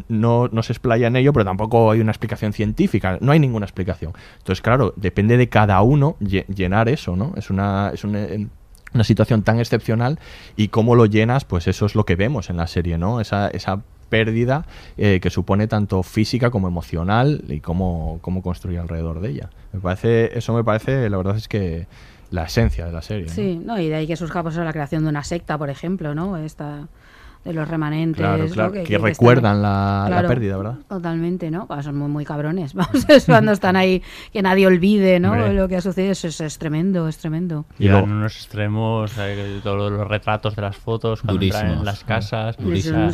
no, 0.09 0.49
no 0.53 0.63
se 0.63 0.73
explaya 0.73 1.07
en 1.07 1.17
ello, 1.17 1.33
pero 1.33 1.45
tampoco 1.45 1.91
hay 1.91 2.01
una 2.01 2.11
explicación 2.13 2.53
científica, 2.53 3.19
no 3.21 3.33
hay 3.33 3.39
ninguna 3.39 3.65
explicación. 3.65 4.13
Entonces, 4.39 4.61
claro, 4.61 4.93
depende 4.97 5.37
de 5.37 5.49
cada 5.49 5.81
uno 5.83 6.17
lle- 6.21 6.47
llenar 6.47 6.89
eso, 6.89 7.17
¿no? 7.17 7.33
Es 7.37 7.49
una, 7.51 7.91
es 7.95 8.05
una, 8.05 8.25
em, 8.25 8.49
una 8.93 9.05
situación 9.05 9.43
tan 9.43 9.59
excepcional 9.61 10.19
y 10.57 10.69
cómo 10.69 10.95
lo 10.95 11.07
llenas, 11.07 11.45
pues 11.47 11.67
eso 11.67 11.87
es 11.87 11.95
lo 11.95 12.05
que 12.05 12.15
vemos 12.15 12.51
en 12.51 12.59
la 12.59 12.67
serie, 12.67 12.99
¿no? 12.99 13.21
Esa, 13.23 13.49
esa 13.49 13.81
pérdida 14.11 14.67
eh, 14.99 15.19
que 15.21 15.31
supone 15.31 15.67
tanto 15.67 16.03
física 16.03 16.51
como 16.51 16.69
emocional 16.69 17.43
y 17.49 17.61
cómo, 17.61 18.19
cómo 18.21 18.43
construir 18.43 18.79
alrededor 18.79 19.21
de 19.21 19.31
ella. 19.31 19.51
Me 19.73 19.81
parece, 19.81 20.37
eso 20.39 20.53
me 20.53 20.63
parece, 20.63 21.09
la 21.09 21.17
verdad 21.17 21.37
es 21.37 21.49
que 21.49 21.87
la 22.35 22.45
esencia 22.45 22.85
de 22.85 22.93
la 22.93 23.01
serie. 23.01 23.27
¿no? 23.27 23.33
Sí, 23.33 23.61
no, 23.65 23.79
y 23.79 23.89
de 23.89 23.95
ahí 23.95 24.07
que 24.07 24.17
surja 24.17 24.43
pues, 24.43 24.57
la 24.57 24.73
creación 24.73 25.05
de 25.05 25.11
una 25.11 25.23
secta, 25.23 25.57
por 25.57 25.71
ejemplo, 25.71 26.15
¿no? 26.15 26.37
Esta 26.37 26.89
de 27.45 27.53
los 27.53 27.69
remanentes. 27.69 28.19
Claro, 28.21 28.45
¿no? 28.45 28.51
claro, 28.51 28.73
que 28.73 28.99
recuerdan 28.99 29.61
la- 29.63 30.03
la 30.05 30.07
Claro, 30.09 30.29
pérdida, 30.29 30.57
¿verdad? 30.57 30.77
Totalmente, 30.89 31.51
¿no? 31.51 31.69
Son 31.83 31.97
muy, 31.97 32.09
muy 32.09 32.25
cabrones. 32.25 32.73
Vamos, 32.75 33.09
es 33.09 33.27
cuando 33.27 33.53
están 33.53 33.77
ahí, 33.77 34.03
que 34.33 34.43
nadie 34.43 34.67
olvide, 34.67 35.21
¿no? 35.21 35.33
Hombre. 35.33 35.53
Lo 35.55 35.69
que 35.69 35.77
ha 35.77 35.81
sucedido 35.81 36.13
es, 36.13 36.25
es, 36.25 36.41
es 36.41 36.59
tremendo, 36.59 37.07
es 37.09 37.19
tremendo. 37.19 37.65
Y 37.79 37.89
en 37.89 37.95
unos 38.11 38.37
extremos, 38.37 39.13
eh, 39.19 39.61
todos 39.63 39.93
los 39.93 40.09
retratos 40.09 40.57
de 40.57 40.63
las 40.63 40.77
fotos, 40.77 41.23
cuando 41.23 41.43
entran 41.43 41.71
en 41.71 41.85
las 41.85 42.05
casas. 42.05 42.57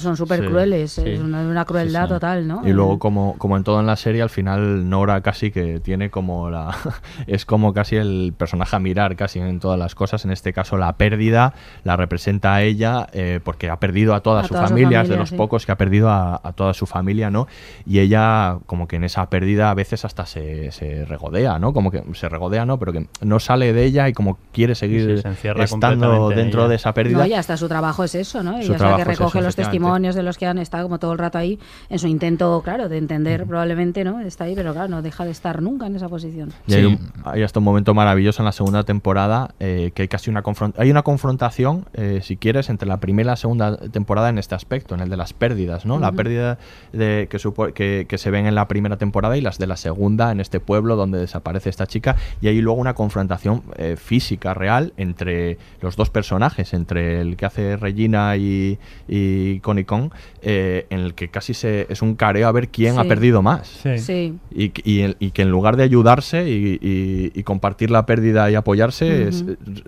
Son- 0.01 0.17
súper 0.17 0.45
crueles, 0.47 0.93
Sí. 0.93 1.03
es 1.07 1.21
una, 1.21 1.41
una 1.43 1.65
crueldad 1.65 2.09
total, 2.09 2.47
¿no? 2.47 2.63
Y 2.67 2.73
luego, 2.73 2.99
como, 2.99 3.37
como 3.39 3.57
en 3.57 3.65
todo 3.65 3.81
en 3.81 3.87
la 3.87 3.97
serie, 3.97 4.23
al 4.23 4.31
final 4.31 4.89
Nora 4.89 5.21
casi 5.23 5.51
que 5.51 5.81
tiene 5.81 6.11
como 6.11 6.51
la. 6.51 6.71
es 7.27 7.45
como 7.47 7.73
casi 7.73 7.97
el 7.97 8.35
personaje 8.37 8.77
a 8.77 8.79
mirar 8.79 9.17
casi 9.17 9.39
en 9.39 9.61
todas 9.61 9.79
las 9.79 9.95
cosas. 9.95 10.25
En 10.25 10.31
este 10.31 10.53
caso, 10.53 10.77
la 10.77 10.93
pérdida 10.97 11.55
la 11.85 11.97
representa 11.97 12.55
a 12.55 12.63
ella 12.63 13.07
eh, 13.13 13.41
porque 13.43 13.71
ha 13.71 13.79
perdido 13.81 14.15
a 14.15 14.20
toda 14.21 14.41
A 14.41 14.45
su 14.45 14.49
toda 14.55 14.63
su 14.67 14.69
familia, 14.75 15.03
es 15.03 15.09
de 15.09 15.15
familia, 15.15 15.21
los 15.21 15.29
sí. 15.31 15.37
pocos 15.37 15.67
que 15.67 15.73
ha 15.73 15.77
perdido 15.77 16.09
a, 16.11 16.41
a 16.43 16.53
toda 16.53 16.75
su 16.75 16.87
familia, 16.87 17.31
¿no? 17.31 17.47
Y 17.87 17.99
ella, 18.01 18.59
como 18.67 18.87
que 18.89 18.97
en 18.97 19.05
esa 19.05 19.29
pérdida 19.31 19.71
a 19.71 19.75
veces 19.75 20.05
hasta 20.05 20.27
se, 20.27 20.71
se 20.73 21.05
regodea, 21.05 21.59
¿no? 21.59 21.73
Como 21.73 21.91
que 21.91 22.03
se 22.15 22.29
regodea, 22.29 22.65
¿no? 22.67 22.79
Pero 22.79 22.93
que 22.93 23.07
no 23.23 23.39
sale 23.41 23.73
de 23.73 23.85
ella 23.85 24.09
y 24.09 24.13
como 24.13 24.39
quiere 24.53 24.75
seguir 24.75 25.23
Sí, 25.23 25.23
se 25.23 25.51
estando 25.63 26.29
dentro 26.31 26.63
ella. 26.63 26.69
de 26.69 26.75
esa 26.77 26.93
pérdida. 26.95 27.19
No, 27.19 27.27
y 27.27 27.35
hasta 27.35 27.57
su 27.57 27.69
trabajo 27.69 28.05
es 28.05 28.15
eso, 28.15 28.43
¿no? 28.43 28.53
Su 28.63 28.73
Ella 28.73 28.75
es 28.77 28.81
la 28.83 28.97
que 28.97 29.05
recoge 29.05 29.39
eso, 29.39 29.47
los 29.47 29.57
testimonios 29.57 30.15
de 30.15 30.23
los 30.23 30.39
que 30.39 30.47
han 30.47 30.59
estado 30.59 30.85
como 30.85 30.99
todo 30.99 31.13
el 31.13 31.19
rato 31.19 31.39
ahí, 31.39 31.59
en 31.89 31.99
su 31.99 32.07
intento, 32.07 32.61
claro, 32.65 32.89
de 32.89 32.99
entender 32.99 33.47
probablemente, 33.47 34.05
¿no? 34.05 34.21
Está 34.21 34.45
ahí, 34.45 34.55
pero 34.55 34.73
claro, 34.73 34.89
no 34.89 35.03
deja 35.03 35.25
de 35.25 35.31
estar 35.31 35.63
nunca 35.63 35.87
en 35.87 35.97
esa 35.97 36.09
posición. 36.09 36.53
Y 36.67 36.75
hay, 36.75 36.85
un- 36.85 36.99
hay 37.25 37.43
hasta 37.43 37.59
un 37.61 37.65
momento 37.65 37.95
maravilloso 37.95 38.43
en 38.43 38.47
la 38.47 38.53
segunda 38.53 38.83
temporada 38.85 39.55
eh, 39.61 39.93
que 39.95 40.03
hay 40.03 40.09
casi 40.09 40.31
una 40.31 40.43
confront 40.43 40.79
hay 40.79 40.91
una 40.91 41.03
confrontación, 41.03 41.87
eh, 41.95 42.21
si 42.23 42.37
quieres, 42.37 42.71
entre 42.71 42.89
la 42.89 42.99
primera 42.99 43.27
y 43.29 43.31
la 43.33 43.37
segunda 43.37 43.77
temporada 43.77 44.01
en 44.29 44.39
este 44.39 44.55
aspecto, 44.55 44.95
en 44.95 45.01
el 45.01 45.09
de 45.09 45.17
las 45.17 45.33
pérdidas, 45.33 45.87
¿no? 45.87 45.99
La 46.01 46.11
pérdida 46.13 46.59
de, 46.93 47.29
que, 47.31 47.39
supo- 47.39 47.73
que, 47.73 48.07
que 48.09 48.19
se 48.19 48.31
ven 48.31 48.47
en 48.47 48.55
la 48.55 48.67
primera 48.69 48.97
temporada 48.99 49.37
y 49.37 49.41
las 49.41 49.59
de 49.59 49.67
la 49.67 49.77
segunda 49.77 50.33
en 50.33 50.41
este 50.41 50.59
pueblo 50.61 50.97
donde 50.97 51.19
desaparece 51.19 51.71
esta 51.71 51.87
chica 51.87 52.17
y 52.41 52.49
hay 52.49 52.61
luego 52.61 52.81
una 52.81 52.95
confrontación 52.95 53.63
eh, 53.77 53.97
física 53.97 54.53
real 54.55 54.93
entre 54.97 55.59
los 55.81 55.97
dos 55.97 56.11
personajes, 56.11 56.75
entre 56.75 57.21
el 57.21 57.37
que 57.37 57.47
hace 57.47 57.77
Regina 57.77 58.37
y, 58.37 58.79
y 59.09 59.61
Connie 59.61 59.85
Kong, 59.85 60.11
eh, 60.43 60.87
en 60.91 61.01
el 61.01 61.15
que 61.15 61.29
casi 61.29 61.55
se, 61.55 61.87
es 61.89 62.03
un 62.03 62.15
careo 62.15 62.49
a 62.49 62.53
ver 62.53 62.69
quién 62.69 62.99
ha 62.99 63.05
perdido 63.05 63.43
más. 63.43 63.69
Sí. 63.69 63.99
Sí. 63.99 64.35
Y, 64.51 64.71
que- 64.71 64.83
y 64.85 65.01
el- 65.03 65.17
y 65.21 65.31
que 65.31 65.43
en 65.43 65.51
lugar 65.51 65.77
de 65.77 65.85
ayudarse 65.85 66.49
y, 66.51 66.79
y- 66.81 67.33
y 67.35 67.43
compartir 67.45 67.91
la 67.91 68.07
pérdida 68.07 68.51
y 68.51 68.55
apoyarse, 68.55 69.29
es- 69.29 69.45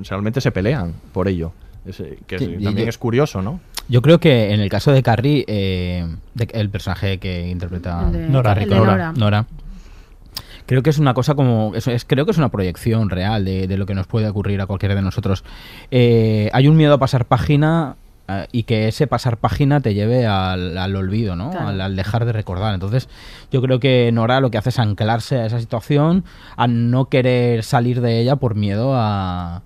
realmente 0.09 0.41
se 0.41 0.51
pelean 0.53 0.93
por 1.13 1.29
ello. 1.29 1.53
Eh, 1.87 2.19
que 2.27 2.37
es- 2.37 2.43
Sí, 2.43 2.49
y 2.59 2.65
también 2.65 2.87
yo- 2.87 2.91
es 2.91 2.99
curioso, 2.99 3.43
¿no? 3.43 3.61
Yo 3.89 4.01
creo 4.03 4.21
que 4.21 4.53
en 4.55 4.61
el 4.61 4.69
caso 4.69 4.93
de 4.93 5.03
Carrie, 5.03 5.45
eh, 5.49 6.07
de- 6.35 6.49
el 6.53 6.71
personaje 6.71 7.19
que 7.19 7.49
interpreta 7.49 8.09
de- 8.11 8.29
Nora, 8.29 8.55
de 8.55 8.67
Nora, 8.67 8.93
Nora. 8.93 9.13
Nora, 9.17 9.47
creo 10.67 10.83
que 10.83 10.91
es 10.91 10.99
una 10.99 11.15
cosa 11.15 11.35
como 11.35 11.73
es, 11.75 11.89
es- 11.89 12.05
creo 12.05 12.25
que 12.25 12.31
es 12.31 12.39
una 12.39 12.49
proyección 12.51 13.11
real 13.11 13.45
de, 13.45 13.67
de 13.67 13.77
lo 13.77 13.87
que 13.87 13.95
nos 13.95 14.07
puede 14.07 14.29
ocurrir 14.29 14.61
a 14.61 14.67
cualquiera 14.67 14.95
de 14.95 15.03
nosotros. 15.03 15.45
Eh, 15.91 16.51
hay 16.53 16.69
un 16.69 16.77
miedo 16.77 16.95
a 16.95 16.99
pasar 16.99 17.25
página 17.27 17.97
eh, 18.29 18.47
y 18.53 18.63
que 18.63 18.87
ese 18.87 19.09
pasar 19.09 19.37
página 19.39 19.81
te 19.81 19.95
lleve 19.95 20.27
al, 20.27 20.79
al 20.79 20.95
olvido, 20.95 21.35
¿no? 21.35 21.51
Claro. 21.51 21.69
Al, 21.69 21.81
al 21.81 21.97
dejar 21.97 22.25
de 22.25 22.33
recordar. 22.33 22.73
Entonces, 22.73 23.09
yo 23.51 23.61
creo 23.61 23.81
que 23.81 24.11
Nora 24.13 24.41
lo 24.41 24.53
que 24.53 24.59
hace 24.59 24.69
es 24.69 24.79
anclarse 24.79 25.39
a 25.41 25.47
esa 25.47 25.59
situación, 25.59 26.25
a 26.57 26.69
no 26.69 27.07
querer 27.07 27.65
salir 27.65 28.01
de 28.01 28.21
ella 28.21 28.37
por 28.37 28.55
miedo 28.55 28.93
a, 28.95 29.63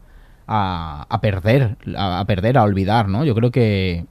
a, 0.47 1.07
a 1.09 1.21
perder, 1.21 1.77
a, 1.97 2.21
a 2.21 2.25
perder, 2.25 2.59
a 2.59 2.63
olvidar, 2.63 3.09
¿no? 3.09 3.25
Yo 3.25 3.35
creo 3.35 3.51
que 3.51 4.05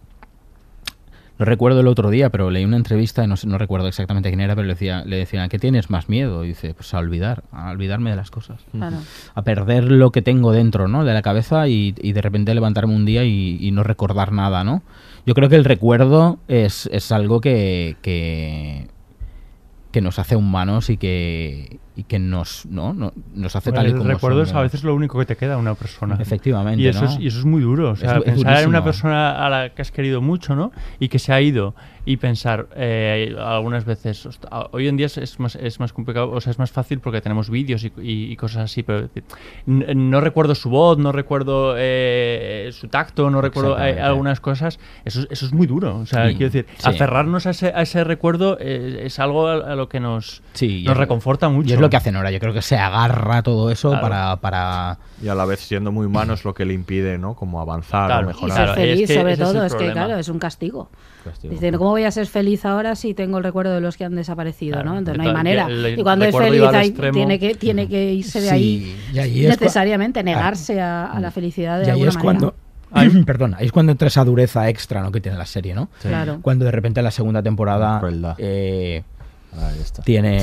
no 1.38 1.44
recuerdo 1.44 1.82
el 1.82 1.88
otro 1.88 2.10
día, 2.10 2.30
pero 2.30 2.50
leí 2.50 2.64
una 2.64 2.78
entrevista 2.78 3.22
y 3.24 3.28
no, 3.28 3.36
sé- 3.36 3.46
no 3.48 3.58
recuerdo 3.58 3.90
exactamente 3.90 4.30
quién 4.30 4.40
era, 4.40 4.56
pero 4.56 4.66
le, 4.68 4.74
decía, 4.74 5.04
le 5.06 5.18
decían, 5.18 5.44
¿a 5.44 5.50
qué 5.50 5.60
tienes 5.60 5.90
más 5.90 6.08
miedo? 6.08 6.46
Y 6.46 6.50
dice, 6.50 6.74
pues 6.74 6.94
a 6.94 7.00
olvidar, 7.00 7.44
a 7.52 7.72
olvidarme 7.72 8.10
de 8.10 8.16
las 8.16 8.32
cosas. 8.32 8.62
Claro. 8.72 8.98
A 9.34 9.42
perder 9.42 9.84
lo 9.92 10.12
que 10.12 10.22
tengo 10.22 10.54
dentro, 10.54 10.88
¿no? 10.88 11.04
De 11.04 11.14
la 11.14 11.22
cabeza 11.22 11.68
y, 11.68 11.94
y 12.02 12.14
de 12.14 12.22
repente 12.22 12.54
levantarme 12.56 12.96
un 12.96 13.04
día 13.04 13.26
y, 13.26 13.58
y 13.60 13.72
no 13.72 13.84
recordar 13.84 14.32
nada, 14.32 14.64
¿no? 14.64 14.82
Yo 15.26 15.34
creo 15.34 15.50
que 15.50 15.58
el 15.58 15.66
recuerdo 15.66 16.40
es, 16.48 16.88
es 16.94 17.12
algo 17.12 17.42
que, 17.42 17.98
que, 18.02 18.88
que 19.92 20.00
nos 20.00 20.20
hace 20.20 20.38
humanos 20.38 20.90
y 20.90 20.96
que, 20.96 21.80
y 21.96 22.04
que 22.04 22.20
nos, 22.20 22.66
¿no? 22.66 22.93
No- 22.93 23.14
nos 23.34 23.56
hace 23.56 23.70
Bueno, 23.72 23.82
tal 23.84 23.88
y 23.88 23.91
el 23.93 23.98
como 23.98 24.10
recuerdo 24.10 24.41
es 24.41 24.50
somos. 24.50 24.60
a 24.60 24.64
veces 24.64 24.84
lo 24.84 24.93
único 24.93 25.18
que 25.18 25.26
te 25.26 25.38
queda 25.38 25.58
una 25.58 25.76
persona. 25.76 26.18
Efectivamente, 26.20 26.82
Y 26.82 26.88
eso, 26.88 27.06
¿no? 27.06 27.10
es, 27.10 27.20
y 27.20 27.28
eso 27.28 27.39
es 27.39 27.46
muy 27.46 27.62
duro. 27.62 27.91
O 27.91 27.93
Es- 27.93 28.00
sea, 28.00 28.18
es 28.18 28.24
pensar 28.24 28.64
en 28.64 28.70
una 28.70 28.84
persona 28.84 29.46
a 29.46 29.50
la 29.50 29.70
que 29.70 29.82
has 29.82 29.91
querido 29.91 30.22
mucho, 30.22 30.56
¿no? 30.56 30.72
Y 31.00 31.08
que 31.08 31.20
se 31.20 31.32
ha 31.32 31.39
ido. 31.41 31.74
Y 32.08 32.18
pensar 32.18 32.68
eh, 32.76 33.36
algunas 33.39 33.84
veces, 33.84 34.24
"Host- 34.28 34.46
a- 34.52 34.68
hoy 34.74 34.88
en 34.88 34.96
día 34.96 35.08
es, 35.08 35.18
es 35.18 35.39
más, 35.39 35.56
es 35.56 35.80
más 35.80 35.91
complicado, 35.91 36.30
o 36.30 36.39
sea, 36.39 36.52
es 36.52 36.60
más 36.60 36.72
fácil 36.72 37.00
porque 37.00 37.20
tenemos 37.20 37.50
vídeos 37.50 37.84
y, 37.84 37.91
y- 38.00 38.32
y 38.32 38.36
cosas 38.36 38.66
así, 38.66 38.84
pero 38.84 39.06
eh, 39.16 39.24
n- 39.66 39.96
no 39.96 40.22
recuerdo 40.22 40.54
su 40.54 40.70
voz, 40.70 41.00
no 41.00 41.12
recuerdo 41.12 41.74
eh, 41.78 42.70
su 42.74 42.89
tacto, 42.89 43.30
no 43.32 43.41
recuerdo 43.41 43.76
eh, 43.84 44.00
algunas 44.00 44.39
cosas. 44.39 44.80
Eso, 45.04 45.22
es- 45.22 45.28
eso 45.32 45.46
es 45.48 45.54
muy 45.54 45.66
duro. 45.66 45.98
O 45.98 46.06
sea, 46.06 46.28
Sí, 46.30 46.36
quiero 46.36 46.52
decir, 46.52 46.66
sí. 46.78 46.88
aferrarnos 46.89 47.48
a 47.48 47.52
ese, 47.52 47.68
a 47.74 47.82
ese 47.82 48.04
recuerdo 48.04 48.58
eh, 48.60 49.02
es 49.06 49.18
algo 49.20 49.48
a, 49.48 49.72
a 49.72 49.76
lo 49.76 49.89
que 49.89 50.00
nos, 50.00 50.43
Sí, 50.54 50.84
nos 50.84 50.91
es- 50.93 50.98
reconforta 51.00 51.50
mucho. 51.50 51.74
Y 51.86 51.88
lo 51.88 51.90
que 51.92 51.98
hace 51.98 52.12
Nora. 52.12 52.32
Yo 52.32 52.40
creo 52.40 52.54
que 52.54 52.62
se 52.62 52.78
agarra 52.78 53.42
todo 53.44 53.70
eso 53.72 53.90
Claro. 53.90 54.02
para, 54.02 54.36
para... 54.38 54.98
Y 55.24 55.28
a 55.28 55.36
la 55.36 55.46
vez 55.46 55.60
siendo 55.60 55.92
muy 55.92 56.06
humano 56.06 56.34
es 56.34 56.44
lo 56.46 56.54
que 56.54 56.66
le 56.66 56.74
impide, 56.74 57.18
¿no? 57.18 57.34
Como 57.36 57.62
avanzar 57.62 58.08
Claro, 58.08 58.28
o 58.28 58.32
Y 58.32 58.34
mejorar. 58.34 58.68
ser 58.68 58.76
feliz, 58.76 59.02
es 59.04 59.08
que 59.08 59.16
sobre 59.16 59.34
es 59.34 59.40
todo, 59.40 59.66
es, 59.66 59.76
que 59.76 59.92
claro, 59.92 60.18
es 60.18 60.30
un 60.30 60.40
castigo. 60.40 60.90
Castigo, 61.24 61.54
Dice, 61.54 61.72
¿cómo 61.72 61.90
voy 61.92 62.04
a 62.04 62.12
ser 62.12 62.28
feliz 62.28 62.66
ahora 62.66 62.96
si 62.96 63.14
tengo 63.14 63.38
el 63.40 63.44
recuerdo 63.44 63.74
de 63.74 63.82
los 63.82 63.98
que 63.98 64.06
han 64.06 64.16
desaparecido? 64.16 64.74
Claro, 64.76 64.92
¿no? 64.92 64.98
Entonces 65.00 65.24
no 65.24 65.30
hay 65.30 65.34
manera. 65.36 65.68
y 65.70 66.04
cuando 66.04 66.26
es 66.26 66.36
feliz 66.38 66.62
hay- 66.72 66.92
tiene, 66.92 67.40
que, 67.40 67.56
tiene 67.56 67.88
que 67.88 68.14
irse 68.14 68.42
de 68.42 68.50
Sí, 68.50 68.54
ahí 68.54 68.98
y 69.14 69.20
ahí 69.20 69.48
necesariamente, 69.48 70.22
negarse 70.24 70.80
a, 70.82 71.12
a 71.12 71.20
la 71.20 71.32
felicidad 71.32 71.80
de 71.80 71.86
Y 71.86 71.90
ahí 71.90 71.92
alguna 71.94 72.10
es 72.10 72.16
manera. 72.18 72.26
cuando... 72.52 72.56
Perdón, 73.26 73.56
ahí 73.58 73.66
es 73.66 73.72
cuando 73.72 73.92
entra 73.92 74.08
esa 74.08 74.24
dureza 74.24 74.70
extra 74.70 75.02
¿no? 75.02 75.12
que 75.12 75.20
tiene 75.20 75.38
la 75.38 75.46
serie, 75.46 75.74
¿no? 75.74 75.90
Sí. 76.00 76.08
Claro. 76.08 76.40
Cuando 76.42 76.64
de 76.66 76.72
repente 76.72 77.00
en 77.00 77.04
la 77.04 77.12
segunda 77.12 77.42
temporada 77.44 78.02
eh, 78.38 79.04
tiene, 80.03 80.39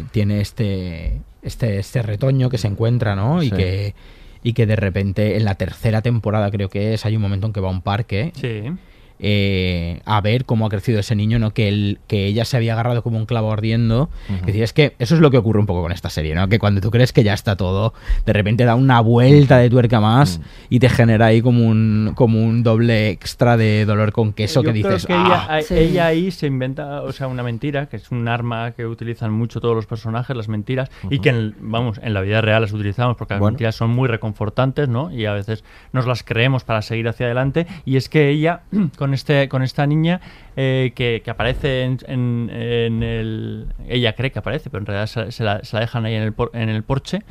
Sí. 0.00 0.04
tiene 0.12 0.40
este, 0.40 1.20
este, 1.42 1.78
este 1.78 2.02
retoño 2.02 2.48
que 2.50 2.58
se 2.58 2.68
encuentra, 2.68 3.14
¿no? 3.16 3.42
Y 3.42 3.50
Sí. 3.50 3.56
que 3.56 3.94
y 4.42 4.52
que 4.52 4.64
de 4.66 4.76
repente 4.76 5.36
en 5.36 5.44
la 5.44 5.56
tercera 5.56 6.02
temporada 6.02 6.50
creo 6.52 6.68
que 6.68 6.94
es, 6.94 7.04
hay 7.04 7.16
un 7.16 7.22
momento 7.22 7.48
en 7.48 7.52
que 7.52 7.58
va 7.60 7.68
a 7.68 7.72
un 7.72 7.82
parque 7.82 8.32
Sí. 8.36 8.62
Eh, 9.18 10.00
a 10.04 10.20
ver 10.20 10.44
cómo 10.44 10.66
ha 10.66 10.68
crecido 10.68 10.98
ese 11.00 11.14
niño, 11.14 11.38
¿no? 11.38 11.52
Que, 11.52 11.68
él, 11.68 11.98
que 12.06 12.26
ella 12.26 12.44
se 12.44 12.56
había 12.56 12.72
agarrado 12.74 13.02
como 13.02 13.18
un 13.18 13.26
clavo 13.26 13.52
ardiendo. 13.52 14.08
Es 14.40 14.46
decir, 14.46 14.62
es 14.62 14.72
que 14.72 14.94
eso 14.98 15.14
es 15.14 15.20
lo 15.20 15.30
que 15.30 15.38
ocurre 15.38 15.60
un 15.60 15.66
poco 15.66 15.82
con 15.82 15.92
esta 15.92 16.10
serie, 16.10 16.34
¿no? 16.34 16.48
Que 16.48 16.58
cuando 16.58 16.80
tú 16.80 16.90
crees 16.90 17.12
que 17.12 17.22
ya 17.24 17.34
está 17.34 17.56
todo, 17.56 17.94
de 18.24 18.32
repente 18.32 18.64
da 18.64 18.74
una 18.74 19.00
vuelta 19.00 19.58
de 19.58 19.70
tuerca 19.70 20.00
más 20.00 20.40
y 20.68 20.78
te 20.78 20.88
genera 20.88 21.26
ahí 21.26 21.42
como 21.42 21.66
un, 21.66 22.12
como 22.14 22.42
un 22.44 22.62
doble 22.62 23.10
extra 23.10 23.56
de 23.56 23.84
dolor 23.84 24.12
con 24.12 24.32
queso 24.32 24.62
Yo 24.62 24.72
que 24.72 24.80
creo 24.80 24.92
dices, 24.92 25.06
que 25.06 25.12
ella, 25.14 25.46
"Ah". 25.48 25.54
a- 25.56 25.60
ella 25.74 26.06
ahí 26.06 26.30
se 26.30 26.46
inventa, 26.46 27.02
o 27.02 27.12
sea, 27.12 27.26
una 27.28 27.42
mentira, 27.42 27.86
que 27.86 27.96
es 27.96 28.10
un 28.10 28.28
arma 28.28 28.72
que 28.72 28.86
utilizan 28.86 29.32
mucho 29.32 29.60
todos 29.60 29.74
los 29.74 29.86
personajes, 29.86 30.36
las 30.36 30.48
mentiras, 30.48 30.90
y 31.10 31.18
que, 31.20 31.30
en, 31.30 31.54
vamos, 31.60 31.98
en 32.02 32.14
la 32.14 32.20
vida 32.20 32.40
real 32.40 32.62
las 32.62 32.72
utilizamos 32.72 33.16
porque 33.16 33.34
las 33.34 33.40
Bueno. 33.40 33.52
mentiras 33.52 33.74
son 33.76 33.90
muy 33.90 34.08
reconfortantes, 34.08 34.88
¿no? 34.88 35.10
Y 35.12 35.26
a 35.26 35.32
veces 35.32 35.64
nos 35.92 36.06
las 36.06 36.22
creemos 36.22 36.64
para 36.64 36.82
seguir 36.82 37.08
hacia 37.08 37.26
adelante. 37.26 37.66
Y 37.84 37.96
es 37.96 38.08
que 38.08 38.28
ella, 38.30 38.60
con 38.98 39.05
este 39.14 39.48
con 39.48 39.62
esta 39.62 39.86
niña, 39.86 40.20
eh, 40.56 40.92
que, 40.94 41.22
que 41.24 41.30
aparece 41.30 41.82
en, 41.84 41.98
en- 42.06 42.50
en 42.52 43.02
el... 43.02 43.66
Ella 43.88 44.14
cree 44.14 44.30
que 44.32 44.38
aparece, 44.38 44.70
pero 44.70 44.80
en 44.82 44.86
realidad 44.86 45.06
se, 45.06 45.32
se 45.32 45.44
la, 45.44 45.62
se 45.64 45.76
la 45.76 45.80
dejan 45.80 46.04
ahí 46.06 46.14
en 46.14 46.22
el, 46.22 46.32
por- 46.32 46.50
en 46.54 46.68
el 46.68 46.82
porche. 46.82 47.22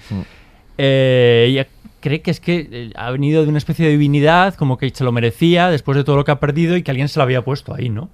Eh, 0.77 1.45
ella 1.49 1.67
cree 2.01 2.21
que 2.21 2.31
es 2.31 2.39
que 2.39 2.67
eh, 2.71 2.91
ha 2.95 3.09
venido 3.11 3.43
de 3.43 3.49
una 3.49 3.57
especie 3.57 3.85
de 3.85 3.91
divinidad, 3.93 4.53
como 4.55 4.77
que 4.77 4.89
se 4.89 5.03
lo 5.03 5.11
merecía 5.11 5.69
después 5.69 5.97
de 5.97 6.03
todo 6.03 6.17
lo 6.17 6.25
que 6.25 6.31
ha 6.31 6.39
perdido 6.39 6.75
y 6.77 6.83
que 6.83 6.91
alguien 6.91 7.07
se 7.07 7.19
lo 7.19 7.23
había 7.23 7.43
puesto 7.43 7.73
ahí, 7.73 7.89
¿no? 7.89 8.09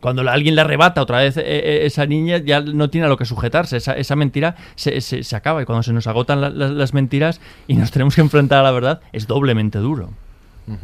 Cuando 0.00 0.22
la- 0.22 0.32
alguien 0.32 0.54
le 0.54 0.60
arrebata 0.62 1.00
otra 1.00 1.18
vez 1.20 1.36
eh, 1.36 1.86
esa 1.86 2.04
niña, 2.06 2.38
ya 2.38 2.60
no 2.60 2.90
tiene 2.90 3.06
a 3.06 3.08
lo 3.10 3.16
que 3.16 3.24
sujetarse. 3.24 3.76
Esa, 3.78 3.92
esa 3.96 4.16
mentira 4.16 4.54
se, 4.74 5.00
se- 5.00 5.22
se 5.22 5.36
acaba. 5.36 5.62
Y 5.62 5.64
cuando 5.64 5.82
se 5.82 5.92
nos 5.92 6.06
agotan 6.06 6.40
la- 6.40 6.50
la- 6.50 6.68
las 6.68 6.92
mentiras 6.94 7.40
y 7.66 7.74
nos 7.74 7.90
tenemos 7.90 8.14
que 8.14 8.20
enfrentar 8.20 8.60
a 8.60 8.62
la 8.62 8.70
verdad, 8.70 9.00
es 9.12 9.26
doblemente 9.26 9.78
duro. 9.78 10.10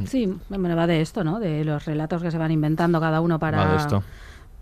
Sí, 0.07 0.33
bueno, 0.49 0.77
va 0.77 0.87
de 0.87 1.01
esto, 1.01 1.25
¿no? 1.25 1.41
De 1.41 1.65
los 1.65 1.85
relatos 1.85 2.23
que 2.23 2.31
se 2.31 2.39
van 2.39 2.51
inventando 2.51 3.01
cada 3.01 3.21
uno 3.21 3.39
para, 3.39 3.77
esto. 3.77 4.03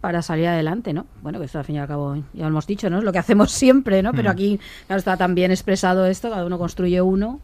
para 0.01 0.23
salir 0.23 0.47
adelante, 0.47 0.93
¿no? 0.93 1.07
Bueno, 1.23 1.39
que 1.41 1.47
esto 1.47 1.59
al 1.59 1.65
fin 1.65 1.75
y 1.77 1.79
al 1.81 1.89
cabo 1.89 2.15
ya 2.33 2.43
lo 2.43 2.49
hemos 2.49 2.67
dicho, 2.67 2.89
¿no? 2.89 2.99
Es 2.99 3.05
lo 3.05 3.13
que 3.13 3.19
hacemos 3.19 3.51
siempre, 3.51 4.03
¿no? 4.03 4.13
Pero 4.13 4.31
aquí 4.31 4.61
claro, 4.87 4.99
está 4.99 5.17
tan 5.17 5.35
bien 5.35 5.51
expresado 5.51 6.07
esto, 6.07 6.31
cada 6.31 6.45
uno 6.47 6.57
construye 6.59 7.01
uno 7.03 7.41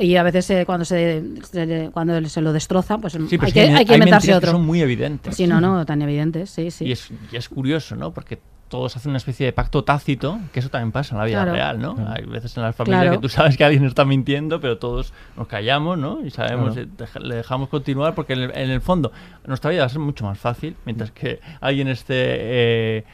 y 0.00 0.16
a 0.16 0.22
veces 0.24 0.50
eh, 0.50 0.64
cuando 0.66 0.84
se, 0.84 1.22
se- 1.50 1.90
cuando 1.92 2.20
se 2.28 2.40
lo 2.40 2.52
destrozan, 2.52 3.00
pues 3.00 3.12
Sí, 3.12 3.38
hay, 3.40 3.52
que, 3.52 3.60
hay- 3.60 3.68
hay 3.74 3.84
que 3.84 3.94
inventarse 3.94 3.98
mentiras 3.98 4.24
que 4.26 4.34
otro. 4.34 4.50
son 4.52 4.66
muy 4.66 4.80
evidentes. 4.80 5.36
Sí, 5.36 5.46
no, 5.46 5.60
no, 5.60 5.86
tan 5.86 6.02
evidentes, 6.02 6.50
sí, 6.50 6.70
sí. 6.72 6.86
Y, 6.86 6.92
es, 6.92 7.08
y 7.30 7.36
es 7.36 7.48
curioso, 7.48 7.94
¿no? 7.94 8.12
Porque 8.12 8.40
todos 8.72 8.96
hacen 8.96 9.10
una 9.10 9.18
especie 9.18 9.44
de 9.44 9.52
pacto 9.52 9.84
tácito, 9.84 10.38
que 10.50 10.60
eso 10.60 10.70
también 10.70 10.92
pasa 10.92 11.14
en 11.14 11.18
la 11.18 11.26
vida 11.26 11.42
Claro. 11.42 11.52
real, 11.52 11.78
¿no? 11.78 11.94
Hay 12.08 12.24
veces 12.24 12.56
en 12.56 12.62
la 12.62 12.72
familia 12.72 13.02
Claro. 13.02 13.16
que 13.16 13.22
tú 13.22 13.28
sabes 13.28 13.58
que 13.58 13.64
alguien 13.64 13.84
está 13.84 14.06
mintiendo, 14.06 14.60
pero 14.62 14.78
todos 14.78 15.12
nos 15.36 15.46
callamos, 15.46 15.98
¿no? 15.98 16.24
Y 16.24 16.30
sabemos, 16.30 16.72
Claro. 16.74 16.88
eh, 16.98 17.20
le 17.20 17.34
dejamos 17.36 17.68
continuar 17.68 18.14
porque 18.14 18.32
en 18.32 18.38
el, 18.40 18.50
en 18.56 18.70
el 18.70 18.80
fondo 18.80 19.12
nuestra 19.46 19.70
vida 19.70 19.80
va 19.82 19.86
a 19.86 19.90
ser 19.90 19.98
mucho 20.00 20.24
más 20.24 20.38
fácil, 20.38 20.74
mientras 20.86 21.10
que 21.12 21.38
alguien 21.60 21.86
esté 21.88 22.14
eh, 22.16 23.04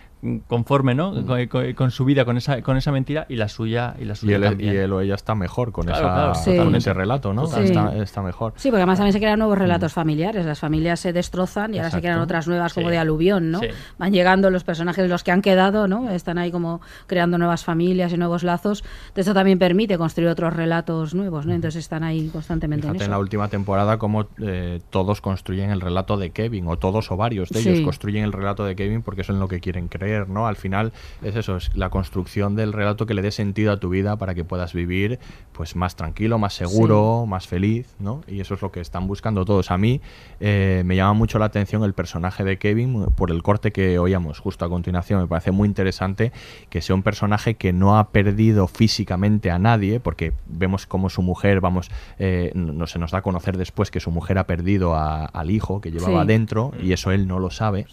conforme, 0.47 0.95
¿no? 0.95 1.13
Mm. 1.13 1.27
Con, 1.27 1.47
con- 1.47 1.73
con 1.75 1.91
su 1.91 2.05
vida, 2.05 2.25
con 2.25 2.37
esa, 2.37 2.61
con 2.63 2.77
esa 2.77 2.91
mentira 2.93 3.27
y 3.29 3.37
la 3.37 3.49
suya 3.49 3.95
y 4.01 4.05
la 4.05 4.15
Y 4.15 4.17
suya 4.17 4.37
él, 4.37 4.43
también. 4.43 4.75
y 4.75 4.77
él 4.77 4.93
o 4.93 5.01
ella 5.01 5.15
está 5.15 5.35
mejor 5.35 5.71
con, 5.73 5.85
Claro, 5.87 5.99
esa, 6.07 6.15
claro, 6.15 6.35
Sí. 6.35 6.41
con 6.45 6.53
totalmente. 6.55 6.79
ese 6.79 6.93
relato, 6.95 7.33
¿no? 7.35 7.47
Sí. 7.47 7.61
Está, 7.61 7.97
está 7.97 8.23
mejor. 8.23 8.53
Sí, 8.57 8.69
porque 8.71 8.81
además 8.83 8.99
también 8.99 9.13
se 9.13 9.19
crean 9.21 9.39
nuevos 9.39 9.57
relatos 9.59 9.93
familiares. 9.93 10.45
Las 10.45 10.59
familias 10.59 11.01
se 11.01 11.13
destrozan 11.13 11.75
y 11.75 11.79
ahora 11.79 11.91
se 11.91 12.01
crean 12.01 12.19
otras 12.21 12.49
nuevas 12.49 12.75
como 12.75 12.89
Sí. 12.89 12.93
de 12.93 12.99
aluvión, 12.99 13.51
¿no? 13.51 13.61
Sí. 13.61 13.69
Van 13.99 14.13
llegando 14.13 14.51
los 14.51 14.65
personajes, 14.65 15.09
los 15.09 15.23
que 15.23 15.31
han 15.31 15.43
quedado, 15.43 15.87
¿no? 15.89 16.11
Están 16.11 16.39
ahí 16.39 16.51
como 16.51 16.81
creando 17.07 17.39
nuevas 17.39 17.65
familias 17.65 18.13
y 18.13 18.17
nuevos 18.17 18.43
lazos. 18.43 18.85
Esto 19.15 19.35
también 19.35 19.59
permite 19.59 19.99
construir 19.99 20.29
otros 20.31 20.55
relatos 20.55 21.15
nuevos, 21.15 21.47
¿no? 21.47 21.53
Entonces 21.55 21.79
están 21.85 22.03
ahí 22.03 22.29
constantemente 22.29 22.83
Fíjate 22.83 22.99
en 23.05 23.09
en 23.09 23.11
la 23.13 23.19
última 23.19 23.49
temporada 23.49 23.99
cómo 23.99 24.27
eh, 24.43 24.81
todos 24.91 25.21
construyen 25.21 25.71
el 25.71 25.81
relato 25.81 26.17
de 26.17 26.31
Kevin, 26.31 26.67
o 26.67 26.77
todos 26.77 27.11
o 27.13 27.17
varios 27.17 27.49
de 27.51 27.61
Sí. 27.61 27.69
ellos 27.69 27.81
construyen 27.83 28.25
el 28.25 28.33
relato 28.33 28.65
de 28.65 28.75
Kevin 28.77 29.03
porque 29.03 29.23
eso 29.23 29.33
es 29.33 29.37
en 29.37 29.41
lo 29.41 29.49
que 29.49 29.61
quieren 29.61 29.89
creer, 29.89 30.08
¿no? 30.29 30.47
Al 30.47 30.57
final 30.57 30.93
es 31.23 31.37
eso, 31.37 31.57
es 31.57 31.71
la 31.75 31.91
construcción 31.91 32.57
del 32.57 32.73
relato 32.73 33.07
que 33.07 33.15
le 33.15 33.23
dé 33.23 33.31
sentido 33.31 33.73
a 33.73 33.77
tu 33.79 33.89
vida 33.91 34.17
para 34.17 34.35
que 34.35 34.45
puedas 34.45 34.73
vivir 34.73 35.19
pues 35.53 35.75
más 35.77 35.97
tranquilo, 35.97 36.39
más 36.39 36.55
seguro, 36.55 37.27
más 37.27 37.47
feliz, 37.49 37.95
¿no? 37.99 38.23
Y 38.29 38.41
eso 38.41 38.55
es 38.55 38.63
lo 38.63 38.71
que 38.71 38.81
están 38.81 39.07
buscando 39.07 39.45
todos. 39.45 39.71
A 39.71 39.79
mí 39.79 40.01
eh, 40.41 40.83
me 40.85 40.97
llama 40.97 41.13
mucho 41.15 41.39
la 41.39 41.47
atención 41.47 41.83
el 41.85 41.93
personaje 41.95 42.45
de 42.45 42.59
Kevin 42.59 43.07
por 43.17 43.31
el 43.31 43.43
corte 43.43 43.73
que 43.73 43.99
oíamos 43.99 44.39
justo 44.39 44.65
a 44.65 44.69
continuación. 44.69 45.21
Me 45.21 45.27
parece 45.27 45.51
muy 45.51 45.67
interesante 45.69 46.33
que 46.71 46.81
sea 46.81 46.95
un 46.95 47.03
personaje 47.03 47.55
que 47.55 47.73
no 47.73 47.99
ha 47.99 48.11
perdido 48.11 48.69
físicamente 48.69 49.51
a 49.51 49.59
nadie, 49.59 50.01
porque 50.01 50.33
vemos 50.47 50.87
como 50.87 51.11
su 51.11 51.23
mujer, 51.23 51.61
vamos, 51.61 51.91
eh, 52.19 52.53
no 52.55 52.87
se 52.87 52.99
nos 52.99 53.11
da 53.11 53.19
a 53.19 53.23
conocer 53.23 53.57
después 53.57 53.91
que 53.91 54.01
su 54.01 54.11
mujer 54.11 54.39
ha 54.39 54.47
perdido 54.47 54.95
a- 54.95 55.25
al 55.27 55.51
hijo 55.51 55.81
que 55.81 55.91
llevaba 55.91 56.23
Sí. 56.23 56.29
dentro 56.29 56.73
y 56.81 56.93
eso 56.93 57.11
él 57.11 57.27
no 57.27 57.39
lo 57.41 57.51
sabe. 57.51 57.87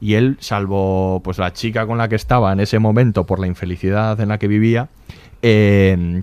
Y 0.00 0.14
él, 0.14 0.36
salvo 0.40 1.20
pues 1.24 1.38
la 1.38 1.52
chica 1.58 1.86
con 1.86 1.98
la 1.98 2.08
que 2.08 2.16
estaba 2.16 2.52
en 2.52 2.60
ese 2.60 2.78
momento 2.78 3.26
por 3.26 3.38
la 3.38 3.46
infelicidad 3.46 4.18
en 4.20 4.28
la 4.28 4.38
que 4.38 4.48
vivía, 4.48 4.88
eh, 5.42 6.22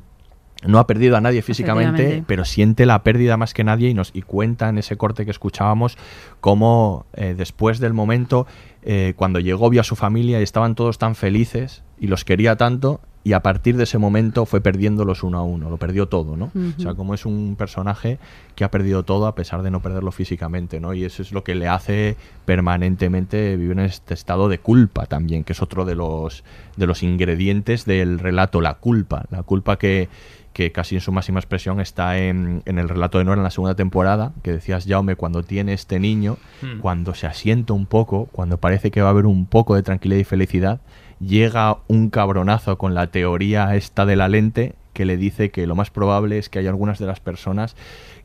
no 0.64 0.80
ha 0.80 0.88
perdido 0.88 1.16
a 1.16 1.22
nadie 1.22 1.42
físicamente, 1.42 2.24
pero 2.26 2.46
siente 2.46 2.86
la 2.86 3.04
pérdida 3.04 3.38
más 3.38 3.54
que 3.54 3.64
nadie 3.64 3.90
y 3.90 3.94
nos 3.94 4.12
y 4.14 4.22
cuenta 4.24 4.70
en 4.70 4.78
ese 4.78 4.98
corte 4.98 5.26
que 5.26 5.32
escuchábamos 5.32 5.98
cómo 6.42 7.06
eh, 7.14 7.36
después 7.38 7.80
del 7.80 7.94
momento 7.94 8.48
eh, 8.82 9.14
cuando 9.16 9.40
llegó 9.40 9.70
vio 9.70 9.82
a 9.82 9.84
su 9.84 9.96
familia 9.96 10.40
y 10.40 10.44
estaban 10.44 10.76
todos 10.76 10.98
tan 10.98 11.16
felices 11.16 11.84
y 12.00 12.08
los 12.08 12.26
quería 12.26 12.56
tanto 12.56 13.02
y 13.26 13.34
a 13.34 13.42
partir 13.42 13.76
de 13.76 13.86
ese 13.86 13.98
momento 13.98 14.46
fue 14.46 14.62
perdiéndolos 14.62 15.24
uno 15.24 15.40
a 15.40 15.44
uno, 15.44 15.72
lo 15.72 15.78
perdió 15.78 16.08
todo, 16.08 16.38
¿no? 16.38 16.52
O 16.78 16.80
sea, 16.80 16.94
como 16.94 17.16
es 17.16 17.26
un 17.26 17.56
personaje 17.58 18.20
que 18.54 18.64
ha 18.64 18.70
perdido 18.70 19.02
todo 19.04 19.26
a 19.26 19.34
pesar 19.34 19.64
de 19.64 19.72
no 19.72 19.82
perderlo 19.82 20.12
físicamente, 20.12 20.80
¿no? 20.80 20.94
Y 20.94 21.06
eso 21.06 21.24
es 21.24 21.32
lo 21.32 21.44
que 21.44 21.56
le 21.56 21.68
hace 21.68 22.18
permanentemente 22.46 23.58
vivir 23.58 23.72
en 23.74 23.86
este 23.86 24.14
estado 24.14 24.48
de 24.48 24.60
culpa 24.60 25.08
también, 25.08 25.44
que 25.44 25.54
es 25.54 25.62
otro 25.64 25.86
de 25.86 25.96
los 25.96 26.44
de 26.78 26.86
los 26.86 27.02
ingredientes 27.02 27.86
del 27.86 28.20
relato, 28.20 28.62
la 28.62 28.76
culpa, 28.76 29.26
la 29.32 29.42
culpa 29.42 29.78
que 29.78 30.08
que 30.54 30.72
casi 30.72 30.96
en 30.96 31.02
su 31.02 31.12
máxima 31.12 31.40
expresión 31.40 31.82
está 31.82 32.18
en, 32.18 32.62
en 32.66 32.80
el 32.80 32.88
relato 32.88 33.18
de 33.18 33.26
Nora 33.26 33.40
en 33.40 33.44
la 33.44 33.52
segunda 33.52 33.76
temporada, 33.76 34.32
que 34.42 34.54
decías, 34.54 34.86
Jaume, 34.88 35.18
cuando 35.18 35.44
tiene 35.44 35.74
este 35.74 36.00
niño, 36.00 36.38
Hmm. 36.62 36.80
cuando 36.80 37.14
se 37.14 37.28
asienta 37.28 37.74
un 37.74 37.86
poco, 37.86 38.30
cuando 38.32 38.58
parece 38.58 38.90
que 38.90 39.02
va 39.02 39.08
a 39.08 39.12
haber 39.12 39.26
un 39.26 39.48
poco 39.48 39.76
de 39.76 39.84
tranquilidad 39.84 40.22
y 40.22 40.24
felicidad, 40.24 40.80
llega 41.20 41.78
un 41.88 42.10
cabronazo 42.10 42.78
con 42.78 42.94
la 42.94 43.08
teoría 43.08 43.76
esta 43.76 44.06
de 44.06 44.16
la 44.16 44.28
lente 44.28 44.76
que 44.94 45.06
le 45.06 45.18
dice 45.18 45.50
que 45.52 45.68
lo 45.68 45.76
más 45.76 45.90
probable 45.90 46.38
es 46.38 46.50
que 46.50 46.60
hay 46.60 46.68
algunas 46.68 47.00
de 47.00 47.06
las 47.06 47.20
personas 47.20 47.76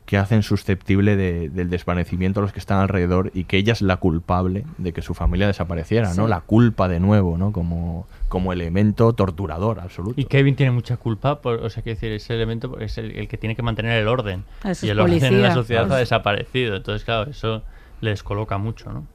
que 0.05 0.17
hacen 0.17 0.41
susceptible 0.41 1.15
de- 1.15 1.49
del 1.49 1.69
desvanecimiento 1.69 2.39
a 2.39 2.43
los 2.43 2.51
que 2.53 2.59
están 2.59 2.79
alrededor 2.79 3.31
y 3.33 3.43
que 3.43 3.57
ella 3.57 3.71
es 3.73 3.81
la 3.81 3.97
culpable 3.97 4.65
de 4.77 4.93
que 4.93 5.01
su 5.01 5.13
familia 5.13 5.47
desapareciera, 5.47 6.13
¿no? 6.15 6.27
La 6.27 6.41
culpa 6.41 6.87
de 6.87 6.99
nuevo, 6.99 7.37
¿no? 7.37 7.51
Como, 7.51 8.07
como 8.27 8.51
elemento 8.51 9.13
torturador 9.13 9.79
absoluto. 9.79 10.19
Y 10.19 10.25
Kevin 10.25 10.55
tiene 10.55 10.71
mucha 10.71 10.97
culpa, 10.97 11.41
por, 11.41 11.55
o 11.63 11.69
sea, 11.69 11.83
que 11.83 11.91
decir, 11.91 12.11
ese 12.11 12.33
elemento 12.33 12.77
es 12.79 12.97
el, 12.97 13.11
el 13.11 13.27
que 13.27 13.37
tiene 13.37 13.55
que 13.55 13.61
mantener 13.61 13.93
el 14.01 14.07
orden. 14.07 14.43
Eso 14.65 14.85
y 14.85 14.89
el 14.89 14.99
orden 14.99 15.23
en 15.23 15.41
la 15.41 15.53
sociedad 15.53 15.91
ha 15.91 15.97
desaparecido. 15.97 16.75
Entonces, 16.77 17.05
claro, 17.05 17.29
eso 17.29 17.63
le 18.01 18.09
descoloca 18.09 18.57
mucho, 18.57 18.91
¿no? 18.91 19.05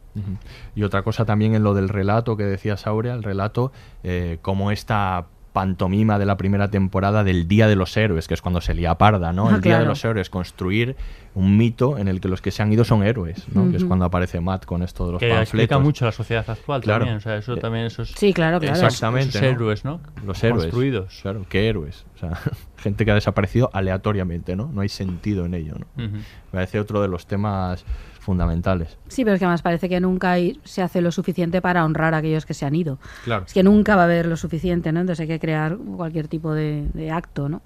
Y 0.74 0.82
otra 0.82 1.02
cosa 1.02 1.24
también 1.24 1.54
en 1.54 1.62
lo 1.62 1.74
del 1.74 1.88
relato 1.88 2.36
que 2.36 2.44
decías, 2.44 2.86
Aurea, 2.86 3.14
el 3.14 3.22
relato, 3.22 3.72
eh, 4.02 4.38
como 4.42 4.70
esta 4.70 5.26
pantomima 5.52 6.18
de 6.18 6.26
la 6.26 6.36
primera 6.36 6.68
temporada 6.70 7.24
del 7.24 7.48
Día 7.48 7.66
de 7.66 7.76
los 7.76 7.96
Héroes, 7.96 8.28
que 8.28 8.34
es 8.34 8.42
cuando 8.42 8.60
se 8.60 8.74
lía 8.74 8.94
parda, 8.96 9.32
¿no? 9.32 9.48
Ah, 9.48 9.54
el 9.54 9.62
Día 9.62 9.78
de 9.78 9.86
los 9.86 10.04
Héroes, 10.04 10.28
construir 10.28 10.96
un 11.34 11.56
mito 11.56 11.96
en 11.96 12.08
el 12.08 12.20
que 12.20 12.28
los 12.28 12.42
que 12.42 12.50
se 12.50 12.62
han 12.62 12.70
ido 12.74 12.84
son 12.84 13.02
héroes, 13.02 13.46
¿no? 13.54 13.70
Que 13.70 13.78
es 13.78 13.84
cuando 13.86 14.04
aparece 14.04 14.38
Matt 14.40 14.66
con 14.66 14.82
esto 14.82 15.06
de 15.06 15.12
los 15.12 15.18
Que 15.18 15.28
explica 15.28 15.76
panfletos. 15.76 15.82
mucho 15.82 16.04
la 16.04 16.12
sociedad 16.12 16.44
actual 16.48 16.82
Claro. 16.82 17.00
también. 17.06 17.16
O 17.16 17.20
sea, 17.20 17.36
eso 17.38 17.54
Eh, 17.54 17.58
también, 17.60 17.86
esos, 17.86 18.10
Sí, 18.12 18.34
claro, 18.34 18.60
claro. 18.60 18.74
Exactamente. 18.76 19.30
esos 19.30 19.42
¿no? 19.42 19.48
héroes, 19.48 19.84
¿no? 19.86 20.00
Los 20.26 20.44
héroes. 20.44 20.64
Construidos. 20.64 21.18
Claro, 21.22 21.46
¿qué 21.48 21.68
héroes? 21.70 22.04
O 22.16 22.18
sea, 22.18 22.30
gente 22.76 23.06
que 23.06 23.12
ha 23.12 23.14
desaparecido 23.14 23.70
aleatoriamente, 23.72 24.56
¿no? 24.56 24.70
No 24.74 24.82
hay 24.82 24.90
sentido 24.90 25.46
en 25.46 25.54
ello, 25.54 25.74
¿no? 25.78 25.86
Me 25.96 26.20
parece 26.52 26.80
otro 26.80 27.00
de 27.00 27.08
los 27.08 27.26
temas 27.26 27.84
fundamentales. 28.26 28.98
Sí, 29.08 29.24
pero 29.24 29.34
es 29.34 29.38
que 29.38 29.44
además 29.46 29.62
parece 29.62 29.88
que 29.88 30.00
nunca 30.00 30.32
hay- 30.32 30.60
se 30.64 30.82
hace 30.82 31.00
lo 31.00 31.10
suficiente 31.12 31.62
para 31.62 31.84
honrar 31.84 32.12
a 32.12 32.18
aquellos 32.18 32.44
que 32.44 32.54
se 32.54 32.66
han 32.66 32.74
ido. 32.74 32.98
Claro. 33.24 33.44
Es 33.46 33.54
que 33.54 33.62
nunca 33.62 33.94
va 33.96 34.02
a 34.02 34.04
haber 34.04 34.26
lo 34.26 34.36
suficiente, 34.36 34.90
¿no? 34.92 35.00
Entonces 35.00 35.22
hay 35.22 35.28
que 35.28 35.38
crear 35.40 35.76
cualquier 35.78 36.26
tipo 36.28 36.52
de, 36.52 36.86
de 36.92 37.10
acto, 37.10 37.48
¿no? 37.48 37.62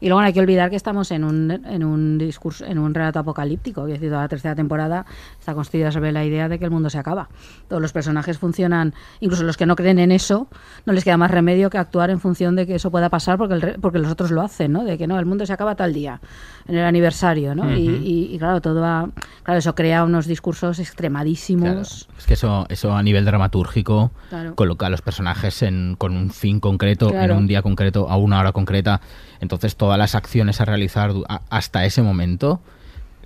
Y 0.00 0.06
luego 0.08 0.20
no 0.20 0.26
hay 0.26 0.32
que 0.32 0.40
olvidar 0.40 0.70
que 0.70 0.76
estamos 0.76 1.10
en 1.10 1.24
un, 1.24 1.50
en 1.50 1.84
un 1.84 2.18
discurso, 2.18 2.64
en 2.64 2.78
un 2.78 2.94
relato 2.94 3.18
apocalíptico. 3.18 3.86
Es 3.86 3.94
decir, 3.94 4.08
toda 4.10 4.22
la 4.22 4.28
tercera 4.28 4.54
temporada 4.54 5.04
está 5.38 5.54
construida 5.54 5.90
sobre 5.92 6.12
la 6.12 6.24
idea 6.24 6.48
de 6.48 6.58
que 6.58 6.64
el 6.64 6.70
mundo 6.70 6.88
se 6.90 6.98
acaba. 6.98 7.28
Todos 7.68 7.82
los 7.82 7.92
personajes 7.92 8.38
funcionan, 8.38 8.94
incluso 9.20 9.42
los 9.44 9.56
que 9.56 9.66
no 9.66 9.76
creen 9.76 9.98
en 9.98 10.12
eso, 10.12 10.48
no 10.84 10.92
les 10.92 11.04
queda 11.04 11.16
más 11.16 11.30
remedio 11.30 11.70
que 11.70 11.78
actuar 11.78 12.10
en 12.10 12.20
función 12.20 12.56
de 12.56 12.66
que 12.66 12.74
eso 12.76 12.90
pueda 12.90 13.08
pasar 13.10 13.38
porque, 13.38 13.54
el 13.54 13.76
porque 13.80 13.98
los 13.98 14.10
otros 14.10 14.30
lo 14.30 14.42
hacen, 14.42 14.72
¿no? 14.72 14.84
De 14.84 14.96
que 14.98 15.06
no, 15.06 15.18
el 15.18 15.26
mundo 15.26 15.46
se 15.46 15.52
acaba 15.52 15.74
tal 15.74 15.92
día, 15.92 16.20
en 16.68 16.76
el 16.76 16.84
aniversario, 16.84 17.54
¿no? 17.54 17.70
y, 17.72 17.88
y- 17.88 18.34
y 18.34 18.38
claro, 18.38 18.60
todo 18.60 18.80
va, 18.80 19.08
claro, 19.42 19.58
eso 19.58 19.74
crea 19.74 20.04
unos 20.04 20.26
discursos 20.26 20.78
extremadísimos. 20.78 22.08
Es 22.18 22.26
que 22.26 22.34
eso, 22.34 22.66
eso 22.68 22.94
a 22.96 23.02
nivel 23.02 23.24
dramatúrgico 23.24 24.10
Claro. 24.28 24.54
coloca 24.54 24.86
a 24.86 24.90
los 24.90 25.02
personajes 25.02 25.62
en, 25.62 25.94
con 25.96 26.16
un 26.16 26.30
fin 26.30 26.60
concreto, 26.60 27.08
Claro. 27.10 27.34
en 27.34 27.38
un 27.40 27.46
día 27.46 27.62
concreto, 27.62 28.08
a 28.10 28.16
una 28.16 28.40
hora 28.40 28.52
concreta. 28.52 29.00
Entonces 29.40 29.55
todas 29.76 29.98
las 29.98 30.14
acciones 30.14 30.60
a 30.60 30.64
realizar 30.64 31.12
hasta 31.50 31.84
ese 31.84 32.02
momento, 32.02 32.60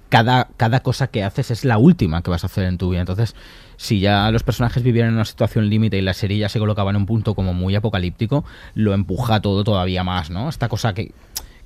cada, 0.08 0.48
cada 0.56 0.80
cosa 0.80 1.06
que 1.06 1.22
haces 1.22 1.50
es 1.50 1.64
la 1.64 1.78
última 1.78 2.22
que 2.22 2.30
vas 2.30 2.42
a 2.42 2.46
hacer 2.46 2.64
en 2.64 2.78
tu 2.78 2.90
vida. 2.90 3.00
Entonces, 3.00 3.34
si 3.76 4.00
ya 4.00 4.30
los 4.30 4.42
personajes 4.42 4.82
vivieran 4.82 5.10
en 5.10 5.16
una 5.16 5.24
situación 5.24 5.68
límite 5.68 5.98
y 5.98 6.02
la 6.02 6.14
serie 6.14 6.38
ya 6.38 6.48
se 6.48 6.58
colocaba 6.58 6.90
en 6.90 6.96
un 6.96 7.06
punto 7.06 7.34
como 7.34 7.54
muy 7.54 7.74
apocalíptico, 7.76 8.44
lo 8.74 8.92
empuja 8.94 9.40
todo 9.40 9.62
todavía 9.64 10.02
más, 10.04 10.30
¿no? 10.30 10.48
Esta 10.48 10.68
cosa 10.68 10.94
que 10.94 11.12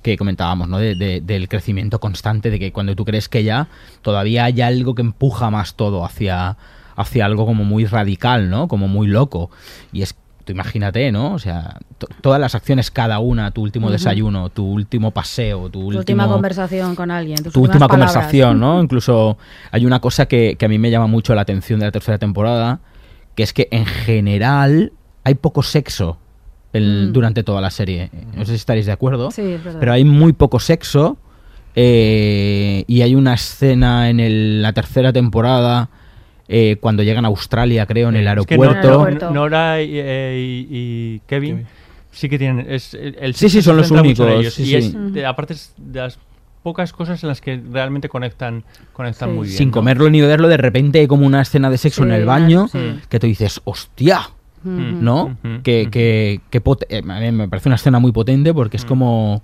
que 0.01 0.17
comentábamos, 0.17 0.67
¿no? 0.69 0.77
De- 0.77 1.19
del 1.19 1.49
crecimiento 1.49 1.99
constante, 1.99 2.51
de 2.51 2.59
que 2.59 2.71
cuando 2.71 2.95
tú 2.95 3.05
crees 3.05 3.27
que 3.27 3.43
ya 3.43 3.69
todavía 4.03 4.43
hay 4.43 4.61
algo 4.61 4.93
que 4.93 5.01
empuja 5.01 5.49
más 5.49 5.73
todo 5.73 6.05
hacia, 6.05 6.57
hacia 6.95 7.25
algo 7.25 7.47
como 7.47 7.63
muy 7.63 7.85
radical, 7.85 8.51
¿no? 8.51 8.67
Como 8.67 8.87
muy 8.87 9.07
loco. 9.07 9.49
Y 9.91 10.03
es, 10.03 10.15
tú 10.45 10.51
imagínate, 10.53 11.11
¿no? 11.11 11.33
O 11.33 11.39
sea, 11.39 11.77
to- 11.97 12.07
todas 12.21 12.39
las 12.39 12.55
acciones, 12.55 12.91
cada 12.91 13.19
una, 13.19 13.51
tu 13.51 13.61
último 13.63 13.91
desayuno, 13.91 14.49
tu 14.49 14.63
último 14.65 15.11
paseo, 15.11 15.63
tu, 15.63 15.71
Tu 15.71 15.79
último... 15.79 15.99
última 15.99 16.27
conversación 16.27 16.95
con 16.95 17.11
alguien. 17.11 17.43
tus 17.43 17.51
tu 17.53 17.61
última 17.61 17.87
palabras. 17.87 18.13
conversación, 18.13 18.59
¿no? 18.59 18.81
Incluso 18.81 19.37
hay 19.71 19.85
una 19.85 19.99
cosa 19.99 20.27
que, 20.27 20.55
que 20.57 20.65
a 20.65 20.69
mí 20.69 20.77
me 20.79 20.91
llama 20.91 21.07
mucho 21.07 21.35
la 21.35 21.41
atención 21.41 21.79
de 21.79 21.87
la 21.87 21.91
tercera 21.91 22.17
temporada, 22.19 22.79
que 23.35 23.43
es 23.43 23.51
que 23.51 23.67
en 23.71 23.85
general 23.85 24.93
hay 25.23 25.35
poco 25.35 25.63
sexo 25.63 26.17
el- 26.73 27.07
Mm. 27.09 27.13
durante 27.13 27.43
toda 27.43 27.59
la 27.61 27.71
serie. 27.71 28.11
No 28.35 28.45
sé 28.45 28.51
si 28.51 28.55
estaréis 28.57 28.85
de 28.85 28.91
acuerdo, 28.91 29.31
Sí, 29.31 29.41
es 29.41 29.63
verdad. 29.63 29.79
pero 29.79 29.93
hay 29.93 30.03
muy 30.05 30.33
poco 30.33 30.59
sexo 30.59 31.17
eh, 31.75 32.83
y 32.87 33.01
hay 33.01 33.15
una 33.15 33.33
escena 33.33 34.09
en 34.09 34.19
el- 34.19 34.61
la 34.61 34.73
tercera 34.73 35.11
temporada 35.11 35.89
eh, 36.47 36.77
cuando 36.79 37.03
llegan 37.03 37.25
a 37.25 37.29
Australia, 37.29 37.85
creo, 37.85 38.09
en 38.09 38.15
el 38.17 38.27
Es 38.27 38.45
que 38.45 38.57
no- 38.57 38.63
aeropuerto. 38.63 39.27
no- 39.27 39.33
Nora 39.33 39.81
y, 39.81 39.91
eh, 39.93 40.67
y- 40.69 40.77
y 41.15 41.21
Kevin 41.27 41.65
sí 42.11 42.29
que 42.29 42.37
tienen. 42.37 42.65
Es, 42.69 42.93
el 42.93 43.15
el 43.19 43.33
Sí, 43.35 43.49
sí, 43.49 43.61
son 43.61 43.77
los 43.77 43.91
únicos, 43.91 44.53
sí, 44.53 44.63
y 44.63 44.65
sí. 44.65 44.75
es 44.75 45.13
de- 45.13 45.25
aparte 45.25 45.53
es 45.53 45.73
de 45.77 45.99
las 46.01 46.19
pocas 46.63 46.93
cosas 46.93 47.21
en 47.23 47.29
las 47.29 47.41
que 47.41 47.61
realmente 47.71 48.09
conectan, 48.09 48.63
conectan 48.93 49.35
muy 49.35 49.45
bien. 49.47 49.57
Sin 49.57 49.67
¿no? 49.69 49.73
comerlo 49.73 50.09
ni 50.09 50.19
beberlo, 50.21 50.47
de 50.47 50.57
repente 50.57 50.99
hay 50.99 51.07
como 51.07 51.25
una 51.27 51.41
escena 51.41 51.69
de 51.69 51.77
sexo 51.77 52.01
Sí, 52.03 52.09
en 52.09 52.15
el 52.15 52.25
baño 52.25 52.67
sí. 52.69 52.79
que 53.09 53.19
tú 53.19 53.27
dices, 53.27 53.61
hostia. 53.65 54.29
¿no? 54.63 55.37
Que, 55.61 55.89
que, 55.91 56.41
que 56.49 56.59
pot- 56.63 56.87
eh, 56.89 57.03
me 57.03 57.47
parece 57.47 57.69
una 57.69 57.75
escena 57.75 57.99
muy 57.99 58.11
potente 58.11 58.51
porque 58.51 58.77
es 58.77 58.83
como 58.85 59.43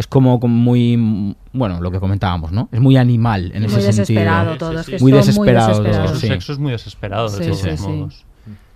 es 0.00 0.06
como, 0.06 0.38
muy 0.38 1.36
bueno 1.52 1.78
lo 1.82 1.90
que 1.90 2.00
comentábamos 2.00 2.52
no 2.52 2.70
es 2.72 2.80
muy 2.80 2.96
animal 2.96 3.52
en 3.54 3.64
Muy 3.64 3.72
ese 3.72 3.82
desesperado 3.82 4.52
sentido 4.52 4.70
todo, 4.70 4.80
es 4.80 4.86
que 4.86 4.98
muy 4.98 5.12
muy 5.12 5.18
desesperado 5.18 5.72
todo, 5.72 5.82
desesperados. 5.82 6.10
Su 6.12 6.20
sí. 6.20 6.26
sexo 6.28 6.52
es 6.52 6.58
muy 6.58 6.72
desesperado, 6.72 7.28
de 7.28 7.36
Sí, 7.36 7.50
todos 7.50 7.58
sí, 7.60 7.76
sí. 7.76 7.86
modos. 7.86 8.26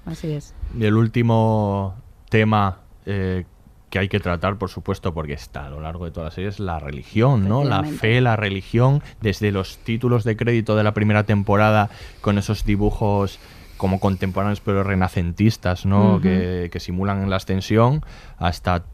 Así 0.04 0.32
es. 0.32 0.54
Y 0.78 0.84
el 0.84 0.94
último 0.96 1.94
tema 2.28 2.80
eh, 3.06 3.46
que 3.88 3.98
hay 4.00 4.08
que 4.10 4.20
tratar, 4.20 4.58
por 4.58 4.68
supuesto, 4.68 5.14
porque 5.14 5.32
está 5.32 5.64
a 5.64 5.70
lo 5.70 5.80
largo 5.80 6.04
de 6.04 6.10
toda 6.10 6.26
la 6.26 6.30
serie, 6.30 6.50
es 6.50 6.60
la 6.60 6.78
religión, 6.78 7.48
¿no? 7.48 7.64
La 7.64 7.84
fe, 7.84 8.20
la 8.20 8.36
religión, 8.36 9.02
desde 9.22 9.50
los 9.50 9.78
títulos 9.78 10.24
de 10.24 10.36
crédito 10.36 10.76
de 10.76 10.84
la 10.84 10.92
primera 10.92 11.24
temporada, 11.24 11.88
con 12.20 12.36
esos 12.36 12.66
dibujos 12.66 13.38
como 13.78 13.98
contemporáneos 13.98 14.60
pero 14.60 14.82
renacentistas, 14.84 15.86
¿no? 15.86 16.20
Que, 16.20 16.68
que 16.70 16.80
simulan 16.80 17.30
la 17.30 17.36
ascensión, 17.36 18.02
hasta 18.36 18.84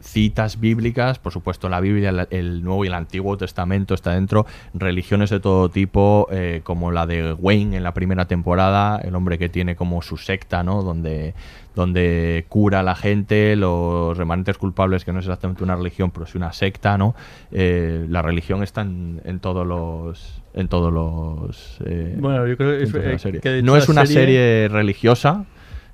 citas 0.00 0.60
bíblicas, 0.60 1.18
por 1.18 1.32
supuesto 1.32 1.68
la 1.68 1.80
Biblia, 1.80 2.10
el, 2.10 2.26
el 2.30 2.62
Nuevo 2.64 2.84
y 2.84 2.88
el 2.88 2.94
Antiguo 2.94 3.36
Testamento 3.36 3.94
está 3.94 4.12
dentro, 4.12 4.46
religiones 4.74 5.30
de 5.30 5.40
todo 5.40 5.68
tipo, 5.70 6.28
eh, 6.30 6.60
como 6.64 6.90
la 6.90 7.06
de 7.06 7.32
Wayne 7.32 7.76
en 7.76 7.82
la 7.82 7.94
primera 7.94 8.26
temporada, 8.26 8.98
el 8.98 9.14
hombre 9.14 9.38
que 9.38 9.48
tiene 9.48 9.76
como 9.76 10.02
su 10.02 10.16
secta, 10.16 10.62
¿no? 10.62 10.82
Donde, 10.82 11.34
donde 11.74 12.44
cura 12.48 12.80
a 12.80 12.82
la 12.82 12.94
gente, 12.94 13.56
los 13.56 14.16
remanentes 14.16 14.58
culpables, 14.58 15.04
que 15.04 15.12
no 15.12 15.18
es 15.20 15.24
exactamente 15.26 15.64
una 15.64 15.76
religión, 15.76 16.10
pero 16.10 16.24
es 16.26 16.34
una 16.34 16.52
secta, 16.52 16.98
¿no? 16.98 17.14
Eh, 17.50 18.06
la 18.08 18.22
religión 18.22 18.62
está 18.62 18.82
en, 18.82 19.20
en 19.24 19.40
todos 19.40 19.66
los 19.66 20.40
en 20.56 20.68
todos 20.68 20.92
los 20.92 21.78
eh, 21.84 22.14
Bueno, 22.16 22.46
yo 22.46 22.56
creo 22.56 22.78
que 22.78 22.84
es- 22.84 22.94
eh, 23.24 23.40
que 23.40 23.58
hecho 23.58 23.66
no 23.66 23.76
es 23.76 23.88
una 23.88 24.06
serie- 24.06 24.20
serie 24.24 24.68
religiosa 24.68 25.46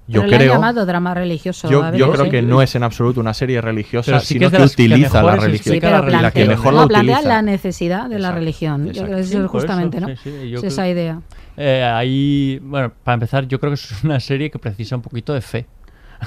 yo 0.06 0.20
Pero 0.22 0.26
le 0.28 0.34
han 0.36 0.40
creo 0.42 0.54
llamado 0.54 0.86
drama 0.86 1.14
religioso. 1.14 1.70
yo, 1.70 1.84
a 1.84 1.94
yo 1.96 2.10
creo 2.12 2.28
que 2.30 2.42
no 2.42 2.62
es 2.62 2.74
en 2.74 2.82
absoluto 2.82 3.20
una 3.20 3.32
serie 3.34 3.60
religiosa, 3.60 4.12
Pero 4.12 4.20
sí 4.20 4.34
que 4.34 4.38
sino 4.46 4.50
que, 4.50 4.56
que 4.56 4.62
utiliza 4.64 5.22
la 5.22 5.32
mejor 5.32 5.44
religión. 5.44 5.74
Sí, 5.74 5.80
pero 5.80 6.06
la 6.08 6.30
que 6.32 6.44
mejor 6.46 6.74
no, 6.74 6.80
la 6.82 6.86
plantea 6.88 7.22
la 7.22 7.42
necesidad 7.42 8.08
de 8.10 8.18
la 8.18 8.32
religión. 8.32 8.92
Yo 8.92 9.04
creo 9.04 9.16
que 9.16 9.22
eso 9.22 9.44
es 9.44 9.50
justamente, 9.50 9.98
eso, 9.98 10.08
¿no? 10.08 10.16
sí, 10.16 10.22
sí, 10.24 10.30
yo 10.50 10.56
es 10.56 10.60
creo- 10.60 10.68
esa 10.72 10.88
idea. 10.88 11.20
Eh, 11.56 11.84
ahí, 11.84 12.58
bueno, 12.62 12.90
para 13.04 13.14
empezar, 13.14 13.46
yo 13.46 13.60
creo 13.60 13.70
que 13.70 13.74
es 13.74 14.02
una 14.04 14.18
serie 14.20 14.50
que 14.50 14.58
precisa 14.58 14.96
un 14.96 15.02
poquito 15.02 15.34
de 15.34 15.40
fe. 15.42 15.66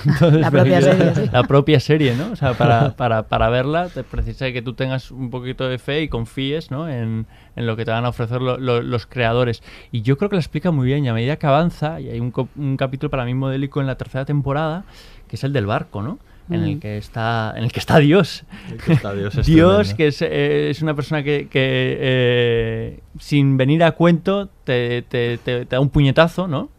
Entonces, 0.06 0.42
La 0.42 0.52
propia 0.52 0.80
precisa- 0.80 0.98
serie, 0.98 1.16
sí. 1.26 1.30
La 1.32 1.44
propia 1.44 1.80
serie, 1.80 2.16
¿no? 2.16 2.32
O 2.32 2.36
sea, 2.36 2.54
para, 2.54 2.96
para, 2.96 3.24
para 3.24 3.50
verla 3.50 3.90
te 3.90 4.04
precisa 4.04 4.52
que 4.52 4.62
tú 4.62 4.74
tengas 4.74 5.12
un 5.12 5.30
poquito 5.30 5.68
de 5.70 5.78
fe 5.78 6.02
y 6.02 6.08
confíes, 6.08 6.72
¿no? 6.72 6.90
En, 6.90 7.26
en 7.56 7.66
lo 7.68 7.76
que 7.76 7.86
te 7.86 7.92
van 7.92 8.06
a 8.06 8.10
ofrecer 8.10 8.42
lo- 8.42 8.58
lo- 8.58 8.82
los 8.82 9.06
creadores. 9.06 9.62
Y 9.92 10.02
yo 10.02 10.18
creo 10.18 10.30
que 10.30 10.36
la 10.36 10.42
explica 10.42 10.72
muy 10.72 10.88
bien. 10.88 11.06
Y 11.06 11.10
a 11.10 11.14
medida 11.14 11.36
que 11.38 11.46
avanza, 11.48 12.00
y 12.02 12.10
hay 12.10 12.20
un, 12.20 12.34
un 12.56 12.78
capítulo 12.78 13.10
para 13.10 13.26
mí 13.26 13.34
modélico 13.34 13.82
en 13.82 13.88
la 13.88 13.96
tercera 13.96 14.26
temporada, 14.26 14.86
que 15.28 15.36
es 15.36 15.44
el 15.44 15.54
del 15.54 15.66
barco, 15.68 16.02
¿no? 16.02 16.20
En 16.50 16.62
el 16.64 16.76
Mm. 16.76 16.80
que 16.82 16.98
está, 16.98 17.54
en 17.56 17.64
el 17.64 17.72
que 17.72 17.80
está 17.80 18.00
Dios. 18.00 18.44
El 18.70 18.78
que 18.78 18.94
está 18.94 19.14
Dios 19.14 19.34
es 19.38 19.46
Dios, 19.46 19.94
que 19.94 20.08
es, 20.08 20.22
eh, 20.22 20.70
es 20.72 20.82
una 20.82 20.94
persona 20.94 21.24
que, 21.24 21.48
que, 21.48 21.98
eh, 22.02 23.00
sin 23.18 23.56
venir 23.56 23.82
a 23.84 23.92
cuento 23.94 24.50
te, 24.66 25.04
te- 25.04 25.38
te- 25.38 25.66
te 25.66 25.76
da 25.76 25.80
un 25.80 25.90
puñetazo, 25.90 26.48
¿no? 26.50 26.70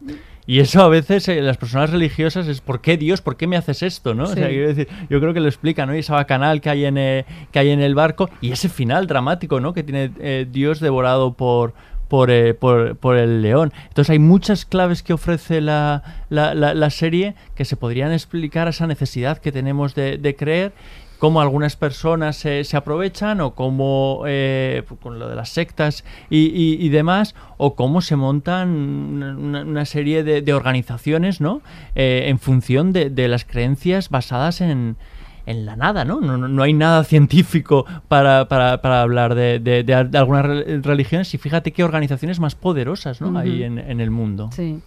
Y 0.47 0.59
eso 0.59 0.81
a 0.83 0.89
veces 0.89 1.27
eh, 1.27 1.41
las 1.41 1.57
personas 1.57 1.89
religiosas 1.89 2.47
es 2.47 2.61
¿por 2.61 2.79
qué 2.81 2.97
Dios? 2.97 3.21
¿Por 3.21 3.35
qué 3.35 3.47
me 3.47 3.57
haces 3.57 3.81
esto? 3.81 4.13
¿no? 4.13 4.23
O 4.25 4.27
sea, 4.27 4.47
quiero 4.49 4.67
decir, 4.67 4.87
yo 5.09 5.19
creo 5.19 5.33
que 5.33 5.39
lo 5.39 5.47
explica, 5.47 5.85
¿no? 5.85 5.95
Y 5.95 5.99
esa 5.99 6.13
bacanal 6.13 6.61
que 6.61 6.69
hay 6.69 6.85
en, 6.85 6.97
eh, 6.97 7.25
que 7.51 7.59
hay 7.59 7.71
en 7.71 7.81
el 7.81 7.95
barco 7.95 8.29
y 8.41 8.51
ese 8.51 8.69
final 8.69 9.07
dramático, 9.07 9.59
¿no? 9.59 9.73
Que 9.73 9.81
tiene 9.83 10.11
eh, 10.19 10.45
Dios 10.49 10.79
devorado 10.79 11.33
por, 11.33 11.73
por, 12.07 12.29
eh, 12.29 12.53
por, 12.53 12.95
por 12.97 13.17
el 13.17 13.41
león. 13.41 13.73
Entonces 13.87 14.11
hay 14.11 14.19
muchas 14.19 14.65
claves 14.65 15.01
que 15.01 15.13
ofrece 15.13 15.61
la, 15.61 16.03
la, 16.29 16.53
la- 16.53 16.75
la 16.75 16.89
serie 16.91 17.33
que 17.55 17.65
se 17.65 17.75
podrían 17.75 18.11
explicar 18.11 18.67
a 18.67 18.69
esa 18.69 18.85
necesidad 18.85 19.39
que 19.39 19.51
tenemos 19.51 19.95
de, 19.95 20.17
de 20.19 20.35
creer 20.35 20.73
cómo 21.19 21.41
algunas 21.41 21.75
personas 21.75 22.35
se, 22.35 22.63
se 22.63 22.77
aprovechan 22.77 23.41
o 23.41 23.55
cómo 23.55 24.23
eh, 24.27 24.83
con 25.01 25.17
lo 25.19 25.27
de 25.29 25.35
las 25.35 25.49
sectas 25.49 26.03
y, 26.29 26.47
y- 26.47 26.77
y 26.85 26.89
demás 26.89 27.35
o 27.57 27.75
cómo 27.75 28.01
se 28.01 28.15
montan 28.15 28.69
una, 28.69 29.61
una- 29.63 29.85
serie 29.85 30.23
de, 30.23 30.41
de 30.41 30.53
organizaciones 30.53 31.41
no 31.41 31.61
Eh, 31.95 32.25
en 32.27 32.39
función 32.39 32.91
de, 32.93 33.09
de 33.09 33.27
las 33.27 33.45
creencias 33.45 34.09
basadas 34.09 34.61
en, 34.61 34.97
en 35.45 35.65
la 35.65 35.75
nada, 35.75 36.03
¿no? 36.05 36.19
No, 36.21 36.37
no- 36.37 36.63
hay 36.63 36.73
nada 36.73 37.03
científico 37.03 37.85
para, 38.07 38.47
para- 38.47 38.81
para 38.81 39.01
hablar 39.01 39.35
de, 39.35 39.59
de- 39.59 39.93
algunas 40.17 40.45
re- 40.45 40.81
religiones 40.81 41.33
y 41.33 41.37
fíjate 41.37 41.71
qué 41.71 41.83
organizaciones 41.83 42.39
más 42.39 42.55
poderosas 42.55 43.21
¿no? 43.21 43.37
hay 43.37 43.55
Ujú. 43.57 43.63
en, 43.63 43.77
en 43.79 43.99
el 44.01 44.09
mundo. 44.11 44.49
Sí. 44.53 44.79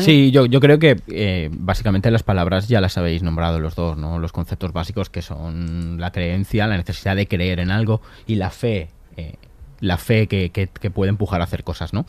Sí, 0.00 0.30
yo, 0.30 0.46
yo 0.46 0.60
creo 0.60 0.78
que 0.78 1.00
eh, 1.08 1.50
básicamente 1.52 2.10
las 2.10 2.22
palabras 2.22 2.68
ya 2.68 2.80
las 2.80 2.96
habéis 2.98 3.22
nombrado 3.22 3.58
los 3.58 3.74
dos, 3.74 3.96
¿no? 3.98 4.18
Los 4.18 4.32
conceptos 4.32 4.72
básicos 4.72 5.10
que 5.10 5.22
son 5.22 5.96
la 6.00 6.12
creencia, 6.12 6.66
la 6.66 6.76
necesidad 6.76 7.16
de 7.16 7.26
creer 7.26 7.58
en 7.60 7.70
algo 7.70 8.00
y 8.26 8.36
la 8.36 8.50
fe. 8.50 8.88
eh, 9.16 9.34
la 9.80 9.98
fe 9.98 10.28
que, 10.28 10.50
que- 10.50 10.68
que 10.68 10.92
puede 10.92 11.08
empujar 11.10 11.40
a 11.40 11.44
hacer 11.44 11.64
cosas, 11.64 11.92
¿no? 11.92 12.06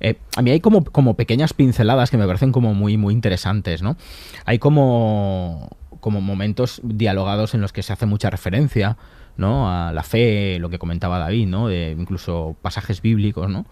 Eh, 0.00 0.16
a 0.36 0.42
mí 0.42 0.50
hay 0.50 0.58
como, 0.58 0.82
como 0.82 1.14
pequeñas 1.14 1.52
pinceladas 1.54 2.10
que 2.10 2.16
me 2.16 2.26
parecen 2.26 2.50
como 2.50 2.74
muy, 2.74 2.96
muy 2.96 3.14
interesantes, 3.14 3.80
¿no? 3.80 3.96
Hay 4.44 4.58
como, 4.58 5.68
como 6.00 6.20
momentos 6.20 6.80
dialogados 6.82 7.54
en 7.54 7.60
los 7.60 7.72
que 7.72 7.84
se 7.84 7.92
hace 7.92 8.06
mucha 8.06 8.28
referencia, 8.28 8.96
¿no? 9.36 9.70
A 9.70 9.92
la 9.92 10.02
fe, 10.02 10.58
lo 10.58 10.68
que 10.68 10.78
comentaba 10.78 11.18
David, 11.18 11.46
¿no? 11.46 11.68
De 11.68 11.94
incluso 11.98 12.56
pasajes 12.62 13.02
bíblicos, 13.02 13.48
¿no? 13.48 13.66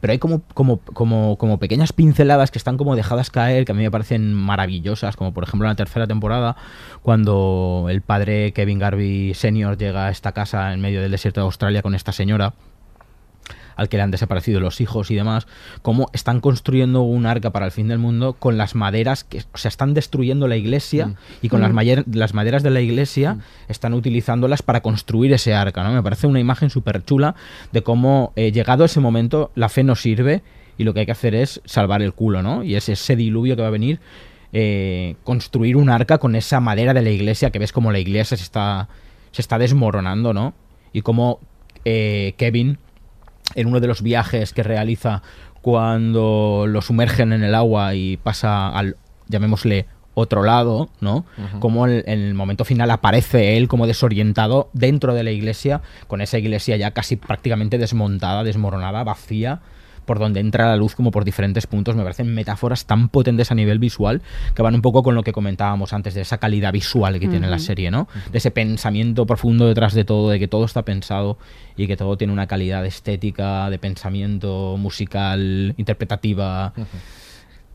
Pero 0.00 0.12
hay 0.12 0.18
como, 0.18 0.42
como, 0.54 0.78
como, 0.78 1.36
como 1.38 1.58
pequeñas 1.58 1.92
pinceladas 1.92 2.50
que 2.50 2.58
están 2.58 2.76
como 2.76 2.96
dejadas 2.96 3.30
caer, 3.30 3.64
que 3.64 3.72
a 3.72 3.74
mí 3.74 3.82
me 3.82 3.90
parecen 3.90 4.34
maravillosas, 4.34 5.16
como 5.16 5.32
por 5.32 5.44
ejemplo 5.44 5.66
en 5.66 5.70
la 5.70 5.76
tercera 5.76 6.06
temporada, 6.06 6.56
cuando 7.02 7.86
el 7.90 8.02
padre 8.02 8.52
Kevin 8.52 8.78
Garvey 8.78 9.34
Senior 9.34 9.76
llega 9.76 10.06
a 10.06 10.10
esta 10.10 10.32
casa 10.32 10.72
en 10.72 10.80
medio 10.80 11.00
del 11.02 11.10
desierto 11.10 11.40
de 11.40 11.46
Australia 11.46 11.82
con 11.82 11.94
esta 11.94 12.12
señora 12.12 12.54
al 13.76 13.88
que 13.88 13.96
le 13.98 14.02
han 14.02 14.10
desaparecido 14.10 14.58
los 14.58 14.80
hijos 14.80 15.10
y 15.10 15.14
demás, 15.14 15.46
cómo 15.82 16.08
están 16.12 16.40
construyendo 16.40 17.02
un 17.02 17.26
arca 17.26 17.50
para 17.50 17.66
el 17.66 17.72
fin 17.72 17.88
del 17.88 17.98
mundo 17.98 18.32
con 18.32 18.56
las 18.58 18.74
maderas 18.74 19.22
que, 19.22 19.44
o 19.52 19.58
sea, 19.58 19.68
están 19.68 19.94
destruyendo 19.94 20.48
la 20.48 20.56
iglesia 20.56 21.06
Mm. 21.08 21.14
y 21.42 21.48
con 21.48 21.60
las, 21.60 21.70
Mm. 21.70 21.74
mayer- 21.74 22.04
las 22.12 22.34
maderas 22.34 22.62
de 22.62 22.70
la 22.70 22.80
iglesia 22.80 23.38
están 23.68 23.94
utilizándolas 23.94 24.62
para 24.62 24.80
construir 24.80 25.32
ese 25.32 25.54
arca, 25.54 25.84
¿no? 25.84 25.92
Me 25.92 26.02
parece 26.02 26.26
una 26.26 26.40
imagen 26.40 26.70
súper 26.70 27.04
chula 27.04 27.34
de 27.72 27.82
cómo, 27.82 28.32
eh, 28.34 28.50
llegado 28.50 28.84
ese 28.84 29.00
momento, 29.00 29.50
la 29.54 29.68
fe 29.68 29.84
no 29.84 29.94
sirve 29.94 30.42
y 30.78 30.84
lo 30.84 30.92
que 30.94 31.00
hay 31.00 31.06
que 31.06 31.12
hacer 31.12 31.34
es 31.34 31.60
salvar 31.64 32.02
el 32.02 32.12
culo, 32.14 32.42
¿no? 32.42 32.62
Y 32.64 32.74
es 32.74 32.88
ese 32.88 33.14
diluvio 33.16 33.56
que 33.56 33.62
va 33.62 33.68
a 33.68 33.70
venir, 33.70 34.00
eh, 34.52 35.16
construir 35.24 35.76
un 35.76 35.90
arca 35.90 36.18
con 36.18 36.34
esa 36.34 36.60
madera 36.60 36.94
de 36.94 37.02
la 37.02 37.10
iglesia, 37.10 37.50
que 37.50 37.58
ves 37.58 37.72
como 37.72 37.92
la 37.92 37.98
iglesia 37.98 38.36
se 38.36 38.42
está, 38.42 38.88
se 39.32 39.42
está 39.42 39.58
desmoronando, 39.58 40.32
¿no? 40.32 40.54
Y 40.92 41.02
como 41.02 41.40
eh, 41.84 42.34
Kevin, 42.36 42.78
en 43.54 43.68
uno 43.68 43.80
de 43.80 43.86
los 43.86 44.02
viajes 44.02 44.52
que 44.52 44.62
realiza 44.62 45.22
cuando 45.62 46.66
lo 46.68 46.82
sumergen 46.82 47.32
en 47.32 47.42
el 47.42 47.54
agua 47.54 47.94
y 47.94 48.16
pasa 48.18 48.68
al, 48.68 48.96
llamémosle, 49.28 49.86
otro 50.18 50.42
lado, 50.42 50.88
¿no? 51.00 51.26
Como 51.60 51.86
en, 51.86 52.02
en 52.06 52.20
el 52.20 52.32
momento 52.32 52.64
final 52.64 52.90
aparece 52.90 53.58
él 53.58 53.68
como 53.68 53.86
desorientado 53.86 54.70
dentro 54.72 55.12
de 55.12 55.22
la 55.22 55.30
iglesia, 55.30 55.82
con 56.06 56.22
esa 56.22 56.38
iglesia 56.38 56.76
ya 56.78 56.92
casi 56.92 57.16
prácticamente 57.16 57.76
desmontada, 57.76 58.42
desmoronada, 58.42 59.04
vacía, 59.04 59.60
por 60.06 60.18
donde 60.18 60.40
entra 60.40 60.68
la 60.68 60.76
luz 60.76 60.94
como 60.94 61.10
por 61.10 61.24
diferentes 61.24 61.66
puntos. 61.66 61.94
Me 61.96 62.02
parecen 62.02 62.34
metáforas 62.34 62.86
tan 62.86 63.10
potentes 63.10 63.50
a 63.50 63.54
nivel 63.54 63.78
visual 63.78 64.22
que 64.54 64.62
van 64.62 64.74
un 64.74 64.82
poco 64.82 65.02
con 65.02 65.14
lo 65.14 65.22
que 65.22 65.32
comentábamos 65.32 65.92
antes 65.92 66.14
de 66.14 66.22
esa 66.22 66.38
calidad 66.38 66.72
visual 66.72 67.20
que 67.20 67.28
tiene 67.28 67.48
la 67.48 67.58
serie, 67.58 67.90
¿no? 67.90 68.08
De 68.32 68.38
ese 68.38 68.50
pensamiento 68.50 69.26
profundo 69.26 69.66
detrás 69.66 69.92
de 69.92 70.04
todo, 70.04 70.30
de 70.30 70.38
que 70.38 70.48
todo 70.48 70.64
está 70.64 70.82
pensado 70.82 71.38
y 71.76 71.86
que 71.86 71.96
todo 71.96 72.16
tiene 72.16 72.32
una 72.32 72.46
calidad 72.46 72.86
estética, 72.86 73.68
de 73.68 73.78
pensamiento, 73.78 74.76
musical, 74.78 75.74
interpretativa. 75.76 76.72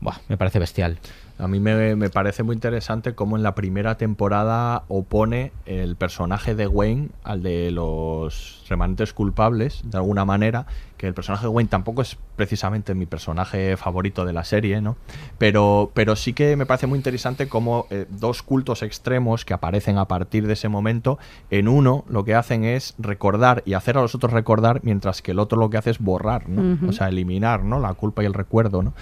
Buah, 0.00 0.16
me 0.28 0.36
parece 0.36 0.58
bestial. 0.58 0.98
A 1.38 1.48
mí 1.48 1.60
me, 1.60 1.96
me 1.96 2.10
parece 2.10 2.42
muy 2.42 2.54
interesante 2.54 3.14
cómo 3.14 3.36
en 3.36 3.42
la 3.42 3.54
primera 3.54 3.96
temporada 3.96 4.84
opone 4.88 5.52
el 5.66 5.96
personaje 5.96 6.54
de 6.54 6.66
Wayne 6.66 7.08
al 7.24 7.42
de 7.42 7.70
los 7.70 8.64
remanentes 8.68 9.12
culpables, 9.12 9.82
de 9.84 9.98
alguna 9.98 10.24
manera, 10.24 10.66
que 10.96 11.08
el 11.08 11.14
personaje 11.14 11.46
de 11.46 11.48
Wayne 11.48 11.68
tampoco 11.68 12.00
es 12.00 12.16
precisamente 12.36 12.94
mi 12.94 13.06
personaje 13.06 13.76
favorito 13.76 14.24
de 14.24 14.32
la 14.32 14.44
serie, 14.44 14.80
¿no? 14.80 14.96
Pero, 15.36 15.90
pero 15.94 16.14
sí 16.14 16.32
que 16.32 16.56
me 16.56 16.64
parece 16.64 16.86
muy 16.86 16.96
interesante 16.96 17.48
cómo 17.48 17.86
eh, 17.90 18.06
dos 18.08 18.42
cultos 18.42 18.82
extremos 18.82 19.44
que 19.44 19.52
aparecen 19.52 19.98
a 19.98 20.06
partir 20.06 20.46
de 20.46 20.52
ese 20.52 20.68
momento, 20.68 21.18
en 21.50 21.66
uno 21.66 22.04
lo 22.08 22.24
que 22.24 22.34
hacen 22.34 22.64
es 22.64 22.94
recordar 22.98 23.62
y 23.66 23.74
hacer 23.74 23.98
a 23.98 24.00
los 24.00 24.14
otros 24.14 24.32
recordar, 24.32 24.80
mientras 24.84 25.22
que 25.22 25.32
el 25.32 25.40
otro 25.40 25.58
lo 25.58 25.70
que 25.70 25.78
hace 25.78 25.90
es 25.90 25.98
borrar, 25.98 26.48
¿no? 26.48 26.88
O 26.88 26.92
sea, 26.92 27.08
eliminar, 27.08 27.64
¿no? 27.64 27.80
La 27.80 27.94
culpa 27.94 28.22
y 28.22 28.26
el 28.26 28.34
recuerdo, 28.34 28.82
¿no? 28.82 28.94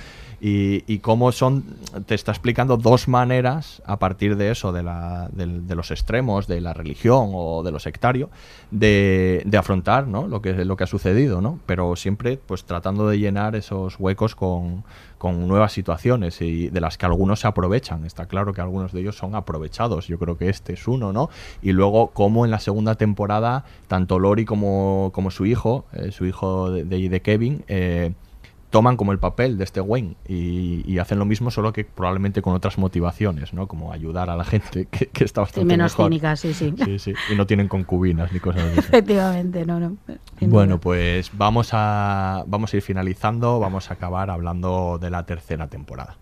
Y, 0.43 0.85
y 0.87 1.01
cómo 1.01 1.33
son, 1.33 1.65
te 2.07 2.15
está 2.15 2.33
explicando 2.33 2.79
dos 2.79 3.09
maneras 3.09 3.83
a 3.85 3.99
partir 3.99 4.37
de 4.37 4.51
eso, 4.51 4.73
de, 4.73 4.83
la, 4.83 5.29
de 5.33 5.75
los 5.75 5.91
extremos, 5.91 6.47
de 6.47 6.63
la 6.63 6.73
religión 6.73 7.31
o 7.35 7.63
de 7.63 7.71
lo 7.71 7.79
sectario, 7.79 8.31
de, 8.71 9.43
de 9.45 9.59
afrontar 9.59 10.07
¿no? 10.07 10.27
lo, 10.27 10.41
que, 10.41 10.65
lo 10.65 10.77
que 10.77 10.85
ha 10.85 10.87
sucedido, 10.87 11.43
¿no? 11.43 11.59
Pero 11.67 11.95
siempre 11.95 12.39
pues 12.39 12.65
tratando 12.65 13.07
de 13.07 13.19
llenar 13.19 13.55
esos 13.55 13.97
huecos 13.99 14.35
con, 14.35 14.83
con 15.19 15.47
nuevas 15.47 15.73
situaciones 15.73 16.41
y 16.41 16.69
de 16.71 16.81
las 16.81 16.97
que 16.97 17.05
algunos 17.05 17.41
se 17.41 17.47
aprovechan. 17.47 18.07
Está 18.07 18.25
claro 18.25 18.55
que 18.55 18.63
algunos 18.63 18.93
de 18.93 19.01
ellos 19.03 19.17
son 19.19 19.35
aprovechados, 19.35 20.07
yo 20.09 20.19
creo 20.19 20.39
que 20.39 20.49
este 20.49 20.73
es 20.73 20.89
uno, 20.89 21.13
¿no? 21.13 21.29
Y 21.61 21.73
luego 21.73 22.13
cómo 22.15 22.47
en 22.47 22.51
la 22.51 22.61
segunda 22.61 22.95
temporada, 22.95 23.65
tanto 23.89 24.19
Lori 24.19 24.47
como, 24.47 25.11
como 25.13 25.31
su 25.31 25.45
hijo, 25.45 25.85
eh, 25.93 26.13
su 26.13 26.25
hijo 26.25 26.71
de, 26.71 26.85
de- 26.85 27.11
de 27.11 27.21
Kevin, 27.23 27.63
eh, 27.69 28.13
toman 28.71 28.97
como 28.97 29.13
el 29.13 29.19
papel 29.19 29.59
de 29.59 29.65
este 29.65 29.81
Wayne 29.81 30.17
y, 30.27 30.83
y 30.91 30.99
hacen 30.99 31.19
lo 31.19 31.25
mismo 31.25 31.51
solo 31.51 31.73
que 31.73 31.85
probablemente 31.85 32.41
con 32.41 32.55
otras 32.55 32.79
motivaciones, 32.79 33.53
¿no? 33.53 33.67
Como 33.67 33.93
ayudar 33.93 34.31
a 34.31 34.37
la 34.37 34.45
gente 34.45 34.87
que, 34.91 35.07
que 35.07 35.25
está 35.25 35.43
bastante 35.43 35.67
menos 35.67 35.93
mejor. 35.93 36.07
cínica, 36.07 36.37
sí, 36.37 36.55
sí. 36.55 36.73
Sí, 36.85 36.99
sí. 36.99 37.15
Y 37.31 37.35
no 37.35 37.47
tienen 37.47 37.69
concubinas 37.69 38.33
ni 38.33 38.41
cosas 38.41 38.63
así. 38.63 38.79
Efectivamente, 38.79 39.67
no, 39.67 39.81
no. 39.81 39.97
Bueno, 40.41 40.75
duda. 40.75 40.81
pues 40.81 41.31
vamos 41.35 41.71
a, 41.73 42.45
vamos 42.47 42.73
a 42.73 42.77
ir 42.77 42.83
finalizando, 42.83 43.59
vamos 43.59 43.91
a 43.91 43.95
acabar 43.95 44.31
hablando 44.31 44.99
de 44.99 45.11
la 45.11 45.27
tercera 45.27 45.67
temporada. 45.69 46.17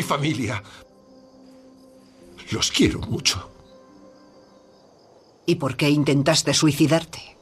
Mi 0.00 0.02
familia. 0.02 0.62
Los 2.52 2.70
quiero 2.70 3.00
mucho. 3.00 3.50
¿Y 5.44 5.56
por 5.56 5.76
qué 5.76 5.90
intentaste 5.90 6.54
suicidarte? 6.54 7.36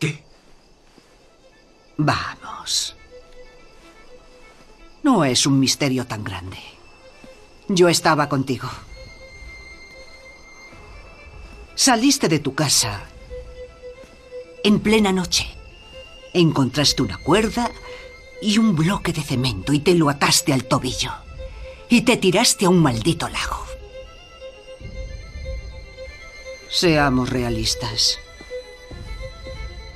¿Qué? 0.00 0.24
Vamos. 1.98 2.96
No 5.04 5.24
es 5.24 5.46
un 5.46 5.60
misterio 5.60 6.04
tan 6.04 6.24
grande. 6.24 6.58
Yo 7.68 7.88
estaba 7.88 8.28
contigo. 8.28 8.68
Saliste 11.76 12.28
de 12.28 12.40
tu 12.40 12.56
casa 12.56 13.04
en 14.64 14.80
plena 14.80 15.12
noche. 15.12 15.46
Encontraste 16.32 17.02
una 17.02 17.18
cuerda 17.18 17.70
y 18.40 18.58
un 18.58 18.74
bloque 18.74 19.12
de 19.12 19.22
cemento 19.22 19.72
y 19.72 19.80
te 19.80 19.94
lo 19.94 20.08
ataste 20.08 20.52
al 20.52 20.64
tobillo. 20.64 21.12
Y 21.88 22.02
te 22.02 22.16
tiraste 22.16 22.66
a 22.66 22.68
un 22.68 22.82
maldito 22.82 23.28
lago. 23.28 23.64
Seamos 26.68 27.30
realistas. 27.30 28.18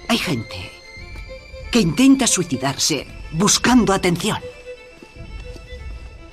Hay 0.08 0.18
gente 0.18 0.70
que 1.70 1.80
intenta 1.80 2.26
suicidarse 2.26 3.06
buscando 3.32 3.92
atención. 3.92 4.38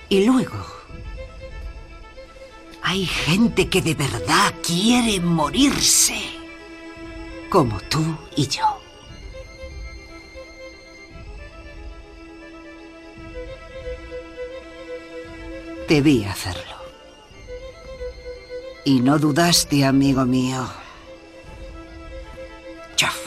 Y 0.10 0.24
luego 0.26 0.66
hay 2.82 3.06
gente 3.06 3.68
que 3.68 3.82
de 3.82 3.96
verdad 3.96 4.54
quiere 4.66 5.20
morirse. 5.20 6.18
Como 7.50 7.80
tú 7.82 8.18
y 8.36 8.48
yo. 8.48 8.87
Debí 15.88 16.26
hacerlo. 16.26 16.76
Y 18.84 19.00
no 19.00 19.18
dudaste, 19.20 19.86
amigo 19.86 20.26
mío. 20.26 20.68
Jeff. 22.98 23.18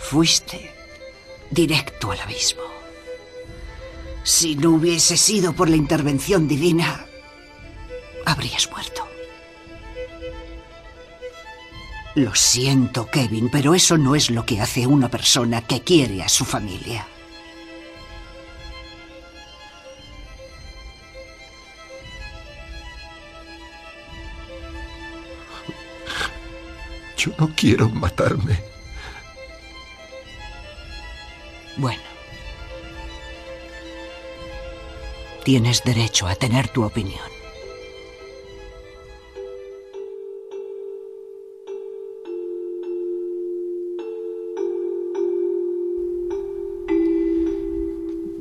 Fuiste 0.00 0.72
directo 1.50 2.12
al 2.12 2.20
abismo. 2.20 2.62
Si 4.22 4.54
no 4.54 4.70
hubiese 4.70 5.16
sido 5.16 5.52
por 5.52 5.68
la 5.68 5.76
intervención 5.76 6.46
divina, 6.46 7.06
habrías 8.26 8.70
muerto. 8.70 9.08
Lo 12.14 12.34
siento, 12.34 13.06
Kevin, 13.06 13.48
pero 13.50 13.74
eso 13.74 13.96
no 13.96 14.14
es 14.14 14.30
lo 14.30 14.44
que 14.44 14.60
hace 14.60 14.86
una 14.86 15.08
persona 15.08 15.62
que 15.62 15.82
quiere 15.82 16.22
a 16.22 16.28
su 16.28 16.44
familia. 16.44 17.06
Yo 27.18 27.32
no 27.36 27.50
quiero 27.56 27.88
matarme. 27.88 28.60
Bueno. 31.76 32.02
Tienes 35.44 35.82
derecho 35.82 36.28
a 36.28 36.36
tener 36.36 36.68
tu 36.68 36.84
opinión. 36.84 37.37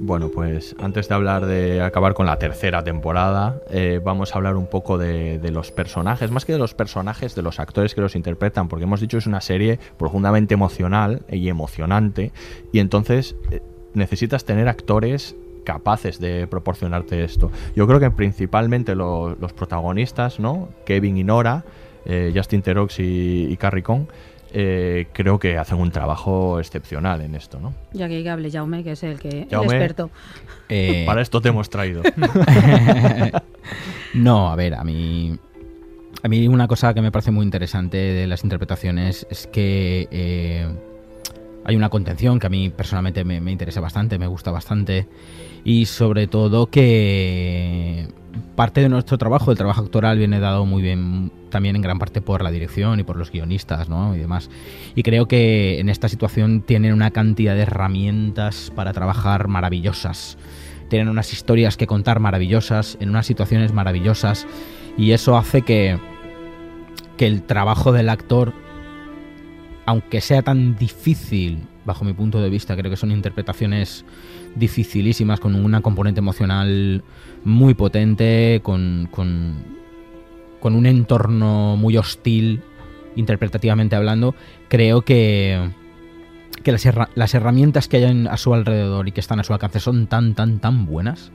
Bueno, 0.08 0.30
pues 0.30 0.74
antes 0.80 1.10
de 1.10 1.16
hablar 1.16 1.46
de 1.46 1.82
acabar 1.82 2.14
con 2.14 2.26
la 2.28 2.40
tercera 2.40 2.82
temporada, 2.82 3.60
eh, 3.70 4.00
vamos 4.02 4.32
a 4.34 4.38
hablar 4.38 4.56
un 4.56 4.68
poco 4.68 4.98
de, 4.98 5.38
los 5.52 5.72
personajes, 5.74 6.32
más 6.32 6.46
que 6.46 6.54
de 6.54 6.60
los 6.60 6.74
personajes, 6.74 7.36
de 7.36 7.42
los 7.42 7.60
actores 7.60 7.94
que 7.94 8.00
los 8.00 8.16
interpretan, 8.16 8.70
porque 8.70 8.86
hemos 8.86 9.02
dicho 9.02 9.18
es 9.18 9.28
una 9.28 9.42
serie 9.42 9.80
profundamente 9.98 10.54
emocional 10.54 11.24
y 11.30 11.50
emocionante, 11.50 12.32
y 12.72 12.80
entonces 12.80 13.36
eh, 13.52 13.62
necesitas 13.96 14.46
tener 14.46 14.70
actores 14.70 15.36
capaces 15.66 16.22
de 16.22 16.48
proporcionarte 16.48 17.26
esto. 17.26 17.52
Yo 17.76 17.86
creo 17.86 18.00
que 18.00 18.10
principalmente 18.10 18.96
lo- 18.96 19.36
los 19.36 19.52
protagonistas, 19.52 20.40
¿no? 20.40 20.70
Kevin 20.86 21.18
y 21.18 21.26
Nora, 21.26 21.66
eh, 22.06 22.32
Justin 22.34 22.62
Terox 22.62 23.02
y, 23.02 23.48
y 23.52 23.58
Carrie 23.58 23.84
Cohn, 23.84 24.08
eh, 24.60 25.06
creo 25.14 25.38
que 25.38 25.56
hacen 25.60 25.78
un 25.78 25.92
trabajo 25.92 26.60
excepcional 26.60 27.22
en 27.22 27.36
esto, 27.36 27.60
¿no? 27.60 27.76
Ya 27.94 28.10
que 28.10 28.24
que 28.24 28.30
hable 28.32 28.50
Jaume, 28.50 28.84
que 28.84 28.94
es 28.94 29.04
el 29.04 29.20
que 29.20 29.44
el 29.44 29.50
Jaume, 29.52 29.68
experto. 29.68 30.10
Eh, 30.68 31.04
Para 31.06 31.22
esto 31.22 31.42
te 31.42 31.50
hemos 31.50 31.70
traído. 31.70 32.02
no, 34.16 34.50
a 34.50 34.56
ver, 34.56 34.74
a 34.74 34.84
mí. 34.84 35.38
A 36.24 36.28
mí 36.28 36.48
una 36.48 36.68
cosa 36.68 36.96
que 36.96 37.04
me 37.04 37.12
parece 37.12 37.30
muy 37.30 37.46
interesante 37.46 37.98
de 37.98 38.26
las 38.26 38.44
interpretaciones 38.44 39.28
es 39.30 39.46
que 39.46 40.08
eh, 40.10 40.68
hay 41.64 41.76
una 41.76 41.90
contención 41.90 42.40
que 42.40 42.48
a 42.48 42.50
mí 42.50 42.72
personalmente 42.72 43.24
me, 43.24 43.40
me 43.40 43.52
interesa 43.52 43.80
bastante, 43.80 44.18
me 44.18 44.26
gusta 44.26 44.50
bastante. 44.50 45.08
Y 45.64 45.86
sobre 45.86 46.26
todo 46.26 46.66
que 46.66 48.08
parte 48.38 48.82
de 48.82 48.90
nuestro 48.90 49.18
trabajo, 49.18 49.52
el 49.52 49.58
trabajo 49.58 49.82
actoral, 49.82 50.18
viene 50.18 50.40
dado 50.40 50.66
muy 50.66 50.82
bien 50.82 51.32
también 51.50 51.76
en 51.76 51.82
gran 51.82 52.00
parte 52.00 52.22
por 52.22 52.42
la 52.42 52.52
dirección 52.52 53.00
y 53.00 53.04
por 53.04 53.16
los 53.16 53.32
guionistas, 53.32 53.90
¿no? 53.90 54.16
Y 54.16 54.20
demás. 54.20 54.50
Y 54.96 55.04
creo 55.04 55.28
que 55.28 55.80
en 55.80 55.90
esta 55.90 56.10
situación 56.10 56.62
tienen 56.62 56.94
una 56.94 57.12
cantidad 57.12 57.56
de 57.56 57.62
herramientas 57.62 58.72
para 58.76 58.94
trabajar 58.94 59.48
maravillosas. 59.48 60.38
Tienen 60.90 61.10
unas 61.10 61.34
historias 61.34 61.78
que 61.78 61.88
contar 61.88 62.20
maravillosas, 62.20 62.98
en 63.00 63.10
unas 63.10 63.26
situaciones 63.26 63.74
maravillosas. 63.74 64.48
Y 64.98 65.12
eso 65.12 65.38
hace 65.38 65.62
que, 65.62 66.00
que 67.18 67.28
el 67.28 67.44
trabajo 67.44 67.92
del 67.92 68.10
actor, 68.10 68.54
aunque 69.86 70.22
sea 70.22 70.42
tan 70.42 70.76
difícil, 70.78 71.60
bajo 71.86 72.06
mi 72.06 72.14
punto 72.14 72.42
de 72.42 72.50
vista, 72.50 72.76
creo 72.76 72.92
que 72.92 72.98
son 72.98 73.12
interpretaciones 73.12 74.06
dificilísimas, 74.58 75.40
con 75.40 75.56
una 75.56 75.82
componente 75.82 76.20
emocional 76.20 77.04
muy 77.44 77.74
potente, 77.74 78.60
con, 78.64 79.08
con, 79.12 79.56
con 80.60 80.76
un 80.76 80.86
entorno 80.86 81.76
muy 81.78 81.98
hostil, 81.98 82.62
interpretativamente 83.16 83.96
hablando, 83.96 84.36
creo 84.68 85.02
que, 85.02 85.70
que 86.64 86.72
las, 86.72 86.86
herra- 86.86 87.10
las 87.16 87.34
herramientas 87.34 87.88
que 87.88 87.98
hay 87.98 88.28
a 88.30 88.38
su 88.38 88.54
alrededor 88.54 89.08
y 89.08 89.12
que 89.12 89.20
están 89.22 89.40
a 89.40 89.44
su 89.44 89.54
alcance 89.54 89.80
son 89.80 90.08
tan, 90.08 90.34
tan, 90.36 90.60
tan 90.60 90.86
buenas 90.86 91.32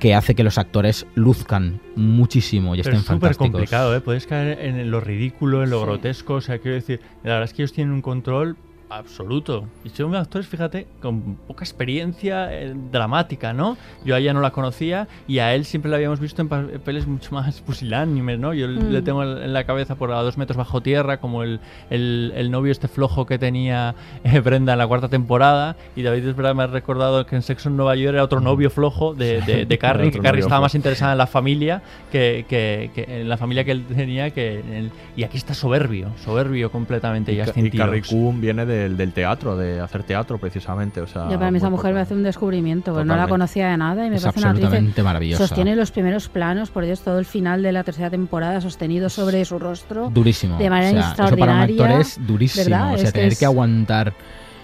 que 0.00 0.14
hace 0.14 0.34
que 0.34 0.44
los 0.44 0.58
actores 0.58 1.06
luzcan 1.14 1.80
muchísimo 1.96 2.74
y 2.74 2.82
Pero 2.82 2.96
estén 2.96 3.00
es 3.14 3.20
súper 3.20 3.34
complicado, 3.36 3.96
¿eh? 3.96 4.02
Puedes 4.02 4.26
caer 4.26 4.58
en 4.60 4.90
lo 4.90 5.00
ridículo, 5.00 5.64
en 5.64 5.70
lo 5.70 5.78
Sí. 5.80 5.86
grotesco. 5.86 6.34
O 6.34 6.40
sea, 6.42 6.58
quiero 6.58 6.74
decir, 6.74 7.00
la 7.24 7.32
verdad 7.32 7.44
es 7.44 7.54
que 7.54 7.62
ellos 7.62 7.72
tienen 7.72 7.94
un 7.94 8.02
control 8.02 8.56
absoluto. 8.88 9.66
Y 9.84 9.90
son 9.90 10.14
actores, 10.14 10.46
fíjate, 10.46 10.86
con 11.02 11.36
poca 11.46 11.64
experiencia 11.64 12.52
eh, 12.52 12.72
dramática, 12.92 13.52
¿no? 13.52 13.76
Yo 14.04 14.14
a 14.14 14.18
ella 14.18 14.32
no 14.32 14.40
la 14.40 14.50
conocía 14.52 15.08
y 15.26 15.38
a 15.38 15.54
él 15.54 15.64
siempre 15.64 15.90
la 15.90 15.96
habíamos 15.96 16.20
visto 16.20 16.40
en 16.42 16.48
pa- 16.48 16.66
papeles 16.66 17.06
mucho 17.06 17.34
más 17.34 17.60
pusilánimes, 17.60 18.38
¿no? 18.38 18.54
Yo 18.54 18.68
Mm. 18.68 18.90
le 18.90 19.02
tengo 19.02 19.22
en 19.24 19.52
la 19.52 19.64
cabeza 19.64 19.94
por 19.96 20.12
a 20.12 20.22
dos 20.22 20.38
metros 20.38 20.56
bajo 20.56 20.80
tierra, 20.82 21.18
como 21.18 21.42
el, 21.42 21.60
el, 21.90 22.32
el 22.36 22.50
novio 22.50 22.72
este 22.72 22.88
flojo 22.88 23.26
que 23.26 23.38
tenía 23.38 23.94
eh, 24.24 24.40
Brenda 24.40 24.72
en 24.74 24.78
la 24.78 24.86
cuarta 24.86 25.08
temporada. 25.08 25.76
Y 25.96 26.02
David 26.02 26.26
es 26.28 26.36
verdad, 26.36 26.54
me 26.54 26.62
ha 26.62 26.66
recordado 26.68 27.26
que 27.26 27.36
en 27.36 27.42
Sexo 27.42 27.68
en 27.68 27.76
Nueva 27.76 27.96
York 27.96 28.14
era 28.14 28.24
otro 28.24 28.40
novio 28.40 28.70
flojo 28.70 29.14
de, 29.14 29.40
de, 29.42 29.66
de 29.66 29.78
Carrie, 29.86 30.10
que 30.10 30.20
Carrie 30.20 30.42
estaba 30.42 30.60
más 30.60 30.74
interesada 30.74 31.12
en 31.12 31.18
la 31.18 31.26
familia 31.26 31.82
que, 32.12 32.44
que- 32.48 32.90
que 32.94 33.20
en 33.20 33.28
la 33.28 33.36
familia 33.36 33.64
que 33.64 33.72
él 33.72 33.84
tenía 33.86 34.30
que 34.30 34.60
en 34.60 34.72
el- 34.72 34.90
y 35.16 35.24
aquí 35.24 35.36
está 35.36 35.54
soberbio 35.54 36.10
soberbio 36.24 36.70
completamente 36.70 37.32
Y, 37.32 37.40
Justin 37.40 37.66
y 37.66 37.70
Carrie. 37.70 38.02
Coon 38.02 38.40
viene 38.40 38.64
del, 38.76 38.96
del 38.96 39.12
teatro, 39.12 39.56
de 39.56 39.80
hacer 39.80 40.02
teatro 40.04 40.38
precisamente. 40.38 41.00
O 41.00 41.06
sea, 41.06 41.28
Yo 41.30 41.38
para 41.38 41.50
mí 41.50 41.58
esa 41.58 41.70
mujer 41.70 41.92
me 41.94 42.00
hace 42.00 42.14
un 42.14 42.22
descubrimiento, 42.22 42.92
porque 42.92 43.04
no 43.06 43.16
la 43.16 43.26
conocía 43.28 43.68
de 43.70 43.76
nada 43.76 44.06
y 44.06 44.10
me 44.10 44.16
Es 44.16 44.22
parece 44.22 44.40
una 44.40 44.50
actriz 44.50 44.64
absolutamente 44.66 45.02
maravillosa. 45.02 45.46
Sostiene 45.46 45.74
los 45.76 45.90
primeros 45.90 46.28
planos, 46.28 46.70
por 46.70 46.84
Dios, 46.84 47.00
todo 47.00 47.18
el 47.18 47.24
final 47.26 47.62
de 47.62 47.72
la 47.72 47.82
tercera 47.84 48.10
temporada 48.10 48.60
sostenido 48.60 49.08
sobre 49.08 49.44
su 49.44 49.58
rostro. 49.58 50.10
durísimo. 50.10 50.58
De 50.58 50.70
manera 50.70 50.98
O 50.98 51.02
sea, 51.02 51.08
extraordinaria. 51.08 51.64
Eso 51.64 51.76
para 51.76 51.92
un 51.92 51.92
actor 51.94 52.00
es 52.00 52.26
durísimo. 52.26 52.64
¿verdad? 52.64 52.94
O 52.94 52.96
sea, 52.98 53.04
Es 53.06 53.12
que 53.12 53.18
tener 53.18 53.32
es- 53.32 53.38
que 53.38 53.44
aguantar. 53.46 54.12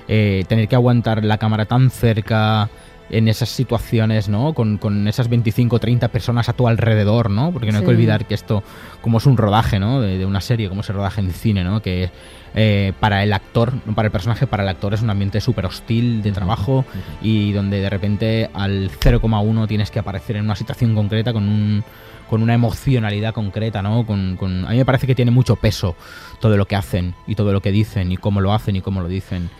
eh, 0.09 0.45
tener 0.49 0.67
que 0.69 0.75
aguantar 0.75 1.25
la 1.25 1.39
cámara 1.39 1.65
tan 1.65 1.89
cerca 1.91 2.69
en 3.13 3.29
esas 3.29 3.51
situaciones, 3.51 4.29
¿no? 4.29 4.55
Con, 4.55 4.79
con 4.79 5.07
esas 5.07 5.29
25 5.29 5.77
o 5.77 5.79
30 5.79 6.09
personas 6.09 6.49
a 6.49 6.55
tu 6.55 6.67
alrededor, 6.67 7.31
¿no? 7.31 7.53
Porque 7.53 7.71
no 7.71 7.79
hay 7.79 7.85
que 7.85 7.91
olvidar 7.91 8.27
que 8.27 8.35
esto, 8.35 8.65
como 9.01 9.19
es 9.19 9.27
un 9.27 9.37
rodaje, 9.37 9.79
¿no? 9.79 10.01
De, 10.01 10.19
de 10.19 10.27
una 10.27 10.41
serie, 10.41 10.69
como 10.69 10.81
es 10.81 10.89
el 10.89 10.97
rodaje 10.97 11.21
en 11.21 11.31
cine, 11.31 11.63
¿no? 11.63 11.81
Que 11.81 12.11
eh, 12.55 12.93
para 13.01 13.23
el 13.23 13.33
actor, 13.33 13.73
no 13.87 13.95
para 13.95 14.07
el 14.07 14.13
personaje, 14.13 14.47
para 14.47 14.63
el 14.63 14.69
actor 14.69 14.93
es 14.93 15.03
un 15.03 15.11
ambiente 15.11 15.41
súper 15.41 15.65
hostil 15.65 16.23
de 16.23 16.33
trabajo 16.33 16.85
y 17.23 17.53
donde 17.53 17.81
de 17.81 17.89
repente 17.89 18.51
al 18.53 18.91
0,1 18.91 19.67
tienes 19.67 19.91
que 19.91 19.99
aparecer 19.99 20.37
en 20.37 20.45
una 20.45 20.57
situación 20.57 20.95
concreta 20.95 21.33
con 21.33 21.49
un 21.49 21.85
con 22.33 22.43
una 22.43 22.55
emocionalidad 22.55 23.35
concreta, 23.35 23.83
¿no? 23.83 24.07
Con, 24.07 24.39
con- 24.39 24.65
a 24.65 24.71
mí 24.71 24.79
me 24.79 24.87
parece 24.87 25.07
que 25.07 25.15
tiene 25.15 25.31
mucho 25.31 25.57
peso 25.57 25.97
todo 26.41 26.57
lo 26.57 26.65
que 26.67 26.77
hacen 26.77 27.15
y 27.27 27.35
todo 27.35 27.53
lo 27.53 27.61
que 27.61 27.71
dicen 27.71 28.11
y 28.11 28.17
cómo 28.17 28.41
lo 28.41 28.55
hacen 28.55 28.75
y 28.75 28.81
cómo 28.81 29.03
lo 29.03 29.09
dicen. 29.09 29.51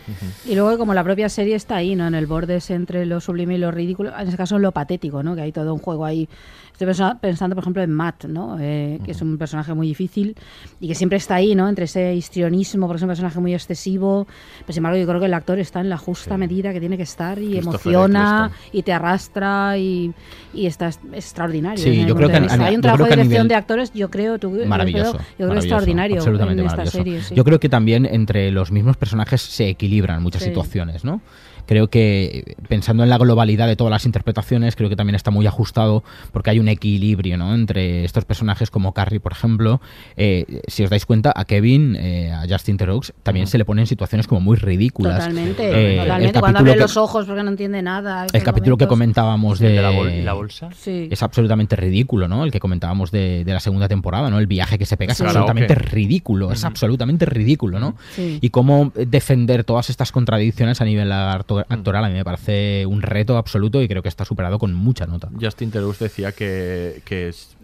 Y 0.43 0.55
luego 0.55 0.75
como 0.79 0.95
la 0.95 1.03
propia 1.03 1.29
serie 1.29 1.53
está 1.53 1.75
ahí, 1.75 1.93
¿no? 1.95 2.07
En 2.07 2.15
el 2.15 2.25
borde 2.25 2.59
entre 2.69 3.05
lo 3.05 3.21
sublime 3.21 3.53
y 3.53 3.57
lo 3.59 3.69
ridículo, 3.69 4.11
en 4.19 4.27
ese 4.27 4.37
caso 4.37 4.55
en 4.55 4.63
lo 4.63 4.71
patético, 4.71 5.21
¿no? 5.21 5.35
Que 5.35 5.41
hay 5.43 5.51
todo 5.51 5.71
un 5.71 5.79
juego 5.79 6.03
ahí. 6.03 6.27
Estoy 6.73 6.87
pensa- 6.87 7.17
pensando, 7.21 7.55
por 7.55 7.63
ejemplo, 7.63 7.83
en 7.83 7.91
Matt, 7.91 8.25
¿no? 8.25 8.57
Eh, 8.59 8.99
que 9.05 9.11
es 9.11 9.21
un 9.21 9.37
personaje 9.37 9.73
muy 9.75 9.87
difícil 9.87 10.35
y 10.79 10.87
que 10.87 10.95
siempre 10.95 11.17
está 11.17 11.35
ahí, 11.35 11.53
¿no? 11.53 11.69
Entre 11.69 11.85
ese 11.85 12.15
histrionismo, 12.15 12.87
porque 12.87 12.97
es 12.97 13.03
un 13.03 13.09
personaje 13.09 13.39
muy 13.39 13.53
excesivo. 13.53 14.25
Pero 14.61 14.73
sin 14.73 14.79
embargo, 14.79 14.97
yo 14.97 15.05
creo 15.07 15.19
que 15.19 15.27
el 15.27 15.33
actor 15.35 15.59
está 15.59 15.79
en 15.81 15.89
la 15.89 15.97
justa 15.97 16.35
medida 16.35 16.73
que 16.73 16.79
tiene 16.79 16.97
que 16.97 17.03
estar 17.03 17.37
y 17.39 17.57
emociona 17.59 18.51
y 18.71 18.81
te 18.81 18.91
arrastra 18.91 19.77
y, 19.77 20.13
y 20.53 20.65
está 20.65 20.87
es- 20.87 20.99
extraordinario. 21.13 21.83
Sí, 21.83 22.05
yo 22.05 22.15
creo 22.15 22.29
que 22.29 22.37
a- 22.37 22.65
hay 22.65 22.75
un 22.75 22.81
yo 22.81 22.81
trabajo 22.81 23.03
creo 23.05 23.17
de 23.17 23.23
dirección 23.23 23.43
nivel- 23.45 23.47
de 23.49 23.55
actores, 23.55 23.93
yo 23.93 24.09
creo, 24.09 24.39
tú, 24.39 24.51
Maravilloso. 24.65 25.11
yo 25.13 25.17
creo 25.19 25.25
que 25.37 25.43
maravilloso, 25.43 25.57
extraordinario 25.67 26.15
absolutamente 26.17 26.61
en 26.61 26.65
esta 26.67 26.77
maravilloso. 26.77 26.97
serie. 26.97 27.21
sí. 27.21 27.35
Yo 27.35 27.43
creo 27.43 27.59
que 27.59 27.69
también 27.69 28.05
entre 28.07 28.49
los 28.51 28.71
mismos 28.71 28.97
personajes 28.97 29.41
se 29.41 29.69
equilibran 29.69 30.23
muchas 30.23 30.41
Sí. 30.41 30.49
situaciones, 30.49 31.03
¿no? 31.05 31.21
Creo 31.65 31.89
que 31.89 32.55
pensando 32.67 33.03
en 33.03 33.09
la 33.09 33.17
globalidad 33.17 33.67
de 33.67 33.75
todas 33.75 33.91
las 33.91 34.05
interpretaciones, 34.05 34.75
creo 34.75 34.89
que 34.89 34.95
también 34.95 35.15
está 35.15 35.31
muy 35.31 35.47
ajustado 35.47 36.03
porque 36.31 36.49
hay 36.49 36.59
un 36.59 36.67
equilibrio, 36.67 37.37
¿no? 37.37 37.53
Entre 37.55 38.03
estos 38.05 38.25
personajes 38.25 38.69
como 38.69 38.93
Carrie, 38.93 39.19
por 39.19 39.31
ejemplo. 39.31 39.81
Eh, 40.17 40.61
si 40.67 40.83
os 40.83 40.89
dais 40.89 41.05
cuenta, 41.05 41.31
a 41.35 41.45
Kevin, 41.45 41.95
eh, 41.97 42.31
a 42.31 42.45
Justin 42.49 42.77
Theroux, 42.77 43.13
también 43.23 43.47
se 43.47 43.57
le 43.57 43.65
ponen 43.65 43.87
situaciones 43.87 44.27
como 44.27 44.41
muy 44.41 44.57
ridículas. 44.57 45.19
Totalmente, 45.19 45.63
Eh, 45.63 45.93
el 45.93 45.99
totalmente. 46.01 46.39
Cuando 46.39 46.57
capítulo 46.57 46.59
abre 46.71 46.73
que- 46.73 46.79
los 46.83 46.97
ojos 46.97 47.25
porque 47.25 47.43
no 47.43 47.49
entiende 47.49 47.81
nada. 47.81 48.27
el 48.31 48.43
capítulo 48.43 48.77
que 48.77 48.87
comentábamos 48.87 49.59
de, 49.59 49.67
¿El 49.69 49.75
de 49.77 49.81
la 49.81 49.89
bol- 49.91 50.25
la 50.25 50.33
bolsa? 50.33 50.69
Sí. 50.75 51.07
es 51.11 51.23
absolutamente 51.23 51.75
ridículo, 51.75 52.27
¿no? 52.27 52.43
El 52.43 52.51
que 52.51 52.59
comentábamos 52.59 53.11
de, 53.11 53.43
de 53.45 53.53
la 53.53 53.59
segunda 53.59 53.87
temporada, 53.87 54.29
¿no? 54.29 54.39
El 54.39 54.47
viaje 54.47 54.77
que 54.77 54.85
se 54.85 54.97
pega 54.97 55.13
Sí. 55.13 55.23
es 55.23 55.27
absolutamente 55.29 55.75
ridículo, 55.75 56.51
es 56.51 56.63
absolutamente 56.63 57.25
ridículo, 57.25 57.79
¿no? 57.79 57.95
Sí. 58.15 58.39
Y 58.41 58.49
cómo 58.49 58.91
defender 58.95 59.63
todas 59.63 59.89
estas 59.89 60.11
contradicciones 60.11 60.81
a 60.81 60.85
nivel 60.85 61.11
acto- 61.59 61.73
actoral 61.73 62.05
a 62.05 62.09
mí 62.09 62.15
me 62.15 62.23
parece 62.25 62.85
un 62.85 63.01
reto 63.01 63.37
absoluto 63.37 63.81
y 63.81 63.87
creo 63.87 64.01
que 64.01 64.09
está 64.09 64.25
superado 64.25 64.59
con 64.59 64.73
mucha 64.73 65.05
nota. 65.05 65.29
Justin 65.39 65.71
Theroux 65.71 65.97
decía 65.99 66.31
que, 66.31 67.01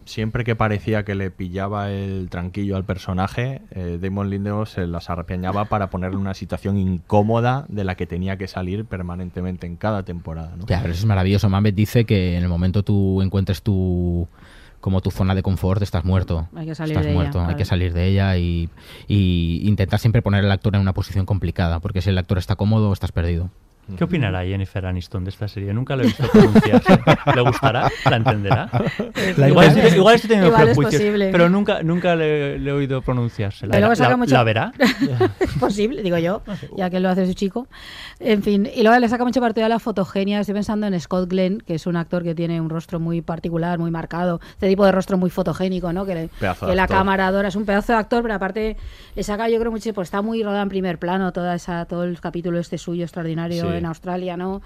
siempre 0.05 0.43
que 0.43 0.55
parecía 0.55 1.03
que 1.03 1.13
le 1.15 1.29
pillaba 1.31 1.91
el 1.91 2.29
tranquillo 2.29 2.75
al 2.75 2.83
personaje, 2.83 3.61
eh, 3.71 3.99
Damon 4.01 4.29
Lindelof 4.29 4.73
se 4.73 4.87
las 4.87 5.09
arrepeñaba 5.09 5.65
para 5.65 5.89
ponerle 5.89 6.15
en 6.15 6.21
una 6.21 6.33
situación 6.33 6.77
incómoda 6.77 7.65
de 7.69 7.83
la 7.83 7.95
que 7.95 8.07
tenía 8.07 8.37
que 8.37 8.47
salir 8.47 8.85
permanentemente 8.85 9.67
en 9.67 9.75
cada 9.75 10.03
temporada. 10.03 10.53
¿no? 10.57 10.65
Ya, 10.65 10.81
pero 10.81 10.93
eso 10.93 11.01
es 11.01 11.05
maravilloso. 11.05 11.49
Mamet 11.49 11.75
dice 11.75 12.05
que 12.05 12.37
en 12.37 12.43
el 12.43 12.49
momento 12.49 12.83
tú 12.83 13.21
encuentres 13.21 13.61
tu 13.61 14.27
como 14.79 15.01
tu 15.01 15.11
zona 15.11 15.35
de 15.35 15.43
confort, 15.43 15.81
estás 15.81 16.05
muerto. 16.05 16.47
Hay 16.55 16.65
que 16.65 16.73
salir 16.73 16.93
estás 16.93 17.03
de 17.03 17.11
ella, 17.11 17.19
muerto, 17.19 17.39
hay 17.39 17.45
claro. 17.47 17.57
que 17.57 17.65
salir 17.65 17.91
de 17.93 18.07
ella 18.07 18.37
y, 18.37 18.69
y 19.09 19.61
intentar 19.65 19.99
siempre 19.99 20.21
poner 20.21 20.45
al 20.45 20.51
actor 20.53 20.73
en 20.73 20.79
una 20.81 20.93
posición 20.93 21.25
complicada, 21.25 21.81
porque 21.81 22.01
si 22.01 22.09
el 22.09 22.17
actor 22.17 22.37
está 22.37 22.55
cómodo, 22.55 22.93
estás 22.93 23.11
perdido. 23.11 23.49
¿Qué 23.97 24.03
opinará 24.03 24.43
Jennifer 24.43 24.85
Aniston 24.85 25.23
de 25.23 25.29
esta 25.31 25.47
serie? 25.47 25.73
Nunca 25.73 25.95
la 25.95 26.03
he 26.03 26.05
visto 26.07 26.23
pronunciarse. 26.31 26.99
¿Le 27.35 27.41
gustará? 27.41 27.89
¿La 28.09 28.15
entenderá? 28.17 28.69
La 29.37 29.49
igual, 29.49 29.67
estoy, 29.67 29.97
igual 29.97 30.15
estoy 30.15 30.27
teniendo 30.29 30.47
Igual 30.47 30.69
es 30.69 30.77
prejuicios, 30.77 31.01
posible. 31.01 31.29
pero 31.31 31.49
nunca, 31.49 31.83
nunca 31.83 32.15
le, 32.15 32.59
le 32.59 32.69
he 32.69 32.73
oído 32.73 33.01
pronunciarse. 33.01 33.67
¿La, 33.67 33.79
luego 33.79 33.93
la- 33.95 34.17
mucho- 34.17 34.33
la 34.33 34.43
verá? 34.43 34.71
es 35.39 35.51
posible, 35.59 36.01
digo 36.03 36.17
yo, 36.17 36.41
ya 36.77 36.89
que 36.89 36.99
lo 36.99 37.09
hace 37.09 37.25
su 37.25 37.33
chico. 37.33 37.67
En 38.19 38.43
fin, 38.43 38.69
y 38.73 38.83
luego 38.83 38.97
le 38.99 39.07
saca 39.09 39.23
mucho 39.25 39.41
partido 39.41 39.65
a 39.65 39.69
la 39.69 39.79
fotogenia. 39.79 40.39
Estoy 40.39 40.53
pensando 40.53 40.87
en 40.87 40.99
Scott 40.99 41.29
Glenn, 41.29 41.59
que 41.59 41.75
es 41.75 41.87
un 41.87 41.95
actor 41.95 42.23
que 42.23 42.35
tiene 42.35 42.61
un 42.61 42.69
rostro 42.69 42.99
muy 42.99 43.21
particular, 43.21 43.79
muy 43.79 43.91
marcado, 43.91 44.39
este 44.51 44.67
tipo 44.67 44.85
de 44.85 44.91
rostro 44.91 45.17
muy 45.17 45.29
fotogénico, 45.29 45.91
¿no? 45.93 46.05
Que, 46.05 46.15
le- 46.15 46.29
que 46.29 46.75
la 46.75 46.87
cámara 46.87 47.27
adora. 47.27 47.47
Es 47.47 47.55
un 47.55 47.65
pedazo 47.65 47.93
de 47.93 47.99
actor, 47.99 48.21
pero 48.21 48.33
aparte 48.35 48.77
le 49.15 49.23
saca, 49.23 49.49
yo 49.49 49.59
creo, 49.59 49.71
mucho, 49.71 49.93
pues 49.93 50.07
está 50.07 50.21
muy 50.21 50.43
rodado 50.43 50.63
en 50.63 50.69
primer 50.69 50.99
plano 50.99 51.31
toda 51.33 51.55
esa, 51.55 51.85
todo 51.85 52.03
el 52.03 52.19
capítulo 52.19 52.59
este 52.59 52.77
suyo 52.77 53.03
extraordinario 53.03 53.63
Sí. 53.71 53.78
En 53.79 53.85
Australia, 53.85 54.37
¿no? 54.37 54.61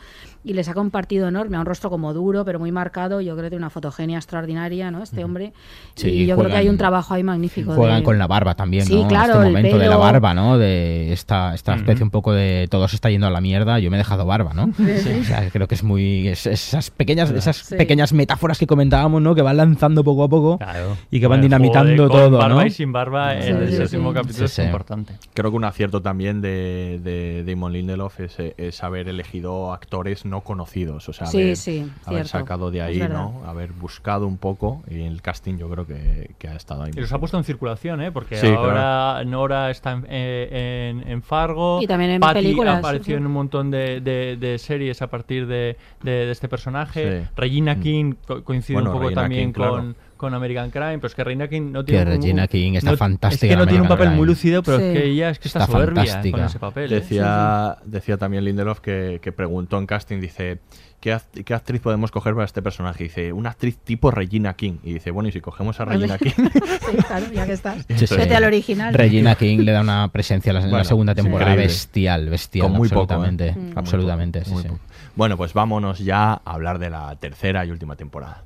Y 0.46 0.54
le 0.54 0.64
saca 0.64 0.82
un 0.82 0.92
partido 0.92 1.28
enorme, 1.30 1.56
a 1.56 1.62
un 1.62 1.66
rostro 1.66 1.90
como 1.90 2.14
duro, 2.14 2.44
pero 2.44 2.60
muy 2.60 2.72
marcado. 2.72 3.22
Yo 3.22 3.34
creo 3.34 3.46
que 3.46 3.50
tiene 3.52 3.64
una 3.64 3.70
fotogenia 3.70 4.18
extraordinaria, 4.18 4.92
¿no? 4.92 5.02
Este 5.02 5.24
hombre. 5.24 5.54
Sí, 5.96 6.10
y 6.10 6.26
yo 6.26 6.36
creo 6.36 6.48
que 6.50 6.54
hay 6.56 6.64
juegan- 6.64 6.72
un 6.74 6.78
trabajo 6.78 7.14
ahí 7.14 7.24
magnífico. 7.24 7.74
Juegan 7.74 8.00
de- 8.00 8.04
con 8.04 8.18
la 8.20 8.28
barba 8.28 8.54
también, 8.56 8.86
Sí, 8.86 9.02
¿no? 9.02 9.08
claro, 9.08 9.34
este 9.36 9.48
el 9.48 9.54
momento 9.54 9.78
de 9.78 9.86
la 9.86 9.92
pelo. 9.92 10.00
barba, 10.00 10.34
¿no? 10.34 10.58
De 10.58 11.14
esta, 11.14 11.54
esta 11.56 11.76
especie 11.76 12.04
un 12.04 12.10
poco 12.10 12.34
de 12.34 12.68
todo 12.70 12.88
se 12.90 12.96
está 12.98 13.10
yendo 13.10 13.28
a 13.28 13.30
la 13.30 13.40
mierda, 13.40 13.80
yo 13.80 13.90
me 13.90 13.96
he 13.96 14.00
dejado 14.00 14.26
barba, 14.26 14.54
¿no? 14.54 14.72
Sí. 14.76 15.20
O 15.22 15.24
sea, 15.24 15.50
creo 15.50 15.68
que 15.68 15.76
es 15.76 15.84
muy... 15.84 16.28
es- 16.28 16.46
esas 16.48 16.90
pequeñas 16.92 17.32
esas 17.32 17.56
Sí. 17.58 17.76
pequeñas 17.78 18.12
metáforas 18.12 18.58
que 18.60 18.68
comentábamos, 18.68 19.22
¿no? 19.22 19.36
Que 19.36 19.42
van 19.42 19.56
lanzando 19.58 20.04
poco 20.04 20.24
a 20.26 20.28
poco 20.30 20.58
Claro. 20.58 20.98
y 21.10 21.20
que 21.22 21.28
van 21.28 21.40
Bueno, 21.40 21.44
dinamitando 21.58 21.90
joder, 22.08 22.10
con 22.10 22.30
todo, 22.32 22.38
barba 22.40 22.62
¿no? 22.64 22.66
y 22.68 22.72
sin 22.72 22.92
barba 22.92 23.36
en 23.36 23.44
Sí, 23.44 23.50
el 23.50 23.72
séptimo 23.88 24.10
sí. 24.10 24.16
capítulo 24.16 24.48
Sí, 24.50 24.56
sí. 24.56 24.62
es 24.62 24.66
importante. 24.68 25.14
Creo 25.34 25.52
que 25.52 25.58
un 25.58 25.64
acierto 25.64 26.02
también 26.02 26.42
de, 26.42 27.00
de 27.02 27.44
Damon 27.50 27.72
Lindelof 27.72 28.20
es, 28.20 28.38
eh, 28.40 28.54
es 28.58 28.84
haber 28.84 29.08
elegido 29.08 29.72
actores 29.74 30.26
no 30.26 30.33
conocidos. 30.42 31.08
O 31.10 31.14
sea, 31.14 31.28
Sí, 31.28 31.42
haber, 31.42 31.58
sí, 31.58 31.80
haber 32.06 32.28
cierto. 32.28 32.30
sacado 32.46 32.72
de 32.72 32.82
ahí. 32.82 33.00
¿no? 33.10 33.42
Haber 33.46 33.72
buscado 33.74 34.26
un 34.28 34.38
poco 34.38 34.84
y 34.90 35.02
el 35.04 35.22
casting 35.22 35.58
yo 35.58 35.70
creo 35.70 35.86
que, 35.86 36.32
que 36.38 36.48
ha 36.48 36.56
estado 36.56 36.84
ahí. 36.84 36.92
Y 36.96 37.00
los 37.02 37.12
ha 37.14 37.20
puesto 37.20 37.38
en 37.38 37.44
circulación, 37.44 38.02
¿eh? 38.02 38.12
Porque 38.12 38.38
Sí, 38.38 38.48
ahora 38.48 39.24
Nora 39.26 39.70
está 39.72 39.92
en, 39.94 40.06
eh, 40.10 40.92
en- 41.04 41.08
en 41.12 41.22
Fargo. 41.22 41.82
Y 41.82 41.88
también 41.88 42.12
en 42.12 42.20
Patty 42.22 42.34
películas, 42.42 42.80
apareció 42.80 43.18
en 43.18 43.26
un 43.26 43.32
montón 43.34 43.72
de, 43.72 44.02
de- 44.02 44.38
de 44.38 44.58
series 44.58 45.02
a 45.02 45.08
partir 45.08 45.48
de, 45.48 45.78
de- 46.02 46.12
de 46.26 46.32
este 46.32 46.48
personaje. 46.48 47.22
Sí. 47.24 47.28
Regina 47.36 47.76
Mm. 47.76 47.80
King 47.82 48.14
co- 48.28 48.44
coincide 48.44 48.76
Bueno, 48.76 48.90
un 48.90 48.94
poco 48.94 49.04
Regina 49.10 49.22
también 49.22 49.48
King, 49.50 49.54
claro. 49.54 49.94
Con, 50.24 50.32
con 50.32 50.34
American 50.36 50.72
Crime, 50.72 50.98
pero 51.00 51.08
es 51.08 51.16
que 51.16 51.24
Regina 51.24 51.48
King 51.48 51.72
no 51.72 51.84
Que 51.86 51.92
tiene 51.94 52.12
un- 52.16 52.22
Regina 52.22 52.48
King 52.48 52.74
está 52.76 52.92
no- 52.92 52.98
fantástica 52.98 53.46
Es 53.46 53.50
que 53.52 53.56
no 53.58 53.64
en 53.64 53.70
tiene 53.70 53.82
un 53.84 53.88
papel 53.88 54.08
muy 54.10 54.16
Crime. 54.18 54.28
lúcido, 54.28 54.64
pero 54.64 54.78
Sí. 54.80 54.84
es 54.86 54.94
que 54.94 55.06
ella 55.06 55.30
es 55.30 55.40
que 55.40 55.48
está, 55.48 55.60
Está 55.60 55.72
soberbia 55.72 55.96
con 56.04 56.06
fantástica. 56.08 56.46
ese 56.46 56.60
papel. 56.60 56.92
¿eh? 56.92 56.96
Decía, 56.96 57.78
decía 57.86 58.18
también 58.18 58.46
Lindelof 58.46 58.80
que, 58.80 59.20
que 59.22 59.32
preguntó 59.32 59.78
en 59.78 59.86
casting, 59.86 60.20
dice, 60.20 60.60
¿qué, 61.00 61.14
act- 61.14 61.44
qué 61.44 61.54
actriz 61.54 61.82
podemos 61.82 62.12
coger 62.12 62.34
para 62.34 62.46
este 62.46 62.62
personaje? 62.62 63.04
dice, 63.04 63.34
una 63.34 63.50
actriz 63.52 63.78
tipo 63.78 64.10
Regina 64.12 64.54
King. 64.56 64.78
Y 64.84 64.94
dice, 64.94 65.12
bueno, 65.12 65.30
¿y 65.30 65.32
si 65.32 65.42
cogemos 65.42 65.80
a 65.80 65.86
Regina 65.86 66.18
King? 66.18 66.32
sí, 66.38 66.98
claro, 67.08 67.26
ya 67.34 67.46
que 67.46 67.54
estás. 67.54 67.86
Sí, 67.96 68.08
sí. 68.08 68.16
Vete 68.16 68.36
al 68.36 68.44
original. 68.46 68.94
Regina 68.94 69.36
King 69.36 69.60
le 69.60 69.72
da 69.74 69.82
una 69.82 70.08
presencia 70.12 70.52
a 70.52 70.54
la, 70.54 70.60
en 70.62 70.66
la 70.68 70.72
Bueno, 70.72 70.84
segunda 70.86 71.14
temporada 71.16 71.52
increíble. 71.52 71.68
bestial, 71.74 72.30
bestial, 72.30 72.68
Con 72.68 72.78
muy 72.78 72.88
poco, 72.90 73.02
absolutamente, 73.02 73.48
¿eh? 73.50 73.56
Muy 73.58 73.74
absolutamente, 73.76 74.40
poco, 74.40 74.50
sí, 74.50 74.54
muy 74.54 74.64
sí. 74.64 74.70
poco. 74.70 74.80
Bueno, 75.16 75.38
pues 75.38 75.54
vámonos 75.54 76.00
ya 76.00 76.32
a 76.34 76.42
hablar 76.46 76.80
de 76.80 76.90
la 76.90 77.16
tercera 77.18 77.66
y 77.66 77.72
última 77.72 77.96
temporada. 77.96 78.44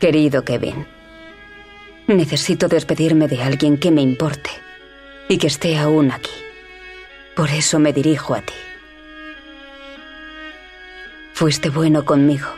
Querido 0.00 0.46
Kevin, 0.46 0.86
necesito 2.06 2.68
despedirme 2.68 3.28
de 3.28 3.42
alguien 3.42 3.76
que 3.76 3.90
me 3.90 4.00
importe 4.00 4.48
y 5.28 5.36
que 5.36 5.48
esté 5.48 5.76
aún 5.76 6.10
aquí. 6.10 6.30
Por 7.36 7.50
eso 7.50 7.78
me 7.78 7.92
dirijo 7.92 8.34
a 8.34 8.40
ti. 8.40 8.54
Fuiste 11.34 11.68
bueno 11.68 12.06
conmigo. 12.06 12.48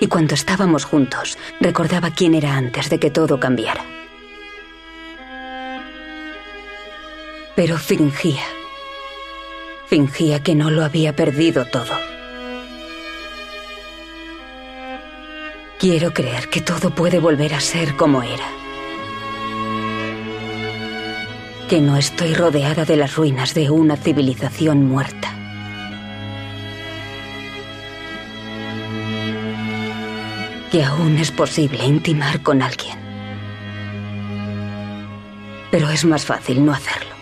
Y 0.00 0.08
cuando 0.08 0.34
estábamos 0.34 0.84
juntos, 0.84 1.38
recordaba 1.60 2.10
quién 2.10 2.34
era 2.34 2.56
antes 2.56 2.90
de 2.90 2.98
que 2.98 3.12
todo 3.12 3.38
cambiara. 3.38 3.84
Pero 7.54 7.78
fingía. 7.78 8.44
Fingía 9.86 10.42
que 10.42 10.56
no 10.56 10.70
lo 10.70 10.84
había 10.84 11.14
perdido 11.14 11.66
todo. 11.66 12.17
Quiero 15.78 16.12
creer 16.12 16.48
que 16.48 16.60
todo 16.60 16.90
puede 16.90 17.20
volver 17.20 17.54
a 17.54 17.60
ser 17.60 17.94
como 17.94 18.24
era. 18.24 18.50
Que 21.68 21.80
no 21.80 21.96
estoy 21.96 22.34
rodeada 22.34 22.84
de 22.84 22.96
las 22.96 23.14
ruinas 23.14 23.54
de 23.54 23.70
una 23.70 23.96
civilización 23.96 24.86
muerta. 24.86 25.32
Que 30.72 30.82
aún 30.82 31.16
es 31.16 31.30
posible 31.30 31.84
intimar 31.84 32.42
con 32.42 32.60
alguien. 32.60 32.98
Pero 35.70 35.90
es 35.90 36.04
más 36.04 36.24
fácil 36.24 36.66
no 36.66 36.72
hacerlo. 36.72 37.14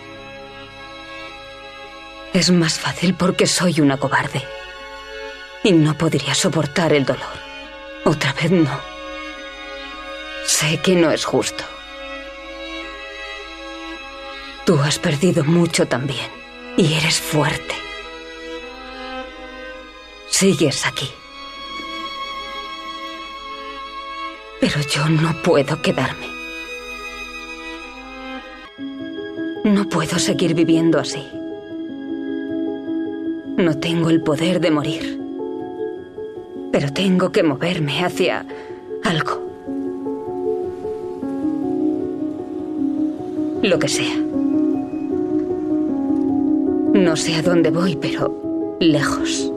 Es 2.33 2.49
más 2.49 2.79
fácil 2.79 3.13
porque 3.13 3.45
soy 3.45 3.81
una 3.81 3.97
cobarde. 3.97 4.41
Y 5.63 5.73
no 5.73 5.95
podría 5.95 6.33
soportar 6.33 6.91
el 6.93 7.05
dolor. 7.05 7.46
Otra 8.07 8.31
vez 8.31 8.49
no. 8.49 8.79
Sé 10.45 10.79
que 10.81 10.95
no 10.95 11.11
es 11.11 11.25
justo. 11.25 11.65
Tú 14.65 14.79
has 14.79 14.97
perdido 14.97 15.43
mucho 15.43 15.89
también. 15.89 16.31
Y 16.77 16.93
eres 16.93 17.19
fuerte. 17.19 17.75
Sigues 20.29 20.85
aquí. 20.85 21.11
Pero 24.61 24.79
yo 24.83 25.09
no 25.09 25.41
puedo 25.41 25.81
quedarme. 25.81 26.29
No 29.65 29.89
puedo 29.89 30.17
seguir 30.17 30.53
viviendo 30.53 30.97
así. 30.97 31.27
No 33.57 33.77
tengo 33.81 34.09
el 34.09 34.21
poder 34.21 34.61
de 34.61 34.71
morir. 34.71 35.16
Pero 36.79 36.93
tengo 36.93 37.31
que 37.31 37.41
moverme 37.41 38.05
hacia 38.05 38.45
algo. 39.03 39.41
Lo 43.63 43.79
que 43.79 43.87
sea. 43.87 44.15
No 46.93 47.15
sé 47.15 47.33
a 47.33 47.41
dónde 47.41 47.71
voy, 47.71 47.95
pero 47.95 48.77
lejos. 48.79 49.51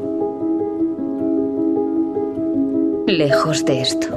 Lejos 3.06 3.66
de 3.66 3.82
esto. 3.82 4.08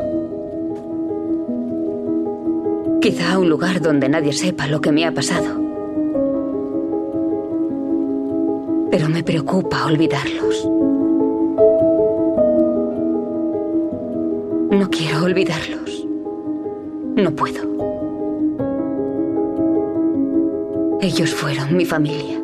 Quizá 3.01 3.33
a 3.33 3.39
un 3.39 3.49
lugar 3.49 3.81
donde 3.81 4.07
nadie 4.07 4.31
sepa 4.31 4.67
lo 4.67 4.79
que 4.79 4.93
me 4.93 5.05
ha 5.05 5.11
pasado. 5.11 5.61
Pero 8.89 9.09
me 9.09 9.25
preocupa 9.25 9.87
olvidarlos. 9.87 10.92
No 14.83 14.89
quiero 14.89 15.23
olvidarlos. 15.23 16.05
No 17.15 17.33
puedo. 17.33 17.61
Ellos 20.99 21.33
fueron 21.33 21.77
mi 21.77 21.85
familia. 21.85 22.42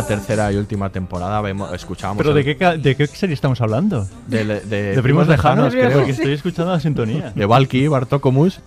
La 0.00 0.06
tercera 0.06 0.52
y 0.52 0.56
última 0.56 0.90
temporada 0.90 1.40
vemos, 1.40 1.72
escuchábamos... 1.74 2.18
¿Pero 2.22 2.36
el- 2.36 2.44
de 2.44 2.56
qué, 2.56 2.78
de 2.78 2.96
qué 2.96 3.06
serie 3.06 3.34
estamos 3.34 3.60
hablando? 3.60 4.06
De, 4.26 4.44
de- 4.44 4.60
de 4.60 4.94
De 4.96 5.02
primos 5.02 5.28
lejanos, 5.28 5.72
creo. 5.74 5.92
porque 5.92 6.12
estoy 6.12 6.32
escuchando 6.32 6.72
la 6.72 6.80
sintonía. 6.80 7.32
De 7.34 7.44
Valky, 7.46 7.86
Bartokomus. 7.88 8.60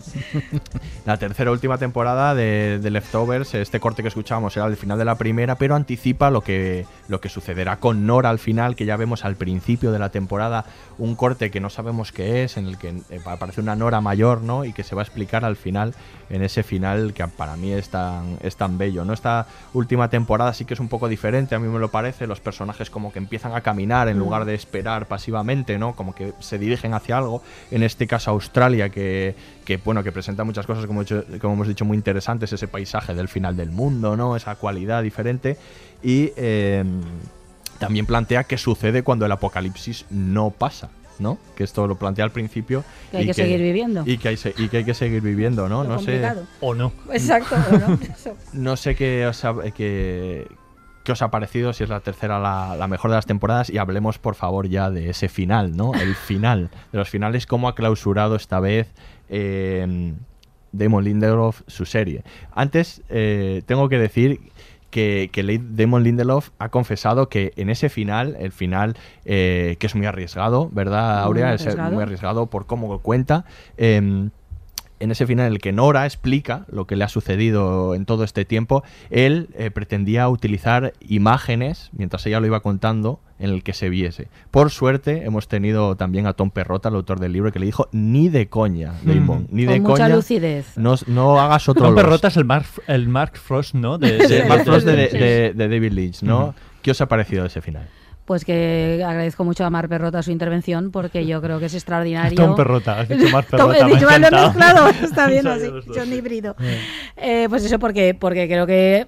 La 1.06 1.18
tercera 1.18 1.50
y 1.50 1.54
última 1.54 1.78
temporada 1.78 2.34
de, 2.36 2.80
de 2.82 2.90
Leftovers, 2.92 3.54
este 3.56 3.80
corte 3.80 4.02
que 4.04 4.08
escuchábamos 4.10 4.56
era 4.56 4.66
el 4.68 4.78
final 4.78 4.98
de 4.98 5.06
la 5.06 5.16
primera, 5.16 5.56
pero 5.58 5.76
anticipa 5.76 6.30
lo 6.30 6.42
que, 6.42 6.86
lo 7.08 7.20
que 7.20 7.30
sucederá 7.30 7.78
con 7.78 8.06
Nora 8.06 8.30
al 8.30 8.40
final, 8.40 8.76
que 8.76 8.86
ya 8.86 8.96
vemos 8.96 9.26
al 9.26 9.36
principio 9.36 9.92
de 9.92 10.00
la 10.00 10.10
temporada, 10.10 10.66
un 10.98 11.16
corte 11.16 11.52
que 11.52 11.60
no 11.60 11.70
sabemos 11.70 12.12
qué 12.12 12.44
es, 12.44 12.58
en 12.58 12.68
el 12.68 12.78
que 12.78 12.90
eh, 13.10 13.20
aparece 13.26 13.60
una 13.60 13.76
Nora 13.76 14.00
mayor, 14.02 14.42
¿no? 14.42 14.66
Y 14.66 14.74
que 14.74 14.84
se 14.84 14.96
va 14.96 15.02
a 15.02 15.06
explicar 15.06 15.44
al 15.46 15.56
final, 15.56 15.94
en 16.30 16.42
ese 16.44 16.64
final 16.64 17.14
que 17.14 17.28
para 17.28 17.56
mí 17.58 17.72
es 17.74 17.90
tan, 17.90 18.38
es 18.42 18.56
tan 18.56 18.78
bello, 18.78 19.04
¿no? 19.04 19.14
Esta 19.14 19.48
última 19.74 20.10
temporada 20.10 20.54
sí 20.54 20.66
que 20.66 20.74
es 20.74 20.80
un 20.80 20.88
poco 20.88 21.08
diferente, 21.10 21.23
a 21.28 21.60
mí 21.60 21.68
me 21.68 21.80
lo 21.80 21.90
parece, 21.90 22.28
los 22.28 22.40
personajes 22.42 22.90
como 22.90 23.12
que 23.14 23.20
empiezan 23.20 23.54
a 23.56 23.62
caminar 23.62 24.08
en 24.10 24.18
Mm. 24.18 24.20
lugar 24.20 24.46
de 24.46 24.54
esperar 24.56 25.08
pasivamente, 25.08 25.78
¿no? 25.78 25.96
Como 25.96 26.14
que 26.14 26.34
se 26.40 26.58
dirigen 26.58 26.94
hacia 26.94 27.18
algo, 27.18 27.42
en 27.72 27.84
este 27.84 28.08
caso 28.08 28.32
Australia, 28.32 28.90
que, 28.90 29.36
que 29.66 29.78
bueno, 29.78 30.04
que 30.04 30.12
presenta 30.12 30.44
muchas 30.44 30.66
cosas, 30.68 30.86
como, 30.86 31.02
he 31.02 31.04
dicho- 31.06 31.24
como 31.42 31.54
hemos 31.54 31.68
dicho, 31.68 31.86
muy 31.86 31.96
interesantes, 31.98 32.52
ese 32.52 32.68
paisaje 32.68 33.14
del 33.14 33.28
final 33.30 33.56
del 33.56 33.72
mundo, 33.72 34.18
¿no? 34.18 34.36
Esa 34.36 34.56
cualidad 34.56 35.02
diferente. 35.02 35.58
Y 36.04 36.32
eh, 36.36 36.84
también 37.80 38.06
plantea 38.06 38.44
qué 38.44 38.58
sucede 38.58 39.04
cuando 39.04 39.26
el 39.26 39.32
apocalipsis 39.32 40.06
no 40.10 40.50
pasa. 40.52 40.90
¿no? 41.20 41.38
Que 41.56 41.64
esto 41.64 41.86
lo 41.86 41.96
plantea 41.96 42.26
al 42.26 42.32
principio. 42.32 42.84
Que 43.12 43.18
hay 43.18 43.24
y 43.24 43.28
que 43.28 43.34
seguir 43.36 43.62
viviendo. 43.62 44.04
Y 44.04 44.18
que 44.18 44.30
hay, 44.30 44.36
se- 44.36 44.56
y 44.58 44.68
que 44.68 44.78
hay 44.78 44.84
que 44.84 44.96
seguir 44.96 45.22
viviendo, 45.22 45.70
¿no? 45.70 45.84
Lo 45.84 45.90
no 45.92 46.00
sé. 46.00 46.20
O 46.60 46.74
no. 46.74 46.92
Exacto, 47.14 47.56
o 47.72 47.78
no. 47.78 48.00
No 48.54 48.76
sé 48.76 48.96
qué 48.96 49.28
os 49.28 49.46
ha, 49.46 49.54
qué, 49.76 50.48
qué 51.04 51.12
os 51.12 51.22
ha 51.22 51.30
parecido, 51.32 51.74
si 51.74 51.84
es 51.84 51.90
la 51.90 52.00
tercera 52.00 52.40
la, 52.40 52.76
la 52.78 52.88
mejor 52.88 53.12
de 53.12 53.16
las 53.18 53.26
temporadas, 53.26 53.70
y 53.70 53.78
hablemos 53.78 54.20
por 54.20 54.36
favor 54.36 54.68
ya 54.68 54.90
de 54.90 55.10
ese 55.10 55.30
final, 55.30 55.76
¿no? 55.76 55.94
El 55.94 56.16
final, 56.16 56.70
de 56.92 56.98
los 56.98 57.10
finales, 57.10 57.46
cómo 57.46 57.68
ha 57.68 57.76
clausurado 57.76 58.36
esta 58.36 58.60
vez 58.60 58.92
eh, 59.30 60.14
Damon 60.72 61.04
Lindelof 61.04 61.62
su 61.68 61.86
serie. 61.86 62.24
Antes, 62.54 63.02
eh, 63.10 63.62
tengo 63.66 63.90
que 63.90 64.00
decir 64.00 64.40
que, 64.90 65.30
que 65.32 65.62
Damon 65.62 66.04
Lindelof 66.04 66.50
ha 66.60 66.70
confesado 66.70 67.28
que 67.28 67.52
en 67.56 67.70
ese 67.70 67.90
final, 67.90 68.36
el 68.40 68.52
final 68.52 68.96
que 69.24 69.78
es 69.80 69.96
muy 69.96 70.06
arriesgado, 70.06 70.70
¿verdad, 70.72 71.22
Muy 71.22 71.42
Aurea? 71.42 71.54
Es 71.56 71.78
muy 71.92 72.04
arriesgado 72.04 72.48
por 72.48 72.66
cómo 72.66 73.00
cuenta. 73.00 73.46
em, 73.78 74.30
en 75.04 75.12
ese 75.12 75.28
final 75.28 75.48
en 75.48 75.54
el 75.54 75.60
que 75.60 75.72
Nora 75.72 76.06
explica 76.06 76.66
lo 76.72 76.88
que 76.88 76.96
le 76.96 77.04
ha 77.04 77.10
sucedido 77.10 77.94
en 77.96 78.06
todo 78.06 78.24
este 78.24 78.46
tiempo, 78.46 78.84
él 79.10 79.50
eh, 79.56 79.70
pretendía 79.72 80.28
utilizar 80.30 80.94
imágenes, 81.02 81.90
mientras 81.94 82.26
ella 82.26 82.40
lo 82.40 82.48
iba 82.48 82.62
contando, 82.62 83.20
en 83.40 83.50
el 83.50 83.64
que 83.64 83.74
se 83.74 83.90
viese. 83.90 84.28
Por 84.52 84.70
suerte, 84.72 85.26
hemos 85.26 85.48
tenido 85.48 85.96
también 85.98 86.28
a 86.28 86.34
Tom 86.34 86.50
Perrota, 86.52 86.90
el 86.90 86.96
autor 86.96 87.20
del 87.20 87.34
libro, 87.34 87.52
que 87.52 87.60
le 87.60 87.66
dijo, 87.66 87.90
ni 87.92 88.30
de 88.30 88.48
coña, 88.48 88.94
Damon, 89.04 89.48
ni 89.52 89.66
de 89.66 89.74
Con 89.82 89.92
mucha 89.92 90.04
coña. 90.06 90.16
lucidez. 90.16 90.78
No, 90.78 90.96
no 91.08 91.40
hagas 91.42 91.68
otro 91.68 91.84
Tom 91.86 91.94
Lost". 91.96 92.04
Perrota 92.06 92.28
es 92.30 92.38
el 92.38 92.46
Mark, 92.46 92.66
el 92.88 93.08
Mark 93.10 93.38
Frost, 93.38 93.76
¿no? 93.76 93.98
De, 93.98 94.18
Mark 94.48 94.60
de- 94.60 94.66
Frost 94.66 94.86
de, 94.86 94.96
de- 94.96 95.08
de- 95.10 95.54
de 95.54 95.68
David 95.68 95.92
Lynch, 95.92 96.22
¿no? 96.24 96.56
¿Qué 96.82 96.92
os 96.92 97.02
ha 97.02 97.08
parecido 97.08 97.46
ese 97.46 97.62
final? 97.62 97.88
Pues 98.26 98.46
que 98.46 99.04
agradezco 99.06 99.44
mucho 99.44 99.66
a 99.66 99.70
Mar 99.70 99.90
Perrota 99.90 100.24
su 100.24 100.32
intervención 100.32 100.92
porque 100.92 101.26
yo 101.26 101.42
creo 101.42 101.60
que 101.60 101.66
es 101.66 101.74
extraordinario. 101.74 102.38
Tom 102.38 102.56
Perrota, 102.56 103.02
has 103.02 103.10
dicho 103.10 103.30
Mar 103.30 103.46
Tom- 103.50 103.58
Perrota, 103.72 103.78
he 103.78 103.84
me 103.84 103.84
ha 103.84 103.96
dicho 103.96 104.08
mezclado, 104.48 104.88
está 105.04 105.28
bien 105.28 105.46
así, 105.48 105.70
sí. 106.06 106.14
híbrido. 106.14 106.56
Eh, 107.18 107.48
pues 107.50 107.66
eso 107.66 107.80
porque, 107.80 108.14
porque 108.14 108.48
creo 108.48 108.66
que, 108.66 109.08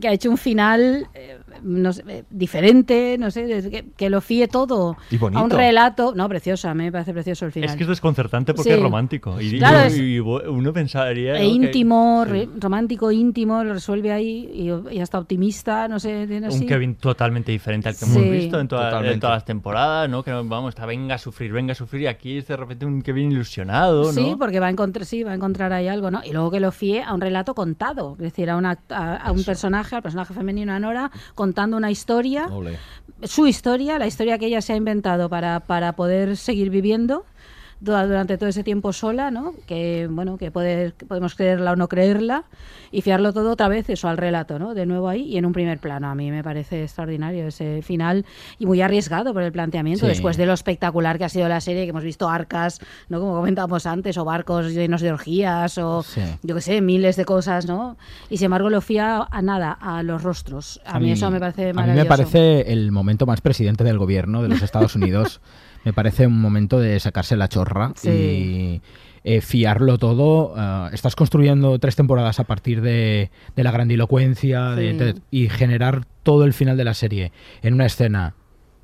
que 0.00 0.08
ha 0.08 0.12
hecho 0.12 0.30
un 0.30 0.38
final 0.38 1.06
eh, 1.12 1.38
no 1.62 1.92
sé, 1.92 2.02
eh, 2.08 2.24
diferente, 2.30 3.16
no 3.18 3.30
sé, 3.30 3.46
que, 3.70 3.84
que 3.96 4.10
lo 4.10 4.20
fíe 4.20 4.48
todo 4.48 4.96
Y 5.10 5.16
a 5.22 5.42
un 5.42 5.50
relato. 5.50 6.12
No, 6.14 6.28
precioso, 6.28 6.68
a 6.68 6.74
mí 6.74 6.84
me 6.84 6.92
parece 6.92 7.12
precioso 7.12 7.46
el 7.46 7.52
final. 7.52 7.70
Es 7.70 7.76
que 7.76 7.82
es 7.84 7.88
desconcertante 7.88 8.54
porque 8.54 8.70
Sí. 8.70 8.76
es 8.76 8.82
romántico. 8.82 9.40
Y, 9.40 9.58
Claro, 9.58 9.84
y- 9.84 9.86
es- 9.86 9.98
y 9.98 10.18
uno 10.20 10.72
pensaría. 10.72 11.36
E 11.38 11.44
íntimo, 11.46 12.24
sí. 12.30 12.48
romántico, 12.58 13.10
íntimo, 13.12 13.62
lo 13.64 13.74
resuelve 13.74 14.12
ahí 14.12 14.50
y, 14.90 14.94
y 14.96 15.00
hasta 15.00 15.18
optimista, 15.18 15.88
no 15.88 15.98
sé, 15.98 16.26
tiene 16.26 16.46
así. 16.48 16.60
Un 16.62 16.66
Kevin 16.66 16.94
totalmente 16.96 17.52
diferente 17.52 17.88
al 17.88 17.94
que 17.96 18.04
Sí. 18.04 18.18
hemos 18.18 18.30
visto 18.30 18.60
en, 18.60 18.68
toda- 18.68 18.84
en 18.84 18.90
Totalmente. 18.90 19.20
todas 19.20 19.36
las 19.36 19.44
temporadas, 19.44 20.08
¿no? 20.08 20.22
Que 20.22 20.32
vamos, 20.32 20.68
está 20.70 20.86
venga 20.86 21.14
a 21.16 21.18
sufrir, 21.18 21.52
venga 21.52 21.72
a 21.72 21.74
sufrir. 21.74 22.02
Y 22.02 22.06
aquí 22.06 22.38
es 22.38 22.46
de 22.46 22.56
repente 22.56 22.86
un 22.86 23.02
Kevin 23.02 23.32
ilusionado, 23.32 24.04
¿no? 24.04 24.12
Sí, 24.12 24.36
porque 24.38 24.60
va 24.60 24.66
a 24.66 24.70
encontrar, 24.70 25.04
sí, 25.06 25.22
va 25.22 25.32
a 25.32 25.34
encontrar 25.34 25.72
ahí 25.72 25.88
algo, 25.88 26.10
¿no? 26.10 26.20
Y 26.24 26.32
luego 26.32 26.50
que 26.50 26.60
lo 26.60 26.72
fíe 26.72 27.02
a 27.02 27.12
un 27.14 27.20
relato 27.20 27.54
contado, 27.54 28.12
es 28.18 28.22
decir, 28.22 28.50
a, 28.50 28.56
una, 28.56 28.78
a, 28.90 29.16
a 29.16 29.32
un 29.32 29.42
personaje, 29.44 29.96
al 29.96 30.02
personaje 30.02 30.34
femenino, 30.34 30.72
a 30.72 30.78
Nora, 30.78 31.10
contando 31.44 31.76
una 31.76 31.90
historia, 31.90 32.46
Ole. 32.46 32.78
su 33.22 33.46
historia, 33.46 33.98
la 33.98 34.06
historia 34.06 34.38
que 34.38 34.46
ella 34.46 34.62
se 34.62 34.72
ha 34.72 34.76
inventado 34.76 35.28
para, 35.28 35.60
para 35.60 35.92
poder 35.92 36.38
seguir 36.38 36.70
viviendo 36.70 37.26
durante 37.84 38.38
todo 38.38 38.48
ese 38.48 38.64
tiempo 38.64 38.92
sola, 38.92 39.30
¿no? 39.30 39.54
Que, 39.66 40.08
bueno, 40.10 40.38
que, 40.38 40.50
poder- 40.50 40.94
que 40.94 41.06
podemos 41.06 41.34
creerla 41.34 41.72
o 41.72 41.76
no 41.76 41.88
creerla 41.88 42.44
y 42.90 43.02
fiarlo 43.02 43.32
todo 43.32 43.50
otra 43.52 43.68
vez 43.68 43.88
eso 43.90 44.08
al 44.08 44.16
relato, 44.16 44.58
¿no? 44.58 44.74
De 44.74 44.86
nuevo 44.86 45.08
ahí 45.08 45.22
y 45.22 45.36
en 45.36 45.46
un 45.46 45.52
primer 45.52 45.78
plano. 45.78 46.08
A 46.08 46.14
mí 46.14 46.30
me 46.30 46.42
parece 46.42 46.82
extraordinario 46.82 47.46
ese 47.46 47.82
final 47.82 48.24
y 48.58 48.66
muy 48.66 48.80
arriesgado 48.80 49.32
por 49.32 49.42
el 49.42 49.52
planteamiento 49.52 50.06
Sí. 50.06 50.08
después 50.08 50.36
de 50.36 50.46
lo 50.46 50.52
espectacular 50.52 51.18
que 51.18 51.24
ha 51.24 51.28
sido 51.28 51.48
la 51.48 51.60
serie, 51.60 51.84
que 51.84 51.90
hemos 51.90 52.04
visto 52.04 52.28
arcas, 52.28 52.80
¿no? 53.08 53.20
Como 53.20 53.34
comentábamos 53.36 53.86
antes, 53.86 54.16
o 54.18 54.24
barcos 54.24 54.72
llenos 54.72 55.00
de 55.00 55.12
orgías 55.12 55.76
o 55.78 56.02
Sí. 56.02 56.20
yo 56.42 56.54
qué 56.54 56.60
sé, 56.60 56.80
miles 56.80 57.16
de 57.16 57.24
cosas, 57.24 57.66
¿no? 57.66 57.96
Y 58.30 58.36
sin 58.38 58.46
embargo 58.46 58.70
lo 58.70 58.80
fía 58.80 59.26
a 59.30 59.42
nada, 59.42 59.72
a 59.72 60.02
los 60.02 60.22
rostros. 60.22 60.80
A, 60.86 60.98
mí, 61.00 61.12
eso 61.12 61.30
me 61.30 61.40
parece 61.40 61.64
A 61.64 61.66
mí 61.68 61.72
maravilloso. 61.74 62.04
me 62.04 62.08
parece 62.08 62.72
el 62.72 62.92
momento 62.92 63.26
más 63.26 63.40
presidente 63.40 63.84
del 63.84 63.98
gobierno 63.98 64.42
de 64.42 64.48
los 64.48 64.62
Estados 64.62 64.94
Unidos. 64.94 65.40
me 65.84 65.92
parece 65.92 66.26
un 66.26 66.40
momento 66.40 66.78
de 66.80 66.98
sacarse 67.00 67.36
la 67.36 67.48
chorra 67.48 67.92
Sí. 67.96 68.08
y 68.10 68.80
eh, 69.26 69.40
fiarlo 69.40 69.96
todo. 69.98 70.52
Ah, 70.56 70.90
estás 70.92 71.16
construyendo 71.16 71.78
tres 71.78 71.96
temporadas 71.96 72.40
a 72.40 72.44
partir 72.44 72.80
de, 72.82 73.30
de 73.56 73.64
la 73.64 73.70
grandilocuencia 73.70 74.70
de- 74.70 74.90
Sí. 74.92 74.96
de- 74.98 75.14
y 75.30 75.48
generar 75.48 76.06
todo 76.22 76.44
el 76.44 76.52
final 76.52 76.76
de 76.76 76.84
la 76.84 76.94
serie 76.94 77.32
en 77.62 77.74
una 77.74 77.86
escena, 77.86 78.34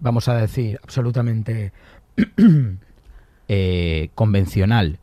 vamos 0.01 0.29
a 0.29 0.35
decir, 0.35 0.79
absolutamente 0.83 1.73
eh, 3.49 4.11
convencional 4.15 4.99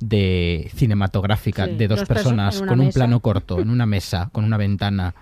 de 0.00 0.70
cinematográfica 0.74 1.66
Sí, 1.66 1.76
de 1.76 1.88
dos, 1.88 2.00
dos 2.00 2.08
perso- 2.08 2.14
personas 2.14 2.60
con 2.62 2.80
un 2.80 2.90
plano 2.90 3.20
corto, 3.20 3.60
en 3.60 3.70
una 3.70 3.86
mesa, 3.86 4.28
con 4.32 4.44
una 4.44 4.56
ventana, 4.56 5.14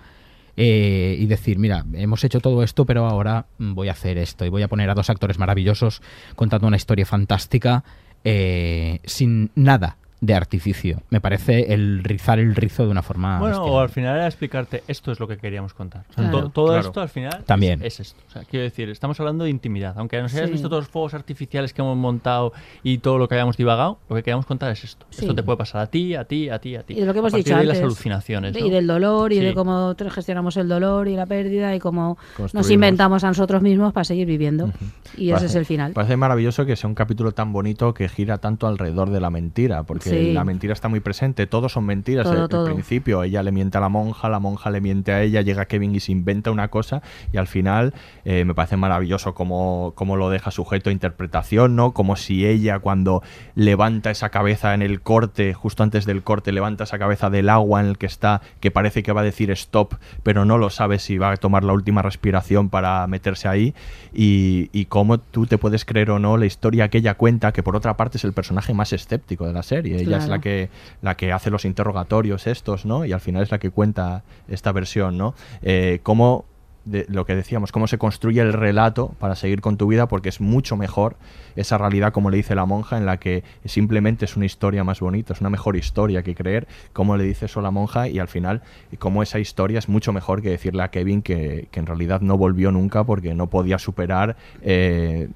eh, 0.56 1.16
y 1.18 1.26
decir, 1.26 1.58
mira, 1.58 1.84
hemos 1.94 2.24
hecho 2.24 2.40
todo 2.40 2.62
esto, 2.62 2.84
pero 2.84 3.06
ahora 3.06 3.46
mm, 3.58 3.74
voy 3.74 3.88
a 3.88 3.92
hacer 3.92 4.18
esto 4.18 4.44
y 4.44 4.48
voy 4.48 4.62
a 4.62 4.68
poner 4.68 4.90
a 4.90 4.94
dos 4.94 5.10
actores 5.10 5.38
maravillosos 5.38 6.02
contando 6.36 6.66
una 6.66 6.76
historia 6.76 7.06
fantástica 7.06 7.84
eh, 8.24 9.00
sin 9.04 9.50
nada 9.54 9.96
de 10.22 10.34
artificio. 10.34 11.02
Me 11.10 11.20
parece 11.20 11.74
el 11.74 12.04
rizar 12.04 12.38
el 12.38 12.54
rizo 12.54 12.84
de 12.84 12.90
una 12.92 13.02
forma... 13.02 13.40
Bueno, 13.40 13.56
bestial. 13.56 13.74
o 13.76 13.80
al 13.80 13.88
final 13.88 14.16
era 14.16 14.26
explicarte 14.28 14.84
esto 14.86 15.10
es 15.10 15.18
lo 15.18 15.26
que 15.26 15.36
queríamos 15.36 15.74
contar. 15.74 16.04
O 16.10 16.12
sea, 16.12 16.30
Claro. 16.30 16.44
to- 16.46 16.50
todo 16.50 16.66
Claro. 16.68 16.86
esto 16.86 17.00
al 17.00 17.08
final 17.08 17.42
También. 17.44 17.80
Es, 17.82 17.94
es 17.98 18.06
esto. 18.08 18.22
O 18.28 18.30
sea, 18.30 18.42
quiero 18.44 18.62
decir, 18.62 18.88
estamos 18.88 19.18
hablando 19.18 19.42
de 19.42 19.50
intimidad. 19.50 19.94
Aunque 19.98 20.22
nos 20.22 20.32
hayas 20.34 20.46
Sí. 20.46 20.52
visto 20.52 20.68
todos 20.68 20.84
los 20.84 20.88
fuegos 20.88 21.14
artificiales 21.14 21.72
que 21.74 21.82
hemos 21.82 21.96
montado 21.96 22.52
y 22.84 22.98
todo 22.98 23.18
lo 23.18 23.26
que 23.26 23.34
hayamos 23.34 23.56
divagado, 23.56 23.98
lo 24.08 24.14
que 24.14 24.22
queríamos 24.22 24.46
contar 24.46 24.70
es 24.70 24.84
esto. 24.84 25.06
Sí. 25.10 25.22
Esto 25.22 25.34
te 25.34 25.42
puede 25.42 25.58
pasar 25.58 25.80
a 25.82 25.86
ti, 25.88 26.14
a 26.14 26.24
ti, 26.24 26.48
a 26.48 26.60
ti, 26.60 26.76
a 26.76 26.84
ti. 26.84 26.94
Y 26.94 27.00
de 27.00 27.06
lo 27.06 27.12
que 27.12 27.18
hemos 27.18 27.34
a 27.34 27.36
dicho 27.38 27.48
de 27.50 27.54
antes. 27.56 27.68
las 27.68 27.78
alucinaciones. 27.80 28.54
De- 28.54 28.60
¿no? 28.60 28.66
Y 28.66 28.70
del 28.70 28.86
dolor 28.86 29.32
y 29.32 29.38
Sí. 29.40 29.44
de 29.44 29.54
cómo 29.54 29.94
gestionamos 30.08 30.56
el 30.56 30.68
dolor 30.68 31.08
y 31.08 31.16
la 31.16 31.26
pérdida 31.26 31.74
y 31.74 31.80
cómo 31.80 32.16
nos 32.52 32.70
inventamos 32.70 33.24
a 33.24 33.26
nosotros 33.26 33.60
mismos 33.60 33.92
para 33.92 34.04
seguir 34.04 34.28
viviendo. 34.28 34.70
Y 35.16 35.32
ese 35.32 35.46
es 35.46 35.54
el 35.56 35.66
final. 35.66 35.94
Parece 35.94 36.16
maravilloso 36.16 36.64
que 36.64 36.76
sea 36.76 36.86
un 36.86 36.94
capítulo 36.94 37.32
tan 37.32 37.52
bonito 37.52 37.92
que 37.92 38.08
gira 38.08 38.38
tanto 38.38 38.68
alrededor 38.68 39.10
de 39.10 39.20
la 39.20 39.30
mentira, 39.30 39.82
porque 39.82 40.11
Sí. 40.12 40.32
la 40.32 40.44
mentira 40.44 40.72
está 40.72 40.88
muy 40.88 41.00
presente, 41.00 41.46
todos 41.46 41.72
son 41.72 41.84
mentiras. 41.86 42.24
Todo, 42.24 42.32
al- 42.34 42.42
al 42.42 42.48
todo. 42.48 42.64
principio 42.66 43.22
ella 43.22 43.42
le 43.42 43.52
miente 43.52 43.78
a 43.78 43.80
la 43.80 43.88
monja, 43.88 44.28
la 44.28 44.38
monja 44.38 44.70
le 44.70 44.80
miente 44.80 45.12
a 45.12 45.22
ella, 45.22 45.40
llega 45.42 45.64
Kevin 45.66 45.94
y 45.94 46.00
se 46.00 46.12
inventa 46.12 46.50
una 46.50 46.68
cosa 46.68 47.02
y 47.32 47.36
al 47.36 47.46
final 47.46 47.94
eh, 48.24 48.44
me 48.44 48.54
parece 48.54 48.76
maravilloso 48.76 49.34
cómo, 49.34 49.92
cómo 49.94 50.16
lo 50.16 50.30
deja 50.30 50.50
sujeto 50.50 50.90
a 50.90 50.92
interpretación, 50.92 51.76
¿no? 51.76 51.92
Como 51.92 52.16
si 52.16 52.46
ella 52.46 52.78
cuando 52.78 53.22
levanta 53.54 54.10
esa 54.10 54.28
cabeza 54.30 54.74
en 54.74 54.82
el 54.82 55.00
corte, 55.00 55.54
justo 55.54 55.82
antes 55.82 56.06
del 56.06 56.22
corte, 56.22 56.52
levanta 56.52 56.84
esa 56.84 56.98
cabeza 56.98 57.30
del 57.30 57.48
agua 57.48 57.80
en 57.80 57.86
el 57.86 57.98
que 57.98 58.06
está, 58.06 58.40
que 58.60 58.70
parece 58.70 59.02
que 59.02 59.12
va 59.12 59.20
a 59.20 59.24
decir 59.24 59.50
stop, 59.50 59.94
pero 60.22 60.44
no 60.44 60.58
lo 60.58 60.70
sabe 60.70 60.98
si 60.98 61.18
va 61.18 61.30
a 61.32 61.36
tomar 61.36 61.64
la 61.64 61.72
última 61.72 62.02
respiración 62.02 62.68
para 62.70 63.06
meterse 63.06 63.48
ahí 63.48 63.74
y, 64.12 64.68
y 64.72 64.86
cómo 64.86 65.18
tú 65.18 65.46
te 65.46 65.58
puedes 65.58 65.84
creer 65.84 66.10
o 66.10 66.18
no 66.18 66.36
la 66.36 66.46
historia 66.46 66.88
que 66.88 66.98
ella 66.98 67.14
cuenta, 67.14 67.52
que 67.52 67.62
por 67.62 67.76
otra 67.76 67.96
parte 67.96 68.18
es 68.18 68.24
el 68.24 68.32
personaje 68.32 68.74
más 68.74 68.92
escéptico 68.92 69.46
de 69.46 69.52
la 69.52 69.62
serie. 69.62 70.01
Ella 70.02 70.18
es 70.18 70.28
la 70.28 70.40
que, 70.40 70.70
la 71.00 71.16
que 71.16 71.32
hace 71.32 71.50
los 71.50 71.64
interrogatorios 71.64 72.46
estos, 72.46 72.84
¿no? 72.84 73.04
Y 73.04 73.12
al 73.12 73.20
final 73.20 73.42
es 73.42 73.50
la 73.50 73.58
que 73.58 73.70
cuenta 73.70 74.22
esta 74.48 74.72
versión, 74.72 75.18
¿no? 75.18 75.34
Eh, 75.62 76.00
cómo 76.02 76.44
de 76.84 77.06
lo 77.08 77.24
que 77.24 77.36
decíamos, 77.36 77.70
cómo 77.70 77.86
se 77.86 77.98
construye 77.98 78.40
el 78.40 78.52
relato 78.52 79.14
para 79.18 79.36
seguir 79.36 79.60
con 79.60 79.76
tu 79.76 79.86
vida, 79.86 80.08
porque 80.08 80.28
es 80.28 80.40
mucho 80.40 80.76
mejor 80.76 81.16
esa 81.54 81.78
realidad, 81.78 82.12
como 82.12 82.30
le 82.30 82.36
dice 82.36 82.54
la 82.54 82.66
monja, 82.66 82.98
en 82.98 83.06
la 83.06 83.18
que 83.18 83.44
simplemente 83.64 84.24
es 84.24 84.36
una 84.36 84.46
historia 84.46 84.82
más 84.84 85.00
bonita, 85.00 85.32
es 85.32 85.40
una 85.40 85.50
mejor 85.50 85.76
historia 85.76 86.22
que 86.22 86.34
creer, 86.34 86.66
como 86.92 87.16
le 87.16 87.24
dice 87.24 87.46
eso 87.46 87.60
la 87.60 87.70
monja, 87.70 88.08
y 88.08 88.18
al 88.18 88.28
final, 88.28 88.62
cómo 88.98 89.22
esa 89.22 89.38
historia 89.38 89.78
es 89.78 89.88
mucho 89.88 90.12
mejor 90.12 90.42
que 90.42 90.50
decirle 90.50 90.82
a 90.82 90.90
Kevin 90.90 91.22
que, 91.22 91.68
que 91.70 91.80
en 91.80 91.86
realidad 91.86 92.20
no 92.20 92.36
volvió 92.36 92.72
nunca 92.72 93.04
porque 93.04 93.34
no 93.34 93.48
podía 93.48 93.78
superar 93.78 94.36
eh, 94.62 95.28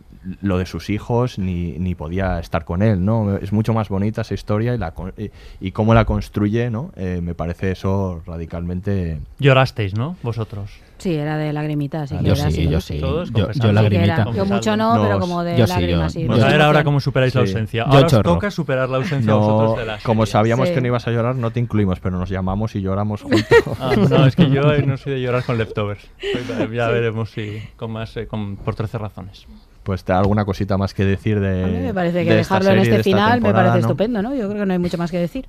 lo 0.43 0.59
de 0.59 0.67
sus 0.67 0.91
hijos 0.91 1.39
ni, 1.39 1.73
ni 1.79 1.95
podía 1.95 2.39
estar 2.41 2.65
con 2.65 2.83
él, 2.83 3.05
¿no? 3.05 3.37
Es 3.37 3.53
mucho 3.53 3.73
más 3.75 3.89
bonita 3.89 4.23
esa 4.23 4.35
historia 4.35 4.75
y, 4.75 4.79
la, 4.79 4.93
con- 4.93 5.13
y, 5.17 5.31
y 5.61 5.71
cómo 5.73 5.95
la 5.95 6.05
construye, 6.05 6.71
¿no? 6.71 6.91
Eh, 6.97 7.21
me 7.23 7.35
parece 7.35 7.71
eso 7.73 8.23
radicalmente... 8.27 9.19
Llorasteis, 9.39 9.95
¿no? 9.95 10.17
Vosotros. 10.23 10.71
Sí, 10.99 11.15
era 11.15 11.37
de 11.37 11.53
lagrimitas. 11.53 12.09
sí 12.09 12.17
Ah, 12.19 12.23
que 12.23 12.27
yo 12.29 12.33
era 12.33 12.43
sí, 12.51 12.63
así. 12.63 12.69
yo 12.71 12.81
sí. 12.81 12.99
Todos 13.01 13.29
Yo, 13.31 13.45
confesando. 13.45 13.67
yo 13.67 13.73
lagrimita. 13.75 14.17
Sí 14.17 14.23
que 14.23 14.31
era. 14.31 14.37
Yo 14.37 14.47
mucho 14.47 14.77
no, 14.79 15.03
pero 15.03 15.21
como 15.21 15.45
de 15.45 15.57
Yo 15.59 15.67
sí, 15.67 15.73
lágrimas. 15.75 16.15
yo- 16.15 16.21
sí, 16.37 16.41
a 16.43 16.47
ver 16.49 16.63
ahora 16.63 16.85
cómo 16.85 17.01
superáis 17.01 17.35
la 17.35 17.43
Sí. 17.43 17.49
ausencia. 17.51 17.85
Yo 17.85 17.93
Ahora 17.93 18.07
os 18.07 18.13
chorro. 18.13 18.33
toca 18.35 18.51
superar 18.51 18.89
la 18.89 18.97
ausencia 18.97 19.31
No, 19.31 19.41
vosotros 19.41 19.79
de 19.79 19.85
la 19.87 19.99
como 19.99 20.25
serie. 20.25 20.33
sabíamos 20.33 20.69
Sí. 20.69 20.75
que 20.75 20.81
no 20.81 20.87
ibas 20.87 21.07
a 21.07 21.11
llorar, 21.11 21.37
no 21.37 21.51
te 21.51 21.61
incluimos, 21.61 22.01
pero 22.01 22.19
nos 22.19 22.31
llamamos 22.31 22.75
y 22.77 22.81
lloramos 22.81 23.21
juntos. 23.23 23.45
Ah, 23.79 23.93
no, 23.95 24.27
es 24.27 24.35
que 24.37 24.49
yo 24.51 24.63
no 24.87 24.97
soy 24.97 25.13
de 25.15 25.21
llorar 25.21 25.45
con 25.45 25.59
leftovers. 25.59 26.01
Ya 26.73 26.89
veremos 26.89 27.31
si 27.31 27.61
con 27.77 27.91
más, 27.93 28.17
eh, 28.17 28.27
con- 28.27 28.57
por 28.57 28.75
13 28.75 28.97
razones. 28.97 29.47
Pues 29.87 30.05
alguna 30.11 30.45
cosita 30.45 30.77
más 30.77 30.93
que 30.93 31.05
decir 31.05 31.39
de. 31.39 31.63
A 31.63 31.67
mí 31.69 31.79
me 31.79 31.95
parece 31.95 32.25
que 32.25 32.35
dejarlo 32.35 32.73
en 32.73 32.81
este 32.81 33.05
final 33.05 33.41
me 33.41 33.53
parece 33.53 33.75
¿no? 33.75 33.81
estupendo, 33.81 34.21
¿no? 34.21 34.35
Yo 34.35 34.49
creo 34.49 34.63
que 34.63 34.67
no 34.67 34.73
hay 34.73 34.81
mucho 34.81 34.99
más 34.99 35.13
que 35.13 35.19
decir. 35.19 35.47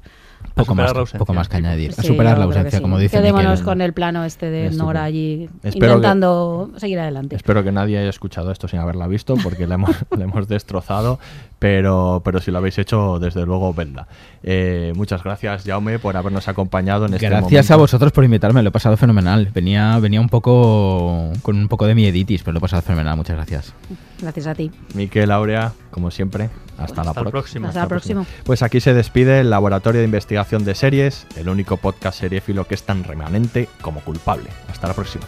Poco 0.54 0.74
más, 0.74 0.90
superar 0.90 1.08
la 1.14 1.20
poco 1.20 1.34
más 1.36 1.50
que 1.50 1.58
añadir. 1.58 1.92
A 1.92 2.02
Sí, 2.02 2.08
superar 2.08 2.36
yo 2.38 2.40
la 2.40 2.46
que 2.52 2.58
ausencia, 2.58 2.80
sí. 2.80 2.82
como 2.82 2.98
dice 2.98 3.18
Quedémonos 3.18 3.52
Miquel. 3.52 3.66
con 3.66 3.82
el 3.82 3.94
plano 3.94 4.24
este 4.26 4.50
de 4.50 4.64
Estupendo. 4.66 4.84
Nora 4.86 5.04
allí 5.04 5.50
Espero 5.62 5.94
intentando 5.94 6.72
seguir 6.78 7.00
adelante. 7.00 7.36
Espero 7.36 7.64
que 7.64 7.72
nadie 7.72 8.00
haya 8.00 8.10
escuchado 8.10 8.52
esto 8.52 8.68
sin 8.68 8.80
haberla 8.80 9.06
visto, 9.08 9.36
porque 9.44 9.68
la 9.68 9.76
hemos, 9.76 9.92
la 10.18 10.24
hemos 10.24 10.48
destrozado, 10.48 11.20
pero, 11.60 12.22
pero 12.26 12.40
si 12.42 12.50
lo 12.50 12.58
habéis 12.58 12.78
hecho, 12.80 13.20
desde 13.20 13.46
luego, 13.46 13.72
vedla. 13.74 14.08
Eh, 14.42 14.94
muchas 14.96 15.24
gracias, 15.24 15.64
Jaume, 15.64 16.00
por 16.00 16.18
habernos 16.18 16.48
acompañado 16.48 17.06
en 17.06 17.14
este 17.14 17.28
Gracias 17.30 17.70
a 17.70 17.74
momento. 17.76 17.78
vosotros 17.84 18.12
por 18.12 18.24
invitarme, 18.24 18.64
lo 18.64 18.70
he 18.70 18.72
pasado 18.72 18.98
fenomenal. 18.98 19.50
Venía, 19.54 20.00
venía 20.00 20.22
un 20.22 20.30
poco 20.30 21.32
con 21.44 21.56
un 21.58 21.68
poco 21.68 21.86
de 21.86 21.94
mieditis, 21.96 22.42
pero 22.42 22.54
lo 22.54 22.58
he 22.60 22.62
pasado 22.62 22.82
fenomenal. 22.82 23.16
Muchas 23.18 23.36
gracias. 23.36 23.74
Gracias 24.22 24.48
a 24.48 24.56
ti. 24.56 24.72
Miquel, 24.96 25.30
Aurea, 25.32 25.74
como 25.92 26.10
siempre, 26.10 26.50
hasta, 26.80 27.04
la, 27.04 27.10
Hasta 27.10 27.20
el 27.22 27.24
pro- 27.26 27.32
próximo. 27.32 27.68
Hasta 27.68 27.82
la 27.82 27.88
próxima. 27.88 28.26
Pues 28.44 28.64
aquí 28.64 28.80
se 28.80 28.94
despide 28.94 29.40
el 29.42 29.50
Laboratorio 29.52 30.00
de 30.00 30.06
Investigación 30.06 30.27
de 30.28 30.76
Series, 30.76 31.26
el 31.38 31.48
único 31.48 31.78
podcast 31.78 32.20
seriéfilo 32.20 32.66
que 32.66 32.76
es 32.76 32.84
tan 32.84 33.04
remanente 33.04 33.70
como 33.82 34.02
culpable. 34.02 34.50
Hasta 34.70 34.88
la 34.88 34.94
próxima. 34.94 35.26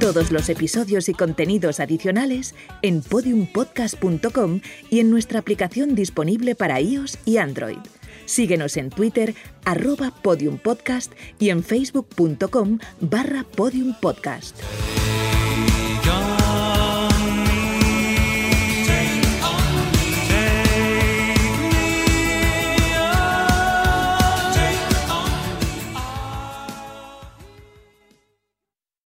Todos 0.00 0.32
los 0.32 0.48
episodios 0.48 1.08
y 1.08 1.14
contenidos 1.14 1.80
adicionales 1.80 2.54
en 2.82 3.02
podiumpodcast.com 3.02 4.60
y 4.90 5.00
en 5.00 5.10
nuestra 5.10 5.40
aplicación 5.40 5.94
disponible 5.94 6.54
para 6.54 6.80
iOS 6.80 7.18
y 7.24 7.38
Android. 7.38 7.78
Síguenos 8.26 8.76
en 8.76 8.90
Twitter, 8.90 9.34
arroba 9.64 10.12
podiumpodcast 10.22 11.12
y 11.38 11.50
en 11.50 11.62
facebook.com 11.62 12.78
barra 13.00 13.44
podiumpodcast. 13.56 14.56